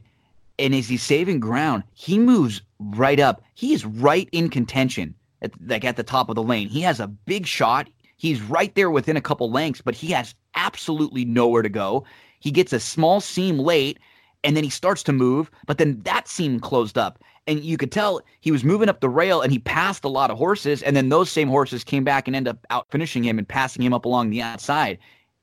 And 0.57 0.73
as 0.73 0.87
he's 0.87 1.03
saving 1.03 1.41
ground, 1.41 1.83
he 1.93 2.19
moves 2.19 2.61
right 2.79 3.19
up. 3.19 3.41
He 3.53 3.73
is 3.73 3.85
right 3.85 4.29
in 4.31 4.47
contention, 4.49 5.13
at, 5.41 5.51
like 5.67 5.83
at 5.83 5.97
the 5.97 6.03
top 6.03 6.29
of 6.29 6.35
the 6.35 6.41
lane. 6.41 6.69
He 6.69 6.79
has 6.83 7.01
a 7.01 7.07
big 7.07 7.45
shot. 7.45 7.89
He's 8.15 8.41
right 8.41 8.73
there 8.75 8.89
within 8.89 9.17
a 9.17 9.21
couple 9.21 9.51
lengths, 9.51 9.81
but 9.81 9.93
he 9.93 10.07
has 10.11 10.33
absolutely 10.55 11.25
nowhere 11.25 11.63
to 11.63 11.69
go. 11.69 12.05
He 12.39 12.49
gets 12.49 12.71
a 12.71 12.79
small 12.79 13.19
seam 13.19 13.59
late, 13.59 13.99
and 14.45 14.55
then 14.55 14.63
he 14.63 14.69
starts 14.69 15.03
to 15.03 15.11
move, 15.11 15.51
but 15.65 15.79
then 15.79 15.99
that 16.03 16.29
seam 16.29 16.61
closed 16.61 16.97
up. 16.97 17.21
And 17.47 17.63
you 17.63 17.77
could 17.77 17.91
tell 17.91 18.21
he 18.41 18.51
was 18.51 18.63
moving 18.63 18.89
up 18.89 18.99
the 18.99 19.09
rail 19.09 19.41
and 19.41 19.51
he 19.51 19.59
passed 19.59 20.03
a 20.03 20.09
lot 20.09 20.29
of 20.29 20.37
horses. 20.37 20.83
And 20.83 20.95
then 20.95 21.09
those 21.09 21.31
same 21.31 21.47
horses 21.47 21.83
came 21.83 22.03
back 22.03 22.27
and 22.27 22.35
ended 22.35 22.51
up 22.51 22.65
out 22.69 22.87
finishing 22.91 23.23
him 23.23 23.37
and 23.37 23.47
passing 23.47 23.81
him 23.81 23.93
up 23.93 24.05
along 24.05 24.29
the 24.29 24.41
outside. 24.41 24.97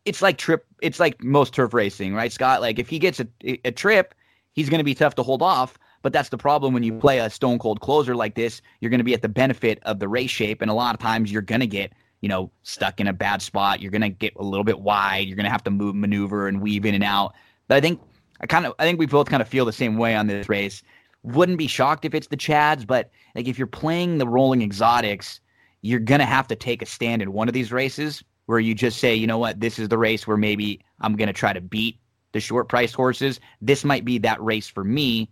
It's 0.04 0.20
like 0.20 0.36
trip. 0.36 0.66
It's 0.82 1.00
like 1.00 1.22
most 1.22 1.54
turf 1.54 1.72
racing, 1.72 2.14
right, 2.14 2.30
Scott? 2.30 2.60
Like 2.60 2.78
if 2.78 2.88
he 2.88 2.98
gets 2.98 3.20
a, 3.20 3.26
a 3.64 3.72
trip, 3.72 4.14
he's 4.52 4.68
going 4.68 4.78
to 4.78 4.84
be 4.84 4.94
tough 4.94 5.14
to 5.14 5.22
hold 5.22 5.42
off. 5.42 5.78
But 6.02 6.12
that's 6.12 6.28
the 6.28 6.36
problem 6.36 6.74
when 6.74 6.82
you 6.82 6.92
play 6.92 7.18
a 7.18 7.30
stone 7.30 7.58
cold 7.58 7.80
closer 7.80 8.14
like 8.14 8.34
this. 8.34 8.60
You're 8.80 8.90
going 8.90 8.98
to 8.98 9.04
be 9.04 9.14
at 9.14 9.22
the 9.22 9.28
benefit 9.28 9.78
of 9.84 10.00
the 10.00 10.08
race 10.08 10.30
shape, 10.30 10.60
and 10.60 10.70
a 10.70 10.74
lot 10.74 10.94
of 10.94 11.00
times 11.00 11.32
you're 11.32 11.40
going 11.40 11.62
to 11.62 11.66
get 11.66 11.94
you 12.20 12.28
know 12.28 12.50
stuck 12.62 13.00
in 13.00 13.06
a 13.06 13.12
bad 13.14 13.40
spot. 13.40 13.80
You're 13.80 13.90
going 13.90 14.02
to 14.02 14.10
get 14.10 14.34
a 14.36 14.42
little 14.42 14.64
bit 14.64 14.80
wide. 14.80 15.26
You're 15.26 15.36
going 15.36 15.46
to 15.46 15.50
have 15.50 15.64
to 15.64 15.70
move, 15.70 15.94
maneuver, 15.94 16.46
and 16.46 16.60
weave 16.60 16.84
in 16.84 16.94
and 16.94 17.02
out. 17.02 17.34
But 17.68 17.76
I 17.76 17.80
think 17.80 18.02
I 18.42 18.46
kind 18.46 18.66
of 18.66 18.74
I 18.78 18.84
think 18.84 18.98
we 18.98 19.06
both 19.06 19.30
kind 19.30 19.40
of 19.40 19.48
feel 19.48 19.64
the 19.64 19.72
same 19.72 19.96
way 19.96 20.14
on 20.14 20.26
this 20.26 20.48
race. 20.48 20.82
Wouldn't 21.24 21.58
be 21.58 21.66
shocked 21.66 22.04
if 22.04 22.14
it's 22.14 22.28
the 22.28 22.36
Chads, 22.36 22.86
but 22.86 23.10
like 23.34 23.48
if 23.48 23.58
you're 23.58 23.66
playing 23.66 24.18
the 24.18 24.28
rolling 24.28 24.62
exotics, 24.62 25.40
you're 25.82 26.00
gonna 26.00 26.24
have 26.26 26.46
to 26.48 26.56
take 26.56 26.82
a 26.82 26.86
stand 26.86 27.22
in 27.22 27.32
one 27.32 27.48
of 27.48 27.54
these 27.54 27.72
races 27.72 28.22
where 28.46 28.60
you 28.60 28.74
just 28.74 28.98
say, 28.98 29.14
you 29.14 29.26
know 29.26 29.38
what, 29.38 29.60
this 29.60 29.78
is 29.78 29.88
the 29.88 29.98
race 29.98 30.26
where 30.26 30.36
maybe 30.36 30.80
I'm 31.00 31.16
gonna 31.16 31.32
try 31.32 31.52
to 31.52 31.60
beat 31.60 31.98
the 32.32 32.40
short 32.40 32.68
priced 32.68 32.94
horses. 32.94 33.40
This 33.62 33.84
might 33.84 34.04
be 34.04 34.18
that 34.18 34.42
race 34.42 34.68
for 34.68 34.84
me, 34.84 35.30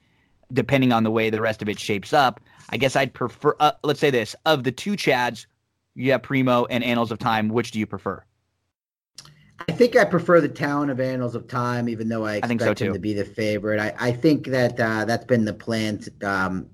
depending 0.52 0.92
on 0.92 1.04
the 1.04 1.10
way 1.10 1.28
the 1.28 1.40
rest 1.40 1.60
of 1.60 1.68
it 1.68 1.78
shapes 1.78 2.12
up. 2.12 2.40
I 2.70 2.78
guess 2.78 2.96
I'd 2.96 3.12
prefer. 3.12 3.54
Uh, 3.60 3.72
let's 3.84 4.00
say 4.00 4.10
this: 4.10 4.34
of 4.46 4.64
the 4.64 4.72
two 4.72 4.92
Chads, 4.92 5.46
have 6.06 6.22
Primo 6.22 6.64
and 6.66 6.82
Annals 6.82 7.10
of 7.12 7.18
Time. 7.18 7.48
Which 7.50 7.70
do 7.70 7.78
you 7.78 7.86
prefer? 7.86 8.24
I 9.68 9.72
think 9.72 9.96
I 9.96 10.04
prefer 10.04 10.40
the 10.40 10.48
Talent 10.48 10.90
of 10.90 11.00
Annals 11.00 11.34
of 11.34 11.46
Time, 11.46 11.88
even 11.88 12.08
though 12.08 12.24
I 12.24 12.36
expect 12.36 12.62
I 12.62 12.74
so 12.74 12.86
him 12.86 12.92
to 12.94 12.98
be 12.98 13.12
the 13.12 13.24
favorite. 13.24 13.80
I, 13.80 13.94
I 13.98 14.12
think 14.12 14.46
that 14.46 14.78
uh, 14.78 15.04
that's 15.04 15.24
been 15.24 15.44
the 15.44 15.54
plan 15.54 16.00
um, 16.22 16.68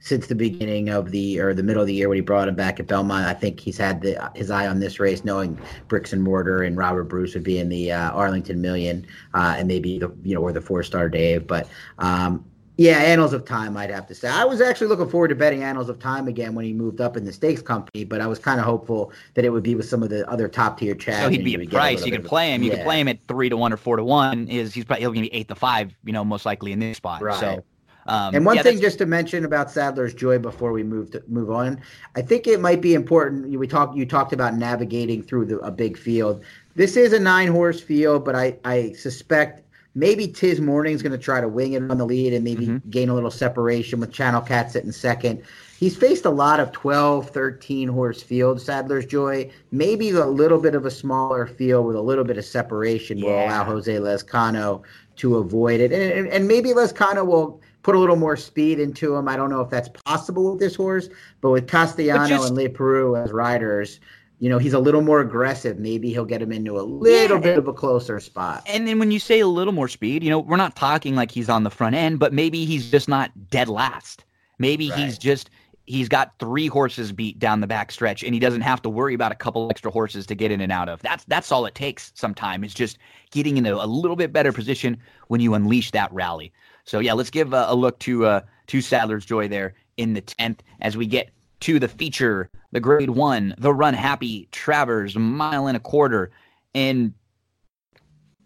since 0.00 0.26
the 0.26 0.34
beginning 0.34 0.90
of 0.90 1.10
the 1.10 1.40
or 1.40 1.54
the 1.54 1.62
middle 1.62 1.80
of 1.80 1.86
the 1.86 1.94
year 1.94 2.08
when 2.08 2.16
he 2.16 2.20
brought 2.20 2.48
him 2.48 2.54
back 2.54 2.78
at 2.78 2.86
Belmont. 2.86 3.26
I 3.26 3.34
think 3.34 3.60
he's 3.60 3.78
had 3.78 4.02
the, 4.02 4.30
his 4.34 4.50
eye 4.50 4.66
on 4.66 4.80
this 4.80 5.00
race, 5.00 5.24
knowing 5.24 5.58
bricks 5.88 6.12
and 6.12 6.22
mortar 6.22 6.62
and 6.62 6.76
Robert 6.76 7.04
Bruce 7.04 7.34
would 7.34 7.44
be 7.44 7.58
in 7.58 7.68
the 7.68 7.92
uh, 7.92 8.10
Arlington 8.10 8.60
Million 8.60 9.06
uh, 9.32 9.54
and 9.58 9.66
maybe 9.66 9.98
the 9.98 10.12
you 10.22 10.34
know 10.34 10.42
or 10.42 10.52
the 10.52 10.60
Fourstardave. 10.60 11.46
But 11.46 11.68
um, 11.98 12.44
yeah, 12.76 12.98
Annals 12.98 13.32
of 13.32 13.44
Time, 13.44 13.76
I'd 13.76 13.90
have 13.90 14.06
to 14.08 14.14
say. 14.14 14.28
I 14.28 14.44
was 14.44 14.60
actually 14.60 14.88
looking 14.88 15.08
forward 15.08 15.28
to 15.28 15.36
betting 15.36 15.62
Annals 15.62 15.88
of 15.88 16.00
Time 16.00 16.26
again 16.26 16.54
when 16.56 16.64
he 16.64 16.72
moved 16.72 17.00
up 17.00 17.16
in 17.16 17.24
the 17.24 17.32
stakes 17.32 17.62
company, 17.62 18.04
but 18.04 18.20
I 18.20 18.26
was 18.26 18.40
kind 18.40 18.58
of 18.58 18.66
hopeful 18.66 19.12
that 19.34 19.44
it 19.44 19.50
would 19.50 19.62
be 19.62 19.76
with 19.76 19.88
some 19.88 20.02
of 20.02 20.08
the 20.08 20.28
other 20.28 20.48
top 20.48 20.78
tier 20.78 20.94
chads. 20.96 21.22
So 21.22 21.28
he'd 21.28 21.44
be 21.44 21.54
a 21.54 21.68
price. 21.68 22.02
A 22.02 22.06
you 22.06 22.12
could 22.12 22.24
play 22.24 22.52
him. 22.52 22.64
You 22.64 22.70
yeah. 22.70 22.78
could 22.78 22.84
play 22.84 23.00
him 23.00 23.06
at 23.06 23.20
three 23.28 23.48
to 23.48 23.56
one 23.56 23.72
or 23.72 23.76
four 23.76 23.96
to 23.96 24.04
one. 24.04 24.48
Is 24.48 24.74
he's 24.74 24.84
probably 24.84 25.02
he'll 25.02 25.12
be 25.12 25.32
eight 25.32 25.46
to 25.48 25.54
five? 25.54 25.94
You 26.04 26.12
know, 26.12 26.24
most 26.24 26.44
likely 26.44 26.72
in 26.72 26.80
this 26.80 26.96
spot. 26.96 27.22
Right. 27.22 27.38
So. 27.38 27.64
Um, 28.06 28.34
and 28.34 28.44
one 28.44 28.56
yeah, 28.56 28.62
thing 28.62 28.82
just 28.82 28.98
to 28.98 29.06
mention 29.06 29.46
about 29.46 29.70
Sadler's 29.70 30.12
Joy 30.12 30.38
before 30.38 30.72
we 30.72 30.82
move 30.82 31.10
to 31.12 31.22
move 31.26 31.50
on, 31.50 31.80
I 32.14 32.20
think 32.20 32.46
it 32.46 32.60
might 32.60 32.82
be 32.82 32.92
important. 32.92 33.48
We 33.58 33.66
talked 33.66 33.96
you 33.96 34.04
talked 34.04 34.34
about 34.34 34.54
navigating 34.56 35.22
through 35.22 35.46
the, 35.46 35.58
a 35.60 35.70
big 35.70 35.96
field. 35.96 36.44
This 36.74 36.98
is 36.98 37.14
a 37.14 37.18
nine 37.18 37.48
horse 37.48 37.80
field, 37.80 38.24
but 38.24 38.34
I 38.34 38.58
I 38.64 38.92
suspect 38.92 39.62
maybe 39.94 40.26
Tiz 40.28 40.60
Morning's 40.60 41.02
going 41.02 41.12
to 41.12 41.18
try 41.18 41.40
to 41.40 41.48
wing 41.48 41.74
it 41.74 41.82
on 41.90 41.98
the 41.98 42.06
lead 42.06 42.32
and 42.32 42.44
maybe 42.44 42.66
mm-hmm. 42.66 42.90
gain 42.90 43.08
a 43.08 43.14
little 43.14 43.30
separation 43.30 44.00
with 44.00 44.12
Channel 44.12 44.40
Cat 44.40 44.72
sitting 44.72 44.92
second. 44.92 45.42
He's 45.78 45.96
faced 45.96 46.24
a 46.24 46.30
lot 46.30 46.60
of 46.60 46.72
12, 46.72 47.30
13 47.30 47.88
horse 47.88 48.22
fields, 48.22 48.64
Sadler's 48.64 49.06
Joy. 49.06 49.50
Maybe 49.70 50.10
a 50.10 50.26
little 50.26 50.58
bit 50.58 50.74
of 50.74 50.86
a 50.86 50.90
smaller 50.90 51.46
field 51.46 51.86
with 51.86 51.96
a 51.96 52.00
little 52.00 52.24
bit 52.24 52.38
of 52.38 52.44
separation 52.44 53.18
yeah. 53.18 53.24
will 53.24 53.44
allow 53.44 53.64
Jose 53.64 53.92
Lezcano 53.92 54.82
to 55.16 55.36
avoid 55.36 55.80
it. 55.80 55.92
And, 55.92 56.28
and 56.28 56.48
maybe 56.48 56.70
Lezcano 56.70 57.26
will 57.26 57.60
put 57.82 57.94
a 57.94 57.98
little 57.98 58.16
more 58.16 58.36
speed 58.36 58.80
into 58.80 59.14
him. 59.14 59.28
I 59.28 59.36
don't 59.36 59.50
know 59.50 59.60
if 59.60 59.70
that's 59.70 59.90
possible 60.04 60.52
with 60.52 60.60
this 60.60 60.74
horse, 60.74 61.08
but 61.40 61.50
with 61.50 61.68
Castellano 61.68 62.26
just, 62.26 62.48
and 62.48 62.58
Leparoux 62.58 63.22
as 63.22 63.30
riders, 63.30 64.00
you 64.44 64.50
know, 64.50 64.58
he's 64.58 64.74
a 64.74 64.78
little 64.78 65.00
more 65.00 65.20
aggressive. 65.20 65.78
Maybe 65.78 66.10
he'll 66.10 66.26
get 66.26 66.42
him 66.42 66.52
into 66.52 66.78
a 66.78 66.82
little 66.82 67.38
yeah. 67.38 67.42
bit 67.42 67.56
of 67.56 67.66
a 67.66 67.72
closer 67.72 68.20
spot. 68.20 68.62
And 68.66 68.86
then 68.86 68.98
when 68.98 69.10
you 69.10 69.18
say 69.18 69.40
a 69.40 69.46
little 69.46 69.72
more 69.72 69.88
speed, 69.88 70.22
you 70.22 70.28
know, 70.28 70.38
we're 70.38 70.58
not 70.58 70.76
talking 70.76 71.14
like 71.14 71.30
he's 71.30 71.48
on 71.48 71.62
the 71.64 71.70
front 71.70 71.96
end, 71.96 72.18
but 72.18 72.34
maybe 72.34 72.66
he's 72.66 72.90
just 72.90 73.08
not 73.08 73.30
dead 73.48 73.70
last. 73.70 74.26
Maybe 74.58 74.90
right. 74.90 74.98
he's 74.98 75.16
just 75.16 75.48
he's 75.86 76.10
got 76.10 76.38
three 76.38 76.66
horses 76.66 77.10
beat 77.10 77.38
down 77.38 77.62
the 77.62 77.66
back 77.66 77.90
stretch 77.90 78.22
and 78.22 78.34
he 78.34 78.38
doesn't 78.38 78.60
have 78.60 78.82
to 78.82 78.90
worry 78.90 79.14
about 79.14 79.32
a 79.32 79.34
couple 79.34 79.70
extra 79.70 79.90
horses 79.90 80.26
to 80.26 80.34
get 80.34 80.50
in 80.50 80.60
and 80.60 80.70
out 80.70 80.90
of. 80.90 81.00
That's 81.00 81.24
that's 81.24 81.50
all 81.50 81.64
it 81.64 81.74
takes 81.74 82.12
sometimes. 82.14 82.66
It's 82.66 82.74
just 82.74 82.98
getting 83.30 83.56
into 83.56 83.82
a 83.82 83.86
little 83.86 84.14
bit 84.14 84.30
better 84.30 84.52
position 84.52 84.98
when 85.28 85.40
you 85.40 85.54
unleash 85.54 85.90
that 85.92 86.12
rally. 86.12 86.52
So 86.84 86.98
yeah, 86.98 87.14
let's 87.14 87.30
give 87.30 87.54
a, 87.54 87.64
a 87.68 87.74
look 87.74 87.98
to 88.00 88.26
uh 88.26 88.40
to 88.66 88.82
Sadler's 88.82 89.24
Joy 89.24 89.48
there 89.48 89.72
in 89.96 90.12
the 90.12 90.20
10th 90.20 90.58
as 90.82 90.98
we 90.98 91.06
get 91.06 91.30
to 91.64 91.78
the 91.78 91.88
feature, 91.88 92.50
the 92.72 92.80
grade 92.80 93.08
one, 93.08 93.54
the 93.56 93.72
Runhappy 93.72 94.50
Travers, 94.50 95.16
mile 95.16 95.66
and 95.66 95.78
a 95.78 95.80
quarter. 95.80 96.30
And 96.74 97.14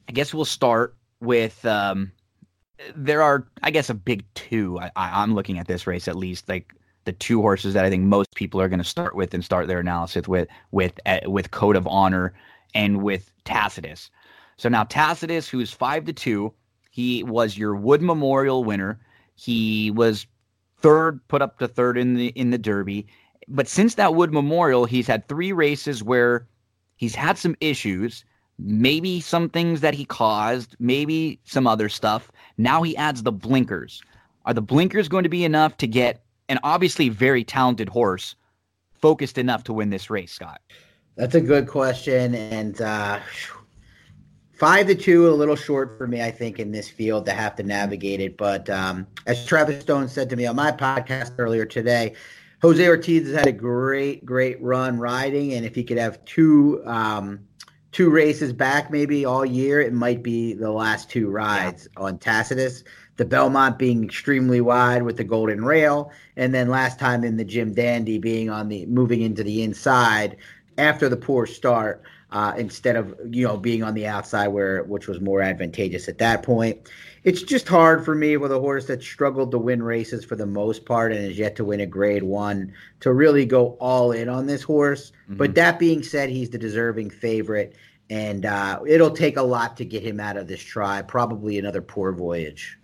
I 0.09 0.13
guess 0.13 0.33
we'll 0.33 0.45
start 0.45 0.95
with 1.21 1.67
um, 1.67 2.13
there 2.95 3.21
are, 3.21 3.45
I 3.65 3.73
guess, 3.73 3.91
a 3.91 3.95
big 3.95 4.25
two. 4.35 4.79
I, 4.79 4.93
I, 4.95 5.23
I'm 5.23 5.35
looking 5.35 5.59
at 5.59 5.67
this 5.67 5.85
race 5.85 6.07
at 6.07 6.15
least, 6.15 6.49
like 6.49 6.73
the 7.07 7.13
two 7.13 7.41
horses 7.43 7.75
that 7.75 7.85
I 7.85 7.91
think 7.91 8.05
most 8.05 8.33
people 8.37 8.61
are 8.61 8.69
going 8.69 8.79
to 8.79 8.85
start 8.85 9.17
with 9.17 9.35
and 9.35 9.45
start 9.45 9.67
their 9.67 9.81
analysis 9.81 10.29
with, 10.29 10.47
with 10.71 11.01
uh, 11.05 11.19
with 11.27 11.51
Code 11.51 11.75
of 11.75 11.89
Honor 11.89 12.35
and 12.73 13.03
with 13.03 13.33
Tacitus. 13.45 14.11
So 14.59 14.69
now 14.69 14.85
Tacitus, 14.85 15.49
who's 15.49 15.73
five 15.73 16.05
to 16.05 16.13
two, 16.13 16.55
he 16.93 17.25
was 17.25 17.59
your 17.59 17.75
Wood 17.75 18.01
Memorial 18.01 18.63
winner. 18.63 19.01
He 19.35 19.91
was 19.91 20.25
third, 20.81 21.27
put 21.29 21.43
up 21.43 21.59
to 21.59 21.69
third 21.69 21.99
in 21.99 22.15
the 22.15 22.29
in 22.29 22.51
the 22.51 22.59
Derby. 22.59 23.07
But 23.49 23.69
since 23.69 23.95
that 23.95 24.15
Wood 24.15 24.33
Memorial, 24.33 24.85
he's 24.85 25.07
had 25.07 25.27
three 25.29 25.53
races 25.53 26.03
where 26.03 26.47
he's 26.97 27.15
had 27.15 27.39
some 27.39 27.57
issues, 27.61 28.25
maybe 28.59 29.21
some 29.21 29.49
things 29.49 29.81
that 29.81 29.95
he 29.95 30.05
caused, 30.05 30.77
maybe 30.79 31.41
some 31.45 31.67
other 31.67 31.89
stuff. 31.89 32.31
Now 32.59 32.83
he 32.83 32.97
adds 32.97 33.23
the 33.23 33.33
blinkers. 33.33 34.03
Are 34.45 34.55
the 34.55 34.63
blinkers 34.63 35.09
going 35.09 35.23
to 35.25 35.29
be 35.29 35.45
enough 35.45 35.77
to 35.79 35.87
get 35.87 36.23
an 36.49 36.59
obviously 36.63 37.09
very 37.09 37.45
talented 37.45 37.89
horse 37.89 38.35
focused 39.01 39.39
enough 39.39 39.65
to 39.65 39.73
win 39.73 39.91
this 39.91 40.11
race, 40.11 40.33
Scott? 40.33 40.61
That's 41.17 41.35
a 41.35 41.41
good 41.41 41.67
question, 41.67 42.35
and 42.35 42.81
uh, 42.81 43.19
five 44.59 44.89
to 44.89 44.95
two, 44.95 45.29
a 45.29 45.31
little 45.31 45.57
short 45.57 45.97
for 45.97 46.07
me, 46.09 46.21
I 46.21 46.33
think, 46.33 46.59
in 46.59 46.73
this 46.73 46.89
field 46.89 47.25
to 47.27 47.33
have 47.33 47.55
to 47.57 47.63
navigate 47.63 48.21
it. 48.21 48.37
But 48.37 48.69
um, 48.69 49.07
as 49.27 49.47
Travis 49.47 49.81
Stone 49.81 50.09
said 50.09 50.29
to 50.31 50.37
me 50.37 50.47
on 50.47 50.57
my 50.57 50.73
podcast 50.73 51.35
earlier 51.39 51.65
today, 51.65 52.15
Jose 52.61 52.87
Ortiz 52.87 53.29
has 53.29 53.37
had 53.37 53.47
a 53.47 53.53
great, 53.53 54.27
great 54.27 54.61
run 54.61 54.99
riding, 54.99 55.55
and 55.55 55.65
if 55.65 55.77
he 55.77 55.85
could 55.85 55.97
have 55.97 56.25
two 56.25 56.83
um, 56.87 57.39
two 57.93 58.11
races 58.11 58.53
back, 58.53 58.91
maybe 58.91 59.25
all 59.25 59.47
year, 59.47 59.81
it 59.81 59.93
might 59.93 60.25
be 60.25 60.55
the 60.55 60.71
last 60.71 61.09
two 61.09 61.31
rides 61.31 61.89
yeah. 61.97 62.05
on 62.05 62.19
Tacitus. 62.19 62.83
The 63.17 63.25
Belmont 63.25 63.79
being 63.79 64.05
extremely 64.05 64.61
wide 64.61 65.03
with 65.05 65.17
the 65.17 65.25
golden 65.25 65.65
rail, 65.65 66.11
and 66.37 66.53
then 66.53 66.69
last 66.69 66.99
time 66.99 67.23
in 67.23 67.37
the 67.37 67.45
Jim 67.45 67.75
Dandy 67.75 68.19
being 68.19 68.51
on 68.51 68.69
the 68.69 68.87
moving 68.87 69.23
into 69.23 69.45
the 69.45 69.63
inside 69.63 70.37
after 70.79 71.09
the 71.09 71.17
poor 71.17 71.47
start 71.47 72.03
uh, 72.31 72.53
instead 72.57 72.97
of 72.97 73.15
you 73.31 73.47
know 73.47 73.57
being 73.57 73.83
on 73.83 73.95
the 73.95 74.07
outside 74.07 74.49
where 74.49 74.83
which 74.85 75.09
was 75.09 75.21
more 75.21 75.41
advantageous 75.41 76.09
at 76.09 76.19
that 76.19 76.43
point. 76.43 76.89
It's 77.25 77.43
just 77.43 77.69
hard 77.69 78.05
for 78.05 78.15
me 78.15 78.37
with 78.37 78.53
a 78.53 78.61
horse 78.61 78.87
that 78.87 79.03
struggled 79.03 79.51
to 79.51 79.59
win 79.59 79.83
races 79.83 80.25
for 80.25 80.37
the 80.37 80.47
most 80.47 80.87
part 80.87 81.13
and 81.13 81.25
is 81.25 81.39
yet 81.39 81.57
to 81.57 81.65
win 81.65 81.81
a 81.81 81.87
grade 81.87 82.23
one 82.23 82.73
to 83.01 83.13
really 83.13 83.45
go 83.45 83.77
all 83.81 84.13
in 84.13 84.29
on 84.29 84.47
this 84.47 84.63
horse. 84.63 85.13
Mm-hmm. 85.25 85.37
But 85.37 85.55
that 85.57 85.79
being 85.79 86.03
said, 86.03 86.31
he's 86.31 86.51
the 86.51 86.59
deserving 86.59 87.11
favorite, 87.11 87.75
and 88.09 88.47
uh, 88.47 88.81
it'll 88.87 89.11
take 89.11 89.37
a 89.37 89.43
lot 89.43 89.77
to 89.79 89.85
get 89.85 90.03
him 90.03 90.21
out 90.21 90.37
of 90.37 90.47
this 90.47 90.63
try. 90.63 91.03
Probably 91.03 91.59
another 91.59 91.83
poor 91.83 92.13
voyage. 92.13 92.79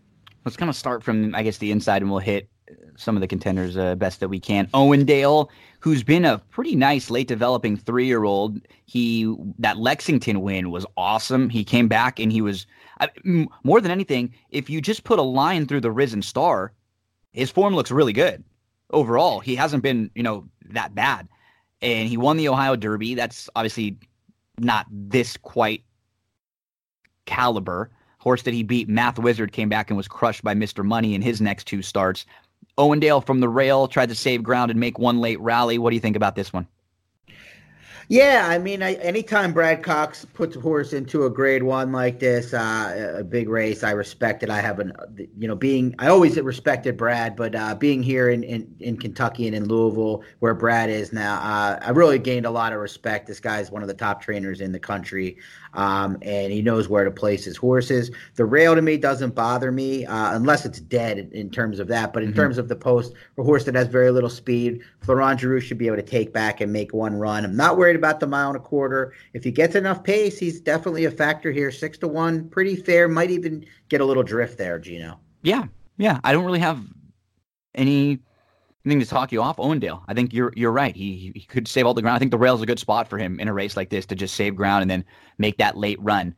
Let's 0.45 0.57
kind 0.57 0.69
of 0.69 0.77
start 0.77 1.03
from 1.03 1.35
I 1.35 1.43
guess 1.43 1.59
the 1.59 1.71
inside, 1.71 2.03
and 2.03 2.11
we'll 2.11 2.21
hit 2.21 2.49
some 2.97 3.17
of 3.17 3.21
the 3.21 3.27
contenders 3.27 3.77
uh, 3.77 3.95
best 3.95 4.21
that 4.21 4.29
we 4.29 4.41
can. 4.41 4.67
Owendale, 4.69 5.49
who's 5.81 6.03
been 6.03 6.25
a 6.25 6.39
pretty 6.51 6.75
nice 6.75 7.11
late 7.11 7.29
developing 7.29 7.77
three 7.77 8.07
year 8.07 8.25
old. 8.25 8.61
He 8.87 9.35
that 9.59 9.79
Lexington 9.79 10.41
win 10.41 10.71
was 10.71 10.87
awesome. 10.97 11.49
He 11.49 11.65
came 11.65 11.89
back 11.89 12.19
and 12.19 12.33
he 12.33 12.41
was 12.41 12.67
more 13.65 13.81
than 13.81 13.91
anything. 13.91 14.35
If 14.51 14.71
you 14.71 14.81
just 14.81 15.05
put 15.05 15.19
a 15.19 15.23
line 15.23 15.67
through 15.67 15.81
the 15.81 15.91
Risen 15.91 16.23
Star, 16.23 16.73
his 17.33 17.51
form 17.51 17.75
looks 17.75 17.91
really 17.91 18.13
good 18.13 18.45
overall. 18.91 19.41
He 19.41 19.57
hasn't 19.57 19.83
been 19.83 20.11
you 20.15 20.23
know 20.23 20.49
that 20.71 20.95
bad, 20.95 21.29
and 21.83 22.09
he 22.09 22.17
won 22.17 22.37
the 22.37 22.49
Ohio 22.49 22.77
Derby. 22.77 23.15
That's 23.15 23.49
obviously 23.57 23.99
not 24.59 24.87
this 24.91 25.37
quite 25.37 25.83
caliber 27.27 27.91
horse 28.25 28.43
that 28.43 28.55
he 28.55 28.63
beat, 28.63 28.89
Math 28.89 29.19
Wizard, 29.19 29.53
came 29.53 29.69
back 29.69 29.91
and 29.91 29.99
was 29.99 30.09
crushed 30.09 30.43
by 30.43 30.55
Mr. 30.55 30.83
Money 30.83 31.15
in 31.15 31.21
his 31.21 31.43
next 31.43 31.65
two 31.65 31.83
starts. 31.83 32.25
Owendale 32.79 33.25
from 33.25 33.41
the 33.41 33.49
rail 33.49 33.89
tried 33.89 34.09
to 34.09 34.15
save 34.15 34.43
ground 34.43 34.71
and 34.71 34.81
make 34.81 34.99
one 34.99 35.21
late 35.21 35.41
rally. 35.41 35.79
What 35.79 35.91
do 35.91 35.97
you 35.97 36.01
think 36.01 36.17
about 36.17 36.35
this 36.35 36.53
one? 36.53 36.67
Yeah, 38.09 38.47
I 38.51 38.59
mean, 38.59 38.83
I, 38.83 38.95
anytime 38.95 39.55
Brad 39.55 39.83
Cox 39.83 40.27
puts 40.27 40.57
a 40.57 40.61
horse 40.61 40.93
into 40.93 41.25
a 41.25 41.31
Grade 41.31 41.63
One 41.63 41.91
like 41.91 42.19
this, 42.19 42.53
uh, 42.53 43.15
a 43.21 43.25
big 43.25 43.49
race, 43.49 43.83
I 43.83 43.93
respect 43.93 44.43
it. 44.43 44.51
I 44.51 44.61
have 44.61 44.79
an, 44.79 44.93
you 45.39 45.49
know, 45.49 45.57
being 45.57 45.95
I 45.99 46.09
always 46.09 46.39
respected 46.39 46.99
Brad, 46.99 47.35
but 47.35 47.55
uh, 47.55 47.75
being 47.75 48.03
here 48.03 48.29
in, 48.29 48.43
in, 48.43 48.77
in 48.81 48.99
Kentucky 48.99 49.47
and 49.47 49.57
in 49.57 49.69
Louisville, 49.69 50.23
where 50.41 50.53
Brad 50.53 50.91
is 50.91 51.15
now, 51.15 51.37
uh, 51.37 51.79
I 51.81 51.91
really 51.91 52.19
gained 52.19 52.45
a 52.45 52.51
lot 52.51 52.75
of 52.75 52.79
respect. 52.81 53.27
This 53.27 53.41
guy 53.41 53.61
is 53.61 53.71
one 53.71 53.81
of 53.81 53.89
the 53.89 53.95
top 53.95 54.21
trainers 54.21 54.61
in 54.61 54.71
the 54.71 54.79
country, 54.81 55.39
um, 55.75 56.17
and 56.23 56.53
he 56.53 56.63
knows 56.63 56.89
where 56.89 57.05
to 57.05 57.11
place 57.11 57.45
his 57.45 57.57
horses. 57.57 58.11
The 58.35 58.45
rail 58.45 58.75
to 58.75 58.83
me 58.83 58.97
doesn't 58.97 59.35
bother 59.35 59.71
me 59.71 60.07
uh, 60.07 60.35
unless 60.35 60.65
it's 60.65 60.81
dead 60.81 61.19
in, 61.19 61.31
in, 61.33 61.51
terms 61.51 61.79
of 61.79 61.89
that. 61.89 62.13
But 62.13 62.23
in 62.23 62.31
mm-hmm. 62.31 62.41
terms 62.41 62.59
of 62.59 62.69
the 62.69 62.77
post, 62.77 63.13
a 63.39 63.43
horse 63.43 63.65
that 63.65 63.75
has 63.75 63.89
very 63.89 64.11
little 64.11 64.31
speed, 64.31 64.81
Florent 65.01 65.41
Geroux 65.41 65.61
should 65.61 65.79
be 65.79 65.87
able 65.87 65.97
to 65.97 66.03
take 66.03 66.33
back 66.33 66.61
and 66.61 66.73
make 66.73 66.95
one 66.95 67.17
run. 67.17 67.45
I'm 67.45 67.57
not 67.57 67.77
worried 67.77 67.97
about 67.97 68.21
the 68.21 68.27
mile 68.27 68.49
and 68.49 68.57
a 68.57 68.61
quarter. 68.61 69.13
If 69.33 69.45
he 69.45 69.51
gets 69.51 69.75
enough 69.75 70.03
pace, 70.05 70.39
he's 70.39 70.61
definitely 70.61 71.05
a 71.05 71.11
factor 71.11 71.51
here. 71.51 71.71
Six 71.71 71.99
to 71.99 72.09
one, 72.09 72.49
pretty 72.49 72.77
fair. 72.77 73.09
Might 73.09 73.31
even 73.31 73.65
get 73.89 74.01
a 74.01 74.05
little 74.05 74.23
drift 74.23 74.59
there, 74.59 74.79
Gino. 74.79 75.19
Yeah, 75.43 75.65
yeah. 75.97 76.21
I 76.25 76.33
don't 76.33 76.45
really 76.45 76.61
have 76.61 76.81
any 77.75 78.21
anything 78.85 79.01
to 79.01 79.07
talk 79.07 79.33
you 79.33 79.43
off 79.43 79.57
Owendale. 79.57 80.03
I 80.09 80.15
think 80.15 80.33
you're 80.33 80.53
you're 80.57 80.73
right. 80.73 80.95
He 80.95 81.33
he 81.35 81.43
could 81.43 81.69
save 81.69 81.87
all 81.87 81.95
the 81.95 82.03
ground. 82.03 82.17
I 82.17 82.19
think 82.19 82.31
the 82.31 82.39
rail's 82.39 82.63
a 82.63 82.67
good 82.67 82.79
spot 82.79 83.09
for 83.09 83.19
him 83.19 83.41
in 83.41 83.49
a 83.49 83.55
race 83.55 83.77
like 83.77 83.91
this 83.91 84.07
to 84.07 84.15
just 84.15 84.35
save 84.35 84.57
ground 84.57 84.83
and 84.83 84.91
then 84.91 85.05
make 85.39 85.59
that 85.59 85.77
late 85.77 86.01
run. 86.01 86.35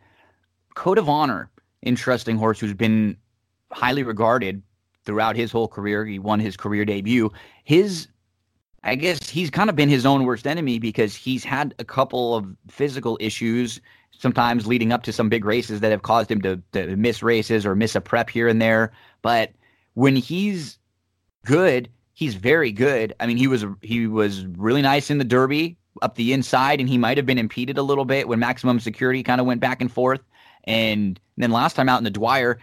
Code 0.74 0.98
of 0.98 1.08
Honor, 1.08 1.50
interesting 1.82 2.36
horse 2.36 2.60
who's 2.60 2.74
been 2.74 3.16
highly 3.72 4.02
regarded 4.02 4.62
throughout 5.04 5.36
his 5.36 5.50
whole 5.50 5.68
career. 5.68 6.04
He 6.04 6.18
won 6.18 6.40
his 6.40 6.56
career 6.56 6.84
debut. 6.84 7.30
His 7.64 8.08
I 8.86 8.94
guess 8.94 9.28
he's 9.28 9.50
kind 9.50 9.68
of 9.68 9.74
been 9.74 9.88
his 9.88 10.06
own 10.06 10.24
worst 10.24 10.46
enemy 10.46 10.78
because 10.78 11.16
he's 11.16 11.42
had 11.42 11.74
a 11.80 11.84
couple 11.84 12.36
of 12.36 12.46
physical 12.68 13.18
issues, 13.20 13.80
sometimes 14.12 14.68
leading 14.68 14.92
up 14.92 15.02
to 15.04 15.12
some 15.12 15.28
big 15.28 15.44
races 15.44 15.80
that 15.80 15.90
have 15.90 16.02
caused 16.02 16.30
him 16.30 16.40
to, 16.42 16.62
to 16.72 16.94
miss 16.94 17.20
races 17.20 17.66
or 17.66 17.74
miss 17.74 17.96
a 17.96 18.00
prep 18.00 18.30
here 18.30 18.46
and 18.46 18.62
there. 18.62 18.92
But 19.22 19.52
when 19.94 20.14
he's 20.14 20.78
good, 21.44 21.88
he's 22.16 22.34
very 22.34 22.72
good. 22.72 23.14
I 23.20 23.26
mean, 23.26 23.36
he 23.36 23.46
was 23.46 23.64
he 23.82 24.08
was 24.08 24.44
really 24.46 24.82
nice 24.82 25.10
in 25.10 25.18
the 25.18 25.24
Derby 25.24 25.76
up 26.02 26.16
the 26.16 26.32
inside, 26.32 26.80
and 26.80 26.88
he 26.88 26.98
might 26.98 27.16
have 27.16 27.26
been 27.26 27.38
impeded 27.38 27.78
a 27.78 27.82
little 27.82 28.04
bit 28.04 28.26
when 28.26 28.40
maximum 28.40 28.80
security 28.80 29.22
kind 29.22 29.40
of 29.40 29.46
went 29.46 29.60
back 29.60 29.80
and 29.80 29.92
forth. 29.92 30.20
And 30.64 31.20
then 31.36 31.52
last 31.52 31.74
time 31.74 31.88
out 31.88 31.98
in 31.98 32.04
the 32.04 32.10
Dwyer, 32.10 32.58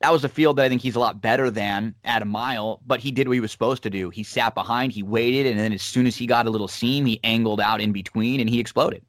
that 0.00 0.10
was 0.10 0.24
a 0.24 0.28
field 0.28 0.56
that 0.56 0.64
I 0.64 0.68
think 0.68 0.80
he's 0.80 0.96
a 0.96 1.00
lot 1.00 1.20
better 1.20 1.50
than 1.50 1.94
at 2.04 2.22
a 2.22 2.24
mile, 2.24 2.80
but 2.86 3.00
he 3.00 3.10
did 3.10 3.28
what 3.28 3.34
he 3.34 3.40
was 3.40 3.52
supposed 3.52 3.82
to 3.82 3.90
do. 3.90 4.10
He 4.10 4.22
sat 4.22 4.54
behind, 4.54 4.92
he 4.92 5.02
waited, 5.02 5.46
and 5.46 5.58
then 5.58 5.72
as 5.72 5.82
soon 5.82 6.06
as 6.06 6.16
he 6.16 6.26
got 6.26 6.46
a 6.46 6.50
little 6.50 6.68
seam, 6.68 7.04
he 7.04 7.20
angled 7.24 7.60
out 7.60 7.80
in 7.80 7.92
between 7.92 8.40
and 8.40 8.48
he 8.48 8.58
exploded. 8.58 9.02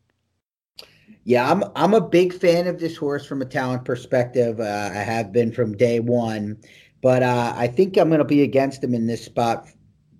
Yeah, 1.23 1.49
I'm 1.49 1.63
I'm 1.75 1.93
a 1.93 2.01
big 2.01 2.33
fan 2.33 2.67
of 2.67 2.79
this 2.79 2.97
horse 2.97 3.25
from 3.25 3.41
a 3.41 3.45
talent 3.45 3.85
perspective. 3.85 4.59
Uh, 4.59 4.89
I 4.91 4.99
have 4.99 5.31
been 5.31 5.51
from 5.51 5.77
day 5.77 5.99
one, 5.99 6.57
but 7.01 7.23
uh, 7.23 7.53
I 7.55 7.67
think 7.67 7.97
I'm 7.97 8.09
going 8.09 8.19
to 8.19 8.25
be 8.25 8.41
against 8.41 8.83
him 8.83 8.93
in 8.93 9.07
this 9.07 9.23
spot 9.23 9.67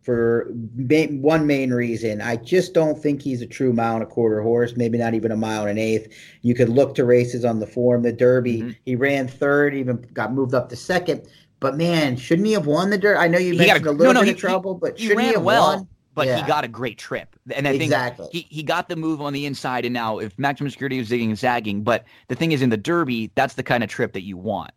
for 0.02 0.52
main, 0.76 1.22
one 1.22 1.46
main 1.46 1.72
reason. 1.72 2.22
I 2.22 2.38
just 2.38 2.74
don't 2.74 3.02
think 3.02 3.22
he's 3.22 3.42
a 3.42 3.48
true 3.48 3.74
mile 3.74 3.96
and 3.96 4.04
a 4.04 4.08
quarter 4.08 4.42
horse, 4.42 4.76
maybe 4.76 4.98
not 4.98 5.14
even 5.14 5.32
a 5.32 5.36
mile 5.36 5.62
and 5.62 5.72
an 5.72 5.78
eighth. 5.78 6.12
You 6.42 6.56
could 6.56 6.70
look 6.70 6.96
to 6.96 7.06
races 7.06 7.46
on 7.46 7.60
the 7.60 7.68
form. 7.68 8.04
The 8.04 8.14
Derby, 8.14 8.62
mm-hmm. 8.62 8.72
he 8.86 8.96
ran 8.96 9.28
third, 9.28 9.76
even 9.76 9.98
got 10.14 10.34
moved 10.34 10.54
up 10.54 10.70
to 10.70 10.76
second. 10.76 11.28
But 11.60 11.78
man, 11.78 12.16
shouldn't 12.16 12.48
he 12.48 12.54
have 12.54 12.66
won 12.66 12.90
the 12.90 12.98
Derby? 12.98 13.20
I 13.20 13.28
know 13.28 13.38
you 13.38 13.56
mentioned 13.56 13.86
a, 13.86 13.90
a, 13.90 13.92
little 13.92 14.14
no, 14.14 14.20
no, 14.20 14.22
bit 14.22 14.28
he, 14.28 14.34
of 14.34 14.40
trouble, 14.40 14.76
but 14.76 14.98
he, 14.98 15.08
shouldn't 15.08 15.28
he, 15.28 15.34
have 15.34 15.44
well, 15.44 15.78
won? 15.78 15.88
But 16.16 16.28
yeah. 16.28 16.42
he 16.42 16.48
got 16.48 16.64
a 16.64 16.68
great 16.68 16.98
trip. 16.98 17.36
And 17.54 17.68
I 17.68 17.72
think 17.72 17.84
exactly. 17.84 18.30
he, 18.32 18.48
he 18.50 18.64
got 18.64 18.90
the 18.90 18.96
move 18.96 19.22
on 19.22 19.32
the 19.34 19.46
inside. 19.46 19.86
And 19.86 19.94
now, 19.94 20.20
if 20.20 20.38
maximum 20.40 20.70
security 20.70 20.98
was 20.98 21.10
zigging 21.10 21.28
and 21.28 21.38
zagging, 21.38 21.84
but 21.84 22.06
the 22.30 22.36
thing 22.36 22.52
is, 22.52 22.62
in 22.62 22.70
the 22.70 22.78
Derby, 22.78 23.32
that's 23.36 23.54
the 23.54 23.64
kind 23.64 23.84
of 23.84 23.90
trip 23.90 24.14
that 24.14 24.24
you 24.24 24.38
want. 24.38 24.72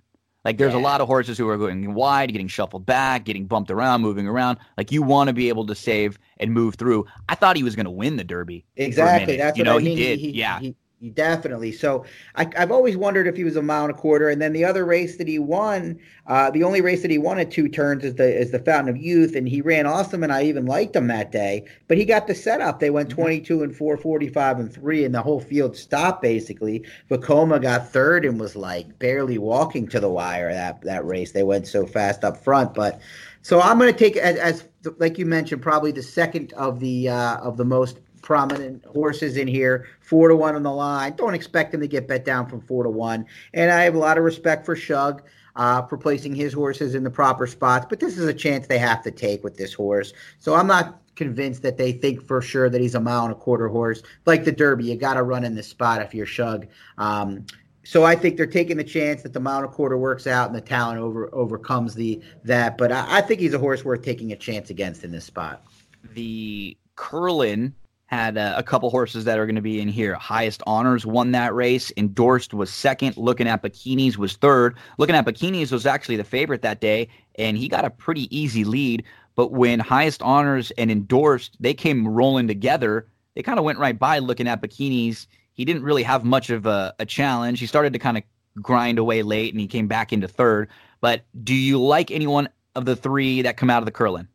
Like 0.44 0.58
there's 0.58 0.72
yeah. 0.72 0.80
a 0.80 0.82
lot 0.82 1.00
of 1.00 1.06
horses 1.06 1.38
who 1.38 1.48
are 1.48 1.56
going 1.56 1.94
wide, 1.94 2.32
getting 2.32 2.48
shuffled 2.48 2.84
back, 2.84 3.24
getting 3.24 3.46
bumped 3.46 3.70
around, 3.70 4.02
moving 4.02 4.26
around. 4.26 4.58
Like 4.76 4.90
you 4.90 5.02
want 5.02 5.28
to 5.28 5.32
be 5.32 5.48
able 5.48 5.66
to 5.66 5.74
save 5.74 6.18
and 6.38 6.52
move 6.52 6.74
through. 6.74 7.06
I 7.28 7.34
thought 7.34 7.56
he 7.56 7.62
was 7.62 7.76
going 7.76 7.84
to 7.84 7.92
win 7.92 8.16
the 8.16 8.24
Derby. 8.24 8.64
Exactly. 8.76 9.36
That's 9.36 9.56
you 9.56 9.64
know 9.64 9.76
I 9.76 9.78
mean. 9.78 9.96
he 9.96 10.02
did. 10.02 10.18
He, 10.18 10.30
yeah. 10.30 10.58
He, 10.58 10.74
definitely. 11.10 11.72
So 11.72 12.04
I, 12.34 12.48
have 12.54 12.70
always 12.70 12.96
wondered 12.96 13.26
if 13.26 13.36
he 13.36 13.44
was 13.44 13.56
a 13.56 13.62
mile 13.62 13.84
and 13.84 13.92
a 13.92 13.96
quarter. 13.96 14.28
And 14.28 14.40
then 14.40 14.52
the 14.52 14.64
other 14.64 14.84
race 14.84 15.16
that 15.16 15.26
he 15.26 15.38
won, 15.38 15.98
uh, 16.26 16.50
the 16.50 16.62
only 16.62 16.80
race 16.80 17.02
that 17.02 17.10
he 17.10 17.18
won 17.18 17.38
at 17.38 17.50
two 17.50 17.68
turns 17.68 18.04
is 18.04 18.14
the 18.14 18.24
is 18.24 18.52
the 18.52 18.58
Fountain 18.60 18.94
of 18.94 19.00
Youth, 19.00 19.34
and 19.34 19.48
he 19.48 19.60
ran 19.60 19.86
awesome, 19.86 20.22
and 20.22 20.32
I 20.32 20.44
even 20.44 20.66
liked 20.66 20.94
him 20.94 21.08
that 21.08 21.32
day. 21.32 21.64
But 21.88 21.98
he 21.98 22.04
got 22.04 22.26
the 22.26 22.34
setup. 22.34 22.78
They 22.78 22.90
went 22.90 23.08
mm-hmm. 23.08 23.22
22 23.22 23.62
and 23.62 23.76
4, 23.76 23.96
45 23.96 24.58
and 24.60 24.72
three, 24.72 25.04
and 25.04 25.14
the 25.14 25.22
whole 25.22 25.40
field 25.40 25.76
stopped 25.76 26.22
basically. 26.22 26.84
Vekoma 27.10 27.60
got 27.60 27.90
third 27.90 28.24
and 28.24 28.38
was 28.38 28.54
like 28.54 28.98
barely 28.98 29.38
walking 29.38 29.88
to 29.88 30.00
the 30.00 30.10
wire 30.10 30.52
that 30.52 30.82
that 30.82 31.04
race. 31.04 31.32
They 31.32 31.42
went 31.42 31.66
so 31.66 31.86
fast 31.86 32.24
up 32.24 32.42
front, 32.42 32.74
but. 32.74 33.00
So 33.44 33.60
I'm 33.60 33.76
going 33.76 33.92
to 33.92 33.98
take 33.98 34.16
as, 34.16 34.36
as, 34.36 34.68
like 34.98 35.18
you 35.18 35.26
mentioned, 35.26 35.62
probably 35.62 35.90
the 35.90 36.00
second 36.00 36.52
of 36.52 36.78
the 36.78 37.08
uh, 37.08 37.38
of 37.38 37.56
the 37.56 37.64
most 37.64 37.98
prominent 38.22 38.84
horses 38.86 39.36
in 39.36 39.48
here, 39.48 39.88
four 40.00 40.28
to 40.28 40.36
one 40.36 40.54
on 40.54 40.62
the 40.62 40.72
line. 40.72 41.14
Don't 41.16 41.34
expect 41.34 41.74
him 41.74 41.80
to 41.80 41.88
get 41.88 42.08
bet 42.08 42.24
down 42.24 42.46
from 42.46 42.60
four 42.60 42.84
to 42.84 42.90
one. 42.90 43.26
And 43.52 43.70
I 43.70 43.82
have 43.82 43.94
a 43.94 43.98
lot 43.98 44.16
of 44.16 44.24
respect 44.24 44.64
for 44.64 44.76
Shug 44.76 45.22
uh, 45.56 45.82
for 45.82 45.98
placing 45.98 46.34
his 46.34 46.52
horses 46.52 46.94
in 46.94 47.04
the 47.04 47.10
proper 47.10 47.46
spots, 47.46 47.86
but 47.88 48.00
this 48.00 48.16
is 48.16 48.26
a 48.26 48.34
chance 48.34 48.66
they 48.66 48.78
have 48.78 49.02
to 49.02 49.10
take 49.10 49.44
with 49.44 49.56
this 49.56 49.74
horse. 49.74 50.12
So 50.38 50.54
I'm 50.54 50.66
not 50.66 51.00
convinced 51.14 51.62
that 51.62 51.76
they 51.76 51.92
think 51.92 52.26
for 52.26 52.40
sure 52.40 52.70
that 52.70 52.80
he's 52.80 52.94
a 52.94 53.00
mile 53.00 53.24
and 53.24 53.32
a 53.32 53.36
quarter 53.36 53.68
horse. 53.68 54.02
Like 54.24 54.44
the 54.44 54.52
Derby, 54.52 54.84
you 54.84 54.96
got 54.96 55.14
to 55.14 55.22
run 55.22 55.44
in 55.44 55.54
this 55.54 55.68
spot 55.68 56.00
if 56.00 56.14
you're 56.14 56.26
Shug. 56.26 56.66
Um, 56.96 57.44
so 57.84 58.04
I 58.04 58.14
think 58.14 58.36
they're 58.36 58.46
taking 58.46 58.76
the 58.76 58.84
chance 58.84 59.22
that 59.22 59.32
the 59.32 59.40
mile 59.40 59.58
and 59.58 59.66
a 59.66 59.68
quarter 59.68 59.98
works 59.98 60.26
out 60.26 60.46
and 60.46 60.56
the 60.56 60.60
talent 60.60 61.00
over 61.00 61.28
overcomes 61.34 61.94
the 61.94 62.22
that. 62.44 62.78
But 62.78 62.92
I, 62.92 63.18
I 63.18 63.20
think 63.20 63.40
he's 63.40 63.54
a 63.54 63.58
horse 63.58 63.84
worth 63.84 64.02
taking 64.02 64.32
a 64.32 64.36
chance 64.36 64.70
against 64.70 65.02
in 65.02 65.10
this 65.10 65.24
spot. 65.24 65.64
The 66.14 66.76
Curlin 66.94 67.74
had 68.12 68.36
uh, 68.36 68.52
a 68.58 68.62
couple 68.62 68.90
horses 68.90 69.24
that 69.24 69.38
are 69.38 69.46
going 69.46 69.56
to 69.56 69.62
be 69.62 69.80
in 69.80 69.88
here. 69.88 70.14
Highest 70.16 70.62
Honors 70.66 71.06
won 71.06 71.32
that 71.32 71.54
race. 71.54 71.90
Endorsed 71.96 72.52
was 72.52 72.70
second. 72.70 73.16
Looking 73.16 73.48
at 73.48 73.62
Bikinis 73.62 74.18
was 74.18 74.36
third. 74.36 74.76
Looking 74.98 75.16
at 75.16 75.24
Bikinis 75.24 75.72
was 75.72 75.86
actually 75.86 76.16
the 76.16 76.24
favorite 76.24 76.60
that 76.60 76.82
day, 76.82 77.08
and 77.36 77.56
he 77.56 77.68
got 77.68 77.86
a 77.86 77.90
pretty 77.90 78.28
easy 78.36 78.64
lead. 78.64 79.02
But 79.34 79.50
when 79.50 79.80
Highest 79.80 80.20
Honors 80.20 80.70
and 80.72 80.90
Endorsed, 80.90 81.56
they 81.58 81.72
came 81.72 82.06
rolling 82.06 82.48
together, 82.48 83.08
they 83.34 83.42
kind 83.42 83.58
of 83.58 83.64
went 83.64 83.78
right 83.78 83.98
by 83.98 84.18
looking 84.18 84.46
at 84.46 84.60
Bikinis. 84.60 85.26
He 85.54 85.64
didn't 85.64 85.82
really 85.82 86.02
have 86.02 86.22
much 86.22 86.50
of 86.50 86.66
a, 86.66 86.94
a 86.98 87.06
challenge. 87.06 87.60
He 87.60 87.66
started 87.66 87.94
to 87.94 87.98
kind 87.98 88.18
of 88.18 88.24
grind 88.60 88.98
away 88.98 89.22
late, 89.22 89.54
and 89.54 89.60
he 89.60 89.66
came 89.66 89.88
back 89.88 90.12
into 90.12 90.28
third. 90.28 90.68
But 91.00 91.22
do 91.42 91.54
you 91.54 91.82
like 91.82 92.10
anyone 92.10 92.50
of 92.76 92.84
the 92.84 92.94
three 92.94 93.40
that 93.40 93.56
come 93.56 93.70
out 93.70 93.78
of 93.78 93.86
the 93.86 93.90
Curlin? 93.90 94.28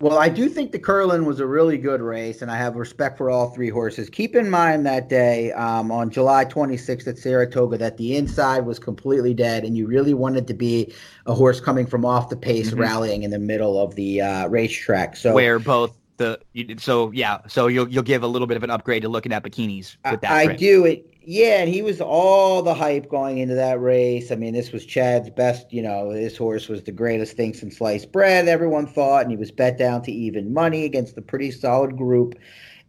Well, 0.00 0.18
I 0.18 0.28
do 0.28 0.50
think 0.50 0.72
the 0.72 0.78
Curlin 0.78 1.24
was 1.24 1.40
a 1.40 1.46
really 1.46 1.78
good 1.78 2.02
race, 2.02 2.42
and 2.42 2.50
I 2.50 2.58
have 2.58 2.76
respect 2.76 3.16
for 3.16 3.30
all 3.30 3.48
three 3.48 3.70
horses. 3.70 4.10
Keep 4.10 4.36
in 4.36 4.50
mind 4.50 4.84
that 4.84 5.08
day 5.08 5.52
um, 5.52 5.90
on 5.90 6.10
July 6.10 6.44
26th 6.44 7.06
at 7.06 7.16
Saratoga 7.16 7.78
that 7.78 7.96
the 7.96 8.14
inside 8.14 8.66
was 8.66 8.78
completely 8.78 9.32
dead, 9.32 9.64
and 9.64 9.74
you 9.74 9.86
really 9.86 10.12
wanted 10.12 10.46
to 10.48 10.54
be 10.54 10.92
a 11.24 11.32
horse 11.32 11.60
coming 11.60 11.86
from 11.86 12.04
off 12.04 12.28
the 12.28 12.36
pace, 12.36 12.72
mm-hmm. 12.72 12.80
rallying 12.80 13.22
in 13.22 13.30
the 13.30 13.38
middle 13.38 13.80
of 13.80 13.94
the 13.94 14.20
uh, 14.20 14.48
racetrack. 14.48 15.16
So 15.16 15.32
where 15.32 15.58
both 15.58 15.96
the 16.18 16.40
so 16.76 17.10
yeah, 17.12 17.38
so 17.48 17.66
you'll 17.66 17.88
you'll 17.88 18.02
give 18.02 18.22
a 18.22 18.26
little 18.26 18.46
bit 18.46 18.58
of 18.58 18.64
an 18.64 18.70
upgrade 18.70 19.00
to 19.00 19.08
looking 19.08 19.32
at 19.32 19.42
bikinis 19.42 19.96
with 20.10 20.20
that. 20.20 20.30
I, 20.30 20.42
I 20.42 20.56
do 20.56 20.84
it. 20.84 21.10
Yeah, 21.28 21.58
and 21.60 21.68
he 21.68 21.82
was 21.82 22.00
all 22.00 22.62
the 22.62 22.72
hype 22.72 23.08
going 23.08 23.38
into 23.38 23.56
that 23.56 23.80
race. 23.80 24.30
I 24.30 24.36
mean, 24.36 24.54
this 24.54 24.70
was 24.70 24.86
Chad's 24.86 25.28
best, 25.28 25.72
you 25.72 25.82
know, 25.82 26.10
his 26.10 26.36
horse 26.36 26.68
was 26.68 26.84
the 26.84 26.92
greatest 26.92 27.36
thing 27.36 27.52
since 27.52 27.78
sliced 27.78 28.12
bread, 28.12 28.46
everyone 28.46 28.86
thought, 28.86 29.22
and 29.22 29.32
he 29.32 29.36
was 29.36 29.50
bet 29.50 29.76
down 29.76 30.02
to 30.02 30.12
even 30.12 30.54
money 30.54 30.84
against 30.84 31.18
a 31.18 31.22
pretty 31.22 31.50
solid 31.50 31.96
group. 31.96 32.36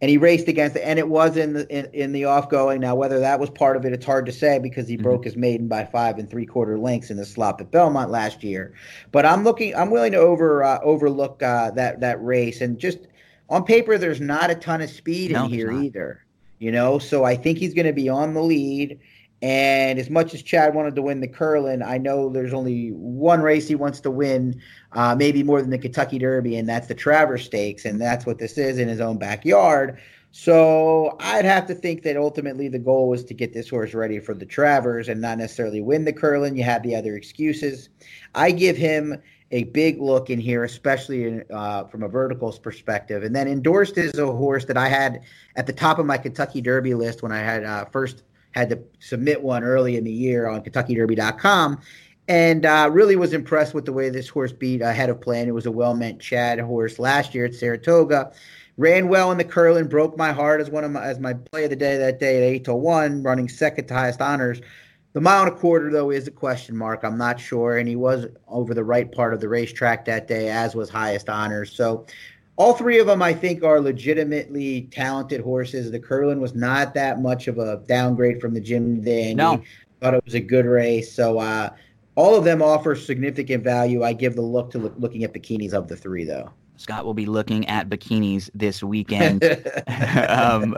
And 0.00 0.08
he 0.08 0.18
raced 0.18 0.46
against 0.46 0.76
it, 0.76 0.82
and 0.82 1.00
it 1.00 1.08
was 1.08 1.36
in 1.36 1.54
the 1.54 1.66
in, 1.68 1.86
in 1.92 2.12
the 2.12 2.26
off 2.26 2.48
going. 2.48 2.80
Now, 2.80 2.94
whether 2.94 3.18
that 3.18 3.40
was 3.40 3.50
part 3.50 3.76
of 3.76 3.84
it, 3.84 3.92
it's 3.92 4.06
hard 4.06 4.24
to 4.26 4.32
say 4.32 4.60
because 4.60 4.86
he 4.86 4.94
mm-hmm. 4.94 5.02
broke 5.02 5.24
his 5.24 5.34
maiden 5.34 5.66
by 5.66 5.84
five 5.84 6.18
and 6.18 6.30
three 6.30 6.46
quarter 6.46 6.78
lengths 6.78 7.10
in 7.10 7.16
the 7.16 7.26
slop 7.26 7.60
at 7.60 7.72
Belmont 7.72 8.12
last 8.12 8.44
year. 8.44 8.72
But 9.10 9.26
I'm 9.26 9.42
looking, 9.42 9.74
I'm 9.74 9.90
willing 9.90 10.12
to 10.12 10.18
over 10.18 10.62
uh, 10.62 10.78
overlook 10.84 11.42
uh, 11.42 11.72
that 11.72 11.98
that 12.02 12.22
race, 12.22 12.60
and 12.60 12.78
just 12.78 13.00
on 13.48 13.64
paper, 13.64 13.98
there's 13.98 14.20
not 14.20 14.48
a 14.48 14.54
ton 14.54 14.80
of 14.80 14.90
speed 14.90 15.32
no, 15.32 15.46
in 15.46 15.50
here 15.50 15.72
either 15.72 16.24
you 16.58 16.70
know. 16.70 16.98
So 16.98 17.24
I 17.24 17.36
think 17.36 17.58
he's 17.58 17.74
going 17.74 17.86
to 17.86 17.92
be 17.92 18.08
on 18.08 18.34
the 18.34 18.42
lead. 18.42 18.98
And 19.40 20.00
as 20.00 20.10
much 20.10 20.34
as 20.34 20.42
Chad 20.42 20.74
wanted 20.74 20.96
to 20.96 21.02
win 21.02 21.20
the 21.20 21.28
Curlin, 21.28 21.80
I 21.80 21.96
know 21.96 22.28
there's 22.28 22.52
only 22.52 22.88
one 22.90 23.40
race 23.40 23.68
he 23.68 23.76
wants 23.76 24.00
to 24.00 24.10
win, 24.10 24.60
uh, 24.92 25.14
maybe 25.14 25.44
more 25.44 25.60
than 25.60 25.70
the 25.70 25.78
Kentucky 25.78 26.18
Derby, 26.18 26.56
and 26.56 26.68
that's 26.68 26.88
the 26.88 26.94
Travers 26.94 27.44
Stakes, 27.44 27.84
and 27.84 28.00
that's 28.00 28.26
what 28.26 28.38
this 28.38 28.58
is 28.58 28.78
in 28.78 28.88
his 28.88 29.00
own 29.00 29.16
backyard. 29.16 30.00
So 30.32 31.16
I'd 31.20 31.44
have 31.44 31.66
to 31.66 31.74
think 31.74 32.02
that 32.02 32.16
ultimately 32.16 32.68
the 32.68 32.78
goal 32.78 33.08
was 33.08 33.24
to 33.24 33.34
get 33.34 33.54
this 33.54 33.68
horse 33.68 33.94
ready 33.94 34.18
for 34.18 34.34
the 34.34 34.44
Travers 34.44 35.08
and 35.08 35.20
not 35.20 35.38
necessarily 35.38 35.80
win 35.80 36.04
the 36.04 36.12
Curlin. 36.12 36.56
You 36.56 36.64
have 36.64 36.82
the 36.82 36.96
other 36.96 37.16
excuses. 37.16 37.88
I 38.34 38.50
give 38.50 38.76
him 38.76 39.22
a 39.50 39.64
big 39.64 40.00
look 40.00 40.30
in 40.30 40.38
here, 40.38 40.64
especially 40.64 41.24
in, 41.24 41.44
uh, 41.52 41.84
from 41.84 42.02
a 42.02 42.08
verticals 42.08 42.58
perspective. 42.58 43.22
And 43.22 43.34
then 43.34 43.48
endorsed 43.48 43.96
is 43.96 44.18
a 44.18 44.26
horse 44.26 44.66
that 44.66 44.76
I 44.76 44.88
had 44.88 45.22
at 45.56 45.66
the 45.66 45.72
top 45.72 45.98
of 45.98 46.06
my 46.06 46.18
Kentucky 46.18 46.60
Derby 46.60 46.94
list 46.94 47.22
when 47.22 47.32
I 47.32 47.38
had 47.38 47.64
uh, 47.64 47.84
first 47.86 48.24
had 48.52 48.70
to 48.70 48.78
submit 48.98 49.42
one 49.42 49.64
early 49.64 49.96
in 49.96 50.04
the 50.04 50.12
year 50.12 50.48
on 50.48 50.62
KentuckyDerby.com. 50.62 51.80
And 52.26 52.66
uh, 52.66 52.90
really 52.92 53.16
was 53.16 53.32
impressed 53.32 53.72
with 53.72 53.86
the 53.86 53.92
way 53.92 54.10
this 54.10 54.28
horse 54.28 54.52
beat 54.52 54.82
ahead 54.82 55.08
of 55.08 55.20
plan. 55.20 55.48
It 55.48 55.54
was 55.54 55.64
a 55.64 55.72
well 55.72 55.94
meant 55.94 56.20
Chad 56.20 56.60
horse 56.60 56.98
last 56.98 57.34
year 57.34 57.46
at 57.46 57.54
Saratoga. 57.54 58.32
Ran 58.76 59.08
well 59.08 59.32
in 59.32 59.38
the 59.38 59.44
Curlin, 59.44 59.88
broke 59.88 60.16
my 60.18 60.30
heart 60.30 60.60
as 60.60 60.70
one 60.70 60.84
of 60.84 60.90
my 60.90 61.02
as 61.02 61.18
my 61.18 61.32
play 61.32 61.64
of 61.64 61.70
the 61.70 61.76
day 61.76 61.96
that 61.96 62.20
day 62.20 62.36
at 62.36 62.42
eight 62.42 62.64
to 62.64 62.74
one, 62.74 63.22
running 63.22 63.48
second 63.48 63.86
to 63.86 63.94
highest 63.94 64.20
honors. 64.20 64.60
The 65.18 65.22
mile 65.22 65.42
and 65.42 65.52
a 65.52 65.56
quarter, 65.56 65.90
though, 65.90 66.10
is 66.12 66.28
a 66.28 66.30
question 66.30 66.76
mark. 66.76 67.02
I'm 67.02 67.18
not 67.18 67.40
sure. 67.40 67.78
And 67.78 67.88
he 67.88 67.96
was 67.96 68.26
over 68.46 68.72
the 68.72 68.84
right 68.84 69.10
part 69.10 69.34
of 69.34 69.40
the 69.40 69.48
racetrack 69.48 70.04
that 70.04 70.28
day, 70.28 70.48
as 70.48 70.76
was 70.76 70.88
highest 70.88 71.28
honors. 71.28 71.72
So 71.72 72.06
all 72.54 72.74
three 72.74 73.00
of 73.00 73.08
them, 73.08 73.20
I 73.20 73.32
think, 73.32 73.64
are 73.64 73.80
legitimately 73.80 74.82
talented 74.92 75.40
horses. 75.40 75.90
The 75.90 75.98
Curlin 75.98 76.40
was 76.40 76.54
not 76.54 76.94
that 76.94 77.20
much 77.20 77.48
of 77.48 77.58
a 77.58 77.82
downgrade 77.88 78.40
from 78.40 78.54
the 78.54 78.60
Jim 78.60 79.00
Dandy. 79.00 79.34
No. 79.34 79.60
Thought 80.00 80.14
it 80.14 80.24
was 80.24 80.34
a 80.34 80.40
good 80.40 80.66
race. 80.66 81.12
So 81.12 81.40
uh, 81.40 81.70
all 82.14 82.36
of 82.36 82.44
them 82.44 82.62
offer 82.62 82.94
significant 82.94 83.64
value. 83.64 84.04
I 84.04 84.12
give 84.12 84.36
the 84.36 84.42
look 84.42 84.70
to 84.70 84.78
look, 84.78 84.94
looking 84.98 85.24
at 85.24 85.34
bikinis 85.34 85.72
of 85.72 85.88
the 85.88 85.96
three, 85.96 86.26
though. 86.26 86.52
Scott 86.76 87.04
will 87.04 87.12
be 87.12 87.26
looking 87.26 87.66
at 87.66 87.88
bikinis 87.88 88.50
this 88.54 88.84
weekend. 88.84 89.42
um, 90.28 90.76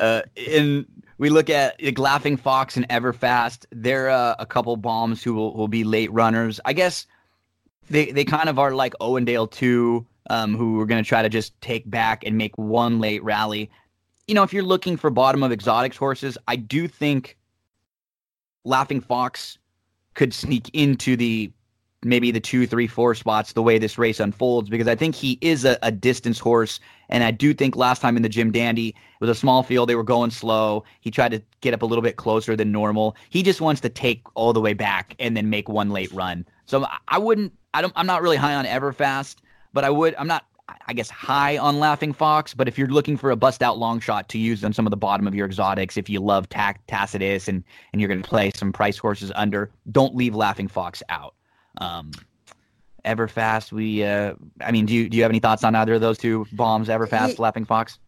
uh, 0.00 0.22
and 0.38 0.86
we 1.18 1.30
look 1.30 1.50
at 1.50 1.82
like, 1.82 1.98
Laughing 1.98 2.36
Fox 2.36 2.76
and 2.76 2.88
Everfast. 2.88 3.66
They're 3.70 4.10
uh, 4.10 4.36
a 4.38 4.46
couple 4.46 4.76
bombs 4.76 5.22
who 5.22 5.34
will, 5.34 5.54
will 5.54 5.68
be 5.68 5.84
late 5.84 6.12
runners. 6.12 6.60
I 6.64 6.72
guess 6.72 7.06
they, 7.90 8.10
they 8.12 8.24
kind 8.24 8.48
of 8.48 8.58
are 8.58 8.72
like 8.72 8.94
Owendale 9.00 9.50
2, 9.50 10.06
um, 10.30 10.56
who 10.56 10.80
are 10.80 10.86
going 10.86 11.02
to 11.02 11.08
try 11.08 11.22
to 11.22 11.28
just 11.28 11.58
take 11.60 11.88
back 11.88 12.24
and 12.24 12.36
make 12.36 12.56
one 12.56 13.00
late 13.00 13.22
rally. 13.22 13.70
You 14.26 14.34
know, 14.34 14.42
if 14.42 14.52
you're 14.52 14.62
looking 14.62 14.96
for 14.96 15.10
bottom 15.10 15.42
of 15.42 15.52
exotics 15.52 15.96
horses, 15.96 16.38
I 16.48 16.56
do 16.56 16.88
think 16.88 17.36
Laughing 18.64 19.00
Fox 19.00 19.58
could 20.14 20.32
sneak 20.32 20.70
into 20.72 21.16
the 21.16 21.52
maybe 22.02 22.30
the 22.30 22.40
two, 22.40 22.66
three, 22.66 22.86
four 22.86 23.14
spots 23.14 23.52
the 23.52 23.62
way 23.62 23.78
this 23.78 23.98
race 23.98 24.20
unfolds 24.20 24.68
because 24.68 24.88
I 24.88 24.94
think 24.94 25.14
he 25.14 25.38
is 25.40 25.64
a, 25.64 25.78
a, 25.82 25.90
distance 25.90 26.38
horse. 26.38 26.78
And 27.08 27.22
I 27.22 27.30
do 27.30 27.54
think 27.54 27.76
last 27.76 28.00
time 28.00 28.16
in 28.16 28.22
the 28.22 28.28
Jim 28.28 28.50
Dandy, 28.50 28.88
it 28.88 29.20
was 29.20 29.30
a 29.30 29.34
small 29.34 29.62
field. 29.62 29.88
They 29.88 29.94
were 29.94 30.02
going 30.02 30.30
slow. 30.30 30.84
He 31.00 31.10
tried 31.10 31.30
to 31.32 31.42
get 31.60 31.74
up 31.74 31.82
a 31.82 31.86
little 31.86 32.02
bit 32.02 32.16
closer 32.16 32.56
than 32.56 32.72
normal. 32.72 33.16
He 33.30 33.42
just 33.42 33.60
wants 33.60 33.80
to 33.82 33.88
take 33.88 34.22
all 34.34 34.52
the 34.52 34.60
way 34.60 34.74
back 34.74 35.14
and 35.18 35.36
then 35.36 35.50
make 35.50 35.68
one 35.68 35.90
late 35.90 36.12
run. 36.12 36.46
So 36.66 36.86
I 37.08 37.18
wouldn't, 37.18 37.52
I 37.74 37.82
don't, 37.82 37.92
I'm 37.96 38.06
not 38.06 38.22
really 38.22 38.36
high 38.36 38.54
on 38.54 38.64
Everfast, 38.64 39.36
but 39.72 39.84
I 39.84 39.90
would, 39.90 40.14
I'm 40.16 40.26
not, 40.26 40.46
I 40.86 40.94
guess, 40.94 41.10
high 41.10 41.58
on 41.58 41.78
Laughing 41.78 42.12
Fox. 42.12 42.54
But 42.54 42.68
if 42.68 42.78
you're 42.78 42.88
looking 42.88 43.16
for 43.16 43.30
a 43.30 43.36
bust 43.36 43.62
out 43.62 43.76
long 43.78 44.00
shot 44.00 44.28
to 44.30 44.38
use 44.38 44.64
on 44.64 44.72
some 44.72 44.86
of 44.86 44.90
the 44.90 44.96
bottom 44.96 45.26
of 45.26 45.34
your 45.34 45.46
exotics, 45.46 45.96
if 45.96 46.08
you 46.08 46.20
love 46.20 46.48
Tacitus 46.48 47.48
and, 47.48 47.62
and 47.92 48.00
you're 48.00 48.08
going 48.08 48.22
to 48.22 48.28
play 48.28 48.50
some 48.54 48.72
price 48.72 48.96
horses 48.96 49.30
under, 49.34 49.70
don't 49.92 50.14
leave 50.14 50.34
Laughing 50.34 50.68
Fox 50.68 51.02
out. 51.10 51.34
Um, 51.78 52.12
Everfast, 53.04 53.72
we, 53.72 54.04
uh, 54.04 54.34
I 54.60 54.72
mean, 54.72 54.86
do 54.86 54.94
you 54.94 55.08
do 55.08 55.16
you 55.16 55.22
have 55.22 55.30
any 55.30 55.40
thoughts 55.40 55.64
on 55.64 55.74
either 55.74 55.94
of 55.94 56.00
those 56.00 56.18
two 56.18 56.46
bombs, 56.52 56.88
Everfast, 56.88 57.38
Laughing 57.38 57.64
Fox? 57.64 57.98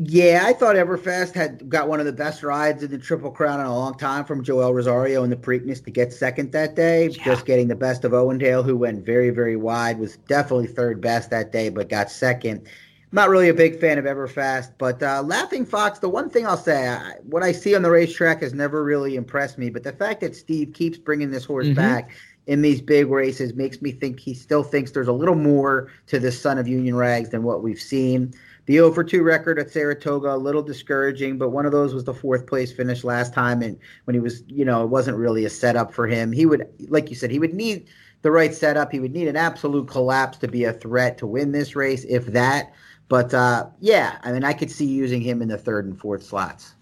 Yeah, 0.00 0.44
I 0.46 0.52
thought 0.52 0.76
Everfast 0.76 1.34
had 1.34 1.68
got 1.68 1.88
one 1.88 1.98
of 1.98 2.06
the 2.06 2.12
best 2.12 2.44
rides 2.44 2.84
in 2.84 2.90
the 2.92 2.98
Triple 2.98 3.32
Crown 3.32 3.58
in 3.58 3.66
a 3.66 3.76
long 3.76 3.98
time 3.98 4.24
from 4.24 4.44
Joel 4.44 4.72
Rosario 4.72 5.24
in 5.24 5.30
the 5.30 5.36
Preakness 5.36 5.82
to 5.84 5.90
get 5.90 6.12
second 6.12 6.52
that 6.52 6.76
day. 6.76 7.08
Yeah. 7.08 7.24
Just 7.24 7.46
getting 7.46 7.66
the 7.66 7.74
best 7.74 8.04
of 8.04 8.12
Owendale, 8.12 8.64
who 8.64 8.76
went 8.76 9.04
very, 9.04 9.30
very 9.30 9.56
wide, 9.56 9.98
was 9.98 10.16
definitely 10.28 10.68
third 10.68 11.00
best 11.00 11.30
that 11.30 11.50
day, 11.50 11.68
but 11.68 11.88
got 11.88 12.12
second. 12.12 12.68
Not 13.10 13.28
really 13.28 13.48
a 13.48 13.54
big 13.54 13.80
fan 13.80 13.98
of 13.98 14.04
Everfast, 14.04 14.70
but 14.78 15.02
uh, 15.02 15.22
Laughing 15.22 15.64
Fox, 15.66 15.98
the 15.98 16.08
one 16.08 16.30
thing 16.30 16.46
I'll 16.46 16.56
say, 16.56 16.86
I, 16.86 17.14
what 17.24 17.42
I 17.42 17.50
see 17.50 17.74
on 17.74 17.82
the 17.82 17.90
racetrack 17.90 18.42
has 18.42 18.54
never 18.54 18.84
really 18.84 19.16
impressed 19.16 19.58
me, 19.58 19.68
but 19.68 19.82
the 19.82 19.92
fact 19.92 20.20
that 20.20 20.36
Steve 20.36 20.74
keeps 20.74 20.98
bringing 20.98 21.32
this 21.32 21.44
horse 21.44 21.66
mm-hmm. 21.66 21.74
back 21.74 22.10
in 22.48 22.62
these 22.62 22.80
big 22.80 23.08
races 23.08 23.54
makes 23.54 23.82
me 23.82 23.92
think 23.92 24.18
he 24.18 24.32
still 24.32 24.62
thinks 24.62 24.90
there's 24.90 25.06
a 25.06 25.12
little 25.12 25.34
more 25.34 25.92
to 26.06 26.18
this 26.18 26.40
son 26.40 26.56
of 26.56 26.66
Union 26.66 26.96
Rags 26.96 27.28
than 27.28 27.42
what 27.42 27.62
we've 27.62 27.80
seen. 27.80 28.32
The 28.64 28.74
0 28.74 28.92
for 28.92 29.04
2 29.04 29.22
record 29.22 29.58
at 29.58 29.70
Saratoga, 29.70 30.34
a 30.34 30.36
little 30.36 30.62
discouraging, 30.62 31.36
but 31.36 31.50
one 31.50 31.66
of 31.66 31.72
those 31.72 31.92
was 31.92 32.04
the 32.04 32.14
fourth 32.14 32.46
place 32.46 32.72
finish 32.72 33.04
last 33.04 33.34
time. 33.34 33.60
And 33.60 33.78
when 34.04 34.14
he 34.14 34.20
was, 34.20 34.42
you 34.48 34.64
know, 34.64 34.82
it 34.82 34.88
wasn't 34.88 35.18
really 35.18 35.44
a 35.44 35.50
setup 35.50 35.92
for 35.92 36.06
him. 36.06 36.32
He 36.32 36.46
would, 36.46 36.66
like 36.88 37.10
you 37.10 37.16
said, 37.16 37.30
he 37.30 37.38
would 37.38 37.52
need 37.52 37.86
the 38.22 38.30
right 38.30 38.54
setup. 38.54 38.90
He 38.92 39.00
would 39.00 39.12
need 39.12 39.28
an 39.28 39.36
absolute 39.36 39.86
collapse 39.86 40.38
to 40.38 40.48
be 40.48 40.64
a 40.64 40.72
threat 40.72 41.18
to 41.18 41.26
win 41.26 41.52
this 41.52 41.76
race, 41.76 42.04
if 42.08 42.26
that. 42.28 42.72
But 43.08 43.34
uh, 43.34 43.66
yeah, 43.78 44.18
I 44.22 44.32
mean, 44.32 44.44
I 44.44 44.54
could 44.54 44.70
see 44.70 44.86
using 44.86 45.20
him 45.20 45.42
in 45.42 45.48
the 45.48 45.58
third 45.58 45.84
and 45.84 45.98
fourth 45.98 46.22
slots. 46.22 46.74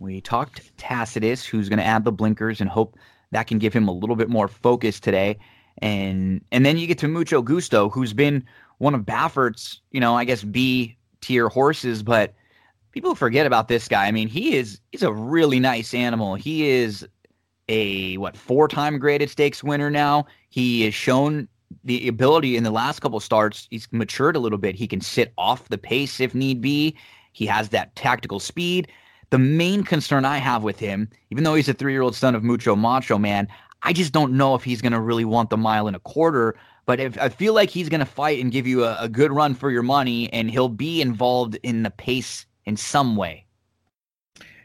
We 0.00 0.20
talked 0.20 0.76
Tacitus, 0.76 1.46
who's 1.46 1.68
going 1.68 1.78
to 1.78 1.84
add 1.84 2.04
the 2.04 2.12
blinkers 2.12 2.60
and 2.60 2.68
hope 2.68 2.96
that 3.34 3.48
can 3.48 3.58
give 3.58 3.74
him 3.74 3.88
a 3.88 3.92
little 3.92 4.14
bit 4.14 4.30
more 4.30 4.46
focus 4.46 5.00
today. 5.00 5.36
And 5.78 6.40
and 6.52 6.64
then 6.64 6.78
you 6.78 6.86
get 6.86 6.98
to 6.98 7.08
Mucho 7.08 7.42
Gusto, 7.42 7.90
who's 7.90 8.12
been 8.12 8.44
one 8.78 8.94
of 8.94 9.04
Baffert's, 9.04 9.80
you 9.90 9.98
know, 9.98 10.14
I 10.14 10.24
guess 10.24 10.44
B 10.44 10.96
tier 11.20 11.48
horses, 11.48 12.04
but 12.04 12.32
people 12.92 13.16
forget 13.16 13.44
about 13.44 13.66
this 13.66 13.88
guy. 13.88 14.06
I 14.06 14.12
mean, 14.12 14.28
he 14.28 14.56
is 14.56 14.80
he's 14.92 15.02
a 15.02 15.12
really 15.12 15.58
nice 15.58 15.94
animal. 15.94 16.36
He 16.36 16.68
is 16.68 17.06
a 17.68 18.16
what 18.18 18.36
four 18.36 18.68
time 18.68 19.00
graded 19.00 19.30
stakes 19.30 19.64
winner 19.64 19.90
now. 19.90 20.26
He 20.48 20.82
has 20.82 20.94
shown 20.94 21.48
the 21.82 22.06
ability 22.06 22.56
in 22.56 22.62
the 22.62 22.70
last 22.70 23.00
couple 23.00 23.18
starts. 23.18 23.66
He's 23.68 23.88
matured 23.90 24.36
a 24.36 24.38
little 24.38 24.58
bit. 24.58 24.76
He 24.76 24.86
can 24.86 25.00
sit 25.00 25.32
off 25.36 25.70
the 25.70 25.78
pace 25.78 26.20
if 26.20 26.36
need 26.36 26.60
be. 26.60 26.96
He 27.32 27.46
has 27.46 27.70
that 27.70 27.96
tactical 27.96 28.38
speed. 28.38 28.86
The 29.34 29.38
main 29.40 29.82
concern 29.82 30.24
I 30.24 30.38
have 30.38 30.62
with 30.62 30.78
him, 30.78 31.08
even 31.32 31.42
though 31.42 31.56
he's 31.56 31.68
a 31.68 31.74
three 31.74 31.90
year 31.90 32.02
old 32.02 32.14
son 32.14 32.36
of 32.36 32.44
Mucho 32.44 32.76
Macho 32.76 33.18
Man, 33.18 33.48
I 33.82 33.92
just 33.92 34.12
don't 34.12 34.34
know 34.34 34.54
if 34.54 34.62
he's 34.62 34.80
going 34.80 34.92
to 34.92 35.00
really 35.00 35.24
want 35.24 35.50
the 35.50 35.56
mile 35.56 35.88
and 35.88 35.96
a 35.96 35.98
quarter. 35.98 36.54
But 36.86 37.00
if 37.00 37.18
I 37.18 37.30
feel 37.30 37.52
like 37.52 37.68
he's 37.68 37.88
going 37.88 37.98
to 37.98 38.06
fight 38.06 38.40
and 38.40 38.52
give 38.52 38.64
you 38.64 38.84
a, 38.84 38.96
a 39.00 39.08
good 39.08 39.32
run 39.32 39.56
for 39.56 39.72
your 39.72 39.82
money, 39.82 40.32
and 40.32 40.48
he'll 40.48 40.68
be 40.68 41.02
involved 41.02 41.58
in 41.64 41.82
the 41.82 41.90
pace 41.90 42.46
in 42.64 42.76
some 42.76 43.16
way. 43.16 43.44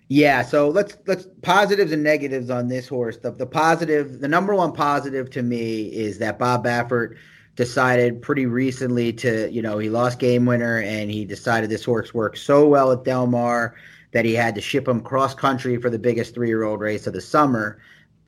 Yeah, 0.08 0.44
so 0.44 0.70
let's 0.70 0.96
let's 1.08 1.26
positives 1.42 1.92
and 1.92 2.04
negatives 2.04 2.52
on 2.52 2.68
this 2.68 2.88
horse. 2.88 3.18
The 3.18 3.32
the 3.32 3.48
positive, 3.48 4.20
the 4.20 4.28
number 4.28 4.54
one 4.54 4.72
positive 4.72 5.32
to 5.32 5.42
me 5.42 5.88
is 5.88 6.20
that 6.20 6.38
Bob 6.38 6.64
Baffert 6.64 7.16
decided 7.56 8.22
pretty 8.22 8.46
recently 8.46 9.14
to, 9.14 9.52
you 9.52 9.64
know, 9.64 9.80
he 9.80 9.90
lost 9.90 10.20
game 10.20 10.46
winner 10.46 10.78
and 10.78 11.10
he 11.10 11.26
decided 11.26 11.72
this 11.72 11.86
horse 11.86 12.14
works 12.14 12.40
so 12.40 12.68
well 12.68 12.92
at 12.92 13.04
Del 13.04 13.26
Mar 13.26 13.76
that 14.12 14.26
he 14.26 14.34
had 14.34 14.56
to 14.56 14.62
ship 14.62 14.88
him 14.88 15.02
cross 15.02 15.34
country 15.34 15.78
for 15.78 15.90
the 15.90 16.00
biggest 16.00 16.34
three 16.34 16.48
year 16.48 16.64
old 16.64 16.80
race 16.80 17.08
of 17.08 17.14
the 17.14 17.22
summer. 17.22 17.80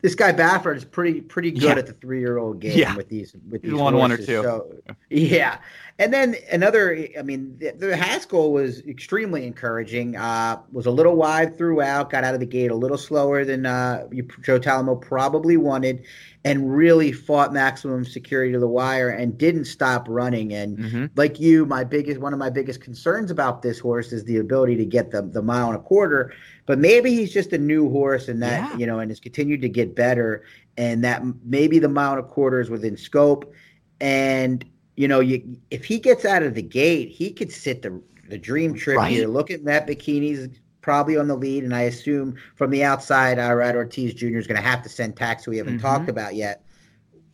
This 0.01 0.15
guy 0.15 0.32
Baffert 0.32 0.77
is 0.77 0.86
pretty 0.86 1.21
pretty 1.21 1.51
good 1.51 1.63
yeah. 1.63 1.75
at 1.75 1.86
the 1.86 1.93
three 1.93 2.19
year 2.19 2.38
old 2.38 2.59
game 2.59 2.77
yeah. 2.77 2.95
with 2.95 3.09
these 3.09 3.36
with 3.49 3.61
these 3.61 3.73
one 3.73 3.95
one 3.95 4.11
or 4.11 4.17
two. 4.17 4.41
So, 4.41 4.75
yeah, 5.12 5.57
and 5.99 6.14
then 6.14 6.36
another. 6.51 7.07
I 7.20 7.22
mean, 7.22 7.57
the, 7.59 7.72
the 7.72 7.95
Haskell 7.95 8.51
was 8.51 8.80
extremely 8.88 9.45
encouraging. 9.45 10.16
Uh, 10.16 10.62
was 10.72 10.86
a 10.86 10.91
little 10.91 11.16
wide 11.16 11.57
throughout. 11.57 12.09
Got 12.09 12.24
out 12.24 12.34
of 12.34 12.39
the 12.39 12.45
gate 12.45 12.72
a 12.72 12.76
little 12.76 12.97
slower 12.97 13.45
than 13.45 13.66
uh, 13.66 14.07
Joe 14.41 14.59
Talamo 14.59 14.99
probably 14.99 15.57
wanted 15.57 16.05
and 16.43 16.76
really 16.76 17.12
fought 17.12 17.53
maximum 17.53 18.03
security 18.03 18.51
to 18.51 18.59
the 18.59 18.68
wire 18.68 19.09
and 19.09 19.38
didn't 19.38 19.66
stop 19.66 20.07
running. 20.09 20.53
And 20.53 20.78
mm-hmm. 20.78 21.05
like 21.16 21.39
you, 21.39 21.66
my 21.66 21.84
biggest 21.84 22.20
one 22.20 22.34
of 22.34 22.39
my 22.39 22.49
biggest 22.49 22.82
concerns 22.82 23.30
about 23.30 23.62
this 23.62 23.78
horse 23.78 24.12
is 24.12 24.24
the 24.24 24.38
ability 24.38 24.78
to 24.78 24.86
get 24.86 25.12
the 25.12 25.22
the 25.22 25.41
mile 25.41 25.68
and 25.68 25.76
a 25.76 25.82
quarter. 25.82 26.34
But 26.66 26.80
maybe 26.80 27.14
he's 27.14 27.34
just 27.34 27.53
a 27.53 27.57
new 27.57 27.89
horse, 27.89 28.28
and 28.28 28.41
that 28.41 28.72
yeah. 28.72 28.78
you 28.78 28.88
know, 28.88 28.99
and 28.99 29.12
has 29.12 29.20
continued 29.20 29.62
to 29.62 29.70
get 29.70 29.93
better, 29.93 30.45
and 30.78 31.03
that 31.03 31.22
maybe 31.43 31.80
the 31.80 31.89
mile 31.89 32.14
and 32.14 32.22
a 32.22 32.24
quarter 32.24 32.62
is 32.62 32.70
within 32.70 32.95
scope. 32.95 33.53
And 33.99 34.66
you 34.95 35.07
know, 35.07 35.19
you 35.19 35.57
if 35.69 35.85
he 35.85 35.99
gets 35.99 36.25
out 36.25 36.43
of 36.43 36.55
the 36.55 36.61
gate, 36.61 37.09
he 37.09 37.31
could 37.31 37.51
sit 37.51 37.81
the 37.81 38.01
the 38.29 38.37
dream 38.37 38.73
trip 38.73 38.97
right. 38.97 39.11
here. 39.11 39.27
Looking 39.27 39.67
at 39.67 39.87
Bikini's 39.87 40.59
probably 40.81 41.17
on 41.17 41.27
the 41.27 41.35
lead, 41.35 41.63
and 41.63 41.75
I 41.75 41.81
assume 41.81 42.35
from 42.55 42.71
the 42.71 42.83
outside, 42.83 43.37
Irad 43.37 43.75
Ortiz 43.75 44.13
Jr. 44.13 44.37
is 44.37 44.47
going 44.47 44.61
to 44.61 44.67
have 44.67 44.81
to 44.83 44.89
send 44.89 45.15
tax 45.15 45.47
we 45.47 45.57
haven't 45.57 45.77
mm-hmm. 45.77 45.85
talked 45.85 46.09
about 46.09 46.35
yet. 46.35 46.63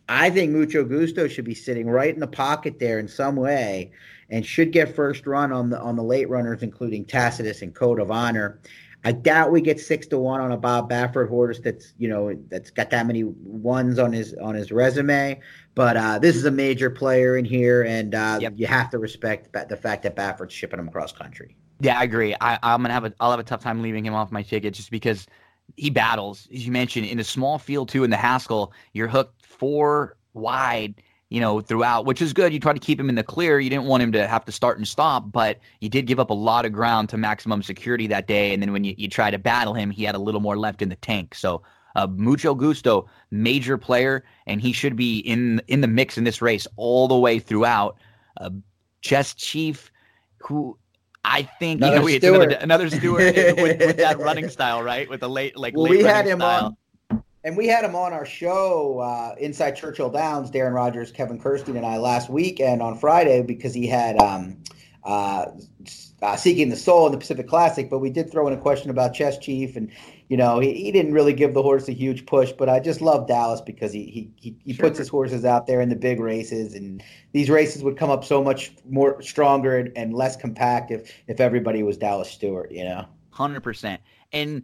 I 0.08 0.30
think 0.30 0.52
Mucho 0.52 0.84
Gusto 0.84 1.28
should 1.28 1.44
be 1.44 1.54
sitting 1.54 1.88
right 1.88 2.12
in 2.12 2.20
the 2.20 2.26
pocket 2.26 2.78
there 2.78 2.98
in 2.98 3.08
some 3.08 3.36
way, 3.36 3.90
and 4.30 4.44
should 4.44 4.72
get 4.72 4.94
first 4.94 5.26
run 5.26 5.52
on 5.52 5.70
the 5.70 5.80
on 5.80 5.96
the 5.96 6.02
late 6.02 6.28
runners, 6.28 6.62
including 6.62 7.04
Tacitus 7.04 7.62
and 7.62 7.74
Code 7.74 8.00
of 8.00 8.10
Honor. 8.10 8.60
I 9.04 9.12
doubt 9.12 9.52
we 9.52 9.60
get 9.60 9.78
six 9.78 10.06
to 10.08 10.18
one 10.18 10.40
on 10.40 10.50
a 10.50 10.56
Bob 10.56 10.90
Baffert 10.90 11.28
horse 11.28 11.60
that's 11.60 11.94
you 11.98 12.08
know 12.08 12.34
that's 12.48 12.70
got 12.70 12.90
that 12.90 13.06
many 13.06 13.24
ones 13.24 13.98
on 13.98 14.12
his 14.12 14.34
on 14.34 14.54
his 14.54 14.72
resume. 14.72 15.40
But 15.78 15.96
uh, 15.96 16.18
this 16.18 16.34
is 16.34 16.44
a 16.44 16.50
major 16.50 16.90
player 16.90 17.36
in 17.36 17.44
here, 17.44 17.84
and 17.84 18.12
uh, 18.12 18.38
yep. 18.40 18.54
you 18.56 18.66
have 18.66 18.90
to 18.90 18.98
respect 18.98 19.52
the 19.68 19.76
fact 19.76 20.02
that 20.02 20.16
Baffert's 20.16 20.52
shipping 20.52 20.80
him 20.80 20.88
across 20.88 21.12
country. 21.12 21.54
Yeah, 21.78 22.00
I 22.00 22.02
agree. 22.02 22.34
I, 22.40 22.58
am 22.64 22.82
gonna 22.82 22.92
have 22.92 23.04
a 23.04 23.14
I'll 23.20 23.30
have 23.30 23.38
a 23.38 23.44
tough 23.44 23.62
time 23.62 23.80
leaving 23.80 24.04
him 24.04 24.12
off 24.12 24.32
my 24.32 24.42
ticket 24.42 24.74
just 24.74 24.90
because 24.90 25.28
he 25.76 25.88
battles, 25.88 26.48
as 26.52 26.66
you 26.66 26.72
mentioned, 26.72 27.06
in 27.06 27.20
a 27.20 27.24
small 27.24 27.60
field 27.60 27.90
too. 27.90 28.02
In 28.02 28.10
the 28.10 28.16
Haskell, 28.16 28.72
you're 28.92 29.06
hooked 29.06 29.46
four 29.46 30.16
wide, 30.34 31.00
you 31.28 31.40
know, 31.40 31.60
throughout, 31.60 32.06
which 32.06 32.20
is 32.20 32.32
good. 32.32 32.52
You 32.52 32.58
try 32.58 32.72
to 32.72 32.80
keep 32.80 32.98
him 32.98 33.08
in 33.08 33.14
the 33.14 33.22
clear. 33.22 33.60
You 33.60 33.70
didn't 33.70 33.86
want 33.86 34.02
him 34.02 34.10
to 34.10 34.26
have 34.26 34.44
to 34.46 34.50
start 34.50 34.78
and 34.78 34.88
stop, 34.88 35.30
but 35.30 35.60
you 35.78 35.88
did 35.88 36.08
give 36.08 36.18
up 36.18 36.30
a 36.30 36.34
lot 36.34 36.66
of 36.66 36.72
ground 36.72 37.08
to 37.10 37.16
maximum 37.16 37.62
security 37.62 38.08
that 38.08 38.26
day. 38.26 38.52
And 38.52 38.60
then 38.60 38.72
when 38.72 38.82
you, 38.82 38.96
you 38.98 39.08
try 39.08 39.30
to 39.30 39.38
battle 39.38 39.74
him, 39.74 39.92
he 39.92 40.02
had 40.02 40.16
a 40.16 40.18
little 40.18 40.40
more 40.40 40.58
left 40.58 40.82
in 40.82 40.88
the 40.88 40.96
tank. 40.96 41.36
So 41.36 41.62
uh, 41.96 42.06
mucho 42.06 42.54
gusto, 42.54 43.06
major 43.30 43.76
player, 43.78 44.24
and 44.46 44.60
he 44.60 44.72
should 44.72 44.96
be 44.96 45.18
in 45.20 45.60
in 45.68 45.80
the 45.80 45.88
mix 45.88 46.16
in 46.18 46.24
this 46.24 46.40
race 46.42 46.66
all 46.76 47.08
the 47.08 47.18
way 47.18 47.38
throughout. 47.38 47.96
Uh, 48.40 48.50
Chess 49.00 49.34
Chief, 49.34 49.90
who 50.38 50.76
I 51.24 51.42
think 51.42 51.80
Another 51.82 52.08
you 52.08 52.18
know 52.18 52.18
Stewart. 52.18 52.42
another, 52.52 52.54
another 52.62 52.90
Stewart 52.90 53.34
with, 53.34 53.78
with 53.80 53.96
that 53.98 54.18
running 54.20 54.48
style, 54.48 54.82
right? 54.82 55.08
With 55.08 55.20
the 55.20 55.28
late 55.28 55.56
like 55.56 55.74
Well, 55.74 55.84
late 55.84 55.98
we 55.98 56.04
had 56.04 56.26
him 56.26 56.38
style. 56.38 56.76
on, 57.10 57.22
and 57.44 57.56
we 57.56 57.66
had 57.66 57.84
him 57.84 57.94
on 57.94 58.12
our 58.12 58.24
show 58.26 58.98
uh, 59.00 59.34
inside 59.38 59.72
Churchill 59.72 60.10
Downs. 60.10 60.50
Darren 60.50 60.74
Rogers, 60.74 61.10
Kevin 61.12 61.38
Kerstein, 61.40 61.76
and 61.76 61.86
I 61.86 61.98
last 61.98 62.28
weekend 62.30 62.82
on 62.82 62.96
Friday 62.98 63.42
because 63.42 63.74
he 63.74 63.86
had 63.86 64.18
um, 64.20 64.56
uh, 65.04 65.46
uh, 66.22 66.36
seeking 66.36 66.68
the 66.68 66.76
soul 66.76 67.06
in 67.06 67.12
the 67.12 67.18
Pacific 67.18 67.46
Classic. 67.48 67.88
But 67.90 67.98
we 68.00 68.10
did 68.10 68.30
throw 68.30 68.46
in 68.48 68.52
a 68.52 68.58
question 68.60 68.90
about 68.90 69.14
Chess 69.14 69.38
Chief, 69.38 69.76
and 69.76 69.90
you 70.28 70.36
know 70.36 70.60
he, 70.60 70.72
he 70.74 70.92
didn't 70.92 71.12
really 71.12 71.32
give 71.32 71.54
the 71.54 71.62
horse 71.62 71.88
a 71.88 71.92
huge 71.92 72.26
push. 72.26 72.52
But 72.52 72.68
I 72.68 72.80
just 72.80 73.00
love 73.00 73.26
Dallas 73.26 73.60
because 73.60 73.92
he 73.92 74.04
he 74.04 74.30
he, 74.36 74.56
he 74.64 74.72
Sure. 74.74 74.86
puts 74.86 74.98
his 74.98 75.08
horses 75.08 75.44
out 75.44 75.66
there 75.66 75.80
in 75.80 75.88
the 75.88 75.96
big 75.96 76.20
races, 76.20 76.74
and 76.74 77.02
these 77.32 77.50
races 77.50 77.82
would 77.82 77.96
come 77.96 78.10
up 78.10 78.24
so 78.24 78.42
much 78.42 78.72
more 78.88 79.20
stronger 79.22 79.78
and, 79.78 79.92
and 79.96 80.14
less 80.14 80.36
compact 80.36 80.90
if 80.90 81.12
if 81.26 81.40
everybody 81.40 81.82
was 81.82 81.96
Dallas 81.96 82.30
Stewart. 82.30 82.70
You 82.72 82.84
know. 82.84 83.06
Hundred 83.30 83.62
percent. 83.62 84.00
And 84.32 84.62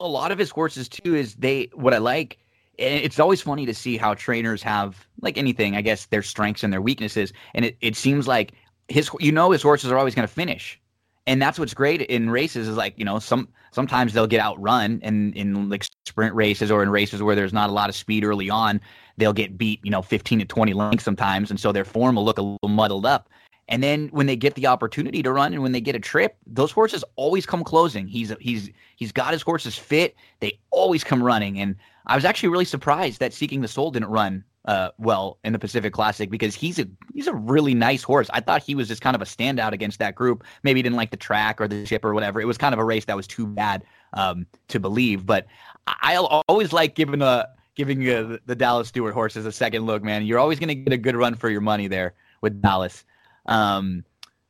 a 0.00 0.06
lot 0.08 0.30
of 0.32 0.38
his 0.38 0.50
horses 0.50 0.88
too 0.88 1.14
is 1.14 1.34
they 1.36 1.70
what 1.74 1.94
I 1.94 1.98
like. 1.98 2.38
And 2.78 3.02
it's 3.02 3.18
always 3.18 3.40
funny 3.40 3.64
to 3.64 3.72
see 3.72 3.96
how 3.96 4.12
trainers 4.12 4.62
have 4.62 5.06
like 5.22 5.38
anything, 5.38 5.76
I 5.76 5.80
guess, 5.80 6.06
their 6.06 6.22
strengths 6.22 6.62
and 6.62 6.70
their 6.70 6.82
weaknesses. 6.82 7.32
And 7.54 7.64
it, 7.64 7.76
it 7.80 7.96
seems 7.96 8.28
like 8.28 8.52
his 8.88 9.10
you 9.18 9.32
know 9.32 9.50
his 9.50 9.62
horses 9.62 9.90
are 9.90 9.96
always 9.96 10.14
going 10.14 10.28
to 10.28 10.32
finish. 10.34 10.78
And 11.26 11.40
that's 11.40 11.58
what's 11.58 11.74
great 11.74 12.02
in 12.02 12.28
races 12.30 12.68
is 12.68 12.76
like, 12.76 12.94
you 12.98 13.04
know, 13.04 13.18
some 13.18 13.48
sometimes 13.76 14.14
they'll 14.14 14.26
get 14.26 14.40
outrun 14.40 14.98
and 15.02 15.36
in 15.36 15.68
like 15.68 15.84
sprint 16.06 16.34
races 16.34 16.70
or 16.70 16.82
in 16.82 16.88
races 16.88 17.22
where 17.22 17.36
there's 17.36 17.52
not 17.52 17.68
a 17.68 17.72
lot 17.74 17.90
of 17.90 17.94
speed 17.94 18.24
early 18.24 18.48
on, 18.48 18.80
they'll 19.18 19.34
get 19.34 19.58
beat, 19.58 19.80
you 19.84 19.90
know, 19.90 20.00
15 20.00 20.38
to 20.38 20.44
20 20.46 20.72
lengths 20.72 21.04
sometimes 21.04 21.50
and 21.50 21.60
so 21.60 21.72
their 21.72 21.84
form 21.84 22.16
will 22.16 22.24
look 22.24 22.38
a 22.38 22.42
little 22.42 22.70
muddled 22.70 23.04
up. 23.04 23.28
And 23.68 23.82
then 23.82 24.08
when 24.12 24.24
they 24.24 24.34
get 24.34 24.54
the 24.54 24.66
opportunity 24.66 25.22
to 25.22 25.30
run 25.30 25.52
and 25.52 25.62
when 25.62 25.72
they 25.72 25.82
get 25.82 25.94
a 25.94 26.00
trip, 26.00 26.38
those 26.46 26.72
horses 26.72 27.04
always 27.16 27.44
come 27.44 27.64
closing. 27.64 28.06
He's 28.06 28.32
he's 28.40 28.70
he's 28.96 29.12
got 29.12 29.32
his 29.32 29.42
horses 29.42 29.76
fit. 29.76 30.14
They 30.40 30.58
always 30.70 31.04
come 31.04 31.22
running. 31.22 31.58
And 31.58 31.76
I 32.06 32.14
was 32.14 32.24
actually 32.24 32.48
really 32.48 32.64
surprised 32.64 33.20
that 33.20 33.34
Seeking 33.34 33.60
the 33.60 33.68
Soul 33.68 33.90
didn't 33.90 34.08
run 34.08 34.42
uh, 34.66 34.90
well 34.98 35.38
in 35.44 35.52
the 35.52 35.58
Pacific 35.58 35.92
Classic 35.92 36.28
because 36.28 36.54
he's 36.54 36.78
a 36.78 36.86
he's 37.14 37.26
a 37.26 37.34
really 37.34 37.74
nice 37.74 38.02
horse. 38.02 38.28
I 38.32 38.40
thought 38.40 38.62
he 38.62 38.74
was 38.74 38.88
just 38.88 39.00
kind 39.00 39.14
of 39.14 39.22
a 39.22 39.24
standout 39.24 39.72
against 39.72 39.98
that 40.00 40.14
group. 40.14 40.44
Maybe 40.62 40.78
he 40.78 40.82
didn't 40.82 40.96
like 40.96 41.10
the 41.10 41.16
track 41.16 41.60
or 41.60 41.68
the 41.68 41.86
ship 41.86 42.04
or 42.04 42.14
whatever. 42.14 42.40
It 42.40 42.46
was 42.46 42.58
kind 42.58 42.72
of 42.72 42.78
a 42.78 42.84
race 42.84 43.04
that 43.04 43.16
was 43.16 43.26
too 43.26 43.46
bad 43.46 43.84
um, 44.14 44.46
to 44.68 44.80
believe. 44.80 45.24
But 45.24 45.46
I'll 45.86 46.42
always 46.48 46.72
like 46.72 46.94
giving 46.94 47.22
a 47.22 47.48
giving 47.76 48.08
uh, 48.08 48.38
the 48.46 48.56
Dallas 48.56 48.88
Stewart 48.88 49.14
horses 49.14 49.46
a 49.46 49.52
second 49.52 49.86
look, 49.86 50.02
man. 50.02 50.26
You're 50.26 50.38
always 50.38 50.58
going 50.58 50.68
to 50.68 50.74
get 50.74 50.92
a 50.92 50.98
good 50.98 51.14
run 51.14 51.34
for 51.34 51.48
your 51.48 51.60
money 51.60 51.86
there 51.86 52.14
with 52.40 52.60
Dallas. 52.60 53.04
Um, 53.46 54.04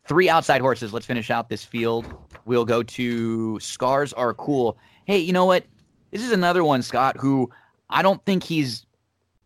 three 0.06 0.30
outside 0.30 0.60
horses. 0.60 0.92
Let's 0.92 1.06
finish 1.06 1.30
out 1.30 1.48
this 1.48 1.64
field. 1.64 2.06
We'll 2.46 2.64
go 2.64 2.82
to 2.82 3.60
Scars 3.60 4.12
Are 4.14 4.32
Cool. 4.32 4.78
Hey, 5.04 5.18
you 5.18 5.32
know 5.32 5.44
what? 5.44 5.64
This 6.12 6.22
is 6.22 6.32
another 6.32 6.64
one, 6.64 6.82
Scott, 6.82 7.16
who 7.18 7.50
I 7.90 8.00
don't 8.00 8.24
think 8.24 8.42
he's 8.44 8.86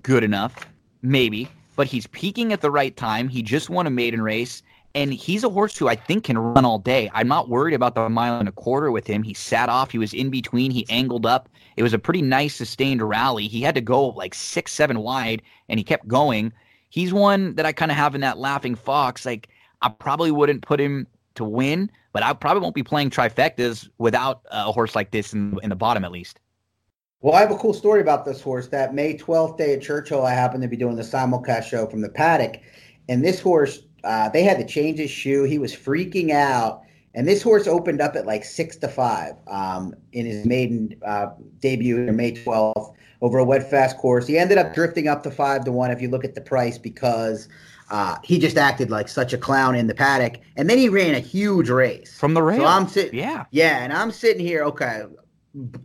good 0.03 0.25
enough, 0.25 0.67
maybe, 1.03 1.49
but 1.77 1.87
he's 1.87 2.07
peaking 2.09 2.53
at 2.53 2.61
the 2.61 2.71
right 2.71 2.97
time. 2.97 3.29
He 3.29 3.43
just 3.43 3.71
won 3.71 3.87
a 3.87 3.91
maiden 3.91 4.23
race, 4.23 4.63
and 4.95 5.13
he's 5.13 5.45
a 5.45 5.49
horse 5.49 5.77
who 5.77 5.89
I 5.89 5.95
think 5.95 6.25
can 6.25 6.39
run 6.39 6.65
all 6.65 6.79
day. 6.79 7.11
I'm 7.15 7.29
not 7.29 7.49
worried 7.49 7.75
about 7.75 7.95
the 7.95 8.09
mile 8.09 8.39
and 8.39 8.49
a 8.49 8.53
quarter 8.53 8.91
with 8.91 9.07
him. 9.07 9.23
He 9.23 9.35
sat 9.35 9.69
off, 9.69 9.91
he 9.91 9.99
was 9.99 10.13
in 10.13 10.31
between, 10.31 10.71
he 10.71 10.87
angled 10.89 11.27
up. 11.27 11.49
It 11.77 11.83
was 11.83 11.95
a 11.95 11.99
pretty 11.99 12.23
nice, 12.23 12.57
sustained 12.57 13.03
rally. 13.03 13.47
He 13.47 13.63
had 13.63 13.75
to 13.77 13.81
go 13.81 14.09
like 14.09 14.35
six, 14.35 14.73
seven 14.73 15.01
wide, 15.01 15.43
and 15.69 15.79
he 15.79 15.85
kept 15.85 16.09
going. 16.09 16.53
He's 16.91 17.13
one 17.13 17.55
that 17.55 17.67
I 17.67 17.73
kind 17.73 17.91
of 17.91 17.97
have 17.97 18.15
in 18.15 18.21
that 18.23 18.39
laughing 18.39 18.75
fox. 18.75 19.25
Like, 19.25 19.49
I 19.81 19.89
probably 19.89 20.33
wouldn't 20.33 20.63
put 20.63 20.81
him 20.81 21.07
to 21.37 21.45
win, 21.45 21.91
but 22.13 22.25
I 22.25 22.33
probably 22.33 22.61
won't 22.61 22.75
be 22.75 22.83
playing 22.83 23.11
trifectas 23.11 23.89
without 23.99 24.43
a 24.51 24.73
horse 24.73 24.97
like 24.97 25.13
this 25.13 25.33
in, 25.33 25.57
in 25.63 25.71
the 25.71 25.77
bottom 25.77 26.05
at 26.05 26.11
least. 26.11 26.41
Well, 27.23 27.35
I 27.35 27.41
have 27.41 27.51
a 27.51 27.57
cool 27.57 27.75
story 27.75 28.01
about 28.01 28.25
this 28.25 28.41
horse. 28.41 28.69
That 28.69 28.95
May 28.95 29.15
12th 29.17 29.59
day 29.59 29.75
at 29.75 29.83
Churchill, 29.83 30.25
I 30.25 30.33
happened 30.33 30.63
to 30.63 30.69
be 30.69 30.77
doing 30.77 30.97
the 30.97 31.03
simulcast 31.03 31.65
show 31.65 31.87
from 31.87 32.01
the 32.01 32.09
paddock. 32.09 32.61
And 33.11 33.23
this 33.23 33.41
horse, 33.41 33.81
uh, 34.05 34.31
they 34.31 34.43
had 34.43 34.59
to 34.59 34.65
change 34.65 34.99
his 34.99 35.11
shoe. 35.11 35.45
He 35.45 35.59
was 35.59 35.75
freaking 35.75 36.31
out. 36.31 36.83
And 37.15 37.29
this 37.29 37.43
horse 37.43 37.67
opened 37.67 38.01
up 38.01 38.17
at 38.17 38.25
like 38.25 38.45
six 38.45 38.77
to 38.77 38.89
five 38.89 39.35
um, 39.49 39.95
in 40.13 40.25
his 40.25 40.47
maiden 40.47 40.99
uh, 41.05 41.27
debut 41.59 42.09
on 42.09 42.17
May 42.17 42.33
12th 42.33 42.95
over 43.21 43.39
a 43.39 43.45
wet 43.45 43.69
fast 43.69 43.99
course. 43.99 44.27
He 44.27 44.39
ended 44.39 44.57
up 44.57 44.73
drifting 44.73 45.09
up 45.09 45.23
to 45.25 45.31
five 45.31 45.65
to 45.67 45.73
one 45.73 45.91
if 45.91 46.01
you 46.01 46.09
look 46.09 46.25
at 46.25 46.35
the 46.35 46.41
price 46.41 46.79
because 46.79 47.49
uh, 47.91 48.17
he 48.23 48.39
just 48.39 48.57
acted 48.57 48.91
like 48.91 49.09
such 49.09 49.35
a 49.35 49.39
clown 49.39 49.75
in 49.75 49.89
the 49.89 49.95
paddock. 49.95 50.41
And 50.57 50.71
then 50.71 50.79
he 50.79 50.89
ran 50.89 51.15
a 51.15 51.21
huge 51.21 51.69
race. 51.69 52.17
From 52.17 52.33
the 52.33 52.43
rail. 52.43 52.61
So 52.61 52.65
I'm 52.67 52.89
sitting. 52.89 53.19
yeah. 53.19 53.45
Yeah, 53.51 53.85
and 53.85 53.93
I'm 53.93 54.11
sitting 54.11 54.47
here, 54.47 54.63
okay, 54.65 55.03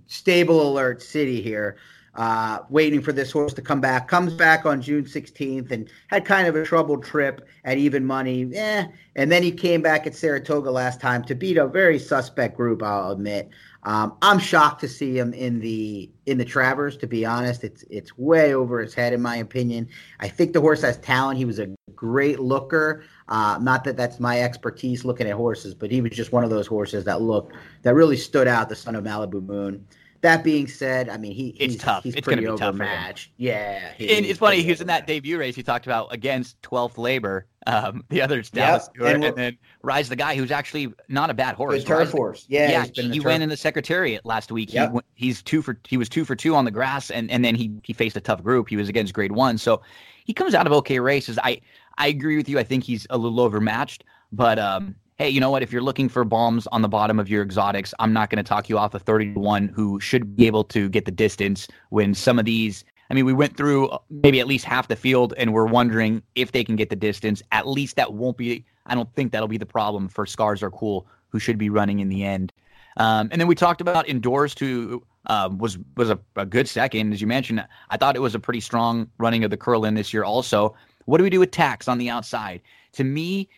stable 0.08 0.72
alert 0.72 1.02
city 1.02 1.42
here, 1.42 1.78
uh, 2.16 2.60
waiting 2.70 3.02
for 3.02 3.12
this 3.12 3.32
horse 3.32 3.54
to 3.54 3.62
come 3.62 3.82
back. 3.82 4.08
Comes 4.08 4.34
back 4.34 4.66
on 4.66 4.82
June 4.82 5.04
16th 5.04 5.72
and 5.72 5.90
had 6.08 6.26
kind 6.26 6.48
of 6.48 6.56
a 6.56 6.64
troubled 6.64 7.04
trip 7.04 7.48
at 7.66 7.78
even 7.78 8.06
money. 8.06 8.50
Eh. 8.56 8.86
And 9.16 9.32
then 9.32 9.44
he 9.44 9.52
came 9.52 9.82
back 9.82 10.08
at 10.08 10.16
Saratoga 10.16 10.72
last 10.72 11.02
time 11.02 11.24
to 11.26 11.36
beat 11.36 11.58
a 11.58 11.68
very 11.68 12.00
suspect 12.00 12.56
group, 12.56 12.82
I'll 12.82 13.12
admit. 13.12 13.50
Um, 13.84 14.18
I'm 14.22 14.40
shocked 14.40 14.82
to 14.82 14.88
see 14.88 15.18
him 15.18 15.34
in 15.34 15.60
the 15.60 16.10
in 16.26 16.40
the 16.40 16.46
Travers. 16.46 16.98
To 16.98 17.08
be 17.08 17.24
honest, 17.24 17.64
it's 17.64 17.84
it's 17.90 18.18
way 18.18 18.56
over 18.56 18.80
his 18.80 18.96
head 18.96 19.14
in 19.14 19.22
my 19.22 19.36
opinion. 19.36 19.88
I 20.20 20.28
think 20.28 20.54
the 20.54 20.62
horse 20.62 20.82
has 20.82 20.98
talent. 20.98 21.38
He 21.38 21.46
was 21.46 21.60
a 21.60 21.70
great 21.96 22.40
looker. 22.40 23.04
Uh, 23.28 23.58
not 23.62 23.84
that 23.84 23.98
that's 23.98 24.20
my 24.20 24.42
expertise 24.42 25.04
looking 25.04 25.28
at 25.28 25.34
horses, 25.34 25.74
but 25.74 25.90
he 25.90 26.02
was 26.02 26.12
just 26.12 26.32
one 26.32 26.44
of 26.44 26.50
those 26.50 26.68
horses 26.68 27.06
that 27.06 27.22
looked 27.22 27.56
that 27.82 27.96
really 27.96 28.18
stood 28.18 28.48
out. 28.48 28.70
The 28.70 28.76
son 28.76 28.96
of 28.96 29.04
Malibu 29.04 29.44
Moon. 29.44 29.86
That 30.22 30.44
being 30.44 30.68
said, 30.68 31.10
I 31.10 31.18
mean 31.18 31.34
he 31.34 31.50
It's 31.50 31.74
he's, 31.74 31.82
tough. 31.82 32.04
He's 32.04 32.16
It's 32.16 32.26
pretty 32.26 32.44
gonna 32.44 32.56
be 32.56 32.60
tough 32.60 32.78
for 32.78 32.84
overmatched. 32.84 33.32
Yeah, 33.38 33.92
he- 33.96 34.16
And 34.16 34.26
it's 34.26 34.40
funny, 34.40 34.64
he 34.64 34.70
was 34.70 34.82
in 34.82 34.88
that 34.88 35.06
debut 35.06 35.38
race 35.38 35.56
you 35.56 35.62
talked 35.62 35.86
about 35.86 36.12
against 36.14 36.60
12th 36.64 36.98
Labor. 36.98 37.46
Um, 37.68 38.04
the 38.10 38.22
other 38.22 38.40
is 38.40 38.50
Dallas 38.50 38.86
Stewart, 38.86 39.14
and 39.14 39.24
and, 39.24 39.36
then 39.36 39.58
Rise 39.84 40.10
the 40.10 40.16
guy 40.16 40.36
who's 40.36 40.52
actually 40.52 40.92
not 41.10 41.30
a 41.30 41.34
bad 41.34 41.56
horse. 41.56 41.76
Good 41.76 41.88
turf 41.88 42.12
horse. 42.12 42.46
Yeah, 42.48 42.72
yeah, 42.72 43.08
the 43.10 43.20
went 43.20 43.44
in 43.44 43.50
the 43.50 43.58
Secretariat 43.58 44.26
last 44.26 44.52
week. 44.52 44.74
Yep. 44.74 44.90
He 44.90 44.94
went, 44.94 45.06
he's 45.14 45.44
two 45.44 45.62
for 45.62 45.80
he 45.88 45.98
was 45.98 46.10
two 46.10 46.26
for 46.26 46.36
two 46.36 46.56
on 46.56 46.66
the 46.66 46.72
grass, 46.72 47.12
and 47.12 47.30
and 47.30 47.46
then 47.46 47.56
he 47.56 47.72
he 47.84 47.94
faced 47.94 48.18
a 48.18 48.22
tough 48.22 48.44
group. 48.44 48.70
He 48.70 48.78
was 48.78 48.90
against 48.90 49.14
Grade 49.14 49.32
One, 49.32 49.58
so 49.60 49.82
he 50.26 50.34
comes 50.34 50.56
out 50.56 50.66
of 50.66 50.74
okay 50.74 51.00
races. 51.00 51.38
I 51.44 51.62
I 51.98 52.08
agree 52.08 52.38
with 52.38 52.50
you. 52.50 52.60
I 52.60 52.64
think 52.64 52.84
he's 52.84 53.08
a 53.10 53.18
little 53.18 53.40
overmatched, 53.40 54.04
but 54.32 54.60
um. 54.60 54.96
Hey, 55.18 55.30
you 55.30 55.40
know 55.40 55.50
what? 55.50 55.64
If 55.64 55.72
you're 55.72 55.82
looking 55.82 56.10
for 56.10 56.26
bombs 56.26 56.68
on 56.74 56.82
the 56.82 56.90
bottom 56.90 57.22
of 57.22 57.30
your 57.30 57.42
exotics, 57.42 57.94
I'm 58.00 58.12
not 58.12 58.30
going 58.30 58.36
to 58.36 58.44
talk 58.44 58.68
you 58.68 58.78
off 58.78 58.94
a 58.96 59.00
30 59.00 59.36
to 59.36 59.40
1 59.40 59.70
who 59.70 59.98
should 60.02 60.36
be 60.36 60.46
able 60.46 60.66
to 60.66 60.90
get 60.90 61.06
the 61.06 61.12
distance 61.12 61.70
when 61.88 62.14
some 62.14 62.38
of 62.38 62.44
these 62.44 62.84
I 63.10 63.14
mean, 63.14 63.26
we 63.26 63.34
went 63.34 63.56
through 63.56 63.90
uh, 63.90 64.00
maybe 64.10 64.40
at 64.40 64.48
least 64.48 64.66
half 64.66 64.88
the 64.88 64.96
field 64.96 65.34
and 65.38 65.54
we're 65.54 65.66
wondering 65.68 66.24
if 66.36 66.52
they 66.52 66.64
can 66.64 66.76
get 66.76 66.90
the 66.90 66.96
distance. 66.96 67.42
At 67.52 67.68
least 67.68 67.96
that 67.98 68.14
won't 68.14 68.38
be, 68.38 68.66
I 68.86 68.96
don't 68.96 69.12
think 69.14 69.32
that'll 69.32 69.48
be 69.48 69.58
the 69.58 69.66
problem 69.66 70.08
for 70.08 70.26
Scars 70.26 70.64
Are 70.64 70.72
Cool, 70.72 71.08
who 71.30 71.40
should 71.40 71.58
be 71.58 71.70
running 71.70 72.00
in 72.00 72.10
the 72.10 72.24
end. 72.24 72.52
Um, 72.98 73.30
and 73.32 73.40
then 73.40 73.48
we 73.48 73.56
talked 73.56 73.82
about 73.82 74.08
Endorsed, 74.08 74.60
who 74.60 75.04
um, 75.28 75.58
was 75.58 75.78
was 75.98 76.10
a, 76.10 76.20
a 76.38 76.46
good 76.46 76.68
second. 76.68 77.12
As 77.12 77.20
you 77.20 77.28
mentioned, 77.28 77.66
I 77.90 77.98
thought 77.98 78.16
it 78.16 78.22
was 78.22 78.36
a 78.36 78.40
pretty 78.40 78.62
strong 78.62 79.10
running 79.18 79.44
of 79.44 79.52
the 79.52 79.58
Curlin 79.58 79.96
this 79.96 80.14
year 80.14 80.24
also. 80.24 80.76
What 81.06 81.18
do 81.20 81.24
we 81.24 81.30
do 81.30 81.40
with 81.40 81.52
Tax 81.52 81.88
on 81.88 81.98
the 81.98 82.10
outside? 82.10 82.62
To 82.94 83.04
me, 83.04 83.50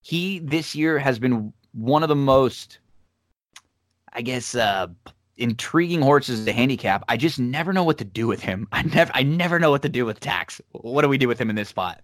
he 0.00 0.38
this 0.38 0.74
year 0.74 0.98
has 0.98 1.18
been 1.18 1.52
one 1.72 2.02
of 2.02 2.08
the 2.08 2.16
most, 2.16 2.78
I 4.12 4.22
guess, 4.22 4.54
uh, 4.54 4.86
intriguing 5.36 6.00
horses 6.00 6.44
to 6.44 6.52
handicap. 6.52 7.04
I 7.08 7.16
just 7.16 7.38
never 7.38 7.72
know 7.72 7.84
what 7.84 7.98
to 7.98 8.04
do 8.04 8.26
with 8.26 8.40
him. 8.40 8.68
I 8.72 8.82
never, 8.82 9.10
I 9.14 9.22
never 9.22 9.58
know 9.58 9.70
what 9.70 9.82
to 9.82 9.88
do 9.88 10.06
with 10.06 10.20
Tax. 10.20 10.60
What 10.72 11.02
do 11.02 11.08
we 11.08 11.18
do 11.18 11.28
with 11.28 11.40
him 11.40 11.50
in 11.50 11.56
this 11.56 11.68
spot? 11.68 12.02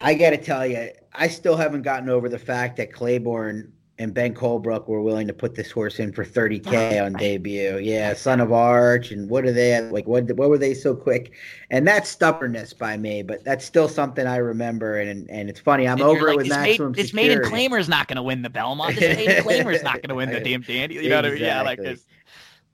I 0.00 0.14
got 0.14 0.30
to 0.30 0.36
tell 0.36 0.66
you, 0.66 0.90
I 1.14 1.28
still 1.28 1.56
haven't 1.56 1.82
gotten 1.82 2.08
over 2.08 2.28
the 2.28 2.38
fact 2.38 2.76
that 2.76 2.92
Claiborne 2.92 3.72
and 3.98 4.12
Ben 4.12 4.34
Colebrook 4.34 4.88
were 4.88 5.00
willing 5.00 5.28
to 5.28 5.32
put 5.32 5.54
this 5.54 5.70
horse 5.70 6.00
in 6.00 6.12
for 6.12 6.24
30k 6.24 7.04
on 7.04 7.12
debut. 7.12 7.78
Yeah, 7.78 8.14
Son 8.14 8.40
of 8.40 8.52
Arch, 8.52 9.12
and 9.12 9.28
what 9.30 9.44
are 9.44 9.52
they 9.52 9.80
like? 9.80 10.06
What 10.06 10.30
what 10.32 10.48
were 10.50 10.58
they 10.58 10.74
so 10.74 10.94
quick? 10.96 11.32
And 11.70 11.86
that's 11.86 12.08
stubbornness 12.08 12.72
by 12.72 12.96
me, 12.96 13.22
but 13.22 13.44
that's 13.44 13.64
still 13.64 13.88
something 13.88 14.26
I 14.26 14.36
remember. 14.38 14.98
And 14.98 15.30
and 15.30 15.48
it's 15.48 15.60
funny, 15.60 15.86
I'm 15.86 15.94
And 15.94 16.02
over 16.02 16.26
like, 16.26 16.34
it 16.34 16.36
with 16.36 16.46
this 16.46 16.56
maximum 16.56 16.92
Maiden, 16.92 17.02
this 17.02 17.14
maiden 17.14 17.36
security. 17.36 17.50
claimer's 17.50 17.88
not 17.88 18.08
going 18.08 18.16
to 18.16 18.22
win 18.22 18.42
the 18.42 18.50
Belmont. 18.50 18.96
This 18.96 19.16
maiden 19.16 19.42
claimer's 19.44 19.82
not 19.82 19.94
going 19.94 20.08
to 20.08 20.14
win 20.16 20.30
the 20.30 20.40
Jim 20.40 20.62
Dandy. 20.62 20.96
You 20.96 21.08
know 21.08 21.16
what 21.16 21.26
I 21.26 21.30
mean? 21.30 21.42
Yeah, 21.42 21.62
like 21.62 21.78
this. 21.78 22.04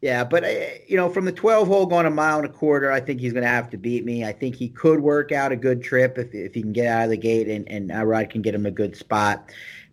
Yeah, 0.01 0.25
but 0.25 0.45
uh, 0.45 0.49
you 0.89 0.97
know, 0.97 1.11
from 1.11 1.27
the 1.27 1.33
12 1.33 1.69
hole 1.69 1.85
going 1.85 2.07
a 2.07 2.11
mile 2.11 2.39
and 2.39 2.47
a 2.47 2.49
quarter, 2.49 2.91
I 2.91 3.01
think 3.01 3.21
he's 3.21 3.35
going 3.35 3.43
to 3.43 3.51
have 3.51 3.69
to 3.71 3.77
beat 3.77 4.07
me. 4.07 4.25
I 4.25 4.33
think 4.33 4.55
he 4.55 4.71
could 4.71 5.01
work 5.01 5.31
out 5.31 5.53
a 5.53 5.57
good 5.57 5.83
trip 5.83 6.17
if 6.17 6.35
if 6.35 6.55
he 6.55 6.63
can 6.63 6.73
get 6.73 6.87
out 6.87 7.05
of 7.05 7.11
the 7.11 7.19
gate 7.19 7.49
and 7.49 7.69
and 7.69 7.91
Irad 7.91 8.31
can 8.31 8.41
get 8.41 8.55
him 8.55 8.65
a 8.65 8.71
good 8.71 8.97
spot. 8.97 9.51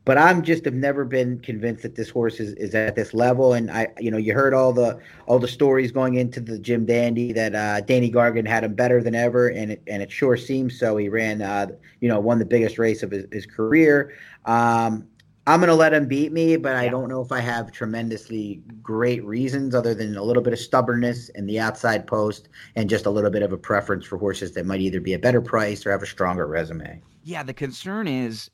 But 0.07 0.17
I'm 0.17 0.41
just 0.41 0.63
have 0.63 0.73
never 0.73 1.03
been 1.03 1.37
convinced 1.41 1.83
that 1.83 1.95
this 1.95 2.09
horse 2.09 2.39
is, 2.39 2.53
is 2.53 2.73
at 2.73 2.95
this 2.95 3.13
level. 3.13 3.51
And 3.51 3.69
I, 3.69 3.89
you 3.99 4.09
know, 4.09 4.15
you 4.15 4.33
heard 4.33 4.53
all 4.53 4.71
the 4.71 4.97
all 5.25 5.37
the 5.37 5.49
stories 5.49 5.91
going 5.91 6.15
into 6.15 6.39
the 6.39 6.57
Jim 6.57 6.85
Dandy 6.85 7.33
that 7.33 7.53
uh, 7.53 7.81
Danny 7.81 8.09
Gargan 8.09 8.47
had 8.47 8.63
him 8.63 8.73
better 8.73 9.03
than 9.03 9.15
ever, 9.15 9.49
and 9.49 9.73
it 9.73 9.83
and 9.85 10.01
it 10.01 10.09
sure 10.09 10.37
seems 10.37 10.79
so. 10.79 10.95
He 10.95 11.09
ran, 11.09 11.41
uh, 11.41 11.67
you 11.99 12.07
know, 12.07 12.21
won 12.21 12.39
the 12.39 12.45
biggest 12.45 12.79
race 12.79 13.03
of 13.03 13.11
his, 13.11 13.25
his 13.33 13.45
career. 13.45 14.13
Um, 14.45 15.09
I'm 15.45 15.59
going 15.59 15.67
to 15.69 15.75
let 15.75 15.93
him 15.93 16.07
beat 16.07 16.31
me, 16.31 16.55
but 16.55 16.75
I 16.75 16.87
don't 16.87 17.09
know 17.09 17.21
if 17.21 17.33
I 17.33 17.41
have 17.41 17.73
tremendously 17.73 18.61
great 18.81 19.23
reasons 19.25 19.75
other 19.75 19.93
than 19.93 20.15
a 20.15 20.23
little 20.23 20.43
bit 20.43 20.53
of 20.53 20.59
stubbornness 20.59 21.29
in 21.29 21.47
the 21.47 21.59
outside 21.59 22.07
post 22.07 22.47
and 22.75 22.89
just 22.89 23.05
a 23.05 23.09
little 23.09 23.29
bit 23.29 23.43
of 23.43 23.51
a 23.51 23.57
preference 23.57 24.05
for 24.05 24.17
horses 24.17 24.53
that 24.53 24.65
might 24.65 24.79
either 24.79 25.01
be 25.01 25.13
a 25.13 25.19
better 25.19 25.41
price 25.41 25.85
or 25.85 25.91
have 25.91 26.03
a 26.03 26.05
stronger 26.05 26.47
resume. 26.47 27.01
Yeah, 27.23 27.43
the 27.43 27.53
concern 27.53 28.07
is 28.07 28.49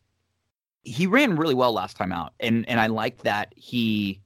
he 0.84 1.08
ran 1.08 1.36
really 1.36 1.54
well 1.54 1.74
last 1.74 1.98
time 1.98 2.12
out, 2.12 2.34
and 2.40 2.68
and 2.68 2.80
I 2.80 2.88
like 2.88 3.24
that 3.24 3.54
he 3.56 4.20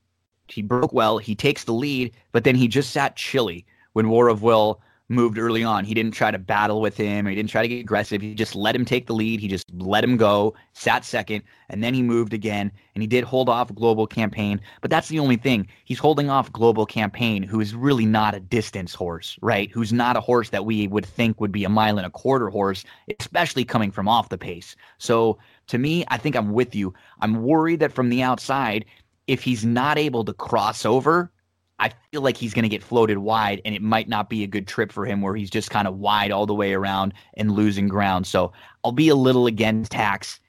he 0.48 0.62
broke 0.62 0.94
well. 0.94 1.18
He 1.18 1.36
takes 1.36 1.64
the 1.64 1.74
lead, 1.74 2.14
but 2.32 2.44
then 2.44 2.56
he 2.56 2.68
just 2.68 2.92
sat 2.92 3.16
chilly 3.16 3.66
when 3.94 4.10
War 4.10 4.28
of 4.28 4.42
Will 4.42 4.82
moved 5.10 5.38
early 5.38 5.64
on. 5.64 5.86
He 5.86 5.94
didn't 5.94 6.12
try 6.12 6.32
to 6.32 6.38
battle 6.38 6.82
with 6.82 6.98
him. 6.98 7.26
He 7.26 7.36
didn't 7.36 7.50
try 7.50 7.62
to 7.62 7.68
get 7.68 7.80
aggressive. 7.80 8.22
He 8.22 8.34
just 8.34 8.56
let 8.56 8.76
him 8.76 8.84
take 8.84 9.08
the 9.08 9.14
lead. 9.14 9.40
He 9.40 9.48
just 9.48 9.66
let 9.78 10.04
him 10.04 10.18
go, 10.18 10.54
sat 10.74 11.06
second, 11.06 11.44
and 11.70 11.82
then 11.84 11.94
he 11.94 12.04
moved 12.04 12.34
again. 12.34 12.72
And 12.94 13.02
he 13.02 13.08
did 13.08 13.24
hold 13.24 13.48
off 13.48 13.74
Global 13.74 14.06
Campaign. 14.06 14.60
But 14.82 14.92
that's 14.92 15.08
the 15.08 15.20
only 15.20 15.38
thing. 15.38 15.68
He's 15.86 16.00
holding 16.00 16.30
off 16.30 16.52
Global 16.52 16.86
Campaign, 16.86 17.44
who 17.44 17.62
is 17.62 17.74
really 17.74 18.06
not 18.06 18.36
a 18.36 18.40
distance 18.40 18.94
horse, 18.94 19.38
right? 19.42 19.72
Who's 19.72 19.94
not 19.94 20.18
a 20.18 20.22
horse 20.22 20.50
that 20.50 20.66
we 20.66 20.88
would 20.88 21.06
think 21.06 21.40
would 21.40 21.52
be 21.52 21.64
a 21.64 21.70
mile 21.70 21.98
and 21.98 22.08
a 22.08 22.12
quarter 22.12 22.50
horse, 22.50 22.84
especially 23.20 23.64
coming 23.64 23.92
from 23.92 24.10
off 24.10 24.30
the 24.30 24.38
pace. 24.38 24.76
So 24.98 25.38
to 25.68 25.77
me, 25.77 26.06
I 26.07 26.18
think 26.18 26.35
I'm 26.35 26.53
with 26.53 26.76
you. 26.76 26.94
I'm 27.19 27.44
worried 27.44 27.80
that 27.81 27.91
from 27.91 28.10
the 28.10 28.22
outside, 28.23 28.85
if 29.27 29.44
he's 29.44 29.65
not 29.65 29.98
able 29.98 30.23
to 30.26 30.34
cross 30.34 30.85
over, 30.85 31.31
I 31.80 31.91
feel 32.11 32.22
like 32.22 32.38
he's 32.38 32.53
going 32.53 32.64
to 32.64 32.69
get 32.69 32.81
floated 32.81 33.19
wide, 33.19 33.61
and 33.64 33.76
it 33.76 33.81
might 33.81 34.10
not 34.10 34.30
be 34.30 34.44
a 34.44 34.48
good 34.48 34.68
trip 34.68 34.91
for 34.91 35.06
him 35.06 35.22
where 35.22 35.35
he's 35.35 35.49
just 35.49 35.69
kind 35.69 35.88
of 35.88 35.98
wide 35.98 36.31
all 36.31 36.45
the 36.45 36.56
way 36.56 36.73
around 36.73 37.14
and 37.35 37.52
losing 37.52 37.88
ground. 37.88 38.26
So 38.26 38.52
I'll 38.84 38.91
be 38.91 39.10
a 39.10 39.15
little 39.15 39.45
against 39.45 39.91
tax 39.91 40.39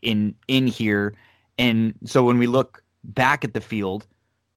in 0.00 0.34
in 0.48 0.66
here. 0.66 1.14
And 1.58 1.94
so 2.04 2.24
when 2.24 2.38
we 2.38 2.46
look 2.46 2.82
back 3.04 3.44
at 3.44 3.54
the 3.54 3.60
field 3.60 4.06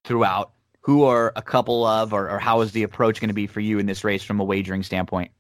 throughout, 0.03 0.53
who 0.81 1.03
are 1.03 1.33
a 1.35 1.41
couple 1.41 1.85
of, 1.85 2.13
or, 2.13 2.29
or 2.29 2.39
how 2.39 2.61
is 2.61 2.71
the 2.71 2.83
approach 2.83 3.19
going 3.19 3.29
to 3.29 3.33
be 3.33 3.47
for 3.47 3.59
you 3.59 3.79
in 3.79 3.85
this 3.85 4.03
race 4.03 4.23
from 4.23 4.39
a 4.39 4.43
wagering 4.43 4.83
standpoint? 4.83 5.31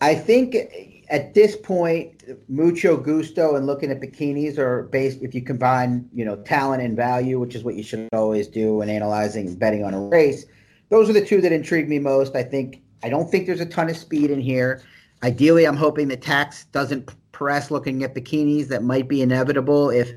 I 0.00 0.14
think 0.14 0.56
at 1.08 1.34
this 1.34 1.56
point, 1.56 2.22
mucho 2.48 2.96
gusto 2.96 3.56
and 3.56 3.66
looking 3.66 3.90
at 3.90 4.00
bikinis 4.00 4.58
are 4.58 4.84
based. 4.84 5.22
If 5.22 5.34
you 5.34 5.42
combine, 5.42 6.08
you 6.14 6.24
know, 6.24 6.36
talent 6.36 6.82
and 6.82 6.96
value, 6.96 7.38
which 7.38 7.54
is 7.54 7.64
what 7.64 7.74
you 7.74 7.82
should 7.82 8.08
always 8.12 8.46
do 8.46 8.76
when 8.76 8.88
analyzing 8.88 9.48
and 9.48 9.58
betting 9.58 9.84
on 9.84 9.94
a 9.94 10.00
race. 10.00 10.46
Those 10.90 11.08
are 11.10 11.12
the 11.12 11.24
two 11.24 11.40
that 11.40 11.52
intrigue 11.52 11.88
me 11.88 11.98
most. 11.98 12.36
I 12.36 12.42
think 12.42 12.82
I 13.02 13.08
don't 13.08 13.30
think 13.30 13.46
there's 13.46 13.60
a 13.60 13.66
ton 13.66 13.90
of 13.90 13.96
speed 13.96 14.30
in 14.30 14.40
here. 14.40 14.82
Ideally, 15.22 15.66
I'm 15.66 15.76
hoping 15.76 16.08
the 16.08 16.16
tax 16.16 16.64
doesn't 16.66 17.10
press 17.32 17.70
looking 17.70 18.02
at 18.04 18.14
bikinis. 18.14 18.68
That 18.68 18.82
might 18.82 19.08
be 19.08 19.22
inevitable 19.22 19.90
if 19.90 20.12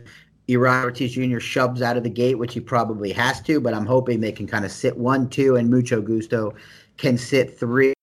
Irad 0.48 0.84
Ortiz 0.84 1.14
Jr. 1.14 1.40
shoves 1.40 1.82
out 1.82 1.98
of 1.98 2.03
the 2.03 2.10
gate, 2.10 2.36
which 2.36 2.53
he 2.53 2.60
probably 2.60 3.12
has 3.12 3.41
to. 3.41 3.60
But 3.60 3.74
I'm 3.74 3.86
hoping 3.86 4.20
they 4.20 4.32
can 4.32 4.48
kind 4.48 4.66
of 4.66 4.72
sit 4.72 4.98
one, 4.98 5.30
two, 5.30 5.56
and 5.56 5.70
mucho 5.70 6.02
gusto 6.02 6.53
can 6.98 7.18
sit 7.18 7.57
three 7.57 7.95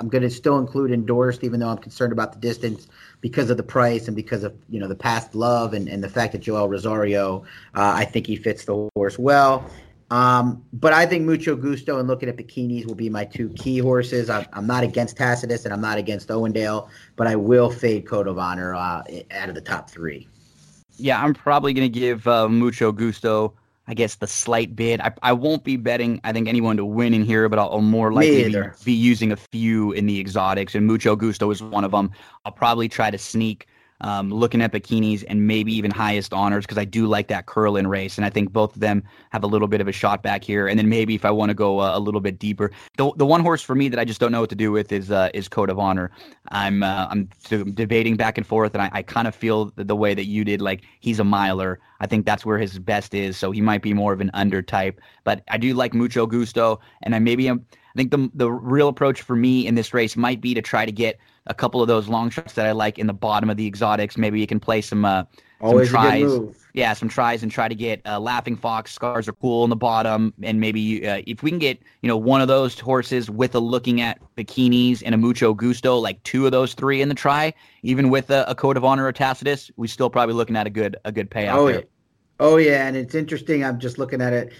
I'm 0.00 0.08
going 0.08 0.22
to 0.22 0.30
still 0.30 0.58
include 0.58 0.92
endorsed, 0.92 1.44
even 1.44 1.60
though 1.60 1.68
I'm 1.68 1.78
concerned 1.78 2.12
about 2.12 2.32
the 2.32 2.38
distance 2.38 2.88
because 3.20 3.50
of 3.50 3.58
the 3.58 3.62
price 3.62 4.06
and 4.06 4.16
because 4.16 4.44
of 4.44 4.54
you 4.70 4.80
know 4.80 4.88
the 4.88 4.94
past 4.94 5.34
love 5.34 5.74
and, 5.74 5.88
and 5.88 6.02
the 6.02 6.08
fact 6.08 6.32
that 6.32 6.38
Joel 6.38 6.68
Rosario, 6.68 7.44
uh, 7.74 7.92
I 7.96 8.06
think 8.06 8.26
he 8.26 8.36
fits 8.36 8.64
the 8.64 8.88
horse 8.94 9.18
well. 9.18 9.68
Um, 10.10 10.64
but 10.72 10.92
I 10.92 11.06
think 11.06 11.24
Mucho 11.24 11.54
Gusto 11.54 11.98
and 11.98 12.08
looking 12.08 12.28
at 12.28 12.36
bikinis 12.36 12.86
will 12.86 12.96
be 12.96 13.08
my 13.08 13.24
two 13.24 13.50
key 13.50 13.78
horses. 13.78 14.28
I'm, 14.28 14.44
I'm 14.54 14.66
not 14.66 14.82
against 14.82 15.16
Tacitus 15.16 15.64
and 15.66 15.72
I'm 15.72 15.80
not 15.80 15.98
against 15.98 16.28
Owendale, 16.28 16.88
but 17.14 17.28
I 17.28 17.36
will 17.36 17.70
fade 17.70 18.08
Code 18.08 18.26
of 18.26 18.38
Honor 18.38 18.74
uh, 18.74 19.02
out 19.30 19.48
of 19.48 19.54
the 19.54 19.60
top 19.60 19.88
three. 19.88 20.26
Yeah, 20.96 21.22
I'm 21.22 21.32
probably 21.32 21.72
going 21.72 21.90
to 21.90 21.98
give 21.98 22.26
uh, 22.26 22.48
Mucho 22.48 22.90
Gusto 22.90 23.54
I 23.86 23.94
guess 23.94 24.16
the 24.16 24.26
slight 24.26 24.76
bid. 24.76 25.00
I, 25.00 25.12
I 25.22 25.32
won't 25.32 25.64
be 25.64 25.76
betting. 25.76 26.20
I 26.22 26.32
think 26.32 26.48
anyone 26.48 26.76
to 26.76 26.84
win 26.84 27.12
in 27.12 27.24
here, 27.24 27.48
but 27.48 27.58
I'll, 27.58 27.70
I'll 27.70 27.80
more 27.80 28.12
likely 28.12 28.52
be, 28.52 28.62
be, 28.84 28.92
using 28.92 29.32
a 29.32 29.36
few 29.36 29.92
in 29.92 30.06
the 30.06 30.20
exotics, 30.20 30.74
and 30.74 30.86
Mucho 30.86 31.16
Gusto 31.16 31.50
is 31.50 31.62
one 31.62 31.84
of 31.84 31.90
them. 31.90 32.10
I'll 32.44 32.52
probably 32.52 32.88
try 32.88 33.10
to 33.10 33.18
sneak 33.18 33.66
um, 34.00 34.30
looking 34.30 34.62
at 34.62 34.72
bikinis 34.72 35.24
and 35.28 35.46
maybe 35.46 35.72
even 35.74 35.90
highest 35.90 36.32
honors 36.32 36.64
because 36.64 36.78
I 36.78 36.84
do 36.84 37.06
like 37.06 37.28
that 37.28 37.46
Curlin 37.46 37.86
race, 37.86 38.16
and 38.16 38.24
I 38.24 38.30
think 38.30 38.52
both 38.52 38.74
of 38.74 38.80
them 38.80 39.02
have 39.30 39.44
a 39.44 39.46
little 39.46 39.68
bit 39.68 39.80
of 39.80 39.88
a 39.88 39.92
shot 39.92 40.22
back 40.22 40.42
here. 40.42 40.68
And 40.68 40.78
then 40.78 40.88
maybe 40.88 41.14
if 41.14 41.24
I 41.24 41.30
want 41.30 41.50
to 41.50 41.54
go 41.54 41.80
uh, 41.80 41.96
a 41.96 42.00
little 42.00 42.20
bit 42.20 42.38
deeper, 42.38 42.70
the 42.96 43.12
the 43.16 43.26
one 43.26 43.40
horse 43.40 43.62
for 43.62 43.74
me 43.74 43.88
that 43.88 43.98
I 43.98 44.04
just 44.04 44.20
don't 44.20 44.32
know 44.32 44.40
what 44.40 44.50
to 44.50 44.56
do 44.56 44.72
with 44.72 44.92
is 44.92 45.10
uh, 45.10 45.30
is 45.34 45.48
Code 45.48 45.70
of 45.70 45.78
Honor. 45.78 46.10
I'm 46.48 46.82
uh, 46.82 47.08
I'm 47.10 47.28
debating 47.74 48.16
back 48.16 48.38
and 48.38 48.46
forth, 48.46 48.74
and 48.74 48.82
I, 48.82 48.90
I 48.92 49.02
kind 49.02 49.28
of 49.28 49.34
feel 49.34 49.72
the, 49.76 49.96
way 49.96 50.14
that 50.14 50.26
you 50.26 50.44
did. 50.44 50.62
Like 50.62 50.82
he's 51.00 51.20
a 51.20 51.24
miler. 51.24 51.78
I 52.00 52.06
think 52.06 52.24
that's 52.24 52.46
where 52.46 52.58
his 52.58 52.78
best 52.78 53.12
is. 53.14 53.36
So 53.36 53.50
he 53.50 53.60
might 53.60 53.82
be 53.82 53.92
more 53.92 54.12
of 54.12 54.20
an 54.20 54.30
under 54.32 54.62
type, 54.62 55.00
but 55.24 55.42
I 55.48 55.58
do 55.58 55.74
like 55.74 55.92
Mucho 55.94 56.26
Gusto, 56.26 56.80
and 57.02 57.14
I 57.14 57.18
maybe 57.18 57.48
am. 57.48 57.66
I 57.94 57.98
think 57.98 58.10
the 58.10 58.30
the 58.34 58.50
real 58.50 58.88
approach 58.88 59.22
for 59.22 59.36
me 59.36 59.66
in 59.66 59.74
this 59.74 59.92
race 59.92 60.16
might 60.16 60.40
be 60.40 60.54
to 60.54 60.62
try 60.62 60.86
to 60.86 60.92
get 60.92 61.18
a 61.46 61.54
couple 61.54 61.82
of 61.82 61.88
those 61.88 62.08
long 62.08 62.30
shots 62.30 62.54
that 62.54 62.66
I 62.66 62.72
like 62.72 62.98
in 62.98 63.06
the 63.06 63.12
bottom 63.12 63.50
of 63.50 63.56
the 63.56 63.66
exotics. 63.66 64.16
Maybe 64.16 64.40
you 64.40 64.46
can 64.46 64.60
play 64.60 64.80
some 64.80 65.04
uh, 65.04 65.24
Always 65.60 65.90
some 65.90 66.00
tries. 66.00 66.56
Yeah, 66.72 66.92
some 66.92 67.08
tries 67.08 67.42
and 67.42 67.50
try 67.50 67.68
to 67.68 67.74
get 67.74 68.00
uh, 68.06 68.18
Laughing 68.20 68.56
Fox. 68.56 68.92
Scars 68.92 69.28
are 69.28 69.32
cool 69.32 69.64
in 69.64 69.70
the 69.70 69.76
bottom, 69.76 70.32
and 70.42 70.60
maybe 70.60 71.06
uh, 71.06 71.20
if 71.26 71.42
we 71.42 71.50
can 71.50 71.58
get 71.58 71.82
you 72.00 72.08
know 72.08 72.16
one 72.16 72.40
of 72.40 72.48
those 72.48 72.78
horses 72.78 73.28
with 73.28 73.54
a 73.54 73.58
looking 73.58 74.00
at 74.00 74.20
bikinis 74.36 75.02
and 75.04 75.14
a 75.14 75.18
mucho 75.18 75.52
gusto, 75.52 75.96
like 75.96 76.22
two 76.22 76.46
of 76.46 76.52
those 76.52 76.74
three 76.74 77.02
in 77.02 77.08
the 77.08 77.14
try, 77.14 77.52
even 77.82 78.08
with 78.08 78.30
a, 78.30 78.48
a 78.48 78.54
code 78.54 78.76
of 78.76 78.84
honor 78.84 79.06
or 79.06 79.12
Tacitus, 79.12 79.70
we 79.76 79.88
still 79.88 80.08
probably 80.08 80.34
looking 80.34 80.56
at 80.56 80.66
a 80.66 80.70
good 80.70 80.96
a 81.04 81.12
good 81.12 81.30
payout. 81.30 81.54
Oh 81.54 81.68
yeah, 81.68 81.80
oh 82.38 82.56
yeah, 82.56 82.86
and 82.86 82.96
it's 82.96 83.14
interesting. 83.14 83.64
I'm 83.64 83.80
just 83.80 83.98
looking 83.98 84.22
at 84.22 84.32
it 84.32 84.52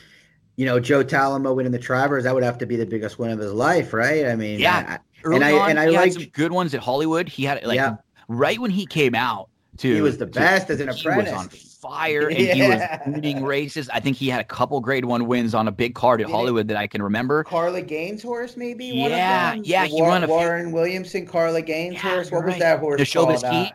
you 0.56 0.66
know, 0.66 0.78
Joe 0.78 1.02
Talamo 1.02 1.56
winning 1.56 1.72
the 1.72 1.78
Travers, 1.78 2.24
that 2.24 2.34
would 2.34 2.42
have 2.42 2.58
to 2.58 2.66
be 2.66 2.76
the 2.76 2.84
biggest 2.84 3.18
win 3.18 3.30
of 3.30 3.38
his 3.38 3.54
life, 3.54 3.94
right? 3.94 4.26
I 4.26 4.36
mean, 4.36 4.60
yeah. 4.60 4.84
I, 4.86 5.09
and 5.24 5.44
I 5.44 5.52
on, 5.52 5.70
and 5.70 5.80
I 5.80 5.86
like 5.86 6.32
good 6.32 6.52
ones 6.52 6.74
at 6.74 6.80
Hollywood. 6.80 7.28
He 7.28 7.44
had 7.44 7.64
like 7.64 7.76
yeah. 7.76 7.96
right 8.28 8.58
when 8.58 8.70
he 8.70 8.86
came 8.86 9.14
out. 9.14 9.48
To, 9.78 9.94
he 9.94 10.00
was 10.00 10.18
the 10.18 10.26
best 10.26 10.66
to, 10.66 10.74
as 10.74 10.80
an 10.80 10.88
apprentice. 10.90 11.28
He 11.28 11.34
was 11.34 11.44
on 11.44 11.48
fire 11.48 12.28
and 12.28 12.38
yeah. 12.38 12.54
he 12.54 12.62
was 12.62 12.80
winning 13.14 13.44
races. 13.44 13.88
I 13.88 14.00
think 14.00 14.16
he 14.16 14.28
had 14.28 14.40
a 14.40 14.44
couple 14.44 14.80
grade 14.80 15.04
one 15.04 15.26
wins 15.26 15.54
on 15.54 15.68
a 15.68 15.72
big 15.72 15.94
card 15.94 16.20
at 16.20 16.26
Did 16.26 16.32
Hollywood 16.32 16.66
it? 16.66 16.68
that 16.68 16.76
I 16.76 16.86
can 16.86 17.02
remember. 17.02 17.44
Carla 17.44 17.80
Gaines 17.80 18.22
horse, 18.22 18.56
maybe. 18.56 18.86
Yeah, 18.86 19.54
yeah. 19.54 19.86
He 19.86 19.94
War- 19.94 20.08
won 20.08 20.24
a 20.24 20.26
Warren 20.26 20.72
Williamson, 20.72 21.26
Carla 21.26 21.62
Gaines 21.62 21.94
yeah, 21.94 22.00
horse. 22.00 22.30
What 22.30 22.40
right. 22.40 22.48
was 22.48 22.58
that 22.58 22.80
horse? 22.80 23.00
The 23.00 23.18
called? 23.18 23.44
Uh, 23.44 23.70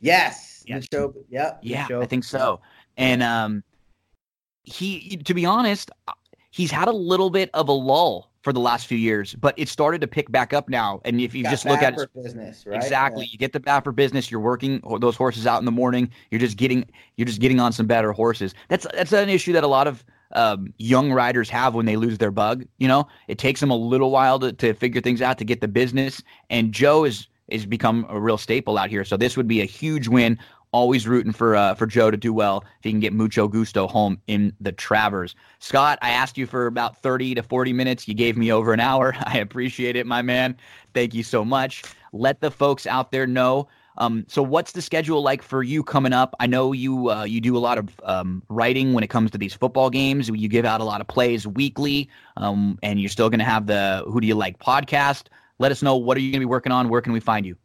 yes. 0.00 0.62
yes. 0.66 0.86
The 0.90 1.12
yep. 1.28 1.58
Yeah, 1.62 1.88
I 1.98 2.06
think 2.06 2.24
so. 2.24 2.60
And 2.96 3.22
um, 3.22 3.64
he, 4.62 5.16
to 5.16 5.34
be 5.34 5.44
honest, 5.44 5.90
he's 6.50 6.70
had 6.70 6.88
a 6.88 6.92
little 6.92 7.30
bit 7.30 7.50
of 7.54 7.68
a 7.68 7.72
lull 7.72 8.30
for 8.48 8.52
the 8.54 8.60
last 8.60 8.86
few 8.86 8.96
years, 8.96 9.34
but 9.34 9.52
it 9.58 9.68
started 9.68 10.00
to 10.00 10.06
pick 10.06 10.32
back 10.32 10.54
up 10.54 10.70
now. 10.70 11.02
And 11.04 11.20
if 11.20 11.34
you 11.34 11.42
Got 11.42 11.50
just 11.50 11.66
look 11.66 11.82
at 11.82 11.98
it, 11.98 12.08
business, 12.14 12.64
right? 12.66 12.76
exactly, 12.76 13.26
yeah. 13.26 13.32
you 13.32 13.36
get 13.36 13.52
the 13.52 13.60
Baffert 13.60 13.94
business. 13.94 14.30
You're 14.30 14.40
working 14.40 14.80
those 15.00 15.16
horses 15.16 15.46
out 15.46 15.58
in 15.58 15.66
the 15.66 15.70
morning. 15.70 16.10
You're 16.30 16.40
just 16.40 16.56
getting 16.56 16.86
you're 17.16 17.26
just 17.26 17.42
getting 17.42 17.60
on 17.60 17.72
some 17.74 17.86
better 17.86 18.10
horses. 18.10 18.54
That's 18.68 18.86
that's 18.94 19.12
an 19.12 19.28
issue 19.28 19.52
that 19.52 19.64
a 19.64 19.66
lot 19.66 19.86
of 19.86 20.02
um, 20.32 20.72
young 20.78 21.12
riders 21.12 21.50
have 21.50 21.74
when 21.74 21.84
they 21.84 21.96
lose 21.96 22.16
their 22.16 22.30
bug. 22.30 22.64
You 22.78 22.88
know, 22.88 23.06
it 23.26 23.36
takes 23.36 23.60
them 23.60 23.70
a 23.70 23.76
little 23.76 24.10
while 24.10 24.38
to, 24.38 24.50
to 24.54 24.72
figure 24.72 25.02
things 25.02 25.20
out 25.20 25.36
to 25.36 25.44
get 25.44 25.60
the 25.60 25.68
business. 25.68 26.22
And 26.48 26.72
Joe 26.72 27.04
is 27.04 27.28
is 27.48 27.66
become 27.66 28.06
a 28.08 28.18
real 28.18 28.38
staple 28.38 28.78
out 28.78 28.88
here. 28.88 29.04
So 29.04 29.18
this 29.18 29.36
would 29.36 29.48
be 29.48 29.60
a 29.60 29.66
huge 29.66 30.08
win 30.08 30.38
Always 30.72 31.08
rooting 31.08 31.32
for 31.32 31.56
uh, 31.56 31.74
for 31.74 31.86
Joe 31.86 32.10
to 32.10 32.16
do 32.16 32.32
well 32.32 32.62
if 32.78 32.84
he 32.84 32.90
can 32.90 33.00
get 33.00 33.12
Mucho 33.12 33.48
Gusto 33.48 33.86
home 33.86 34.20
in 34.26 34.52
the 34.60 34.72
Travers. 34.72 35.34
Scott, 35.60 35.98
I 36.02 36.10
asked 36.10 36.36
you 36.36 36.46
for 36.46 36.66
about 36.66 36.98
30 36.98 37.36
to 37.36 37.42
40 37.42 37.72
minutes. 37.72 38.06
You 38.06 38.14
gave 38.14 38.36
me 38.36 38.52
over 38.52 38.72
an 38.72 38.80
hour. 38.80 39.14
I 39.24 39.38
appreciate 39.38 39.96
it, 39.96 40.06
my 40.06 40.22
man. 40.22 40.56
Thank 40.92 41.14
you 41.14 41.22
so 41.22 41.44
much. 41.44 41.84
Let 42.12 42.40
the 42.40 42.50
folks 42.50 42.86
out 42.86 43.12
there 43.12 43.26
know. 43.26 43.68
Um, 43.98 44.24
so, 44.28 44.42
what's 44.42 44.72
the 44.72 44.82
schedule 44.82 45.22
like 45.22 45.42
for 45.42 45.62
you 45.62 45.82
coming 45.82 46.12
up? 46.12 46.34
I 46.38 46.46
know 46.46 46.72
you 46.72 47.10
uh, 47.10 47.24
you 47.24 47.40
do 47.40 47.56
a 47.56 47.58
lot 47.58 47.78
of 47.78 48.00
um, 48.04 48.42
writing 48.48 48.92
when 48.92 49.02
it 49.02 49.08
comes 49.08 49.30
to 49.32 49.38
these 49.38 49.54
football 49.54 49.90
games. 49.90 50.28
You 50.28 50.48
give 50.48 50.64
out 50.64 50.80
a 50.80 50.84
lot 50.84 51.00
of 51.00 51.08
plays 51.08 51.46
weekly, 51.46 52.08
um, 52.36 52.78
and 52.82 53.00
you're 53.00 53.10
still 53.10 53.28
going 53.28 53.40
to 53.40 53.44
have 53.44 53.66
the 53.66 54.04
Who 54.06 54.20
Do 54.20 54.26
You 54.26 54.36
Like 54.36 54.58
podcast. 54.58 55.24
Let 55.58 55.72
us 55.72 55.82
know 55.82 55.96
what 55.96 56.16
are 56.16 56.20
you 56.20 56.30
going 56.30 56.40
to 56.40 56.46
be 56.46 56.50
working 56.50 56.72
on. 56.72 56.88
Where 56.88 57.00
can 57.00 57.12
we 57.12 57.20
find 57.20 57.44
you? 57.44 57.56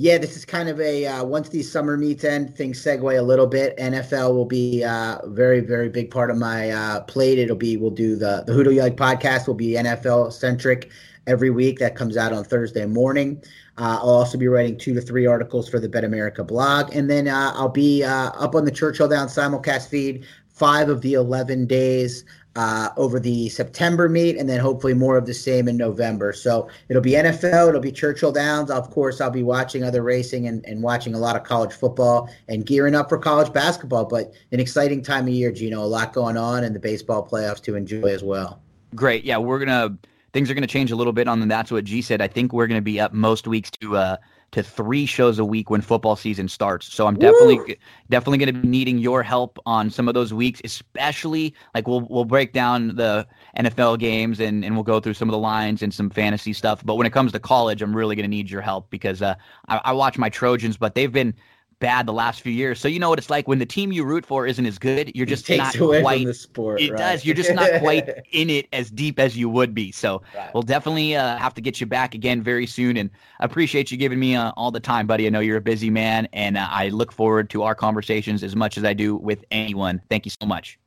Yeah, 0.00 0.16
this 0.16 0.36
is 0.36 0.44
kind 0.44 0.68
of 0.68 0.80
a 0.80 1.06
uh, 1.06 1.24
once 1.24 1.48
these 1.48 1.68
summer 1.68 1.96
meets 1.96 2.22
end, 2.22 2.54
things 2.54 2.80
segue 2.80 3.18
a 3.18 3.20
little 3.20 3.48
bit. 3.48 3.76
NFL 3.78 4.32
will 4.32 4.44
be 4.44 4.82
a 4.82 4.88
uh, 4.88 5.26
very, 5.26 5.58
very 5.58 5.88
big 5.88 6.08
part 6.08 6.30
of 6.30 6.36
my 6.36 6.70
uh, 6.70 7.00
plate. 7.00 7.36
It'll 7.36 7.56
be 7.56 7.76
we'll 7.76 7.90
do 7.90 8.14
the 8.14 8.44
the 8.46 8.52
Who 8.52 8.62
Do 8.62 8.70
You 8.70 8.82
Like 8.82 8.96
podcast 8.96 9.48
will 9.48 9.54
be 9.54 9.70
NFL 9.70 10.32
centric 10.32 10.90
every 11.26 11.50
week. 11.50 11.80
That 11.80 11.96
comes 11.96 12.16
out 12.16 12.32
on 12.32 12.44
Thursday 12.44 12.86
morning. 12.86 13.42
Uh, 13.76 13.98
I'll 14.00 14.10
also 14.10 14.38
be 14.38 14.46
writing 14.46 14.78
two 14.78 14.94
to 14.94 15.00
three 15.00 15.26
articles 15.26 15.68
for 15.68 15.80
the 15.80 15.88
Bet 15.88 16.04
America 16.04 16.44
blog, 16.44 16.94
and 16.94 17.10
then 17.10 17.26
uh, 17.26 17.50
I'll 17.56 17.68
be 17.68 18.04
uh, 18.04 18.30
up 18.38 18.54
on 18.54 18.64
the 18.64 18.70
Churchill 18.70 19.08
Down 19.08 19.26
simulcast 19.26 19.88
feed 19.88 20.24
five 20.46 20.90
of 20.90 21.00
the 21.00 21.14
eleven 21.14 21.66
days 21.66 22.24
uh, 22.56 22.90
over 22.96 23.20
the 23.20 23.48
September 23.48 24.08
meet, 24.08 24.36
and 24.36 24.48
then 24.48 24.58
hopefully 24.60 24.94
more 24.94 25.16
of 25.16 25.26
the 25.26 25.34
same 25.34 25.68
in 25.68 25.76
November. 25.76 26.32
So 26.32 26.68
it'll 26.88 27.02
be 27.02 27.12
NFL, 27.12 27.68
it'll 27.68 27.80
be 27.80 27.92
Churchill 27.92 28.32
Downs. 28.32 28.70
Of 28.70 28.90
course, 28.90 29.20
I'll 29.20 29.30
be 29.30 29.42
watching 29.42 29.84
other 29.84 30.02
racing 30.02 30.48
and, 30.48 30.64
and 30.66 30.82
watching 30.82 31.14
a 31.14 31.18
lot 31.18 31.36
of 31.36 31.44
college 31.44 31.72
football 31.72 32.28
and 32.48 32.66
gearing 32.66 32.94
up 32.94 33.08
for 33.08 33.18
college 33.18 33.52
basketball. 33.52 34.04
But 34.06 34.32
an 34.52 34.60
exciting 34.60 35.02
time 35.02 35.28
of 35.28 35.34
year, 35.34 35.52
Gino. 35.52 35.82
A 35.82 35.86
lot 35.86 36.12
going 36.12 36.36
on, 36.36 36.64
and 36.64 36.74
the 36.74 36.80
baseball 36.80 37.26
playoffs 37.26 37.62
to 37.62 37.76
enjoy 37.76 38.08
as 38.08 38.24
well. 38.24 38.60
Great. 38.94 39.24
Yeah, 39.24 39.38
we're 39.38 39.58
gonna 39.58 39.96
things 40.32 40.50
are 40.50 40.54
gonna 40.54 40.66
change 40.66 40.90
a 40.90 40.96
little 40.96 41.12
bit 41.12 41.28
on 41.28 41.46
That's 41.46 41.70
What 41.70 41.84
G 41.84 42.02
said. 42.02 42.20
I 42.20 42.28
think 42.28 42.52
we're 42.52 42.66
gonna 42.66 42.80
be 42.82 42.98
up 42.98 43.12
most 43.12 43.46
weeks 43.46 43.70
to 43.80 43.96
uh 43.96 44.16
to 44.52 44.62
three 44.62 45.04
shows 45.04 45.38
a 45.38 45.44
week 45.44 45.68
when 45.68 45.80
football 45.80 46.16
season 46.16 46.48
starts. 46.48 46.92
So 46.92 47.06
I'm 47.06 47.18
definitely 47.18 47.58
Woo! 47.58 47.74
definitely 48.08 48.38
going 48.38 48.54
to 48.54 48.60
be 48.60 48.68
needing 48.68 48.98
your 48.98 49.22
help 49.22 49.58
on 49.66 49.90
some 49.90 50.08
of 50.08 50.14
those 50.14 50.32
weeks, 50.32 50.60
especially 50.64 51.54
like 51.74 51.86
we'll 51.86 52.06
we'll 52.08 52.24
break 52.24 52.52
down 52.52 52.96
the 52.96 53.26
NFL 53.58 53.98
games 53.98 54.40
and 54.40 54.64
and 54.64 54.74
we'll 54.74 54.84
go 54.84 55.00
through 55.00 55.14
some 55.14 55.28
of 55.28 55.32
the 55.32 55.38
lines 55.38 55.82
and 55.82 55.92
some 55.92 56.08
fantasy 56.08 56.52
stuff. 56.52 56.84
But 56.84 56.94
when 56.94 57.06
it 57.06 57.12
comes 57.12 57.32
to 57.32 57.38
college, 57.38 57.82
I'm 57.82 57.94
really 57.94 58.16
going 58.16 58.24
to 58.24 58.28
need 58.28 58.50
your 58.50 58.62
help 58.62 58.88
because 58.90 59.20
uh, 59.20 59.34
I, 59.68 59.80
I 59.84 59.92
watch 59.92 60.16
my 60.16 60.30
Trojans, 60.30 60.76
but 60.76 60.94
they've 60.94 61.12
been 61.12 61.34
bad 61.80 62.06
the 62.06 62.12
last 62.12 62.40
few 62.40 62.52
years. 62.52 62.80
So 62.80 62.88
you 62.88 62.98
know 62.98 63.08
what 63.08 63.18
it's 63.18 63.30
like 63.30 63.46
when 63.46 63.58
the 63.58 63.66
team 63.66 63.92
you 63.92 64.04
root 64.04 64.26
for 64.26 64.46
isn't 64.46 64.64
as 64.64 64.78
good. 64.78 65.12
You're 65.14 65.26
just 65.26 65.48
not 65.48 65.76
quite. 65.76 66.26
the 66.26 66.34
sport, 66.34 66.80
it 66.80 66.90
right? 66.90 66.98
does. 66.98 67.24
You're 67.24 67.34
just 67.34 67.52
not 67.52 67.80
quite 67.80 68.08
in 68.32 68.50
it 68.50 68.66
as 68.72 68.90
deep 68.90 69.18
as 69.18 69.36
you 69.36 69.48
would 69.48 69.74
be. 69.74 69.92
So 69.92 70.22
right. 70.34 70.52
we'll 70.52 70.62
definitely 70.62 71.16
uh, 71.16 71.36
have 71.38 71.54
to 71.54 71.60
get 71.60 71.80
you 71.80 71.86
back 71.86 72.14
again 72.14 72.42
very 72.42 72.66
soon. 72.66 72.96
And 72.96 73.10
I 73.40 73.44
appreciate 73.44 73.90
you 73.90 73.96
giving 73.96 74.18
me 74.18 74.34
uh, 74.34 74.52
all 74.56 74.70
the 74.70 74.80
time, 74.80 75.06
buddy. 75.06 75.26
I 75.26 75.30
know 75.30 75.40
you're 75.40 75.58
a 75.58 75.62
busy 75.62 75.90
man, 75.90 76.28
and 76.32 76.56
uh, 76.56 76.68
I 76.70 76.88
look 76.88 77.12
forward 77.12 77.50
to 77.50 77.62
our 77.62 77.74
conversations 77.74 78.42
as 78.42 78.56
much 78.56 78.76
as 78.76 78.84
I 78.84 78.92
do 78.92 79.16
with 79.16 79.44
anyone. 79.50 80.00
Thank 80.08 80.24
you 80.24 80.32
so 80.40 80.46
much. 80.46 80.78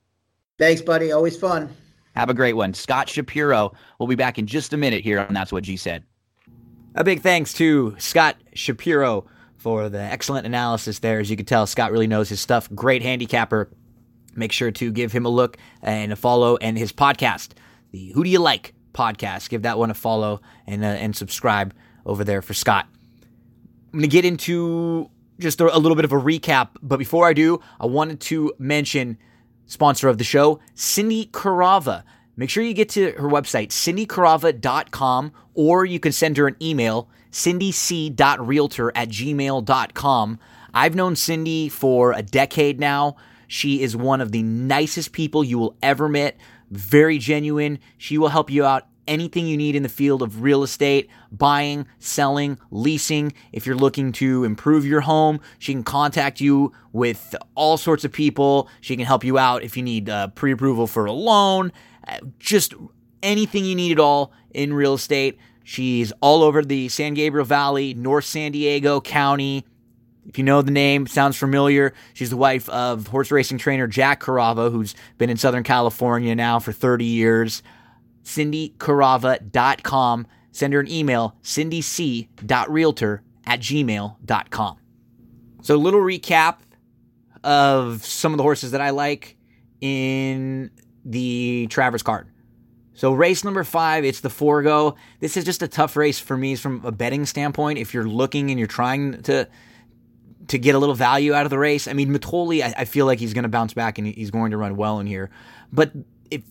Thanks, 0.57 0.81
buddy. 0.81 1.11
Always 1.11 1.37
fun. 1.37 1.69
Have 2.15 2.29
a 2.29 2.33
great 2.33 2.53
one. 2.53 2.73
Scott 2.73 3.07
Shapiro. 3.07 3.71
We'll 3.99 4.07
be 4.07 4.15
back 4.15 4.37
in 4.37 4.45
just 4.45 4.73
a 4.73 4.77
minute 4.77 5.01
here 5.01 5.19
on 5.19 5.33
That's 5.33 5.51
What 5.51 5.63
G 5.63 5.77
Said. 5.77 6.03
A 6.95 7.05
big 7.05 7.21
thanks 7.21 7.53
to 7.53 7.95
Scott 7.97 8.35
Shapiro 8.53 9.25
for 9.61 9.89
the 9.89 10.01
excellent 10.01 10.47
analysis 10.47 10.99
there. 10.99 11.19
As 11.19 11.29
you 11.29 11.37
can 11.37 11.45
tell, 11.45 11.67
Scott 11.67 11.91
really 11.91 12.07
knows 12.07 12.29
his 12.29 12.41
stuff. 12.41 12.67
Great 12.73 13.03
handicapper. 13.03 13.69
Make 14.35 14.51
sure 14.51 14.71
to 14.71 14.91
give 14.91 15.11
him 15.11 15.25
a 15.25 15.29
look 15.29 15.57
and 15.83 16.11
a 16.11 16.15
follow 16.15 16.57
and 16.57 16.77
his 16.77 16.91
podcast, 16.91 17.49
the 17.91 18.11
Who 18.13 18.23
Do 18.23 18.29
You 18.29 18.39
Like 18.39 18.73
podcast. 18.93 19.49
Give 19.49 19.61
that 19.61 19.77
one 19.77 19.91
a 19.91 19.93
follow 19.93 20.41
and 20.65 20.83
uh, 20.83 20.87
and 20.87 21.15
subscribe 21.15 21.75
over 22.07 22.23
there 22.23 22.41
for 22.41 22.55
Scott. 22.55 22.87
I'm 23.93 23.99
going 23.99 24.01
to 24.03 24.07
get 24.07 24.25
into 24.25 25.11
just 25.37 25.61
a, 25.61 25.77
little 25.77 25.95
bit 25.95 26.05
of 26.05 26.11
a 26.11 26.17
recap, 26.17 26.69
but 26.81 26.97
before 26.97 27.27
I 27.27 27.33
do, 27.33 27.59
I 27.79 27.85
wanted 27.85 28.19
to 28.21 28.53
mention 28.57 29.17
sponsor 29.65 30.07
of 30.07 30.17
the 30.17 30.23
show, 30.23 30.59
Cindy 30.73 31.27
Carava. 31.27 32.03
Make 32.35 32.49
sure 32.49 32.63
you 32.63 32.73
get 32.73 32.89
to 32.89 33.11
her 33.11 33.27
website, 33.27 33.69
cindycarava.com, 33.69 35.31
or 35.53 35.85
you 35.85 35.99
can 35.99 36.11
send 36.11 36.37
her 36.37 36.47
an 36.47 36.55
email, 36.61 37.09
cindyc.realtor 37.31 38.91
at 38.95 39.09
gmail.com. 39.09 40.39
I've 40.73 40.95
known 40.95 41.15
Cindy 41.15 41.69
for 41.69 42.13
a 42.13 42.21
decade 42.21 42.79
now. 42.79 43.17
She 43.47 43.81
is 43.81 43.97
one 43.97 44.21
of 44.21 44.31
the 44.31 44.43
nicest 44.43 45.11
people 45.11 45.43
you 45.43 45.59
will 45.59 45.75
ever 45.83 46.07
meet, 46.07 46.35
very 46.69 47.17
genuine. 47.17 47.79
She 47.97 48.17
will 48.17 48.29
help 48.29 48.49
you 48.49 48.63
out 48.63 48.87
anything 49.07 49.47
you 49.47 49.57
need 49.57 49.75
in 49.75 49.83
the 49.83 49.89
field 49.89 50.21
of 50.21 50.41
real 50.41 50.63
estate, 50.63 51.09
buying, 51.31 51.85
selling, 51.99 52.57
leasing. 52.69 53.33
If 53.51 53.65
you're 53.65 53.75
looking 53.75 54.13
to 54.13 54.45
improve 54.45 54.85
your 54.85 55.01
home, 55.01 55.41
she 55.59 55.73
can 55.73 55.83
contact 55.83 56.39
you 56.39 56.71
with 56.93 57.35
all 57.55 57.77
sorts 57.77 58.05
of 58.05 58.13
people. 58.13 58.69
She 58.79 58.95
can 58.95 59.05
help 59.05 59.23
you 59.23 59.37
out 59.37 59.63
if 59.63 59.75
you 59.75 59.83
need 59.83 60.09
uh, 60.09 60.29
pre 60.29 60.53
approval 60.53 60.87
for 60.87 61.05
a 61.05 61.11
loan, 61.11 61.73
just 62.39 62.73
anything 63.23 63.65
you 63.65 63.75
need 63.75 63.93
at 63.93 63.99
all 63.99 64.31
in 64.53 64.73
real 64.73 64.95
estate. 64.95 65.37
She's 65.63 66.11
all 66.21 66.43
over 66.43 66.63
the 66.63 66.89
San 66.89 67.13
Gabriel 67.13 67.45
Valley, 67.45 67.93
North 67.93 68.25
San 68.25 68.51
Diego 68.51 68.99
County. 68.99 69.65
If 70.27 70.37
you 70.37 70.43
know 70.43 70.61
the 70.61 70.71
name, 70.71 71.07
sounds 71.07 71.37
familiar. 71.37 71.93
She's 72.13 72.29
the 72.29 72.37
wife 72.37 72.69
of 72.69 73.07
horse 73.07 73.31
racing 73.31 73.57
trainer 73.57 73.87
Jack 73.87 74.21
Carava, 74.21 74.71
who's 74.71 74.95
been 75.17 75.29
in 75.29 75.37
Southern 75.37 75.63
California 75.63 76.35
now 76.35 76.59
for 76.59 76.71
30 76.71 77.05
years. 77.05 77.63
CindyCarava.com. 78.23 80.27
Send 80.51 80.73
her 80.73 80.81
an 80.81 80.91
email, 80.91 81.35
cindyc.realtor 81.43 83.23
at 83.45 83.59
gmail.com. 83.61 84.77
So, 85.61 85.75
a 85.75 85.77
little 85.77 86.01
recap 86.01 86.57
of 87.43 88.05
some 88.05 88.33
of 88.33 88.37
the 88.37 88.43
horses 88.43 88.71
that 88.71 88.81
I 88.81 88.89
like 88.89 89.37
in 89.79 90.71
the 91.05 91.67
Travers 91.69 92.03
card. 92.03 92.27
So 92.93 93.13
race 93.13 93.43
number 93.43 93.63
five, 93.63 94.03
it's 94.03 94.19
the 94.19 94.29
Forego. 94.29 94.95
This 95.19 95.37
is 95.37 95.45
just 95.45 95.63
a 95.63 95.67
tough 95.67 95.95
race 95.95 96.19
for 96.19 96.37
me 96.37 96.55
from 96.55 96.85
a 96.85 96.91
betting 96.91 97.25
standpoint. 97.25 97.79
If 97.79 97.93
you're 97.93 98.07
looking 98.07 98.49
and 98.49 98.59
you're 98.59 98.67
trying 98.67 99.21
to 99.23 99.47
to 100.47 100.57
get 100.57 100.75
a 100.75 100.79
little 100.79 100.95
value 100.95 101.33
out 101.33 101.45
of 101.45 101.49
the 101.49 101.59
race, 101.59 101.87
I 101.87 101.93
mean 101.93 102.11
Mitole, 102.11 102.61
I, 102.61 102.73
I 102.77 102.85
feel 102.85 103.05
like 103.05 103.19
he's 103.19 103.33
going 103.33 103.43
to 103.43 103.49
bounce 103.49 103.73
back 103.73 103.97
and 103.97 104.07
he's 104.07 104.31
going 104.31 104.51
to 104.51 104.57
run 104.57 104.75
well 104.75 104.99
in 104.99 105.07
here. 105.07 105.29
But 105.71 105.93
if 106.29 106.43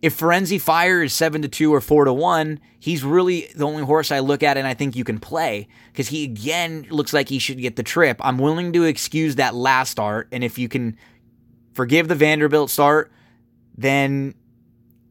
if 0.00 0.18
Firenze 0.18 0.60
Fire 0.60 1.02
is 1.02 1.12
seven 1.12 1.42
to 1.42 1.48
two 1.48 1.74
or 1.74 1.80
four 1.80 2.06
to 2.06 2.12
one, 2.12 2.60
he's 2.80 3.04
really 3.04 3.50
the 3.54 3.66
only 3.66 3.82
horse 3.82 4.10
I 4.10 4.20
look 4.20 4.42
at 4.42 4.56
and 4.56 4.66
I 4.66 4.72
think 4.72 4.96
you 4.96 5.04
can 5.04 5.18
play 5.18 5.68
because 5.92 6.08
he 6.08 6.24
again 6.24 6.86
looks 6.88 7.12
like 7.12 7.28
he 7.28 7.38
should 7.38 7.60
get 7.60 7.76
the 7.76 7.82
trip. 7.82 8.18
I'm 8.24 8.38
willing 8.38 8.72
to 8.72 8.84
excuse 8.84 9.36
that 9.36 9.54
last 9.54 9.90
start, 9.90 10.28
and 10.32 10.42
if 10.42 10.58
you 10.58 10.68
can 10.68 10.96
forgive 11.74 12.08
the 12.08 12.14
Vanderbilt 12.14 12.70
start, 12.70 13.12
then 13.78 14.34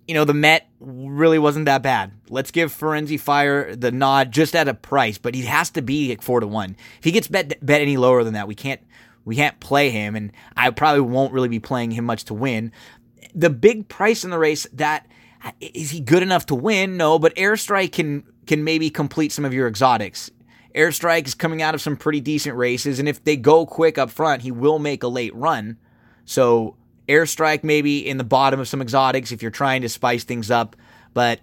you 0.07 0.13
know, 0.13 0.23
the 0.23 0.33
Met 0.33 0.69
really 0.79 1.37
wasn't 1.37 1.65
that 1.65 1.83
bad. 1.83 2.13
Let's 2.29 2.51
give 2.51 2.73
Firenze 2.73 3.19
Fire 3.19 3.75
the 3.75 3.91
nod 3.91 4.31
just 4.31 4.55
at 4.55 4.69
a 4.69 4.73
price, 4.73 5.17
but 5.17 5.35
he 5.35 5.41
has 5.43 5.69
to 5.71 5.81
be 5.81 6.13
at 6.13 6.23
four 6.23 6.39
to 6.39 6.47
one. 6.47 6.77
If 6.97 7.03
he 7.03 7.11
gets 7.11 7.27
bet 7.27 7.63
bet 7.65 7.81
any 7.81 7.97
lower 7.97 8.23
than 8.23 8.33
that, 8.33 8.47
we 8.47 8.55
can't 8.55 8.81
we 9.25 9.35
can't 9.35 9.59
play 9.59 9.89
him, 9.89 10.15
and 10.15 10.31
I 10.55 10.69
probably 10.69 11.01
won't 11.01 11.33
really 11.33 11.49
be 11.49 11.59
playing 11.59 11.91
him 11.91 12.05
much 12.05 12.23
to 12.25 12.33
win. 12.33 12.71
The 13.35 13.49
big 13.49 13.89
price 13.89 14.23
in 14.23 14.29
the 14.29 14.39
race 14.39 14.65
that 14.73 15.07
uh, 15.43 15.51
is 15.59 15.91
he 15.91 15.99
good 15.99 16.23
enough 16.23 16.45
to 16.47 16.55
win? 16.55 16.95
No, 16.95 17.19
but 17.19 17.35
Airstrike 17.35 17.91
can 17.91 18.23
can 18.45 18.63
maybe 18.63 18.89
complete 18.89 19.33
some 19.33 19.43
of 19.43 19.53
your 19.53 19.67
exotics. 19.67 20.31
Airstrike 20.73 21.27
is 21.27 21.33
coming 21.33 21.61
out 21.61 21.75
of 21.75 21.81
some 21.81 21.97
pretty 21.97 22.21
decent 22.21 22.55
races, 22.55 22.99
and 22.99 23.09
if 23.09 23.21
they 23.25 23.35
go 23.35 23.65
quick 23.65 23.97
up 23.97 24.09
front, 24.09 24.43
he 24.43 24.51
will 24.51 24.79
make 24.79 25.03
a 25.03 25.07
late 25.09 25.35
run. 25.35 25.77
So 26.23 26.77
airstrike 27.07 27.63
maybe 27.63 28.07
in 28.07 28.17
the 28.17 28.23
bottom 28.23 28.59
of 28.59 28.67
some 28.67 28.81
exotics 28.81 29.31
if 29.31 29.41
you're 29.41 29.51
trying 29.51 29.81
to 29.81 29.89
spice 29.89 30.23
things 30.23 30.51
up, 30.51 30.75
but 31.13 31.39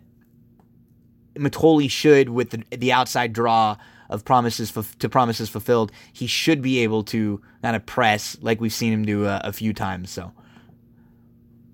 Mitole 1.36 1.88
should 1.88 2.28
with 2.28 2.50
the, 2.50 2.76
the 2.76 2.92
outside 2.92 3.32
draw 3.32 3.76
of 4.10 4.24
promises 4.24 4.72
to 4.98 5.08
promises 5.08 5.48
fulfilled, 5.48 5.90
he 6.12 6.26
should 6.26 6.62
be 6.62 6.80
able 6.80 7.02
to 7.04 7.40
kind 7.62 7.74
of 7.74 7.84
press 7.86 8.36
like 8.40 8.60
we've 8.60 8.72
seen 8.72 8.92
him 8.92 9.04
do 9.04 9.24
a, 9.24 9.40
a 9.44 9.52
few 9.52 9.72
times. 9.72 10.10
So 10.10 10.32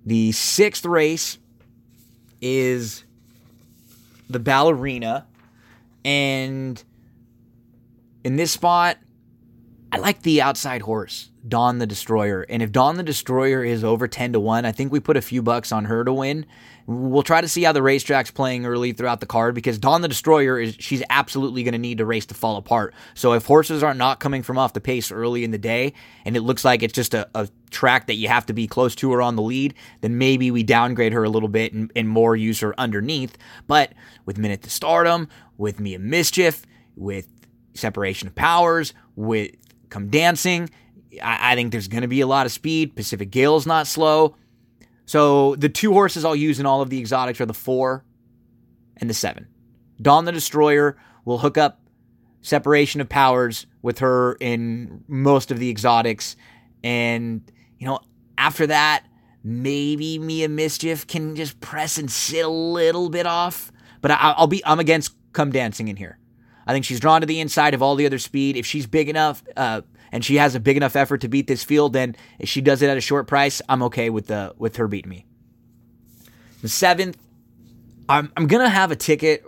the 0.07 0.33
sixth 0.33 0.85
race 0.85 1.39
is 2.41 3.05
the 4.29 4.39
ballerina, 4.39 5.27
and 6.05 6.83
in 8.25 8.37
this 8.37 8.53
spot, 8.53 8.97
I 9.93 9.99
like 9.99 10.23
the 10.23 10.41
outside 10.41 10.83
horse. 10.83 11.30
Dawn 11.47 11.79
the 11.79 11.87
Destroyer. 11.87 12.45
And 12.49 12.63
if 12.63 12.71
Dawn 12.71 12.97
the 12.97 13.03
Destroyer 13.03 13.65
is 13.65 13.83
over 13.83 14.07
10 14.07 14.35
to 14.35 14.41
1, 14.41 14.65
I 14.65 14.73
think 14.73 14.93
we 14.93 15.01
put 15.01 15.17
a 15.17 15.23
few 15.23 15.43
bucks 15.43 15.73
on 15.73 15.87
her 15.87 16.05
to 16.05 16.13
win. 16.13 16.45
We'll 16.87 17.23
try 17.23 17.41
to 17.41 17.49
see 17.49 17.63
how 17.63 17.73
the 17.73 17.83
racetrack's 17.83 18.31
playing 18.31 18.67
early 18.67 18.93
throughout 18.93 19.21
the 19.21 19.27
card 19.27 19.55
because 19.55 19.79
Dawn 19.79 20.03
the 20.03 20.09
Destroyer 20.09 20.59
is 20.59 20.77
she's 20.79 21.03
absolutely 21.09 21.63
going 21.63 21.73
to 21.73 21.79
need 21.79 21.99
to 21.99 22.07
race 22.07 22.27
to 22.27 22.35
fall 22.35 22.57
apart. 22.57 22.95
So 23.15 23.33
if 23.33 23.47
horses 23.47 23.83
are 23.83 23.95
not 23.95 24.21
coming 24.21 24.43
from 24.43 24.59
off 24.59 24.73
the 24.73 24.81
pace 24.81 25.11
early 25.11 25.45
in 25.45 25.51
the 25.51 25.59
day 25.59 25.95
and 26.25 26.37
it 26.37 26.41
looks 26.41 26.65
like 26.65 26.83
it's 26.83 26.93
just 26.93 27.15
a, 27.15 27.29
a 27.35 27.49
track 27.71 28.07
that 28.09 28.17
you 28.17 28.29
have 28.29 28.47
to 28.47 28.53
be 28.53 28.67
close 28.67 28.95
to 28.97 29.13
or 29.13 29.23
on 29.23 29.37
the 29.37 29.43
lead, 29.43 29.75
then 30.01 30.19
maybe 30.19 30.51
we 30.51 30.63
downgrade 30.63 31.13
her 31.13 31.25
a 31.25 31.31
little 31.31 31.49
bit 31.49 31.73
and, 31.73 31.91
and 31.95 32.09
more 32.09 32.37
use 32.37 32.61
her 32.61 32.79
underneath. 32.79 33.39
But 33.67 33.93
with 34.27 34.37
Minit 34.37 34.63
to 34.63 34.71
Stardom, 34.71 35.29
with 35.57 35.81
Mia 35.81 35.99
Mischief, 35.99 36.67
with 36.97 37.29
Separation 37.75 38.29
of 38.29 38.35
Powers, 38.35 38.93
with 39.15 39.53
Come 39.89 40.09
Dancing, 40.09 40.69
I, 41.23 41.53
I 41.53 41.55
think 41.55 41.73
there's 41.73 41.89
going 41.89 42.03
to 42.03 42.09
be 42.09 42.21
a 42.21 42.27
lot 42.27 42.47
of 42.47 42.53
speed. 42.53 42.95
Pacific 42.97 43.31
Gale's 43.31 43.67
not 43.67 43.87
slow. 43.87 44.37
So 45.07 45.57
the 45.57 45.69
two 45.69 45.93
horses 45.93 46.25
I'll 46.25 46.37
use 46.37 46.61
in 46.61 46.67
all 46.67 46.83
of 46.83 46.91
the 46.91 47.01
exotics 47.01 47.41
are 47.41 47.47
the 47.47 47.55
four 47.55 48.05
and 48.97 49.11
the 49.11 49.15
seven. 49.15 49.49
Dawn 50.01 50.25
the 50.25 50.33
Destroyer 50.33 50.97
will 51.25 51.39
hook 51.39 51.59
up 51.59 51.81
separation 52.43 53.01
of 53.01 53.09
powers 53.09 53.67
with 53.83 53.99
her 53.99 54.35
in 54.41 55.05
most 55.09 55.51
of 55.51 55.59
the 55.59 55.69
exotics. 55.69 56.37
And, 56.83 57.43
you 57.79 57.87
know, 57.87 58.01
after 58.39 58.67
that, 58.69 59.05
maybe 59.43 60.19
Mia 60.19 60.49
Mischief 60.49 61.07
can 61.07 61.37
just 61.37 61.61
press 61.61 61.99
and 61.99 62.11
sit 62.11 62.45
a 62.45 62.49
little 62.49 63.11
bit 63.11 63.27
off. 63.27 63.73
But 64.01 64.13
I, 64.13 64.35
will 64.39 64.47
be, 64.47 64.65
I'm 64.65 64.81
against 64.81 65.15
come 65.33 65.51
dancing 65.51 65.89
in 65.89 65.97
here. 65.97 66.19
I 66.67 66.73
think 66.73 66.85
she's 66.85 67.01
drawn 67.01 67.21
to 67.21 67.27
the 67.27 67.41
inside 67.41 67.75
of 67.75 67.83
all 67.83 67.97
the 67.97 68.07
other 68.07 68.19
speed. 68.19 68.57
If 68.57 68.65
she's 68.65 68.87
big 68.87 69.09
enough, 69.09 69.43
uh, 69.57 69.83
and 70.13 70.25
she 70.25 70.37
has 70.37 70.55
a 70.55 70.61
big 70.61 70.77
enough 70.77 70.97
effort 70.97 71.19
to 71.19 71.29
beat 71.29 71.47
this 71.47 71.65
field, 71.65 71.93
then 71.93 72.17
if 72.39 72.49
she 72.49 72.61
does 72.61 72.83
it 72.83 72.89
at 72.89 72.97
a 72.97 73.01
short 73.01 73.27
price, 73.27 73.63
I'm 73.69 73.83
okay 73.85 74.11
with 74.11 74.27
the 74.27 74.55
with 74.59 74.77
her 74.77 74.89
beating 74.89 75.11
me. 75.11 75.27
The 76.63 76.69
seventh, 76.69 77.19
I'm 78.09 78.33
I'm 78.37 78.47
gonna 78.47 78.69
have 78.69 78.91
a 78.91 78.97
ticket 78.97 79.45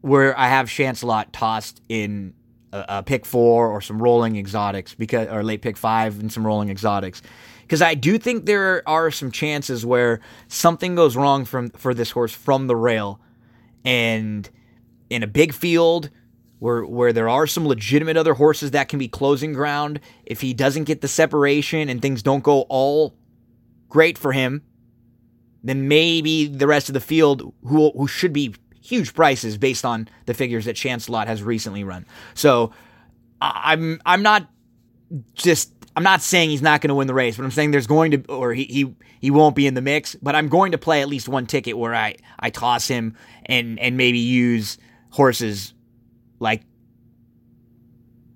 where 0.00 0.38
I 0.38 0.48
have 0.48 0.68
Shancelot 0.68 1.32
tossed 1.32 1.80
in 1.88 2.34
a, 2.72 2.84
a, 2.88 3.02
pick 3.02 3.24
four 3.24 3.68
or 3.68 3.80
some 3.80 4.02
rolling 4.02 4.36
exotics 4.36 4.94
because 4.94 5.28
or 5.28 5.42
late 5.42 5.62
pick 5.62 5.76
five 5.76 6.20
and 6.20 6.30
some 6.30 6.46
rolling 6.46 6.68
exotics 6.68 7.22
because 7.62 7.80
I 7.80 7.94
do 7.94 8.18
think 8.18 8.44
there 8.44 8.86
are 8.86 9.10
some 9.10 9.30
chances 9.30 9.86
where 9.86 10.20
something 10.48 10.94
goes 10.94 11.16
wrong 11.16 11.46
from 11.46 11.70
for 11.70 11.94
this 11.94 12.10
horse 12.10 12.34
from 12.34 12.66
the 12.66 12.76
rail, 12.76 13.20
and 13.84 14.48
in 15.08 15.22
a 15.22 15.26
big 15.26 15.54
field 15.54 16.10
where 16.64 16.82
where 16.86 17.12
there 17.12 17.28
are 17.28 17.46
some 17.46 17.66
legitimate 17.68 18.16
other 18.16 18.32
horses 18.32 18.70
that 18.70 18.88
can 18.88 18.98
be 18.98 19.06
closing 19.06 19.52
ground. 19.52 20.00
If 20.24 20.40
he 20.40 20.54
doesn't 20.54 20.84
get 20.84 21.02
the 21.02 21.08
separation 21.08 21.90
and 21.90 22.00
things 22.00 22.22
don't 22.22 22.42
go 22.42 22.62
all 22.70 23.14
great 23.90 24.16
for 24.16 24.32
him, 24.32 24.62
then 25.62 25.88
maybe 25.88 26.46
the 26.46 26.66
rest 26.66 26.88
of 26.88 26.94
the 26.94 27.02
field 27.02 27.52
who 27.66 27.90
who 27.90 28.06
should 28.06 28.32
be 28.32 28.54
huge 28.80 29.12
prices 29.12 29.58
based 29.58 29.84
on 29.84 30.08
the 30.24 30.32
figures 30.32 30.64
that 30.64 30.74
Shancelot 30.74 31.26
has 31.26 31.42
recently 31.42 31.84
run. 31.84 32.06
So 32.32 32.72
I'm 33.42 34.00
I'm 34.06 34.22
not 34.22 34.48
just 35.34 35.70
I'm 35.96 36.02
not 36.02 36.22
saying 36.22 36.48
he's 36.48 36.62
not 36.62 36.80
going 36.80 36.88
to 36.88 36.94
win 36.94 37.08
the 37.08 37.14
race, 37.14 37.36
but 37.36 37.44
I'm 37.44 37.50
saying 37.50 37.72
there's 37.72 37.86
going 37.86 38.12
to 38.12 38.24
or 38.32 38.54
he 38.54 38.64
he 38.64 38.94
he 39.20 39.30
won't 39.30 39.54
be 39.54 39.66
in 39.66 39.74
the 39.74 39.82
mix, 39.82 40.14
but 40.14 40.34
I'm 40.34 40.48
going 40.48 40.72
to 40.72 40.78
play 40.78 41.02
at 41.02 41.08
least 41.08 41.28
one 41.28 41.44
ticket 41.44 41.76
where 41.76 41.94
I 41.94 42.16
I 42.40 42.48
toss 42.48 42.88
him 42.88 43.18
and 43.44 43.78
and 43.80 43.98
maybe 43.98 44.18
use 44.18 44.78
horses 45.10 45.73
like 46.44 46.62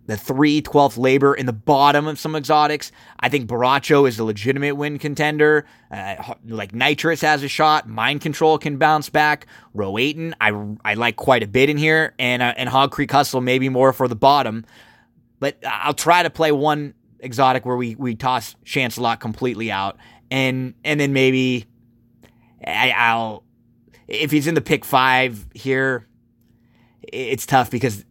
the 0.09 0.17
3 0.17 0.63
12th 0.63 0.97
labor 0.97 1.35
in 1.35 1.45
the 1.45 1.53
bottom 1.53 2.09
of 2.09 2.19
some 2.19 2.35
exotics. 2.35 2.91
I 3.21 3.29
think 3.29 3.47
Baracho 3.47 4.09
is 4.09 4.19
a 4.19 4.25
legitimate 4.25 4.75
win 4.75 4.99
contender. 4.99 5.67
Uh, 5.91 6.35
like 6.47 6.75
Nitrous 6.75 7.21
has 7.21 7.43
a 7.43 7.49
shot. 7.49 7.87
Mind 7.87 8.23
Control 8.23 8.59
can 8.59 8.79
bounce 8.79 9.11
back. 9.11 9.47
Rowayton, 9.77 10.33
I, 10.41 10.51
I 10.83 10.95
like 10.95 11.17
quite 11.17 11.43
a 11.43 11.47
bit 11.47 11.69
in 11.69 11.77
here. 11.77 12.15
And, 12.19 12.43
uh, 12.43 12.55
and 12.57 12.71
Hog 12.71 12.91
Creek 12.91 13.13
Hustle, 13.13 13.43
maybe 13.43 13.69
more 13.69 13.93
for 13.93 14.09
the 14.09 14.17
bottom. 14.17 14.65
But 15.41 15.59
I'll 15.65 15.95
try 15.95 16.23
to 16.23 16.31
play 16.31 16.53
one 16.53 16.95
exotic 17.21 17.67
where 17.67 17.77
we, 17.77 17.95
we 17.95 18.15
toss 18.15 18.57
Shancelot 18.65 19.21
completely 19.21 19.71
out. 19.71 19.99
And, 20.31 20.73
and 20.85 20.99
then 20.99 21.13
maybe 21.13 21.67
I, 22.67 22.93
I'll, 22.93 23.45
if 24.07 24.31
he's 24.31 24.47
in 24.47 24.55
the 24.55 24.63
pick 24.63 24.87
five 24.87 25.47
here, 25.53 26.08
it's 27.13 27.47
tough 27.47 27.71
because 27.71 28.05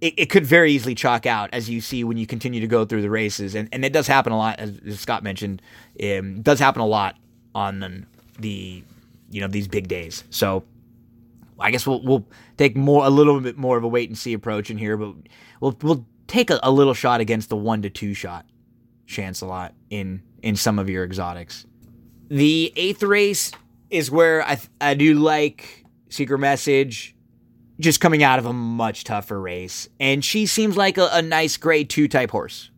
it, 0.00 0.14
it, 0.16 0.26
could 0.30 0.44
very 0.44 0.72
easily 0.72 0.94
chalk 0.94 1.26
out 1.26 1.50
as 1.52 1.68
you 1.70 1.80
see 1.80 2.04
when 2.04 2.16
you 2.16 2.26
continue 2.26 2.60
to 2.60 2.66
go 2.66 2.84
through 2.84 3.02
the 3.02 3.10
races, 3.10 3.54
and 3.54 3.68
and 3.72 3.84
it 3.84 3.92
does 3.92 4.06
happen 4.06 4.32
a 4.32 4.36
lot, 4.36 4.58
as, 4.58 5.00
Scott 5.00 5.22
mentioned. 5.22 5.62
Um, 6.02 6.42
does 6.42 6.58
happen 6.58 6.82
a 6.82 6.86
lot 6.86 7.16
on 7.54 8.06
the 8.38 8.84
you 9.30 9.40
know 9.40 9.48
these 9.48 9.68
big 9.68 9.88
days. 9.88 10.24
So 10.30 10.64
I 11.58 11.70
guess 11.70 11.86
we'll 11.86 12.02
we'll 12.02 12.26
take 12.56 12.76
more 12.76 13.04
a 13.04 13.10
little 13.10 13.40
bit 13.40 13.56
more 13.56 13.76
of 13.76 13.84
a 13.84 13.88
wait 13.88 14.08
and 14.08 14.18
see 14.18 14.32
approach 14.32 14.70
in 14.70 14.78
here, 14.78 14.96
but 14.96 15.14
we'll 15.60 15.76
we'll 15.82 16.06
take 16.26 16.50
a, 16.50 16.60
a 16.62 16.70
little 16.70 16.94
shot 16.94 17.20
against 17.20 17.48
the 17.48 17.56
one 17.56 17.82
to 17.82 17.90
two 17.90 18.14
shot 18.14 18.46
Shancelot 19.06 19.72
in 19.90 20.22
in 20.42 20.56
some 20.56 20.78
of 20.78 20.90
your 20.90 21.04
exotics. 21.04 21.66
The 22.28 22.72
eighth 22.76 23.02
race 23.02 23.52
is 23.90 24.10
where 24.10 24.46
I 24.46 24.60
I 24.80 24.94
do 24.94 25.14
like 25.14 25.84
Secret 26.10 26.38
Message 26.38 27.15
just 27.78 28.00
coming 28.00 28.22
out 28.22 28.38
of 28.38 28.46
a 28.46 28.52
much 28.52 29.04
tougher 29.04 29.40
race. 29.40 29.88
And 30.00 30.24
she 30.24 30.46
seems 30.46 30.76
like 30.76 30.98
a, 30.98 31.08
a, 31.12 31.22
nice 31.22 31.56
grade 31.56 31.90
two 31.90 32.08
type 32.08 32.30
horse. 32.30 32.70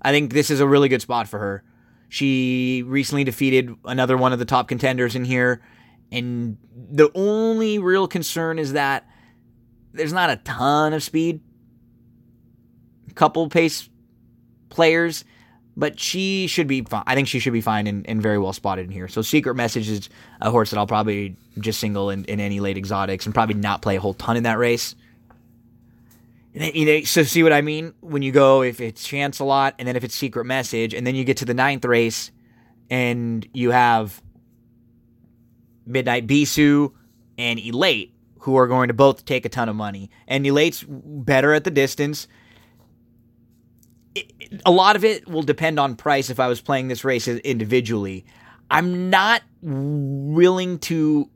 I 0.00 0.10
think 0.10 0.32
this 0.32 0.50
is 0.50 0.60
a 0.60 0.66
really 0.66 0.88
good 0.88 1.02
spot 1.02 1.28
for 1.28 1.38
her. 1.38 1.64
She 2.08 2.82
recently 2.86 3.24
defeated 3.24 3.74
another 3.84 4.16
one 4.16 4.32
of 4.32 4.38
the 4.38 4.44
top 4.44 4.68
contenders 4.68 5.14
in 5.14 5.24
here. 5.24 5.62
And 6.10 6.58
the 6.74 7.10
only 7.14 7.78
real 7.78 8.08
concern 8.08 8.58
is 8.58 8.72
that 8.72 9.06
there's 9.92 10.12
not 10.12 10.30
a 10.30 10.36
ton 10.36 10.92
of 10.92 11.02
speed. 11.02 11.40
A 13.10 13.14
couple 13.14 13.48
pace 13.48 13.88
players 14.68 15.24
but 15.76 15.98
she 15.98 16.46
should 16.46 16.66
be 16.66 16.82
fine. 16.82 17.04
I 17.06 17.14
think 17.14 17.28
she 17.28 17.38
should 17.38 17.52
be 17.52 17.60
fine 17.60 17.86
and, 17.86 18.08
and, 18.08 18.20
very 18.20 18.38
well 18.38 18.52
spotted 18.52 18.86
in 18.86 18.90
here. 18.90 19.08
So 19.08 19.22
Secret 19.22 19.54
Message 19.54 19.88
is 19.88 20.08
a 20.40 20.50
horse 20.50 20.70
that 20.70 20.78
I'll 20.78 20.86
probably 20.86 21.36
just 21.58 21.80
single 21.80 22.10
in, 22.10 22.24
in 22.26 22.40
any 22.40 22.60
late 22.60 22.76
exotics 22.76 23.24
and 23.24 23.34
probably 23.34 23.54
not 23.54 23.82
play 23.82 23.96
a 23.96 24.00
whole 24.00 24.14
ton 24.14 24.36
in 24.36 24.42
that 24.42 24.58
race. 24.58 24.94
Then, 26.54 26.72
you 26.74 26.84
know, 26.84 27.00
so 27.04 27.22
see 27.22 27.42
what 27.42 27.52
I 27.52 27.62
mean? 27.62 27.94
When 28.00 28.22
you 28.22 28.32
go, 28.32 28.62
if 28.62 28.80
it's 28.80 29.06
Shancelot 29.06 29.74
and 29.78 29.88
then 29.88 29.96
if 29.96 30.04
it's 30.04 30.14
Secret 30.14 30.44
Message, 30.44 30.92
and 30.92 31.06
then 31.06 31.14
you 31.14 31.24
get 31.24 31.38
to 31.38 31.46
the 31.46 31.54
ninth 31.54 31.84
race 31.84 32.30
and 32.90 33.46
you 33.54 33.70
have 33.70 34.20
Midnight 35.86 36.26
Bisou 36.26 36.92
and 37.38 37.58
Elate, 37.58 38.14
who 38.40 38.56
are 38.56 38.66
going 38.66 38.88
to 38.88 38.94
both 38.94 39.24
take 39.24 39.46
a 39.46 39.48
ton 39.48 39.68
of 39.68 39.76
money. 39.76 40.10
And 40.28 40.46
Elate's 40.46 40.84
better 40.86 41.54
at 41.54 41.64
the 41.64 41.70
distance 41.70 42.28
a 44.66 44.70
lot 44.70 44.96
of 44.96 45.04
it 45.04 45.28
will 45.28 45.42
depend 45.42 45.78
on 45.78 45.96
price 45.96 46.30
if 46.30 46.38
I 46.38 46.48
was 46.48 46.60
playing 46.60 46.88
this 46.88 47.04
race 47.04 47.28
individually. 47.28 48.24
I'm 48.70 49.10
not 49.10 49.42
willing 49.62 50.78
to 50.80 51.28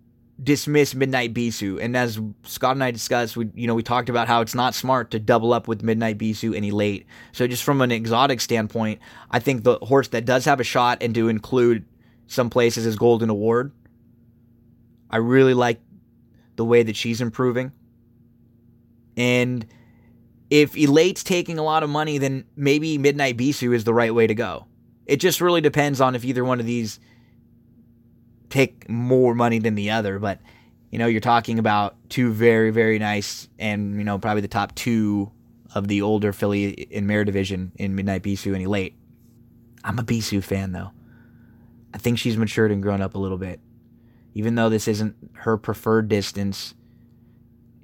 dismiss 0.42 0.94
Midnight 0.94 1.32
Bisou. 1.32 1.82
And 1.82 1.96
as 1.96 2.20
Scott 2.42 2.76
and 2.76 2.84
I 2.84 2.90
discussed, 2.90 3.36
we 3.36 3.48
you 3.54 3.66
know 3.66 3.74
we 3.74 3.82
talked 3.82 4.08
about 4.08 4.28
how 4.28 4.40
it's 4.40 4.54
not 4.54 4.74
smart 4.74 5.10
to 5.12 5.18
double 5.18 5.52
up 5.52 5.68
with 5.68 5.82
Midnight 5.82 6.18
Bisou 6.18 6.54
any 6.54 6.70
late. 6.70 7.06
So 7.32 7.46
just 7.46 7.62
from 7.62 7.80
an 7.80 7.90
exotic 7.90 8.40
standpoint, 8.40 9.00
I 9.30 9.38
think 9.38 9.64
the 9.64 9.78
horse 9.78 10.08
that 10.08 10.24
does 10.24 10.44
have 10.44 10.60
a 10.60 10.64
shot 10.64 10.98
and 11.02 11.14
to 11.14 11.28
include 11.28 11.84
some 12.26 12.50
places 12.50 12.86
as 12.86 12.96
Golden 12.96 13.30
Award, 13.30 13.72
I 15.10 15.18
really 15.18 15.54
like 15.54 15.80
the 16.56 16.64
way 16.64 16.82
that 16.82 16.96
she's 16.96 17.20
improving. 17.20 17.72
And 19.16 19.66
if 20.50 20.76
Elate's 20.76 21.24
taking 21.24 21.58
a 21.58 21.62
lot 21.62 21.82
of 21.82 21.90
money, 21.90 22.18
then 22.18 22.44
maybe 22.56 22.98
Midnight 22.98 23.36
Bisou 23.36 23.74
is 23.74 23.84
the 23.84 23.94
right 23.94 24.14
way 24.14 24.26
to 24.26 24.34
go. 24.34 24.66
It 25.06 25.16
just 25.16 25.40
really 25.40 25.60
depends 25.60 26.00
on 26.00 26.14
if 26.14 26.24
either 26.24 26.44
one 26.44 26.60
of 26.60 26.66
these 26.66 27.00
take 28.48 28.88
more 28.88 29.34
money 29.34 29.58
than 29.58 29.74
the 29.74 29.90
other. 29.90 30.18
But, 30.18 30.40
you 30.90 30.98
know, 30.98 31.06
you're 31.06 31.20
talking 31.20 31.58
about 31.58 31.96
two 32.08 32.32
very, 32.32 32.70
very 32.70 32.98
nice 32.98 33.48
and, 33.58 33.96
you 33.96 34.04
know, 34.04 34.18
probably 34.18 34.42
the 34.42 34.48
top 34.48 34.74
two 34.74 35.30
of 35.74 35.88
the 35.88 36.02
older 36.02 36.32
filly 36.32 36.70
in 36.70 37.06
mare 37.06 37.24
division 37.24 37.72
in 37.76 37.94
Midnight 37.94 38.22
Bisou 38.22 38.54
and 38.54 38.62
Elate. 38.62 38.94
I'm 39.84 39.98
a 39.98 40.02
Bisou 40.02 40.42
fan, 40.42 40.72
though. 40.72 40.90
I 41.92 41.98
think 41.98 42.18
she's 42.18 42.36
matured 42.36 42.72
and 42.72 42.82
grown 42.82 43.00
up 43.00 43.14
a 43.14 43.18
little 43.18 43.38
bit. 43.38 43.60
Even 44.34 44.54
though 44.54 44.68
this 44.68 44.86
isn't 44.86 45.16
her 45.34 45.56
preferred 45.56 46.08
distance, 46.08 46.74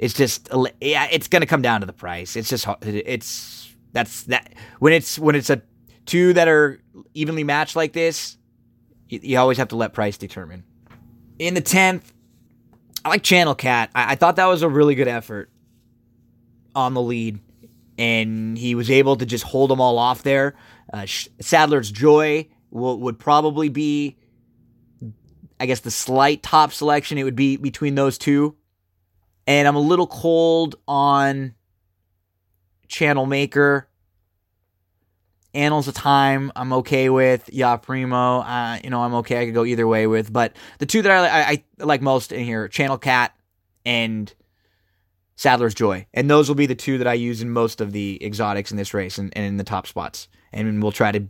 it's 0.02 0.14
just 0.14 0.48
yeah, 0.80 1.06
it's 1.12 1.28
gonna 1.28 1.46
come 1.46 1.62
down 1.62 1.80
to 1.80 1.86
the 1.86 1.92
price. 1.92 2.34
It's 2.34 2.48
just 2.48 2.66
it's 2.82 3.72
that's 3.92 4.24
that 4.24 4.52
when 4.80 4.92
it's 4.92 5.16
when 5.16 5.36
it's 5.36 5.48
a 5.48 5.62
two 6.06 6.32
that 6.32 6.48
are 6.48 6.80
evenly 7.14 7.44
matched 7.44 7.76
like 7.76 7.92
this, 7.92 8.36
you, 9.08 9.20
you 9.22 9.38
always 9.38 9.58
have 9.58 9.68
to 9.68 9.76
let 9.76 9.92
price 9.92 10.16
determine. 10.16 10.64
In 11.38 11.54
the 11.54 11.60
tenth, 11.60 12.12
I 13.04 13.10
like 13.10 13.22
Channel 13.22 13.54
Cat. 13.54 13.90
I, 13.94 14.12
I 14.12 14.14
thought 14.16 14.34
that 14.36 14.46
was 14.46 14.62
a 14.62 14.68
really 14.68 14.96
good 14.96 15.06
effort 15.06 15.50
on 16.74 16.94
the 16.94 17.02
lead, 17.02 17.38
and 17.96 18.58
he 18.58 18.74
was 18.74 18.90
able 18.90 19.14
to 19.14 19.24
just 19.24 19.44
hold 19.44 19.70
them 19.70 19.80
all 19.80 19.98
off 19.98 20.24
there. 20.24 20.56
Uh, 20.92 21.06
Sadler's 21.06 21.92
Joy 21.92 22.48
will, 22.72 22.98
would 22.98 23.20
probably 23.20 23.68
be, 23.68 24.16
I 25.60 25.66
guess, 25.66 25.78
the 25.78 25.92
slight 25.92 26.42
top 26.42 26.72
selection. 26.72 27.18
It 27.18 27.22
would 27.24 27.36
be 27.36 27.56
between 27.56 27.94
those 27.94 28.18
two 28.18 28.56
and 29.46 29.66
I'm 29.68 29.76
a 29.76 29.80
little 29.80 30.06
cold 30.06 30.76
on 30.86 31.54
Channel 32.88 33.26
Maker. 33.26 33.88
Annals 35.54 35.86
of 35.86 35.94
Time, 35.94 36.50
I'm 36.56 36.72
okay 36.72 37.10
with. 37.10 37.52
Ya 37.52 37.76
Primo, 37.76 38.40
uh, 38.40 38.78
you 38.82 38.88
know, 38.88 39.02
I'm 39.02 39.14
okay. 39.16 39.42
I 39.42 39.44
could 39.44 39.54
go 39.54 39.66
either 39.66 39.86
way 39.86 40.06
with. 40.06 40.32
But 40.32 40.56
the 40.78 40.86
two 40.86 41.02
that 41.02 41.12
I, 41.12 41.40
I, 41.40 41.62
I 41.80 41.84
like 41.84 42.00
most 42.00 42.32
in 42.32 42.44
here, 42.44 42.68
Channel 42.68 42.96
Cat 42.96 43.36
and 43.84 44.32
Sadler's 45.36 45.74
Joy. 45.74 46.06
And 46.14 46.30
those 46.30 46.48
will 46.48 46.54
be 46.54 46.66
the 46.66 46.74
two 46.74 46.96
that 46.98 47.06
I 47.06 47.14
use 47.14 47.42
in 47.42 47.50
most 47.50 47.82
of 47.82 47.92
the 47.92 48.18
exotics 48.24 48.70
in 48.70 48.78
this 48.78 48.94
race 48.94 49.18
and, 49.18 49.30
and 49.36 49.44
in 49.44 49.58
the 49.58 49.64
top 49.64 49.86
spots. 49.86 50.28
And 50.52 50.82
we'll 50.82 50.92
try 50.92 51.12
to 51.12 51.26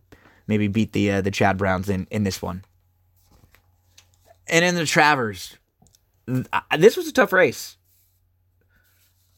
maybe 0.47 0.69
beat 0.69 0.93
the 0.93 1.11
uh, 1.11 1.21
the 1.21 1.31
Chad 1.31 1.57
Browns 1.57 1.89
in, 1.89 2.07
in 2.11 2.23
this 2.23 2.41
one. 2.41 2.65
And 4.47 4.65
in 4.65 4.75
the 4.75 4.87
Travers, 4.87 5.57
this 6.27 6.97
was 6.97 7.09
a 7.09 7.13
tough 7.13 7.33
race. 7.33 7.77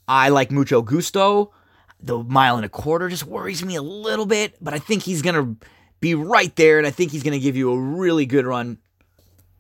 I 0.07 0.29
like 0.29 0.51
mucho 0.51 0.83
gusto. 0.83 1.53
The 2.01 2.19
mile 2.19 2.57
and 2.57 2.65
a 2.65 2.69
quarter 2.69 3.09
just 3.09 3.25
worries 3.25 3.65
me 3.65 3.77
a 3.77 3.83
little 3.83 4.27
bit, 4.27 4.57
but 4.61 4.75
I 4.75 4.79
think 4.79 5.03
he's 5.03 5.23
gonna 5.23 5.57
be 6.01 6.15
right 6.15 6.55
there, 6.57 6.79
and 6.79 6.87
I 6.87 6.91
think 6.91 7.13
he's 7.13 7.23
gonna 7.23 7.39
give 7.39 7.57
you 7.57 7.73
a 7.73 7.79
really 7.79 8.27
good 8.27 8.47
run. 8.47 8.79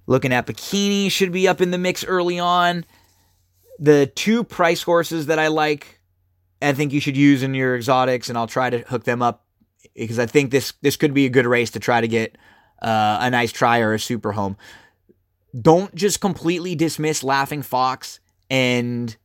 Looking 0.07 0.33
at 0.33 0.47
Bikini 0.47 1.11
should 1.11 1.33
be 1.33 1.49
up 1.49 1.61
in 1.61 1.71
the 1.71 1.79
mix 1.79 2.05
early 2.05 2.39
on. 2.39 2.85
The 3.79 4.07
two 4.15 4.45
price 4.45 4.83
horses 4.83 5.27
that 5.27 5.39
I 5.39 5.49
like, 5.49 6.01
I 6.61 6.73
think 6.75 6.93
you 6.93 7.01
should 7.01 7.17
use 7.17 7.43
in 7.43 7.55
your 7.55 7.75
exotics, 7.75 8.29
and 8.29 8.37
I'll 8.37 8.47
try 8.47 8.69
to 8.69 8.79
hook 8.81 9.05
them 9.05 9.23
up 9.23 9.45
because 9.95 10.19
I 10.19 10.27
think 10.27 10.51
this 10.51 10.73
this 10.83 10.97
could 10.97 11.15
be 11.15 11.27
a 11.27 11.31
good 11.31 11.47
race 11.47 11.71
to 11.71 11.81
try 11.81 12.01
to 12.01 12.09
get 12.09 12.37
uh, 12.83 13.19
a 13.21 13.31
nice 13.31 13.53
try 13.53 13.81
or 13.81 13.95
a 13.95 13.99
super 13.99 14.33
home. 14.33 14.57
Don't 15.59 15.95
just 15.95 16.21
completely 16.21 16.75
dismiss 16.75 17.23
Laughing 17.23 17.63
Fox 17.63 18.21
and 18.51 19.17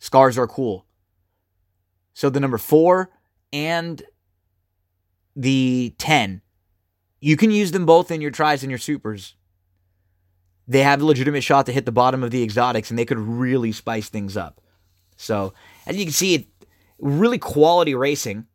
Scars 0.00 0.36
are 0.38 0.48
cool. 0.48 0.86
So 2.14 2.28
the 2.30 2.40
number 2.40 2.58
four 2.58 3.10
and 3.52 4.02
the 5.36 5.94
10, 5.98 6.42
you 7.20 7.36
can 7.36 7.50
use 7.50 7.70
them 7.70 7.86
both 7.86 8.10
in 8.10 8.20
your 8.20 8.30
tries 8.30 8.62
and 8.62 8.70
your 8.70 8.78
supers. 8.78 9.36
They 10.66 10.82
have 10.82 11.02
a 11.02 11.04
legitimate 11.04 11.42
shot 11.42 11.66
to 11.66 11.72
hit 11.72 11.84
the 11.84 11.92
bottom 11.92 12.22
of 12.22 12.30
the 12.30 12.42
exotics 12.42 12.90
and 12.90 12.98
they 12.98 13.04
could 13.04 13.18
really 13.18 13.72
spice 13.72 14.08
things 14.08 14.36
up. 14.36 14.60
So, 15.16 15.52
as 15.86 15.96
you 15.96 16.04
can 16.04 16.12
see, 16.12 16.48
really 16.98 17.38
quality 17.38 17.94
racing 17.94 18.46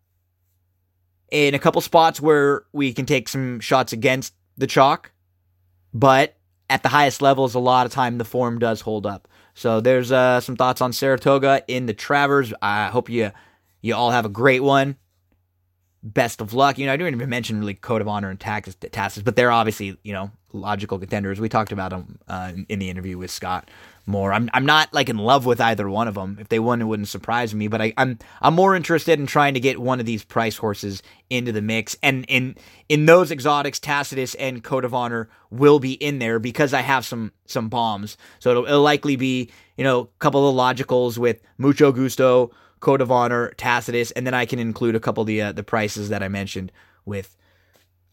in 1.32 1.54
a 1.54 1.60
couple 1.60 1.82
spots 1.82 2.20
where 2.20 2.64
we 2.74 2.92
can 2.92 3.06
take 3.06 3.30
some 3.30 3.60
shots 3.60 3.94
against 3.94 4.34
the 4.58 4.68
chalk, 4.68 5.12
but 5.94 6.38
at 6.70 6.82
the 6.82 6.90
highest 6.90 7.22
levels, 7.22 7.54
a 7.54 7.60
lot 7.60 7.86
of 7.86 7.92
time 7.92 8.18
the 8.18 8.26
form 8.26 8.58
does 8.58 8.82
hold 8.82 9.06
up. 9.06 9.28
So 9.56 9.80
there's 9.80 10.12
uh, 10.12 10.42
some 10.42 10.56
thoughts 10.56 10.82
on 10.82 10.94
Saratoga 10.94 11.64
in 11.68 11.86
the 11.86 11.94
Travers. 11.94 12.54
I 12.62 12.88
hope 12.88 13.10
you 13.10 13.32
you 13.82 13.96
all 13.96 14.12
have 14.12 14.26
a 14.26 14.30
great 14.30 14.62
one. 14.62 14.98
Best 16.06 16.40
of 16.40 16.54
luck. 16.54 16.78
You 16.78 16.86
know, 16.86 16.94
I 16.94 16.98
didn't 16.98 17.16
even 17.16 17.30
mention 17.30 17.60
really 17.60 17.74
Code 17.74 18.00
of 18.00 18.08
Honor 18.08 18.30
and 18.30 18.40
Tacitus, 18.40 19.24
but 19.24 19.36
they're 19.36 19.52
obviously 19.52 19.98
you 20.04 20.14
know 20.14 20.30
logical 20.54 21.00
contenders. 21.00 21.40
We 21.40 21.50
talked 21.50 21.72
about 21.72 21.90
them 21.90 22.20
uh, 22.28 22.54
in 22.70 22.78
the 22.78 22.90
interview 22.90 23.18
with 23.18 23.32
Scott 23.32 23.70
more. 24.06 24.32
I'm 24.32 24.50
I'm 24.54 24.66
not 24.66 24.94
like 24.94 25.10
in 25.10 25.18
love 25.18 25.46
with 25.46 25.60
either 25.60 25.90
one 25.90 26.08
of 26.08 26.14
them. 26.14 26.38
If 26.40 26.50
they 26.50 26.60
won, 26.60 26.82
it 26.82 26.86
wouldn't 26.86 27.08
surprise 27.08 27.54
me. 27.56 27.68
But 27.68 27.82
I, 27.82 27.94
I'm 27.98 28.20
I'm 28.42 28.54
more 28.54 28.76
interested 28.76 29.20
in 29.20 29.26
trying 29.26 29.56
to 29.56 29.60
get 29.60 29.82
one 29.82 30.00
of 30.00 30.06
these 30.06 30.24
price 30.24 30.58
horses 30.58 31.02
into 31.30 31.52
the 31.52 31.62
mix. 31.62 31.98
And 32.04 32.26
in 32.28 32.56
in 32.88 33.06
those 33.06 33.32
exotics, 33.32 33.80
Tacitus 33.80 34.36
and 34.36 34.64
Code 34.64 34.86
of 34.86 34.94
Honor 34.94 35.30
will 35.50 35.80
be 35.80 35.94
in 35.94 36.20
there 36.20 36.40
because 36.40 36.74
I 36.74 36.82
have 36.82 37.06
some 37.06 37.32
some 37.46 37.70
bombs. 37.70 38.18
So 38.40 38.52
it'll, 38.52 38.66
it'll 38.66 38.82
likely 38.82 39.16
be 39.16 39.50
you 39.78 39.84
know 39.84 40.02
a 40.02 40.08
couple 40.20 40.48
of 40.48 40.56
logicals 40.56 41.18
with 41.18 41.42
Mucho 41.58 41.92
Gusto, 41.92 42.52
Code 42.86 43.02
of 43.02 43.12
Honor, 43.12 43.52
Tacitus, 43.58 44.12
and 44.12 44.28
then 44.28 44.36
I 44.36 44.46
can 44.46 44.60
include 44.60 44.96
a 44.96 45.00
couple 45.00 45.22
of 45.22 45.28
the 45.28 45.42
uh, 45.42 45.52
the 45.52 45.64
prices 45.64 46.10
that 46.10 46.22
I 46.22 46.28
mentioned 46.28 46.72
with 47.04 47.36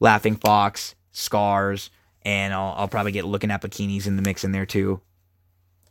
Laughing 0.00 0.34
Fox, 0.34 0.94
Scars. 1.10 1.90
And 2.22 2.54
I'll, 2.54 2.72
I'll 2.78 2.88
probably 2.88 3.12
get 3.12 3.26
looking 3.26 3.50
at 3.50 3.60
bikinis 3.60 4.06
in 4.06 4.16
the 4.16 4.22
mix 4.22 4.44
in 4.44 4.52
there 4.52 4.64
too. 4.64 5.02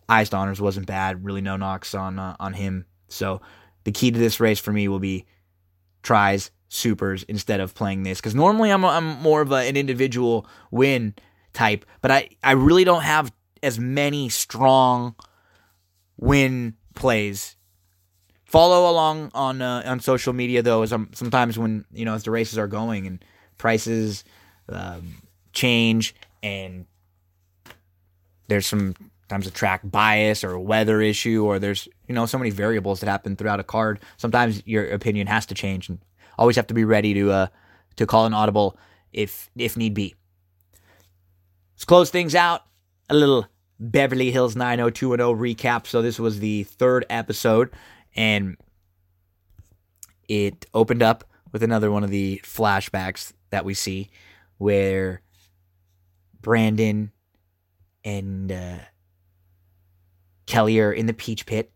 Highest 0.09 0.33
honors 0.33 0.59
wasn't 0.59 0.87
bad. 0.87 1.23
Really, 1.23 1.41
no 1.41 1.57
knocks 1.57 1.93
on 1.93 2.17
uh, 2.17 2.35
on 2.39 2.53
him. 2.53 2.85
So 3.07 3.41
the 3.83 3.91
key 3.91 4.09
to 4.09 4.17
this 4.17 4.39
race 4.39 4.59
for 4.59 4.73
me 4.73 4.87
will 4.87 4.97
be 4.97 5.27
tries, 6.01 6.49
supers 6.67 7.21
instead 7.27 7.59
of 7.59 7.75
playing 7.75 8.01
this 8.01 8.19
because 8.19 8.33
normally 8.33 8.71
I'm 8.71 8.83
I'm 8.83 9.21
more 9.21 9.41
of 9.41 9.51
a, 9.51 9.57
an 9.57 9.77
individual 9.77 10.47
win 10.71 11.13
type, 11.53 11.85
but 12.01 12.09
I 12.09 12.29
I 12.41 12.53
really 12.53 12.83
don't 12.83 13.03
have 13.03 13.31
as 13.61 13.77
many 13.77 14.29
strong 14.29 15.13
win 16.17 16.77
plays. 16.95 17.57
Follow 18.51 18.91
along 18.91 19.31
on 19.33 19.61
uh, 19.61 19.83
on 19.85 19.99
social 20.01 20.33
media 20.33 20.61
though, 20.61 20.81
as 20.81 20.91
I'm 20.91 21.13
sometimes 21.13 21.57
when 21.57 21.85
you 21.93 22.05
know 22.05 22.13
as 22.13 22.23
the 22.23 22.31
races 22.31 22.57
are 22.57 22.67
going 22.67 23.07
and 23.07 23.23
prices 23.57 24.23
um, 24.69 25.21
change 25.53 26.13
and 26.43 26.85
there's 28.47 28.67
some 28.67 28.95
Sometimes 29.31 29.47
a 29.47 29.51
track 29.51 29.79
bias 29.85 30.43
or 30.43 30.51
a 30.51 30.59
weather 30.59 30.99
issue, 30.99 31.45
or 31.45 31.57
there's 31.57 31.87
you 32.05 32.13
know 32.13 32.25
so 32.25 32.37
many 32.37 32.49
variables 32.49 32.99
that 32.99 33.07
happen 33.07 33.37
throughout 33.37 33.61
a 33.61 33.63
card. 33.63 34.01
Sometimes 34.17 34.61
your 34.67 34.91
opinion 34.91 35.27
has 35.27 35.45
to 35.45 35.55
change, 35.55 35.87
and 35.87 35.99
always 36.37 36.57
have 36.57 36.67
to 36.67 36.73
be 36.73 36.83
ready 36.83 37.13
to 37.13 37.31
uh, 37.31 37.47
to 37.95 38.05
call 38.05 38.25
an 38.25 38.33
audible 38.33 38.77
if 39.13 39.49
if 39.55 39.77
need 39.77 39.93
be. 39.93 40.15
Let's 41.75 41.85
close 41.85 42.09
things 42.09 42.35
out. 42.35 42.63
A 43.09 43.15
little 43.15 43.47
Beverly 43.79 44.31
Hills 44.31 44.57
90210 44.57 45.41
recap. 45.41 45.87
So 45.87 46.01
this 46.01 46.19
was 46.19 46.41
the 46.41 46.63
third 46.63 47.05
episode, 47.09 47.69
and 48.15 48.57
it 50.27 50.65
opened 50.73 51.03
up 51.03 51.23
with 51.51 51.63
another 51.63 51.91
one 51.91 52.03
of 52.03 52.09
the 52.09 52.39
flashbacks 52.43 53.33
that 53.49 53.65
we 53.65 53.73
see, 53.73 54.09
where 54.57 55.21
Brandon 56.41 57.11
and 58.03 58.51
uh, 58.51 58.77
Kelly 60.45 60.79
are 60.79 60.93
in 60.93 61.05
the 61.05 61.13
peach 61.13 61.45
pit, 61.45 61.71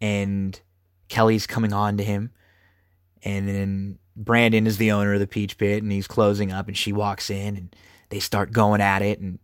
and 0.00 0.60
Kelly's 1.08 1.46
coming 1.46 1.72
on 1.72 1.96
to 1.98 2.04
him, 2.04 2.30
and 3.22 3.48
then 3.48 3.98
Brandon 4.16 4.66
is 4.66 4.78
the 4.78 4.92
owner 4.92 5.14
of 5.14 5.20
the 5.20 5.26
peach 5.26 5.56
pit, 5.56 5.82
and 5.82 5.92
he's 5.92 6.08
closing 6.08 6.52
up, 6.52 6.68
and 6.68 6.76
she 6.76 6.92
walks 6.92 7.30
in, 7.30 7.56
and 7.56 7.76
they 8.10 8.18
start 8.20 8.52
going 8.52 8.80
at 8.80 9.02
it, 9.02 9.20
and 9.20 9.38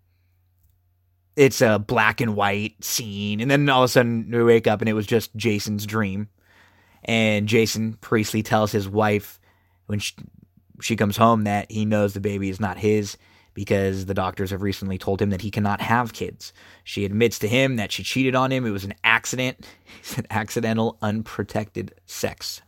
it's 1.39 1.61
a 1.61 1.79
black 1.79 2.21
and 2.21 2.35
white 2.35 2.83
scene, 2.83 3.41
and 3.41 3.49
then 3.49 3.69
all 3.69 3.85
of 3.85 3.87
a 3.87 3.89
sudden 3.89 4.29
we 4.29 4.43
wake 4.43 4.67
up, 4.67 4.81
and 4.81 4.89
it 4.89 4.95
was 4.95 5.07
just 5.07 5.35
Jason's 5.37 5.87
dream, 5.87 6.29
and 7.05 7.47
Jason 7.47 7.95
Priestley 8.01 8.43
tells 8.43 8.73
his 8.73 8.89
wife 8.89 9.39
when 9.87 10.01
she, 10.01 10.15
she 10.81 10.97
comes 10.97 11.17
home 11.17 11.45
that 11.45 11.71
he 11.71 11.85
knows 11.85 12.13
the 12.13 12.21
baby 12.21 12.49
is 12.49 12.59
not 12.59 12.77
his 12.77 13.17
because 13.55 14.07
the 14.07 14.15
doctors 14.15 14.51
have 14.51 14.63
recently 14.63 14.99
told 14.99 15.23
him 15.23 15.31
that 15.31 15.41
he 15.41 15.51
cannot 15.53 15.81
have 15.81 16.13
kids. 16.13 16.53
She 16.83 17.05
admits 17.05 17.39
to 17.39 17.49
him 17.49 17.77
that 17.77 17.93
she 17.93 18.03
cheated 18.03 18.35
on 18.35 18.51
him. 18.51 18.67
It 18.67 18.71
was 18.71 18.85
an 18.85 18.95
accident. 19.05 19.65
It's 20.01 20.19
an 20.19 20.27
accidental, 20.31 20.97
unprotected 21.03 21.95
sex. 22.07 22.63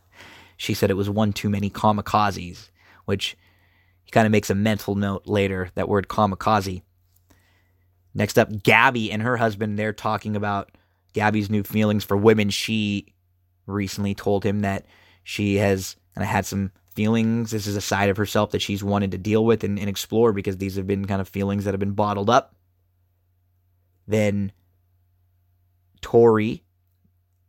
She 0.57 0.73
said 0.73 0.89
it 0.89 0.95
was 0.95 1.09
one 1.09 1.33
too 1.33 1.49
many 1.49 1.69
kamikazes, 1.69 2.69
which 3.05 3.37
he 4.03 4.11
kind 4.11 4.25
of 4.25 4.31
makes 4.31 4.49
a 4.49 4.55
mental 4.55 4.95
note 4.95 5.27
later, 5.27 5.71
that 5.75 5.89
word 5.89 6.07
kamikaze. 6.07 6.83
Next 8.13 8.37
up, 8.37 8.63
Gabby 8.63 9.11
and 9.11 9.21
her 9.21 9.37
husband, 9.37 9.79
they're 9.79 9.93
talking 9.93 10.35
about 10.35 10.71
Gabby's 11.13 11.49
new 11.49 11.63
feelings 11.63 12.03
for 12.03 12.17
women. 12.17 12.49
She 12.49 13.13
recently 13.67 14.13
told 14.13 14.43
him 14.43 14.61
that 14.61 14.85
she 15.23 15.55
has 15.57 15.95
had 16.15 16.45
some 16.45 16.71
feelings. 16.95 17.51
This 17.51 17.67
is 17.67 17.75
a 17.75 17.81
side 17.81 18.09
of 18.09 18.17
herself 18.17 18.51
that 18.51 18.61
she's 18.61 18.83
wanted 18.83 19.11
to 19.11 19.17
deal 19.17 19.45
with 19.45 19.63
and, 19.63 19.79
and 19.79 19.89
explore 19.89 20.33
because 20.33 20.57
these 20.57 20.75
have 20.75 20.87
been 20.87 21.05
kind 21.05 21.21
of 21.21 21.29
feelings 21.29 21.63
that 21.65 21.73
have 21.73 21.79
been 21.79 21.93
bottled 21.93 22.29
up. 22.29 22.55
Then 24.07 24.51
Tori 26.01 26.63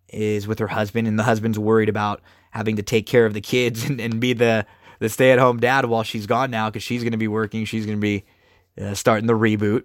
is 0.09 0.47
with 0.47 0.59
her 0.59 0.69
husband, 0.69 1.09
and 1.09 1.19
the 1.19 1.25
husband's 1.25 1.59
worried 1.59 1.89
about 1.89 2.21
having 2.51 2.77
to 2.77 2.83
take 2.83 3.07
care 3.07 3.27
of 3.27 3.35
the 3.35 3.41
kids 3.41 3.85
and, 3.89 4.01
and 4.01 4.21
be 4.21 4.33
the, 4.33 4.67
the 5.01 5.09
stay 5.09 5.33
at 5.33 5.39
home 5.39 5.59
dad 5.59 5.87
while 5.87 6.03
she's 6.03 6.27
gone 6.27 6.51
now 6.51 6.71
because 6.71 6.83
she's 6.83 7.03
going 7.03 7.13
to 7.13 7.19
be 7.19 7.29
working. 7.29 7.65
She's 7.65 7.87
going 7.87 7.99
to 7.99 8.01
be 8.01 8.25
uh, 8.81 8.95
starting 8.95 9.27
the 9.27 9.33
reboot. 9.33 9.85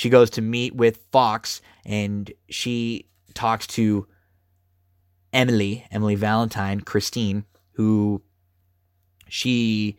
She 0.00 0.08
goes 0.08 0.30
to 0.30 0.40
meet 0.40 0.74
with 0.74 0.96
Fox 1.12 1.60
and 1.84 2.32
she 2.48 3.10
talks 3.34 3.66
to 3.66 4.06
Emily, 5.30 5.84
Emily 5.90 6.14
Valentine, 6.14 6.80
Christine, 6.80 7.44
who 7.72 8.22
she 9.28 9.98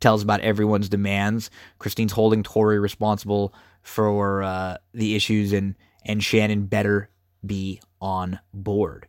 tells 0.00 0.22
about 0.22 0.40
everyone's 0.40 0.88
demands. 0.88 1.50
Christine's 1.78 2.12
holding 2.12 2.42
Tori 2.42 2.78
responsible 2.78 3.52
for 3.82 4.42
uh, 4.42 4.78
the 4.94 5.14
issues, 5.14 5.52
and 5.52 5.74
and 6.06 6.24
Shannon 6.24 6.64
better 6.64 7.10
be 7.44 7.82
on 8.00 8.40
board. 8.54 9.08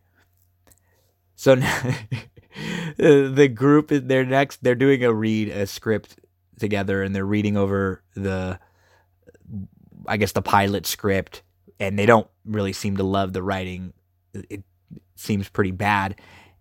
So 1.38 1.56
the 2.98 3.50
group 3.56 3.88
they're 3.90 4.26
next. 4.26 4.62
They're 4.62 4.76
doing 4.76 5.02
a 5.06 5.14
read 5.14 5.48
a 5.48 5.66
script 5.66 6.20
together, 6.60 7.04
and 7.04 7.16
they're 7.16 7.26
reading 7.26 7.56
over 7.56 8.04
the, 8.16 8.60
I 10.08 10.18
guess 10.18 10.32
the 10.32 10.42
pilot 10.42 10.86
script, 10.86 11.44
and 11.80 11.98
they 11.98 12.06
don't 12.06 12.28
really 12.46 12.74
seem 12.74 12.98
to 12.98 13.04
love 13.04 13.34
the 13.34 13.44
writing. 13.44 13.94
It 14.34 14.64
seems 15.16 15.50
pretty 15.50 15.72
bad, 15.72 16.20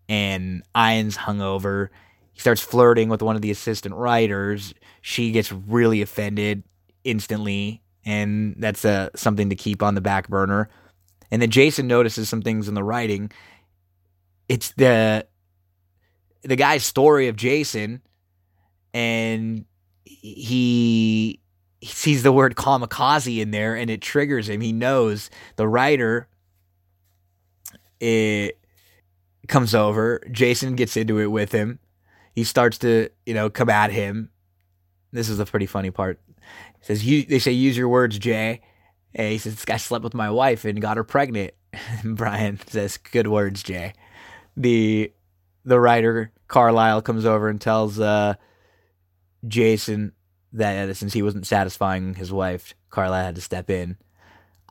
and 0.08 0.62
Ian's 0.76 1.16
hungover 1.16 1.90
he 2.34 2.40
starts 2.40 2.60
flirting 2.60 3.08
with 3.08 3.22
one 3.22 3.36
of 3.36 3.42
the 3.42 3.52
assistant 3.52 3.94
writers. 3.94 4.74
She 5.00 5.30
gets 5.30 5.52
really 5.52 6.02
offended 6.02 6.64
instantly, 7.04 7.80
and 8.04 8.56
that's 8.58 8.84
uh, 8.84 9.10
something 9.14 9.50
to 9.50 9.56
keep 9.56 9.82
on 9.82 9.94
the 9.94 10.00
back 10.00 10.28
burner. 10.28 10.68
And 11.30 11.40
then 11.40 11.50
Jason 11.50 11.86
notices 11.86 12.28
some 12.28 12.42
things 12.42 12.68
in 12.68 12.74
the 12.74 12.82
writing. 12.82 13.30
It's 14.48 14.72
the 14.72 15.26
the 16.42 16.56
guy's 16.56 16.84
story 16.84 17.28
of 17.28 17.36
Jason, 17.36 18.02
and 18.92 19.64
he 20.04 21.40
he 21.84 21.90
sees 21.90 22.22
the 22.22 22.32
word 22.32 22.56
kamikaze 22.56 23.38
in 23.42 23.50
there, 23.50 23.76
and 23.76 23.90
it 23.90 24.00
triggers 24.00 24.48
him. 24.48 24.62
He 24.62 24.72
knows 24.72 25.28
the 25.56 25.68
writer. 25.68 26.28
It 28.00 28.58
comes 29.48 29.74
over. 29.74 30.22
Jason 30.30 30.76
gets 30.76 30.96
into 30.96 31.18
it 31.18 31.26
with 31.26 31.52
him. 31.52 31.78
He 32.34 32.42
starts 32.42 32.78
to, 32.78 33.10
you 33.26 33.34
know, 33.34 33.50
come 33.50 33.68
at 33.68 33.92
him. 33.92 34.30
This 35.12 35.28
is 35.28 35.38
a 35.38 35.44
pretty 35.44 35.66
funny 35.66 35.90
part. 35.90 36.18
He 36.78 36.86
says, 36.86 37.04
you, 37.04 37.22
they 37.22 37.38
say, 37.38 37.52
use 37.52 37.76
your 37.76 37.90
words, 37.90 38.18
Jay. 38.18 38.62
And 39.14 39.30
he 39.30 39.36
says, 39.36 39.54
this 39.54 39.66
guy 39.66 39.76
slept 39.76 40.04
with 40.04 40.14
my 40.14 40.30
wife 40.30 40.64
and 40.64 40.80
got 40.80 40.96
her 40.96 41.04
pregnant. 41.04 41.52
And 42.02 42.16
Brian 42.16 42.58
says, 42.66 42.96
good 42.96 43.26
words, 43.26 43.62
Jay. 43.62 43.92
The, 44.56 45.12
the 45.66 45.78
writer, 45.78 46.32
Carlisle, 46.48 47.02
comes 47.02 47.26
over 47.26 47.50
and 47.50 47.60
tells, 47.60 48.00
uh, 48.00 48.36
Jason 49.46 50.12
that 50.54 50.96
since 50.96 51.12
he 51.12 51.22
wasn't 51.22 51.46
satisfying 51.46 52.14
his 52.14 52.32
wife, 52.32 52.74
Carlisle 52.90 53.24
had 53.24 53.34
to 53.34 53.40
step 53.40 53.70
in. 53.70 53.96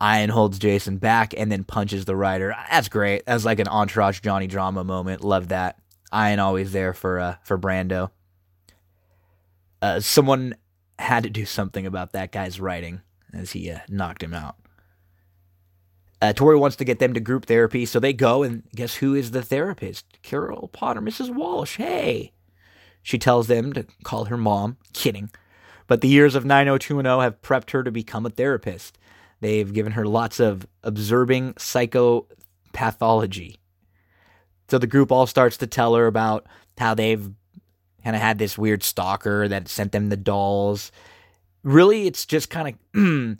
Ian 0.02 0.30
holds 0.30 0.58
Jason 0.58 0.98
back 0.98 1.34
and 1.36 1.52
then 1.52 1.62
punches 1.62 2.04
the 2.04 2.16
writer. 2.16 2.54
That's 2.70 2.88
great. 2.88 3.24
That's 3.26 3.44
like 3.44 3.60
an 3.60 3.68
entourage 3.68 4.20
Johnny 4.20 4.46
drama 4.46 4.82
moment. 4.82 5.22
Love 5.22 5.48
that. 5.48 5.78
Ian 6.12 6.40
always 6.40 6.72
there 6.72 6.92
for 6.92 7.20
uh, 7.20 7.36
for 7.44 7.58
Brando. 7.58 8.10
Uh, 9.80 10.00
someone 10.00 10.54
had 10.98 11.22
to 11.24 11.30
do 11.30 11.44
something 11.44 11.86
about 11.86 12.12
that 12.12 12.32
guy's 12.32 12.60
writing 12.60 13.02
as 13.32 13.52
he 13.52 13.70
uh, 13.70 13.80
knocked 13.88 14.22
him 14.22 14.34
out. 14.34 14.56
Uh, 16.22 16.32
Tori 16.32 16.56
wants 16.56 16.76
to 16.76 16.84
get 16.84 17.00
them 17.00 17.12
to 17.12 17.20
group 17.20 17.46
therapy, 17.46 17.84
so 17.84 18.00
they 18.00 18.12
go, 18.12 18.42
and 18.42 18.62
guess 18.74 18.94
who 18.94 19.14
is 19.14 19.32
the 19.32 19.42
therapist? 19.42 20.06
Carol 20.22 20.68
Potter, 20.68 21.02
Mrs. 21.02 21.34
Walsh. 21.34 21.76
Hey. 21.76 22.32
She 23.02 23.18
tells 23.18 23.46
them 23.46 23.74
to 23.74 23.84
call 24.04 24.26
her 24.26 24.38
mom. 24.38 24.78
Kidding. 24.94 25.30
But 25.86 26.00
the 26.00 26.08
years 26.08 26.34
of 26.34 26.44
90210 26.44 27.20
have 27.20 27.42
prepped 27.42 27.70
her 27.70 27.82
to 27.82 27.90
become 27.90 28.26
a 28.26 28.30
therapist. 28.30 28.98
They've 29.40 29.72
given 29.72 29.92
her 29.92 30.06
lots 30.06 30.40
of 30.40 30.66
observing 30.82 31.54
psychopathology. 31.54 33.56
So 34.68 34.78
the 34.78 34.86
group 34.86 35.12
all 35.12 35.26
starts 35.26 35.58
to 35.58 35.66
tell 35.66 35.94
her 35.94 36.06
about 36.06 36.46
how 36.78 36.94
they've 36.94 37.30
kind 38.02 38.16
of 38.16 38.22
had 38.22 38.38
this 38.38 38.56
weird 38.56 38.82
stalker 38.82 39.46
that 39.48 39.68
sent 39.68 39.92
them 39.92 40.08
the 40.08 40.16
dolls. 40.16 40.90
Really, 41.62 42.06
it's 42.06 42.26
just 42.26 42.50
kind 42.50 42.76
of 42.94 43.38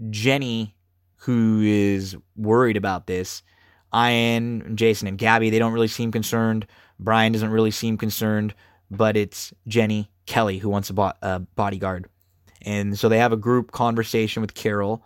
Jenny 0.10 0.74
who 1.16 1.62
is 1.62 2.16
worried 2.36 2.76
about 2.76 3.06
this. 3.06 3.42
Ian, 3.94 4.76
Jason, 4.76 5.08
and 5.08 5.18
Gabby, 5.18 5.50
they 5.50 5.58
don't 5.58 5.72
really 5.72 5.88
seem 5.88 6.12
concerned. 6.12 6.66
Brian 6.98 7.32
doesn't 7.32 7.50
really 7.50 7.70
seem 7.70 7.96
concerned, 7.96 8.54
but 8.90 9.16
it's 9.16 9.52
Jenny 9.66 10.10
Kelly 10.26 10.58
who 10.58 10.68
wants 10.68 10.90
a, 10.90 10.94
bo- 10.94 11.12
a 11.22 11.40
bodyguard. 11.40 12.08
And 12.62 12.98
so 12.98 13.08
they 13.08 13.18
have 13.18 13.32
a 13.32 13.36
group 13.36 13.72
conversation 13.72 14.40
with 14.40 14.54
Carol, 14.54 15.04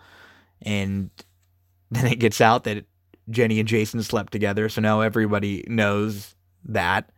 and 0.63 1.11
then 1.91 2.07
it 2.07 2.19
gets 2.19 2.41
out 2.41 2.65
that 2.65 2.87
Jenny 3.31 3.59
and 3.59 3.69
Jason 3.69 4.03
slept 4.03 4.33
together. 4.33 4.69
So 4.69 4.81
now 4.81 5.01
everybody 5.01 5.65
knows 5.69 6.35
that. 6.65 7.11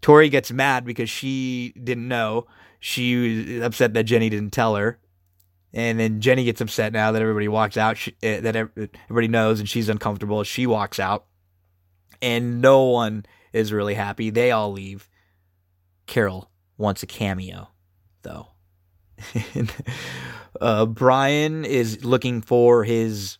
Tori 0.00 0.28
gets 0.28 0.50
mad 0.50 0.84
because 0.84 1.08
she 1.08 1.72
didn't 1.82 2.08
know. 2.08 2.46
She 2.80 3.44
was 3.56 3.62
upset 3.62 3.94
that 3.94 4.04
Jenny 4.04 4.28
didn't 4.28 4.52
tell 4.52 4.74
her. 4.74 4.98
And 5.72 5.98
then 5.98 6.20
Jenny 6.20 6.44
gets 6.44 6.60
upset 6.60 6.92
now 6.92 7.12
that 7.12 7.22
everybody 7.22 7.48
walks 7.48 7.76
out, 7.76 7.96
she, 7.96 8.10
uh, 8.22 8.40
that 8.40 8.56
everybody 8.56 9.28
knows, 9.28 9.58
and 9.58 9.68
she's 9.68 9.88
uncomfortable. 9.88 10.44
She 10.44 10.66
walks 10.66 10.98
out, 10.98 11.26
and 12.20 12.60
no 12.60 12.82
one 12.82 13.24
is 13.52 13.72
really 13.72 13.94
happy. 13.94 14.28
They 14.28 14.50
all 14.50 14.72
leave. 14.72 15.08
Carol 16.06 16.51
wants 16.82 17.02
a 17.02 17.06
cameo, 17.06 17.68
though. 18.22 18.48
uh, 20.60 20.84
Brian 20.84 21.64
is 21.64 22.04
looking 22.04 22.42
for 22.42 22.84
his 22.84 23.38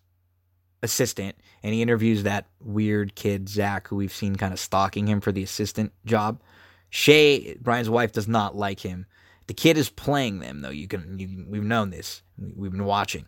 assistant, 0.82 1.36
and 1.62 1.74
he 1.74 1.82
interviews 1.82 2.22
that 2.22 2.46
weird 2.60 3.14
kid, 3.14 3.48
Zach, 3.48 3.88
who 3.88 3.96
we've 3.96 4.12
seen 4.12 4.36
kind 4.36 4.52
of 4.52 4.60
stalking 4.60 5.06
him 5.06 5.20
for 5.20 5.32
the 5.32 5.42
assistant 5.42 5.92
job. 6.06 6.40
Shay, 6.88 7.56
Brian's 7.60 7.90
wife, 7.90 8.12
does 8.12 8.28
not 8.28 8.56
like 8.56 8.80
him. 8.80 9.06
The 9.48 9.54
kid 9.54 9.76
is 9.76 9.90
playing 9.90 10.38
them, 10.38 10.60
though. 10.60 10.70
You 10.70 10.86
can, 10.86 11.18
you, 11.18 11.44
we've 11.48 11.64
known 11.64 11.90
this. 11.90 12.22
We've 12.38 12.70
been 12.70 12.84
watching. 12.84 13.26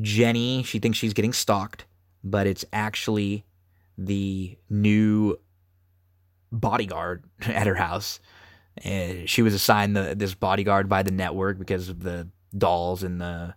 Jenny, 0.00 0.62
she 0.62 0.78
thinks 0.78 0.98
she's 0.98 1.14
getting 1.14 1.32
stalked, 1.32 1.84
but 2.22 2.46
it's 2.46 2.64
actually 2.72 3.44
the 3.98 4.56
new 4.70 5.38
bodyguard 6.50 7.24
at 7.46 7.66
her 7.66 7.74
house. 7.74 8.20
And 8.78 9.28
she 9.28 9.42
was 9.42 9.54
assigned 9.54 9.96
the, 9.96 10.14
this 10.14 10.34
bodyguard 10.34 10.88
by 10.88 11.02
the 11.02 11.10
network 11.10 11.58
because 11.58 11.88
of 11.88 12.02
the 12.02 12.28
dolls 12.56 13.02
and 13.02 13.20
the. 13.20 13.54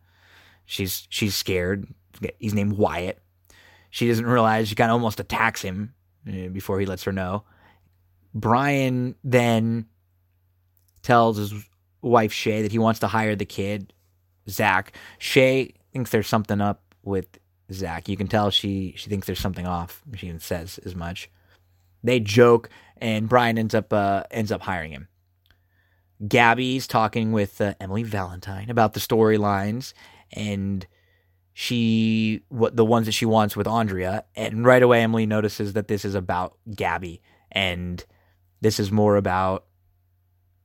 She's 0.65 1.07
she's 1.09 1.35
scared. 1.35 1.87
He's 2.39 2.53
named 2.53 2.73
Wyatt. 2.73 3.21
She 3.91 4.07
doesn't 4.07 4.25
realize 4.25 4.67
she 4.67 4.75
kind 4.75 4.89
of 4.89 4.95
almost 4.95 5.19
attacks 5.19 5.61
him 5.61 5.93
eh, 6.27 6.47
before 6.47 6.79
he 6.79 6.85
lets 6.85 7.03
her 7.03 7.11
know. 7.11 7.43
Brian 8.33 9.15
then 9.23 9.85
tells 11.01 11.37
his 11.37 11.53
wife 12.01 12.33
Shay 12.33 12.61
that 12.63 12.71
he 12.71 12.79
wants 12.79 12.99
to 13.01 13.07
hire 13.07 13.35
the 13.35 13.45
kid, 13.45 13.93
Zach. 14.49 14.95
Shay 15.17 15.73
thinks 15.93 16.09
there's 16.09 16.27
something 16.27 16.59
up 16.59 16.81
with 17.03 17.39
Zach. 17.71 18.09
You 18.09 18.17
can 18.17 18.27
tell 18.27 18.49
she 18.49 18.93
she 18.97 19.09
thinks 19.09 19.27
there's 19.27 19.39
something 19.39 19.65
off. 19.65 20.03
She 20.15 20.27
even 20.27 20.39
says 20.39 20.79
as 20.85 20.95
much. 20.95 21.29
They 22.03 22.19
joke, 22.19 22.69
and 22.97 23.29
Brian 23.29 23.57
ends 23.57 23.73
up 23.73 23.91
uh, 23.91 24.23
ends 24.31 24.51
up 24.51 24.61
hiring 24.61 24.91
him. 24.91 25.07
Gabby's 26.27 26.87
talking 26.87 27.31
with 27.31 27.59
uh, 27.59 27.73
Emily 27.79 28.03
Valentine 28.03 28.69
about 28.69 28.93
the 28.93 28.99
storylines 28.99 29.93
and 30.31 30.87
she 31.57 32.41
what 32.49 32.75
the 32.75 32.83
ones 32.83 33.05
that 33.05 33.13
she 33.13 33.25
wants 33.25 33.55
with 33.55 33.65
Andrea, 33.65 34.25
and 34.35 34.65
right 34.65 34.83
away 34.83 35.01
Emily 35.01 35.25
notices 35.25 35.71
that 35.71 35.87
this 35.87 36.03
is 36.03 36.13
about 36.13 36.57
Gabby, 36.75 37.21
and 37.49 38.03
this 38.59 38.77
is 38.77 38.91
more 38.91 39.15
about 39.15 39.65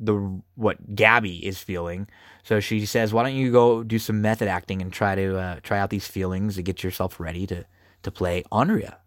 the 0.01 0.15
what 0.57 0.97
Gabby 0.97 1.47
is 1.47 1.59
feeling. 1.59 2.09
So 2.43 2.59
she 2.59 2.85
says, 2.87 3.13
"Why 3.13 3.23
don't 3.23 3.37
you 3.37 3.53
go 3.53 3.85
do 3.85 4.01
some 4.01 4.21
method 4.21 4.49
acting 4.49 4.83
and 4.83 4.93
try 4.93 5.15
to 5.15 5.39
uh, 5.39 5.61
try 5.63 5.79
out 5.79 5.91
these 5.91 6.09
feelings 6.09 6.57
to 6.57 6.63
get 6.63 6.83
yourself 6.83 7.21
ready 7.21 7.47
to 7.47 7.65
to 8.03 8.11
play 8.11 8.43
Andrea, 8.51 8.99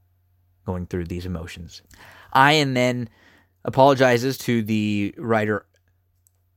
going 0.66 0.86
through 0.86 1.08
these 1.08 1.26
emotions." 1.26 1.82
Ian 2.36 2.74
then 2.74 3.10
apologizes 3.66 4.38
to 4.40 4.62
the 4.62 5.14
writer, 5.18 5.66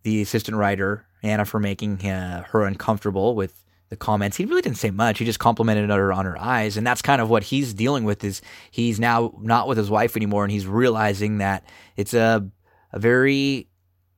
the 0.03 0.23
assistant 0.23 0.57
writer 0.57 1.07
Anna, 1.23 1.45
for 1.45 1.59
making 1.59 2.07
uh, 2.07 2.45
her 2.45 2.65
uncomfortable 2.65 3.35
with 3.35 3.65
the 3.89 3.97
comments. 3.97 4.37
He 4.37 4.45
really 4.45 4.63
didn't 4.63 4.79
say 4.79 4.91
much. 4.91 5.19
He 5.19 5.25
just 5.25 5.39
complimented 5.39 5.91
her 5.91 6.13
on 6.13 6.25
her 6.25 6.39
eyes, 6.39 6.77
and 6.77 6.87
that's 6.87 7.03
kind 7.03 7.21
of 7.21 7.31
what 7.31 7.45
he's 7.45 7.75
dealing 7.75 8.05
with. 8.05 8.25
Is 8.25 8.43
he's 8.71 8.99
now 8.99 9.35
not 9.41 9.69
with 9.69 9.79
his 9.79 9.91
wife 9.91 10.17
anymore, 10.17 10.45
and 10.45 10.53
he's 10.53 10.67
realizing 10.67 11.39
that 11.39 11.65
it's 11.97 12.15
a 12.15 12.49
a 12.93 12.99
very 12.99 13.69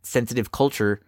sensitive 0.03 0.53
culture 0.53 1.01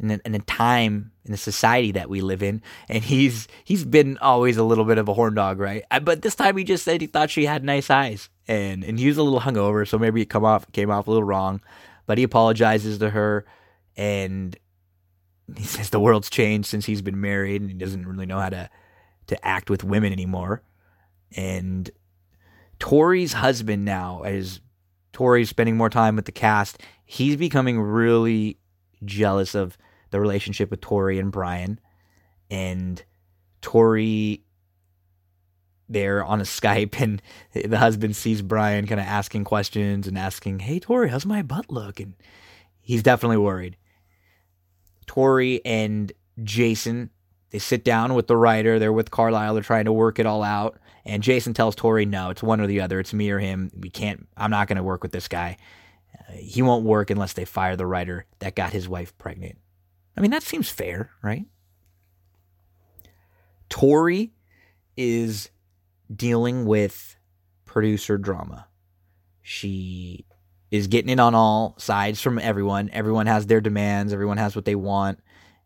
in 0.00 0.34
a, 0.34 0.38
time 0.40 1.12
in 1.24 1.34
a 1.34 1.36
society 1.36 1.92
that 1.92 2.08
we 2.08 2.20
live 2.20 2.42
in. 2.42 2.62
And 2.88 3.02
he's 3.02 3.48
he's 3.64 3.84
been 3.84 4.18
always 4.18 4.56
a 4.56 4.62
little 4.62 4.84
bit 4.84 4.98
of 4.98 5.08
a 5.08 5.14
horn 5.14 5.34
dog 5.34 5.58
right? 5.58 5.84
Uh, 5.90 6.00
but 6.00 6.22
this 6.22 6.34
time 6.34 6.56
he 6.56 6.64
just 6.64 6.84
said 6.84 7.00
he 7.00 7.06
thought 7.06 7.30
she 7.30 7.46
had 7.46 7.64
nice 7.64 7.90
eyes. 7.90 8.28
And 8.46 8.84
and 8.84 8.98
he 8.98 9.08
was 9.08 9.18
a 9.18 9.22
little 9.22 9.40
hungover 9.40 9.86
so 9.86 9.98
maybe 9.98 10.22
it 10.22 10.30
come 10.30 10.44
off 10.44 10.70
came 10.72 10.90
off 10.90 11.06
a 11.06 11.10
little 11.10 11.24
wrong. 11.24 11.60
But 12.06 12.18
he 12.18 12.24
apologizes 12.24 12.98
to 12.98 13.10
her 13.10 13.44
and 13.96 14.56
he 15.56 15.62
says 15.64 15.90
the 15.90 16.00
world's 16.00 16.30
changed 16.30 16.68
since 16.68 16.86
he's 16.86 17.02
been 17.02 17.20
married 17.20 17.60
and 17.60 17.70
he 17.70 17.76
doesn't 17.76 18.06
really 18.06 18.26
know 18.26 18.40
how 18.40 18.50
to 18.50 18.70
to 19.26 19.46
act 19.46 19.70
with 19.70 19.84
women 19.84 20.12
anymore. 20.12 20.62
And 21.36 21.90
Tori's 22.78 23.34
husband 23.34 23.84
now 23.84 24.22
is 24.22 24.60
Tori's 25.12 25.50
spending 25.50 25.76
more 25.76 25.90
time 25.90 26.16
with 26.16 26.24
the 26.24 26.32
cast. 26.32 26.80
He's 27.04 27.36
becoming 27.36 27.80
really 27.80 28.58
jealous 29.04 29.54
of 29.54 29.76
the 30.10 30.20
relationship 30.20 30.70
with 30.70 30.80
Tori 30.80 31.18
and 31.18 31.32
Brian. 31.32 31.80
And 32.50 33.02
Tori 33.60 34.42
there 35.88 36.24
on 36.24 36.40
a 36.40 36.44
Skype 36.44 37.00
and 37.00 37.22
the 37.52 37.78
husband 37.78 38.16
sees 38.16 38.42
Brian 38.42 38.86
kind 38.86 39.00
of 39.00 39.06
asking 39.06 39.44
questions 39.44 40.06
and 40.06 40.18
asking, 40.18 40.60
Hey 40.60 40.78
Tori, 40.78 41.08
how's 41.08 41.26
my 41.26 41.42
butt 41.42 41.70
look? 41.70 42.00
And 42.00 42.14
he's 42.80 43.02
definitely 43.02 43.38
worried. 43.38 43.76
Tori 45.06 45.64
and 45.64 46.12
Jason, 46.42 47.10
they 47.50 47.58
sit 47.58 47.82
down 47.82 48.14
with 48.14 48.26
the 48.26 48.36
writer, 48.36 48.78
they're 48.78 48.92
with 48.92 49.10
Carlisle, 49.10 49.54
they're 49.54 49.62
trying 49.62 49.86
to 49.86 49.92
work 49.92 50.18
it 50.18 50.26
all 50.26 50.42
out. 50.42 50.78
And 51.04 51.22
Jason 51.22 51.54
tells 51.54 51.74
Tori, 51.74 52.04
No, 52.04 52.30
it's 52.30 52.42
one 52.42 52.60
or 52.60 52.66
the 52.66 52.82
other. 52.82 53.00
It's 53.00 53.14
me 53.14 53.30
or 53.30 53.38
him. 53.38 53.70
We 53.74 53.88
can't 53.88 54.28
I'm 54.36 54.50
not 54.50 54.68
gonna 54.68 54.82
work 54.82 55.02
with 55.02 55.12
this 55.12 55.28
guy 55.28 55.56
uh, 56.14 56.32
he 56.32 56.62
won't 56.62 56.84
work 56.84 57.10
unless 57.10 57.32
they 57.32 57.44
fire 57.44 57.76
the 57.76 57.86
writer 57.86 58.26
that 58.38 58.54
got 58.54 58.72
his 58.72 58.88
wife 58.88 59.16
pregnant. 59.18 59.58
I 60.18 60.20
mean, 60.20 60.32
that 60.32 60.42
seems 60.42 60.68
fair, 60.68 61.12
right? 61.22 61.46
Tori 63.70 64.32
is 64.96 65.50
dealing 66.14 66.66
with 66.66 67.16
producer 67.64 68.18
drama. 68.18 68.66
She 69.42 70.26
is 70.72 70.88
getting 70.88 71.10
it 71.10 71.20
on 71.20 71.34
all 71.36 71.76
sides 71.78 72.20
from 72.20 72.38
everyone. 72.40 72.90
Everyone 72.92 73.26
has 73.26 73.46
their 73.46 73.60
demands, 73.60 74.12
everyone 74.12 74.38
has 74.38 74.56
what 74.56 74.66
they 74.66 74.74
want. 74.74 75.20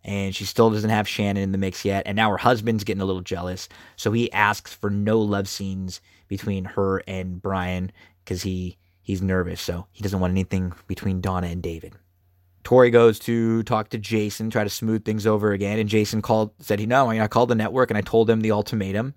and 0.04 0.34
she 0.34 0.44
still 0.44 0.70
doesn't 0.70 0.90
have 0.90 1.08
Shannon 1.08 1.42
in 1.44 1.52
the 1.52 1.58
mix 1.58 1.84
yet. 1.84 2.04
And 2.06 2.16
now 2.16 2.30
her 2.30 2.38
husband's 2.38 2.84
getting 2.84 3.02
a 3.02 3.06
little 3.06 3.22
jealous, 3.22 3.68
so 3.96 4.12
he 4.12 4.32
asks 4.32 4.74
for 4.74 4.90
no 4.90 5.20
love 5.20 5.48
scenes 5.48 6.00
between 6.28 6.64
her 6.64 7.02
and 7.06 7.40
Brian 7.40 7.92
because 8.24 8.42
he 8.42 8.78
he's 9.00 9.22
nervous, 9.22 9.60
so 9.60 9.86
he 9.92 10.02
doesn't 10.02 10.20
want 10.20 10.32
anything 10.32 10.72
between 10.88 11.20
Donna 11.20 11.48
and 11.48 11.62
David. 11.62 11.94
Tori 12.64 12.90
goes 12.90 13.18
to 13.20 13.62
talk 13.64 13.88
to 13.90 13.98
Jason, 13.98 14.50
try 14.50 14.64
to 14.64 14.70
smooth 14.70 15.04
things 15.04 15.26
over 15.26 15.52
again, 15.52 15.78
and 15.78 15.88
Jason 15.88 16.22
called 16.22 16.52
said 16.60 16.78
he 16.78 16.86
no, 16.86 17.10
I 17.10 17.26
called 17.28 17.48
the 17.48 17.54
network 17.54 17.90
and 17.90 17.98
I 17.98 18.02
told 18.02 18.26
them 18.28 18.40
the 18.40 18.52
ultimatum, 18.52 19.14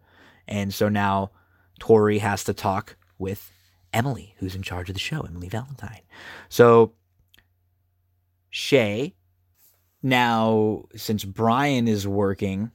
and 0.47 0.73
so 0.73 0.89
now 0.89 1.31
Tori 1.79 2.19
has 2.19 2.43
to 2.45 2.53
talk 2.53 2.95
with 3.17 3.51
Emily, 3.93 4.35
who's 4.37 4.55
in 4.55 4.61
charge 4.61 4.89
of 4.89 4.95
the 4.95 4.99
show, 4.99 5.21
Emily 5.21 5.49
Valentine. 5.49 6.01
So 6.49 6.93
Shay 8.49 9.15
now, 10.05 10.83
since 10.95 11.25
Brian 11.25 11.87
is 11.87 12.07
working, 12.07 12.69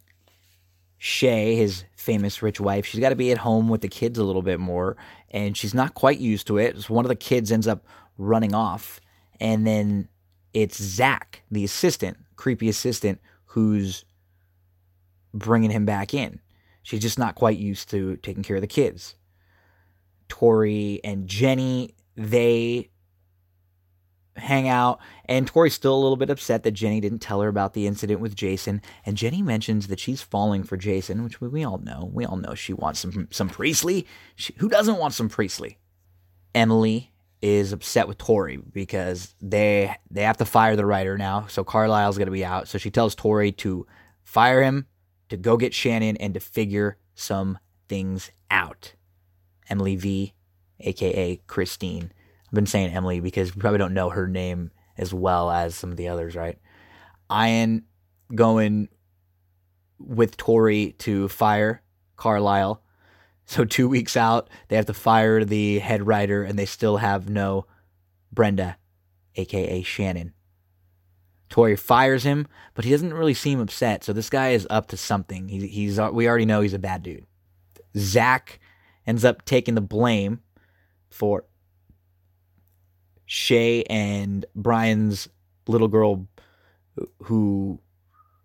Shay, 0.99 1.55
his 1.55 1.85
famous 1.95 2.43
rich 2.43 2.61
wife, 2.61 2.85
she's 2.85 2.99
got 3.01 3.11
to 3.11 3.17
be 3.17 3.31
at 3.31 3.39
home 3.39 3.69
with 3.69 3.83
the 3.83 3.89
kids 3.89 4.19
a 4.19 4.25
little 4.25 4.43
bit 4.43 4.59
more, 4.59 4.97
and 5.31 5.57
she's 5.57 5.73
not 5.73 5.95
quite 5.95 6.19
used 6.19 6.49
to 6.49 6.59
it. 6.59 6.81
So 6.81 6.93
one 6.93 7.05
of 7.05 7.09
the 7.09 7.15
kids 7.15 7.53
ends 7.53 7.69
up 7.69 7.87
running 8.19 8.53
off, 8.53 9.01
and 9.39 9.65
then 9.65 10.09
it's 10.53 10.83
Zach, 10.83 11.43
the 11.51 11.65
assistant, 11.65 12.17
creepy 12.37 12.69
assistant, 12.69 13.21
who's 13.47 14.05
bringing 15.33 15.71
him 15.71 15.85
back 15.85 16.15
in. 16.15 16.41
She's 16.83 17.01
just 17.01 17.19
not 17.19 17.35
quite 17.35 17.59
used 17.59 17.91
to 17.91 18.17
taking 18.17 18.43
care 18.43 18.57
of 18.57 18.63
the 18.63 18.67
kids. 18.67 19.15
Tori 20.29 21.01
and 21.05 21.27
Jenny, 21.27 21.95
they 22.17 22.91
hang 24.37 24.69
out. 24.69 25.01
And 25.27 25.47
Tori's 25.47 25.75
still 25.75 25.95
a 25.95 26.01
little 26.01 26.17
bit 26.17 26.31
upset 26.31 26.63
that 26.63 26.73
Jenny 26.73 27.01
didn't 27.01 27.19
tell 27.21 27.41
her 27.41 27.49
about 27.49 27.75
the 27.75 27.87
incident 27.87 28.21
with 28.21 28.35
Jason. 28.35 28.81
And 29.05 29.17
Jenny 29.17 29.43
mentions 29.43 29.89
that 29.89 30.01
she's 30.01 30.23
falling 30.23 30.65
for 30.65 30.77
Jason, 30.77 31.23
which 31.23 31.41
we, 31.41 31.49
we 31.49 31.65
all 31.65 31.79
know. 31.79 32.11
We 32.13 32.25
all 32.25 32.37
know 32.37 32.55
she 32.55 32.73
wants 32.73 33.01
some 33.01 33.29
some 33.31 33.49
Priestley. 33.49 34.07
She, 34.37 34.55
who 34.59 34.69
doesn't 34.69 34.99
want 34.99 35.15
some 35.15 35.29
Priestley? 35.29 35.79
Emily 36.55 37.13
is 37.43 37.73
upset 37.73 38.07
with 38.07 38.19
Tori 38.19 38.59
because 38.59 39.35
they 39.41 39.97
they 40.11 40.23
have 40.23 40.37
to 40.39 40.45
fire 40.45 40.77
the 40.77 40.87
writer 40.87 41.17
now. 41.17 41.47
So 41.49 41.65
Carlisle's 41.65 42.19
going 42.19 42.27
to 42.27 42.33
be 42.33 42.45
out. 42.45 42.69
So 42.69 42.79
she 42.79 42.91
tells 42.91 43.15
Tori 43.15 43.53
to 43.53 43.87
fire 44.23 44.63
him, 44.63 44.87
to 45.29 45.37
go 45.37 45.57
get 45.57 45.75
Shannon, 45.75 46.17
and 46.19 46.35
to 46.35 46.41
figure 46.41 46.99
some 47.15 47.59
things 47.89 48.31
out. 48.51 48.95
Emily 49.69 49.97
V, 49.97 50.35
aka 50.81 51.41
Christine 51.47 52.13
I've 52.51 52.55
been 52.55 52.67
saying 52.67 52.93
Emily 52.93 53.21
because 53.21 53.55
we 53.55 53.61
probably 53.61 53.79
don't 53.79 53.95
know 53.95 54.11
her 54.11 54.27
name 54.27 54.73
as 54.99 55.15
well 55.15 55.53
as 55.53 55.77
some 55.77 55.93
of 55.93 55.97
the 55.97 56.09
others, 56.09 56.35
right? 56.35 56.59
Ian 57.33 57.85
going 58.35 58.89
with 60.01 60.37
Tori 60.37 60.97
to 60.99 61.29
fire 61.29 61.83
Carlisle. 62.17 62.83
So 63.51 63.65
two 63.65 63.89
weeks 63.89 64.17
out, 64.17 64.49
they 64.69 64.77
have 64.77 64.87
to 64.87 64.95
fire 64.95 65.45
the 65.45 65.81
head 65.81 66.07
writer, 66.07 66.45
and 66.45 66.57
they 66.57 66.67
still 66.67 66.99
have 66.99 67.29
no 67.29 67.67
Brenda, 68.31 68.77
aka 69.35 69.83
Shannon. 69.83 70.35
Tori 71.49 71.75
fires 71.75 72.23
him, 72.23 72.47
but 72.75 72.85
he 72.85 72.93
doesn't 72.93 73.13
really 73.13 73.35
seem 73.35 73.59
upset. 73.59 74.05
So 74.05 74.13
this 74.13 74.31
guy 74.31 74.51
is 74.51 74.69
up 74.71 74.87
to 74.91 74.97
something. 74.97 75.49
He, 75.49 75.67
he's 75.67 75.99
we 75.99 76.29
already 76.29 76.45
know 76.45 76.61
he's 76.61 76.75
a 76.75 76.79
bad 76.79 77.03
dude. 77.03 77.27
Zach 77.97 78.61
ends 79.05 79.25
up 79.25 79.45
taking 79.45 79.75
the 79.75 79.81
blame 79.81 80.43
for 81.11 81.45
Shay 83.27 83.83
and 83.91 84.47
Brian's 84.55 85.29
little 85.67 85.89
girl 85.89 86.29
who 87.25 87.81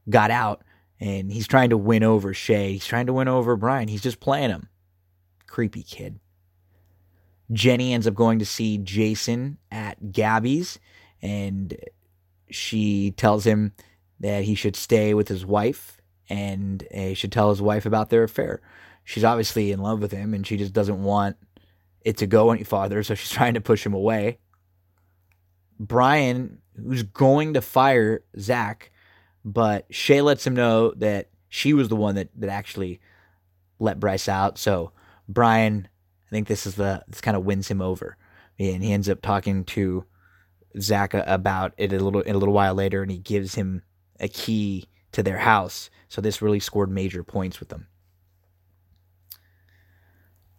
got 0.10 0.32
out 0.32 0.64
and 1.00 1.32
he's 1.32 1.48
trying 1.48 1.70
to 1.70 1.78
win 1.78 2.02
over 2.02 2.34
Shay. 2.34 2.74
He's 2.74 2.88
trying 2.88 3.06
to 3.06 3.14
win 3.14 3.28
over 3.28 3.56
Brian. 3.56 3.88
He's 3.88 4.02
just 4.02 4.20
playing 4.20 4.50
him. 4.50 4.68
Creepy 5.56 5.84
kid. 5.84 6.20
Jenny 7.50 7.94
ends 7.94 8.08
up 8.08 8.14
going 8.14 8.40
to 8.40 8.46
see 8.46 8.78
Jason 8.78 9.58
at 9.72 10.12
Gabby's 10.12 10.80
and 11.22 11.74
she 12.52 13.12
tells 13.12 13.46
him 13.46 13.72
that 14.20 14.44
he 14.44 14.54
should 14.54 14.76
stay 14.76 15.14
with 15.14 15.30
his 15.30 15.46
wife 15.46 16.02
and 16.28 16.86
he 16.92 17.14
should 17.14 17.32
tell 17.32 17.52
his 17.52 17.62
wife 17.62 17.86
about 17.86 18.10
their 18.10 18.24
affair. 18.24 18.60
She's 19.06 19.24
obviously 19.24 19.72
in 19.72 19.80
love 19.80 20.02
with 20.02 20.12
him 20.12 20.34
and 20.34 20.46
she 20.46 20.58
just 20.58 20.74
doesn't 20.74 21.02
want 21.02 21.38
it 22.02 22.18
to 22.18 22.28
go 22.28 22.52
any 22.52 22.66
farther, 22.66 23.02
so 23.02 23.16
she's 23.16 23.32
trying 23.38 23.54
to 23.54 23.62
push 23.62 23.86
him 23.86 23.94
away. 23.94 24.40
Brian, 25.80 26.58
who's 26.76 27.04
going 27.04 27.54
to 27.54 27.62
fire 27.62 28.26
Zach, 28.38 28.92
but 29.46 29.86
Shay 29.90 30.22
lets 30.22 30.46
him 30.46 30.54
know 30.54 30.92
that 30.98 31.30
she 31.48 31.74
was 31.74 31.88
the 31.88 31.96
one 31.96 32.16
that, 32.16 32.28
that 32.36 32.50
actually 32.50 33.00
let 33.80 34.02
Bryce 34.02 34.28
out. 34.28 34.58
So 34.58 34.92
Brian, 35.28 35.88
I 36.28 36.30
think 36.30 36.48
this 36.48 36.66
is 36.66 36.76
the 36.76 37.04
this 37.08 37.22
kind 37.22 37.38
of 37.38 37.46
wins 37.46 37.68
him 37.68 37.82
over, 37.82 38.18
and 38.60 38.84
he 38.84 38.92
ends 38.92 39.10
up 39.10 39.22
talking 39.22 39.64
to 39.66 40.06
Zach 40.80 41.14
about 41.14 41.74
it 41.78 41.94
a 41.94 42.00
little 42.00 42.24
a 42.26 42.34
little 42.34 42.54
while 42.54 42.76
later, 42.76 43.02
and 43.02 43.12
he 43.12 43.18
gives 43.18 43.56
him 43.56 43.84
a 44.20 44.28
key 44.28 44.88
to 45.12 45.24
their 45.24 45.40
house. 45.40 45.90
So 46.08 46.22
this 46.22 46.42
really 46.42 46.60
scored 46.60 46.90
major 46.90 47.24
points 47.24 47.60
with 47.60 47.70
them. 47.70 47.88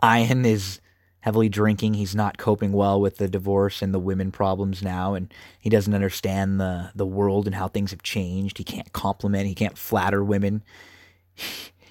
Ian 0.05 0.45
is 0.45 0.81
heavily 1.21 1.49
drinking. 1.49 1.95
He's 1.95 2.15
not 2.15 2.39
coping 2.39 2.73
well 2.73 3.01
with 3.01 3.17
the 3.17 3.29
divorce 3.29 3.83
and 3.83 3.93
the 3.93 3.99
women 3.99 4.31
problems 4.31 4.83
now, 4.83 5.15
and 5.15 5.33
he 5.59 5.69
doesn't 5.69 5.95
understand 5.95 6.61
the 6.61 6.93
the 6.95 7.07
world 7.07 7.47
and 7.47 7.57
how 7.57 7.69
things 7.69 7.91
have 7.91 8.03
changed. 8.03 8.59
He 8.59 8.65
can't 8.65 8.93
compliment. 8.93 9.49
He 9.49 9.55
can't 9.55 9.77
flatter 9.77 10.23
women. 10.23 10.63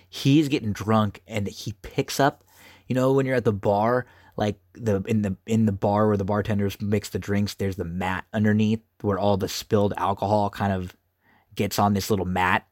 He's 0.08 0.48
getting 0.48 0.72
drunk, 0.72 1.22
and 1.28 1.48
he 1.48 1.74
picks 1.82 2.20
up. 2.20 2.45
You 2.88 2.96
know, 2.96 3.14
when 3.14 3.26
you're 3.26 3.36
at 3.36 3.46
the 3.46 3.54
bar, 3.54 4.06
like 4.38 4.60
the 4.74 5.02
in 5.04 5.22
the 5.22 5.38
in 5.46 5.66
the 5.66 5.72
bar 5.72 6.08
where 6.08 6.18
the 6.18 6.26
bartenders 6.26 6.80
mix 6.82 7.10
the 7.10 7.20
drinks, 7.20 7.56
there's 7.56 7.78
the 7.78 7.86
mat 7.86 8.26
underneath 8.34 8.82
where 9.02 9.20
all 9.20 9.38
the 9.38 9.48
spilled 9.48 9.94
alcohol 9.98 10.50
kind 10.50 10.74
of 10.74 10.96
gets 11.56 11.80
on 11.80 11.94
this 11.94 12.10
little 12.10 12.26
mat 12.26 12.66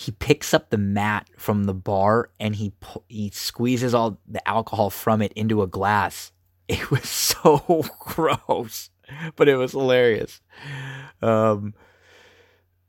he 0.00 0.12
picks 0.12 0.54
up 0.54 0.70
the 0.70 0.78
mat 0.78 1.28
from 1.36 1.64
the 1.64 1.74
bar 1.74 2.30
and 2.40 2.56
he 2.56 2.72
he 3.08 3.30
squeezes 3.30 3.92
all 3.92 4.18
the 4.26 4.46
alcohol 4.48 4.88
from 4.88 5.20
it 5.20 5.32
into 5.34 5.62
a 5.62 5.66
glass. 5.66 6.32
It 6.70 6.88
was 6.88 7.08
so 7.08 7.84
gross, 7.98 8.90
but 9.34 9.48
it 9.48 9.56
was 9.56 9.72
hilarious. 9.72 10.40
Um, 11.20 11.74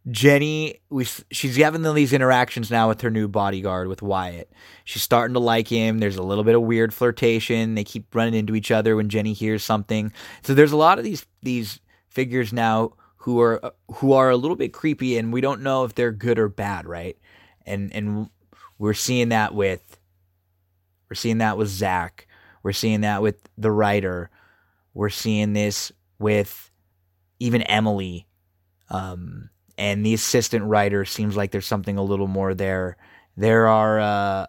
Jenny, 0.10 0.82
we 0.90 1.06
she's 1.32 1.58
having 1.58 1.84
these 1.94 2.12
interactions 2.12 2.72
now 2.72 2.88
with 2.88 3.02
her 3.02 3.12
new 3.12 3.28
bodyguard 3.28 3.88
with 3.88 4.02
Wyatt. 4.02 4.52
She's 4.84 5.04
starting 5.04 5.36
to 5.36 5.40
like 5.40 5.68
him. 5.68 6.00
There's 6.00 6.16
a 6.16 6.24
little 6.24 6.44
bit 6.44 6.56
of 6.56 6.64
weird 6.64 6.92
flirtation. 6.92 7.76
They 7.76 7.84
keep 7.84 8.14
running 8.16 8.34
into 8.34 8.56
each 8.56 8.72
other 8.72 8.96
when 8.96 9.10
Jenny 9.10 9.34
hears 9.34 9.64
something. 9.64 10.12
So 10.42 10.56
there's 10.56 10.72
a 10.72 10.78
lot 10.78 10.98
of 10.98 11.04
these 11.04 11.28
these 11.44 11.80
figures 12.10 12.52
now 12.52 12.94
who 13.18 13.40
are 13.42 13.64
uh, 13.64 13.72
who 13.96 14.14
are 14.14 14.32
a 14.32 14.38
little 14.38 14.58
bit 14.58 14.74
creepy 14.74 15.18
and 15.18 15.32
we 15.32 15.40
don't 15.40 15.62
know 15.62 15.84
if 15.84 15.94
they're 15.94 16.12
good 16.12 16.40
or 16.40 16.50
bad, 16.50 16.88
right? 16.88 17.16
And 17.68 17.94
and 17.94 18.28
we're 18.80 18.96
seeing 18.96 19.30
that 19.30 19.54
with 19.54 20.00
we're 21.12 21.16
seeing 21.16 21.38
that 21.38 21.60
with 21.60 21.68
Zach. 21.68 22.28
We're 22.64 22.74
seeing 22.74 23.02
that 23.02 23.22
with 23.22 23.36
the 23.56 23.72
writer. 23.72 24.32
We're 24.96 25.10
seeing 25.10 25.54
this 25.54 25.92
with 26.18 26.72
even 27.40 27.62
Emily. 27.62 28.26
Um, 28.90 29.51
and 29.78 30.06
the 30.06 30.14
assistant 30.14 30.66
writer 30.66 31.06
seems 31.06 31.36
like 31.36 31.52
there's 31.52 31.66
something 31.66 31.98
a 31.98 32.04
little 32.04 32.28
more 32.28 32.54
there. 32.54 32.98
There 33.38 33.68
are 33.68 34.00
uh, 34.00 34.48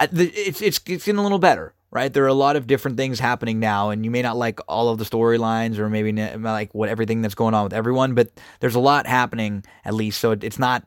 it's 0.00 0.60
it's 0.62 0.82
it's 0.86 1.04
getting 1.04 1.18
a 1.18 1.22
little 1.22 1.38
better 1.38 1.74
right? 1.90 2.12
There 2.12 2.24
are 2.24 2.28
a 2.28 2.34
lot 2.34 2.56
of 2.56 2.66
different 2.66 2.96
things 2.96 3.18
happening 3.18 3.60
now, 3.60 3.90
and 3.90 4.04
you 4.04 4.10
may 4.10 4.22
not 4.22 4.36
like 4.36 4.60
all 4.68 4.88
of 4.88 4.98
the 4.98 5.04
storylines 5.04 5.78
or 5.78 5.88
maybe 5.88 6.12
not 6.12 6.40
like 6.40 6.74
what 6.74 6.88
everything 6.88 7.22
that's 7.22 7.34
going 7.34 7.54
on 7.54 7.64
with 7.64 7.72
everyone, 7.72 8.14
but 8.14 8.30
there's 8.60 8.74
a 8.74 8.80
lot 8.80 9.06
happening 9.06 9.64
at 9.84 9.94
least. 9.94 10.20
So 10.20 10.32
it's 10.32 10.58
not. 10.58 10.86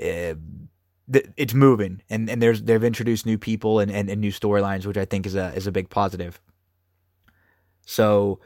Uh, 0.00 0.34
it's 1.36 1.54
moving, 1.54 2.02
and, 2.10 2.28
and 2.28 2.42
there's 2.42 2.62
they've 2.62 2.82
introduced 2.82 3.26
new 3.26 3.38
people 3.38 3.78
and, 3.78 3.92
and, 3.92 4.10
and 4.10 4.20
new 4.20 4.32
storylines, 4.32 4.86
which 4.86 4.96
I 4.96 5.04
think 5.04 5.24
is 5.24 5.36
a 5.36 5.54
is 5.54 5.68
a 5.68 5.72
big 5.72 5.88
positive. 5.88 6.40
So 7.86 8.40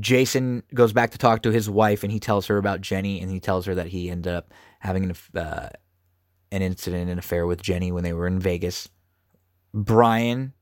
Jason 0.00 0.62
goes 0.74 0.92
back 0.92 1.10
to 1.12 1.18
talk 1.18 1.42
to 1.42 1.52
his 1.52 1.70
wife, 1.70 2.02
and 2.02 2.12
he 2.12 2.18
tells 2.18 2.46
her 2.46 2.58
about 2.58 2.80
Jenny, 2.80 3.20
and 3.20 3.30
he 3.30 3.40
tells 3.40 3.66
her 3.66 3.74
that 3.76 3.88
he 3.88 4.10
ended 4.10 4.32
up 4.32 4.52
having 4.80 5.04
an 5.04 5.40
uh, 5.40 5.68
an 6.50 6.62
incident, 6.62 7.10
an 7.10 7.18
affair 7.18 7.46
with 7.46 7.62
Jenny 7.62 7.92
when 7.92 8.04
they 8.04 8.12
were 8.12 8.26
in 8.26 8.38
Vegas. 8.38 8.88
Brian 9.72 10.52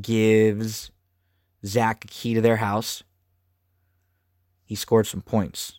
gives 0.00 0.90
Zach 1.64 2.04
a 2.04 2.08
key 2.08 2.34
to 2.34 2.40
their 2.40 2.56
house. 2.56 3.02
He 4.64 4.74
scored 4.74 5.06
some 5.06 5.20
points. 5.20 5.74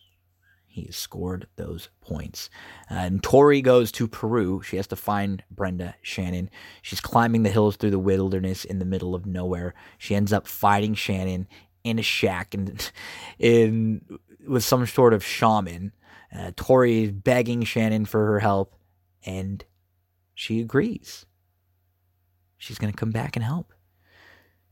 He 0.76 0.90
scored 0.92 1.48
those 1.56 1.88
points. 2.02 2.50
Uh, 2.90 2.94
and 2.96 3.22
Tori 3.22 3.62
goes 3.62 3.90
to 3.92 4.06
Peru. 4.06 4.60
She 4.62 4.76
has 4.76 4.86
to 4.88 4.96
find 4.96 5.42
Brenda 5.50 5.94
Shannon. 6.02 6.50
She's 6.82 7.00
climbing 7.00 7.44
the 7.44 7.50
hills 7.50 7.76
through 7.76 7.92
the 7.92 7.98
wilderness 7.98 8.64
in 8.64 8.78
the 8.78 8.84
middle 8.84 9.14
of 9.14 9.24
nowhere. 9.24 9.74
She 9.96 10.14
ends 10.14 10.34
up 10.34 10.46
fighting 10.46 10.94
Shannon 10.94 11.48
in 11.86 11.98
a 11.98 12.02
shack 12.02 12.54
and 12.54 12.90
in 13.38 14.02
with 14.46 14.64
some 14.64 14.86
sort 14.86 15.14
of 15.14 15.24
shaman. 15.24 15.92
Uh, 16.36 16.52
Tori 16.56 17.04
is 17.04 17.12
begging 17.12 17.64
Shannon 17.64 18.04
for 18.04 18.26
her 18.26 18.40
help, 18.40 18.74
and 19.24 19.64
she 20.34 20.60
agrees. 20.60 21.24
She's 22.58 22.78
going 22.78 22.92
to 22.92 22.98
come 22.98 23.10
back 23.10 23.36
and 23.36 23.44
help. 23.44 23.72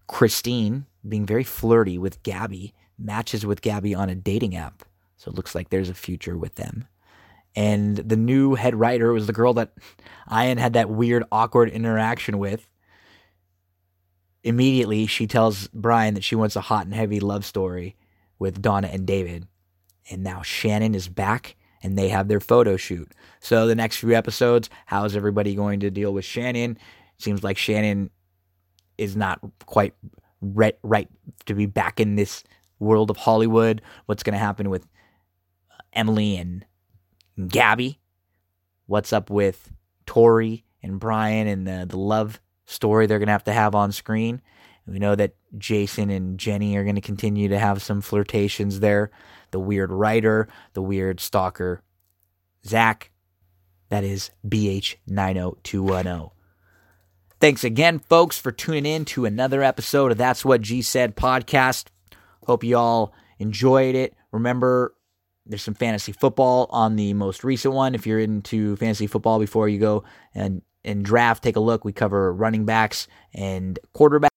Christine, 0.07 0.87
being 1.07 1.27
very 1.27 1.45
flirty 1.45 1.97
with 1.97 2.23
Gabby, 2.23 2.75
matches 2.99 3.47
with 3.47 3.63
Gabby 3.63 3.95
on 3.95 4.11
a 4.11 4.15
dating 4.15 4.57
app. 4.57 4.85
So 5.17 5.31
it 5.31 5.37
looks 5.37 5.55
like 5.55 5.71
there's 5.71 5.89
a 5.89 5.95
future 5.95 6.37
with 6.37 6.57
them. 6.57 6.87
And 7.57 7.97
the 7.97 8.17
new 8.17 8.57
head 8.57 8.75
writer 8.75 9.13
was 9.13 9.27
the 9.27 9.33
girl 9.33 9.55
that 9.55 9.73
Ian 10.31 10.59
had 10.59 10.73
that 10.73 10.91
weird, 10.91 11.25
awkward 11.31 11.71
interaction 11.71 12.39
with. 12.39 12.69
Immediately, 14.45 15.07
she 15.07 15.27
tells 15.27 15.69
Brian 15.69 16.15
that 16.15 16.23
she 16.23 16.37
wants 16.37 16.55
a 16.55 16.61
hot 16.61 16.85
and 16.85 16.95
heavy 16.95 17.19
love 17.19 17.47
story 17.47 17.97
with 18.39 18.61
Donna 18.61 18.89
and 18.93 19.07
David. 19.07 19.49
And 20.11 20.23
now 20.23 20.43
Shannon 20.43 20.95
is 20.95 21.09
back 21.09 21.57
and 21.83 21.97
they 21.97 22.11
have 22.11 22.29
their 22.29 22.41
photo 22.41 22.77
shoot. 22.77 23.11
So 23.41 23.67
the 23.67 23.75
next 23.75 23.97
few 23.97 24.13
episodes, 24.13 24.69
how 24.85 25.05
is 25.07 25.17
everybody 25.17 25.55
going 25.55 25.81
to 25.81 25.91
deal 25.91 26.13
with 26.13 26.27
Shannon? 26.27 26.79
Seems 27.19 27.43
like 27.43 27.57
Shannon 27.57 28.11
is 28.99 29.17
not 29.17 29.41
quite 29.65 29.95
right, 30.43 30.79
right 30.83 31.09
to 31.47 31.55
be 31.55 31.65
back 31.65 31.99
in 31.99 32.17
this 32.17 32.45
world 32.79 33.11
of 33.11 33.17
Hollywood. 33.17 33.81
What's 34.05 34.23
going 34.23 34.35
to 34.35 34.39
happen 34.39 34.69
with 34.69 34.87
Emily 35.95 36.37
and 36.37 36.67
Gabby? 37.49 37.99
What's 38.87 39.15
up 39.15 39.31
with 39.31 39.73
Tori 40.05 40.67
and 40.83 41.01
Brian 41.01 41.47
and 41.47 41.67
the, 41.67 41.87
the 41.89 41.97
love 41.97 42.41
story 42.67 43.07
they're 43.07 43.19
going 43.19 43.27
to 43.27 43.33
have 43.33 43.45
to 43.45 43.53
have 43.53 43.75
on 43.75 43.93
screen? 43.93 44.41
We 44.87 44.99
know 44.99 45.15
that 45.15 45.35
Jason 45.57 46.11
and 46.11 46.39
Jenny 46.39 46.77
are 46.77 46.85
going 46.85 46.97
to 46.97 47.01
continue 47.01 47.49
to 47.49 47.59
have 47.59 47.83
some 47.83 48.01
flirtations 48.03 48.81
there. 48.81 49.11
The 49.51 49.61
weird 49.61 49.91
writer, 49.91 50.49
the 50.75 50.83
weird 50.83 51.21
stalker, 51.21 51.83
Zach. 52.67 53.11
That 53.89 54.05
is 54.05 54.31
BH90210. 54.47 56.31
Thanks 57.41 57.65
again, 57.65 57.99
folks, 57.99 58.39
for 58.39 58.51
tuning 58.53 58.87
in 58.87 59.05
to 59.07 59.25
another 59.27 59.63
episode 59.63 60.13
of 60.13 60.19
That's 60.19 60.45
What 60.45 60.63
G 60.63 60.83
Said 60.83 61.15
podcast. 61.17 61.87
Hope 62.47 62.65
you 62.65 62.77
all 62.77 63.15
enjoyed 63.39 63.95
it. 63.95 64.15
Remember, 64.33 64.95
there's 65.47 65.63
some 65.63 65.75
fantasy 65.75 66.13
football 66.13 66.67
on 66.71 66.97
the 66.97 67.13
most 67.15 67.45
recent 67.45 67.75
one. 67.75 67.95
If 67.95 68.07
you're 68.07 68.21
into 68.21 68.77
fantasy 68.77 69.07
football 69.07 69.39
before 69.39 69.69
you 69.69 69.79
go 69.79 70.05
and, 70.35 70.63
and 70.85 71.05
draft, 71.05 71.43
take 71.43 71.57
a 71.57 71.61
look. 71.61 71.85
We 71.85 71.93
cover 71.93 72.33
running 72.33 72.65
backs 72.65 73.09
and 73.33 73.79
quarterbacks. 73.95 74.29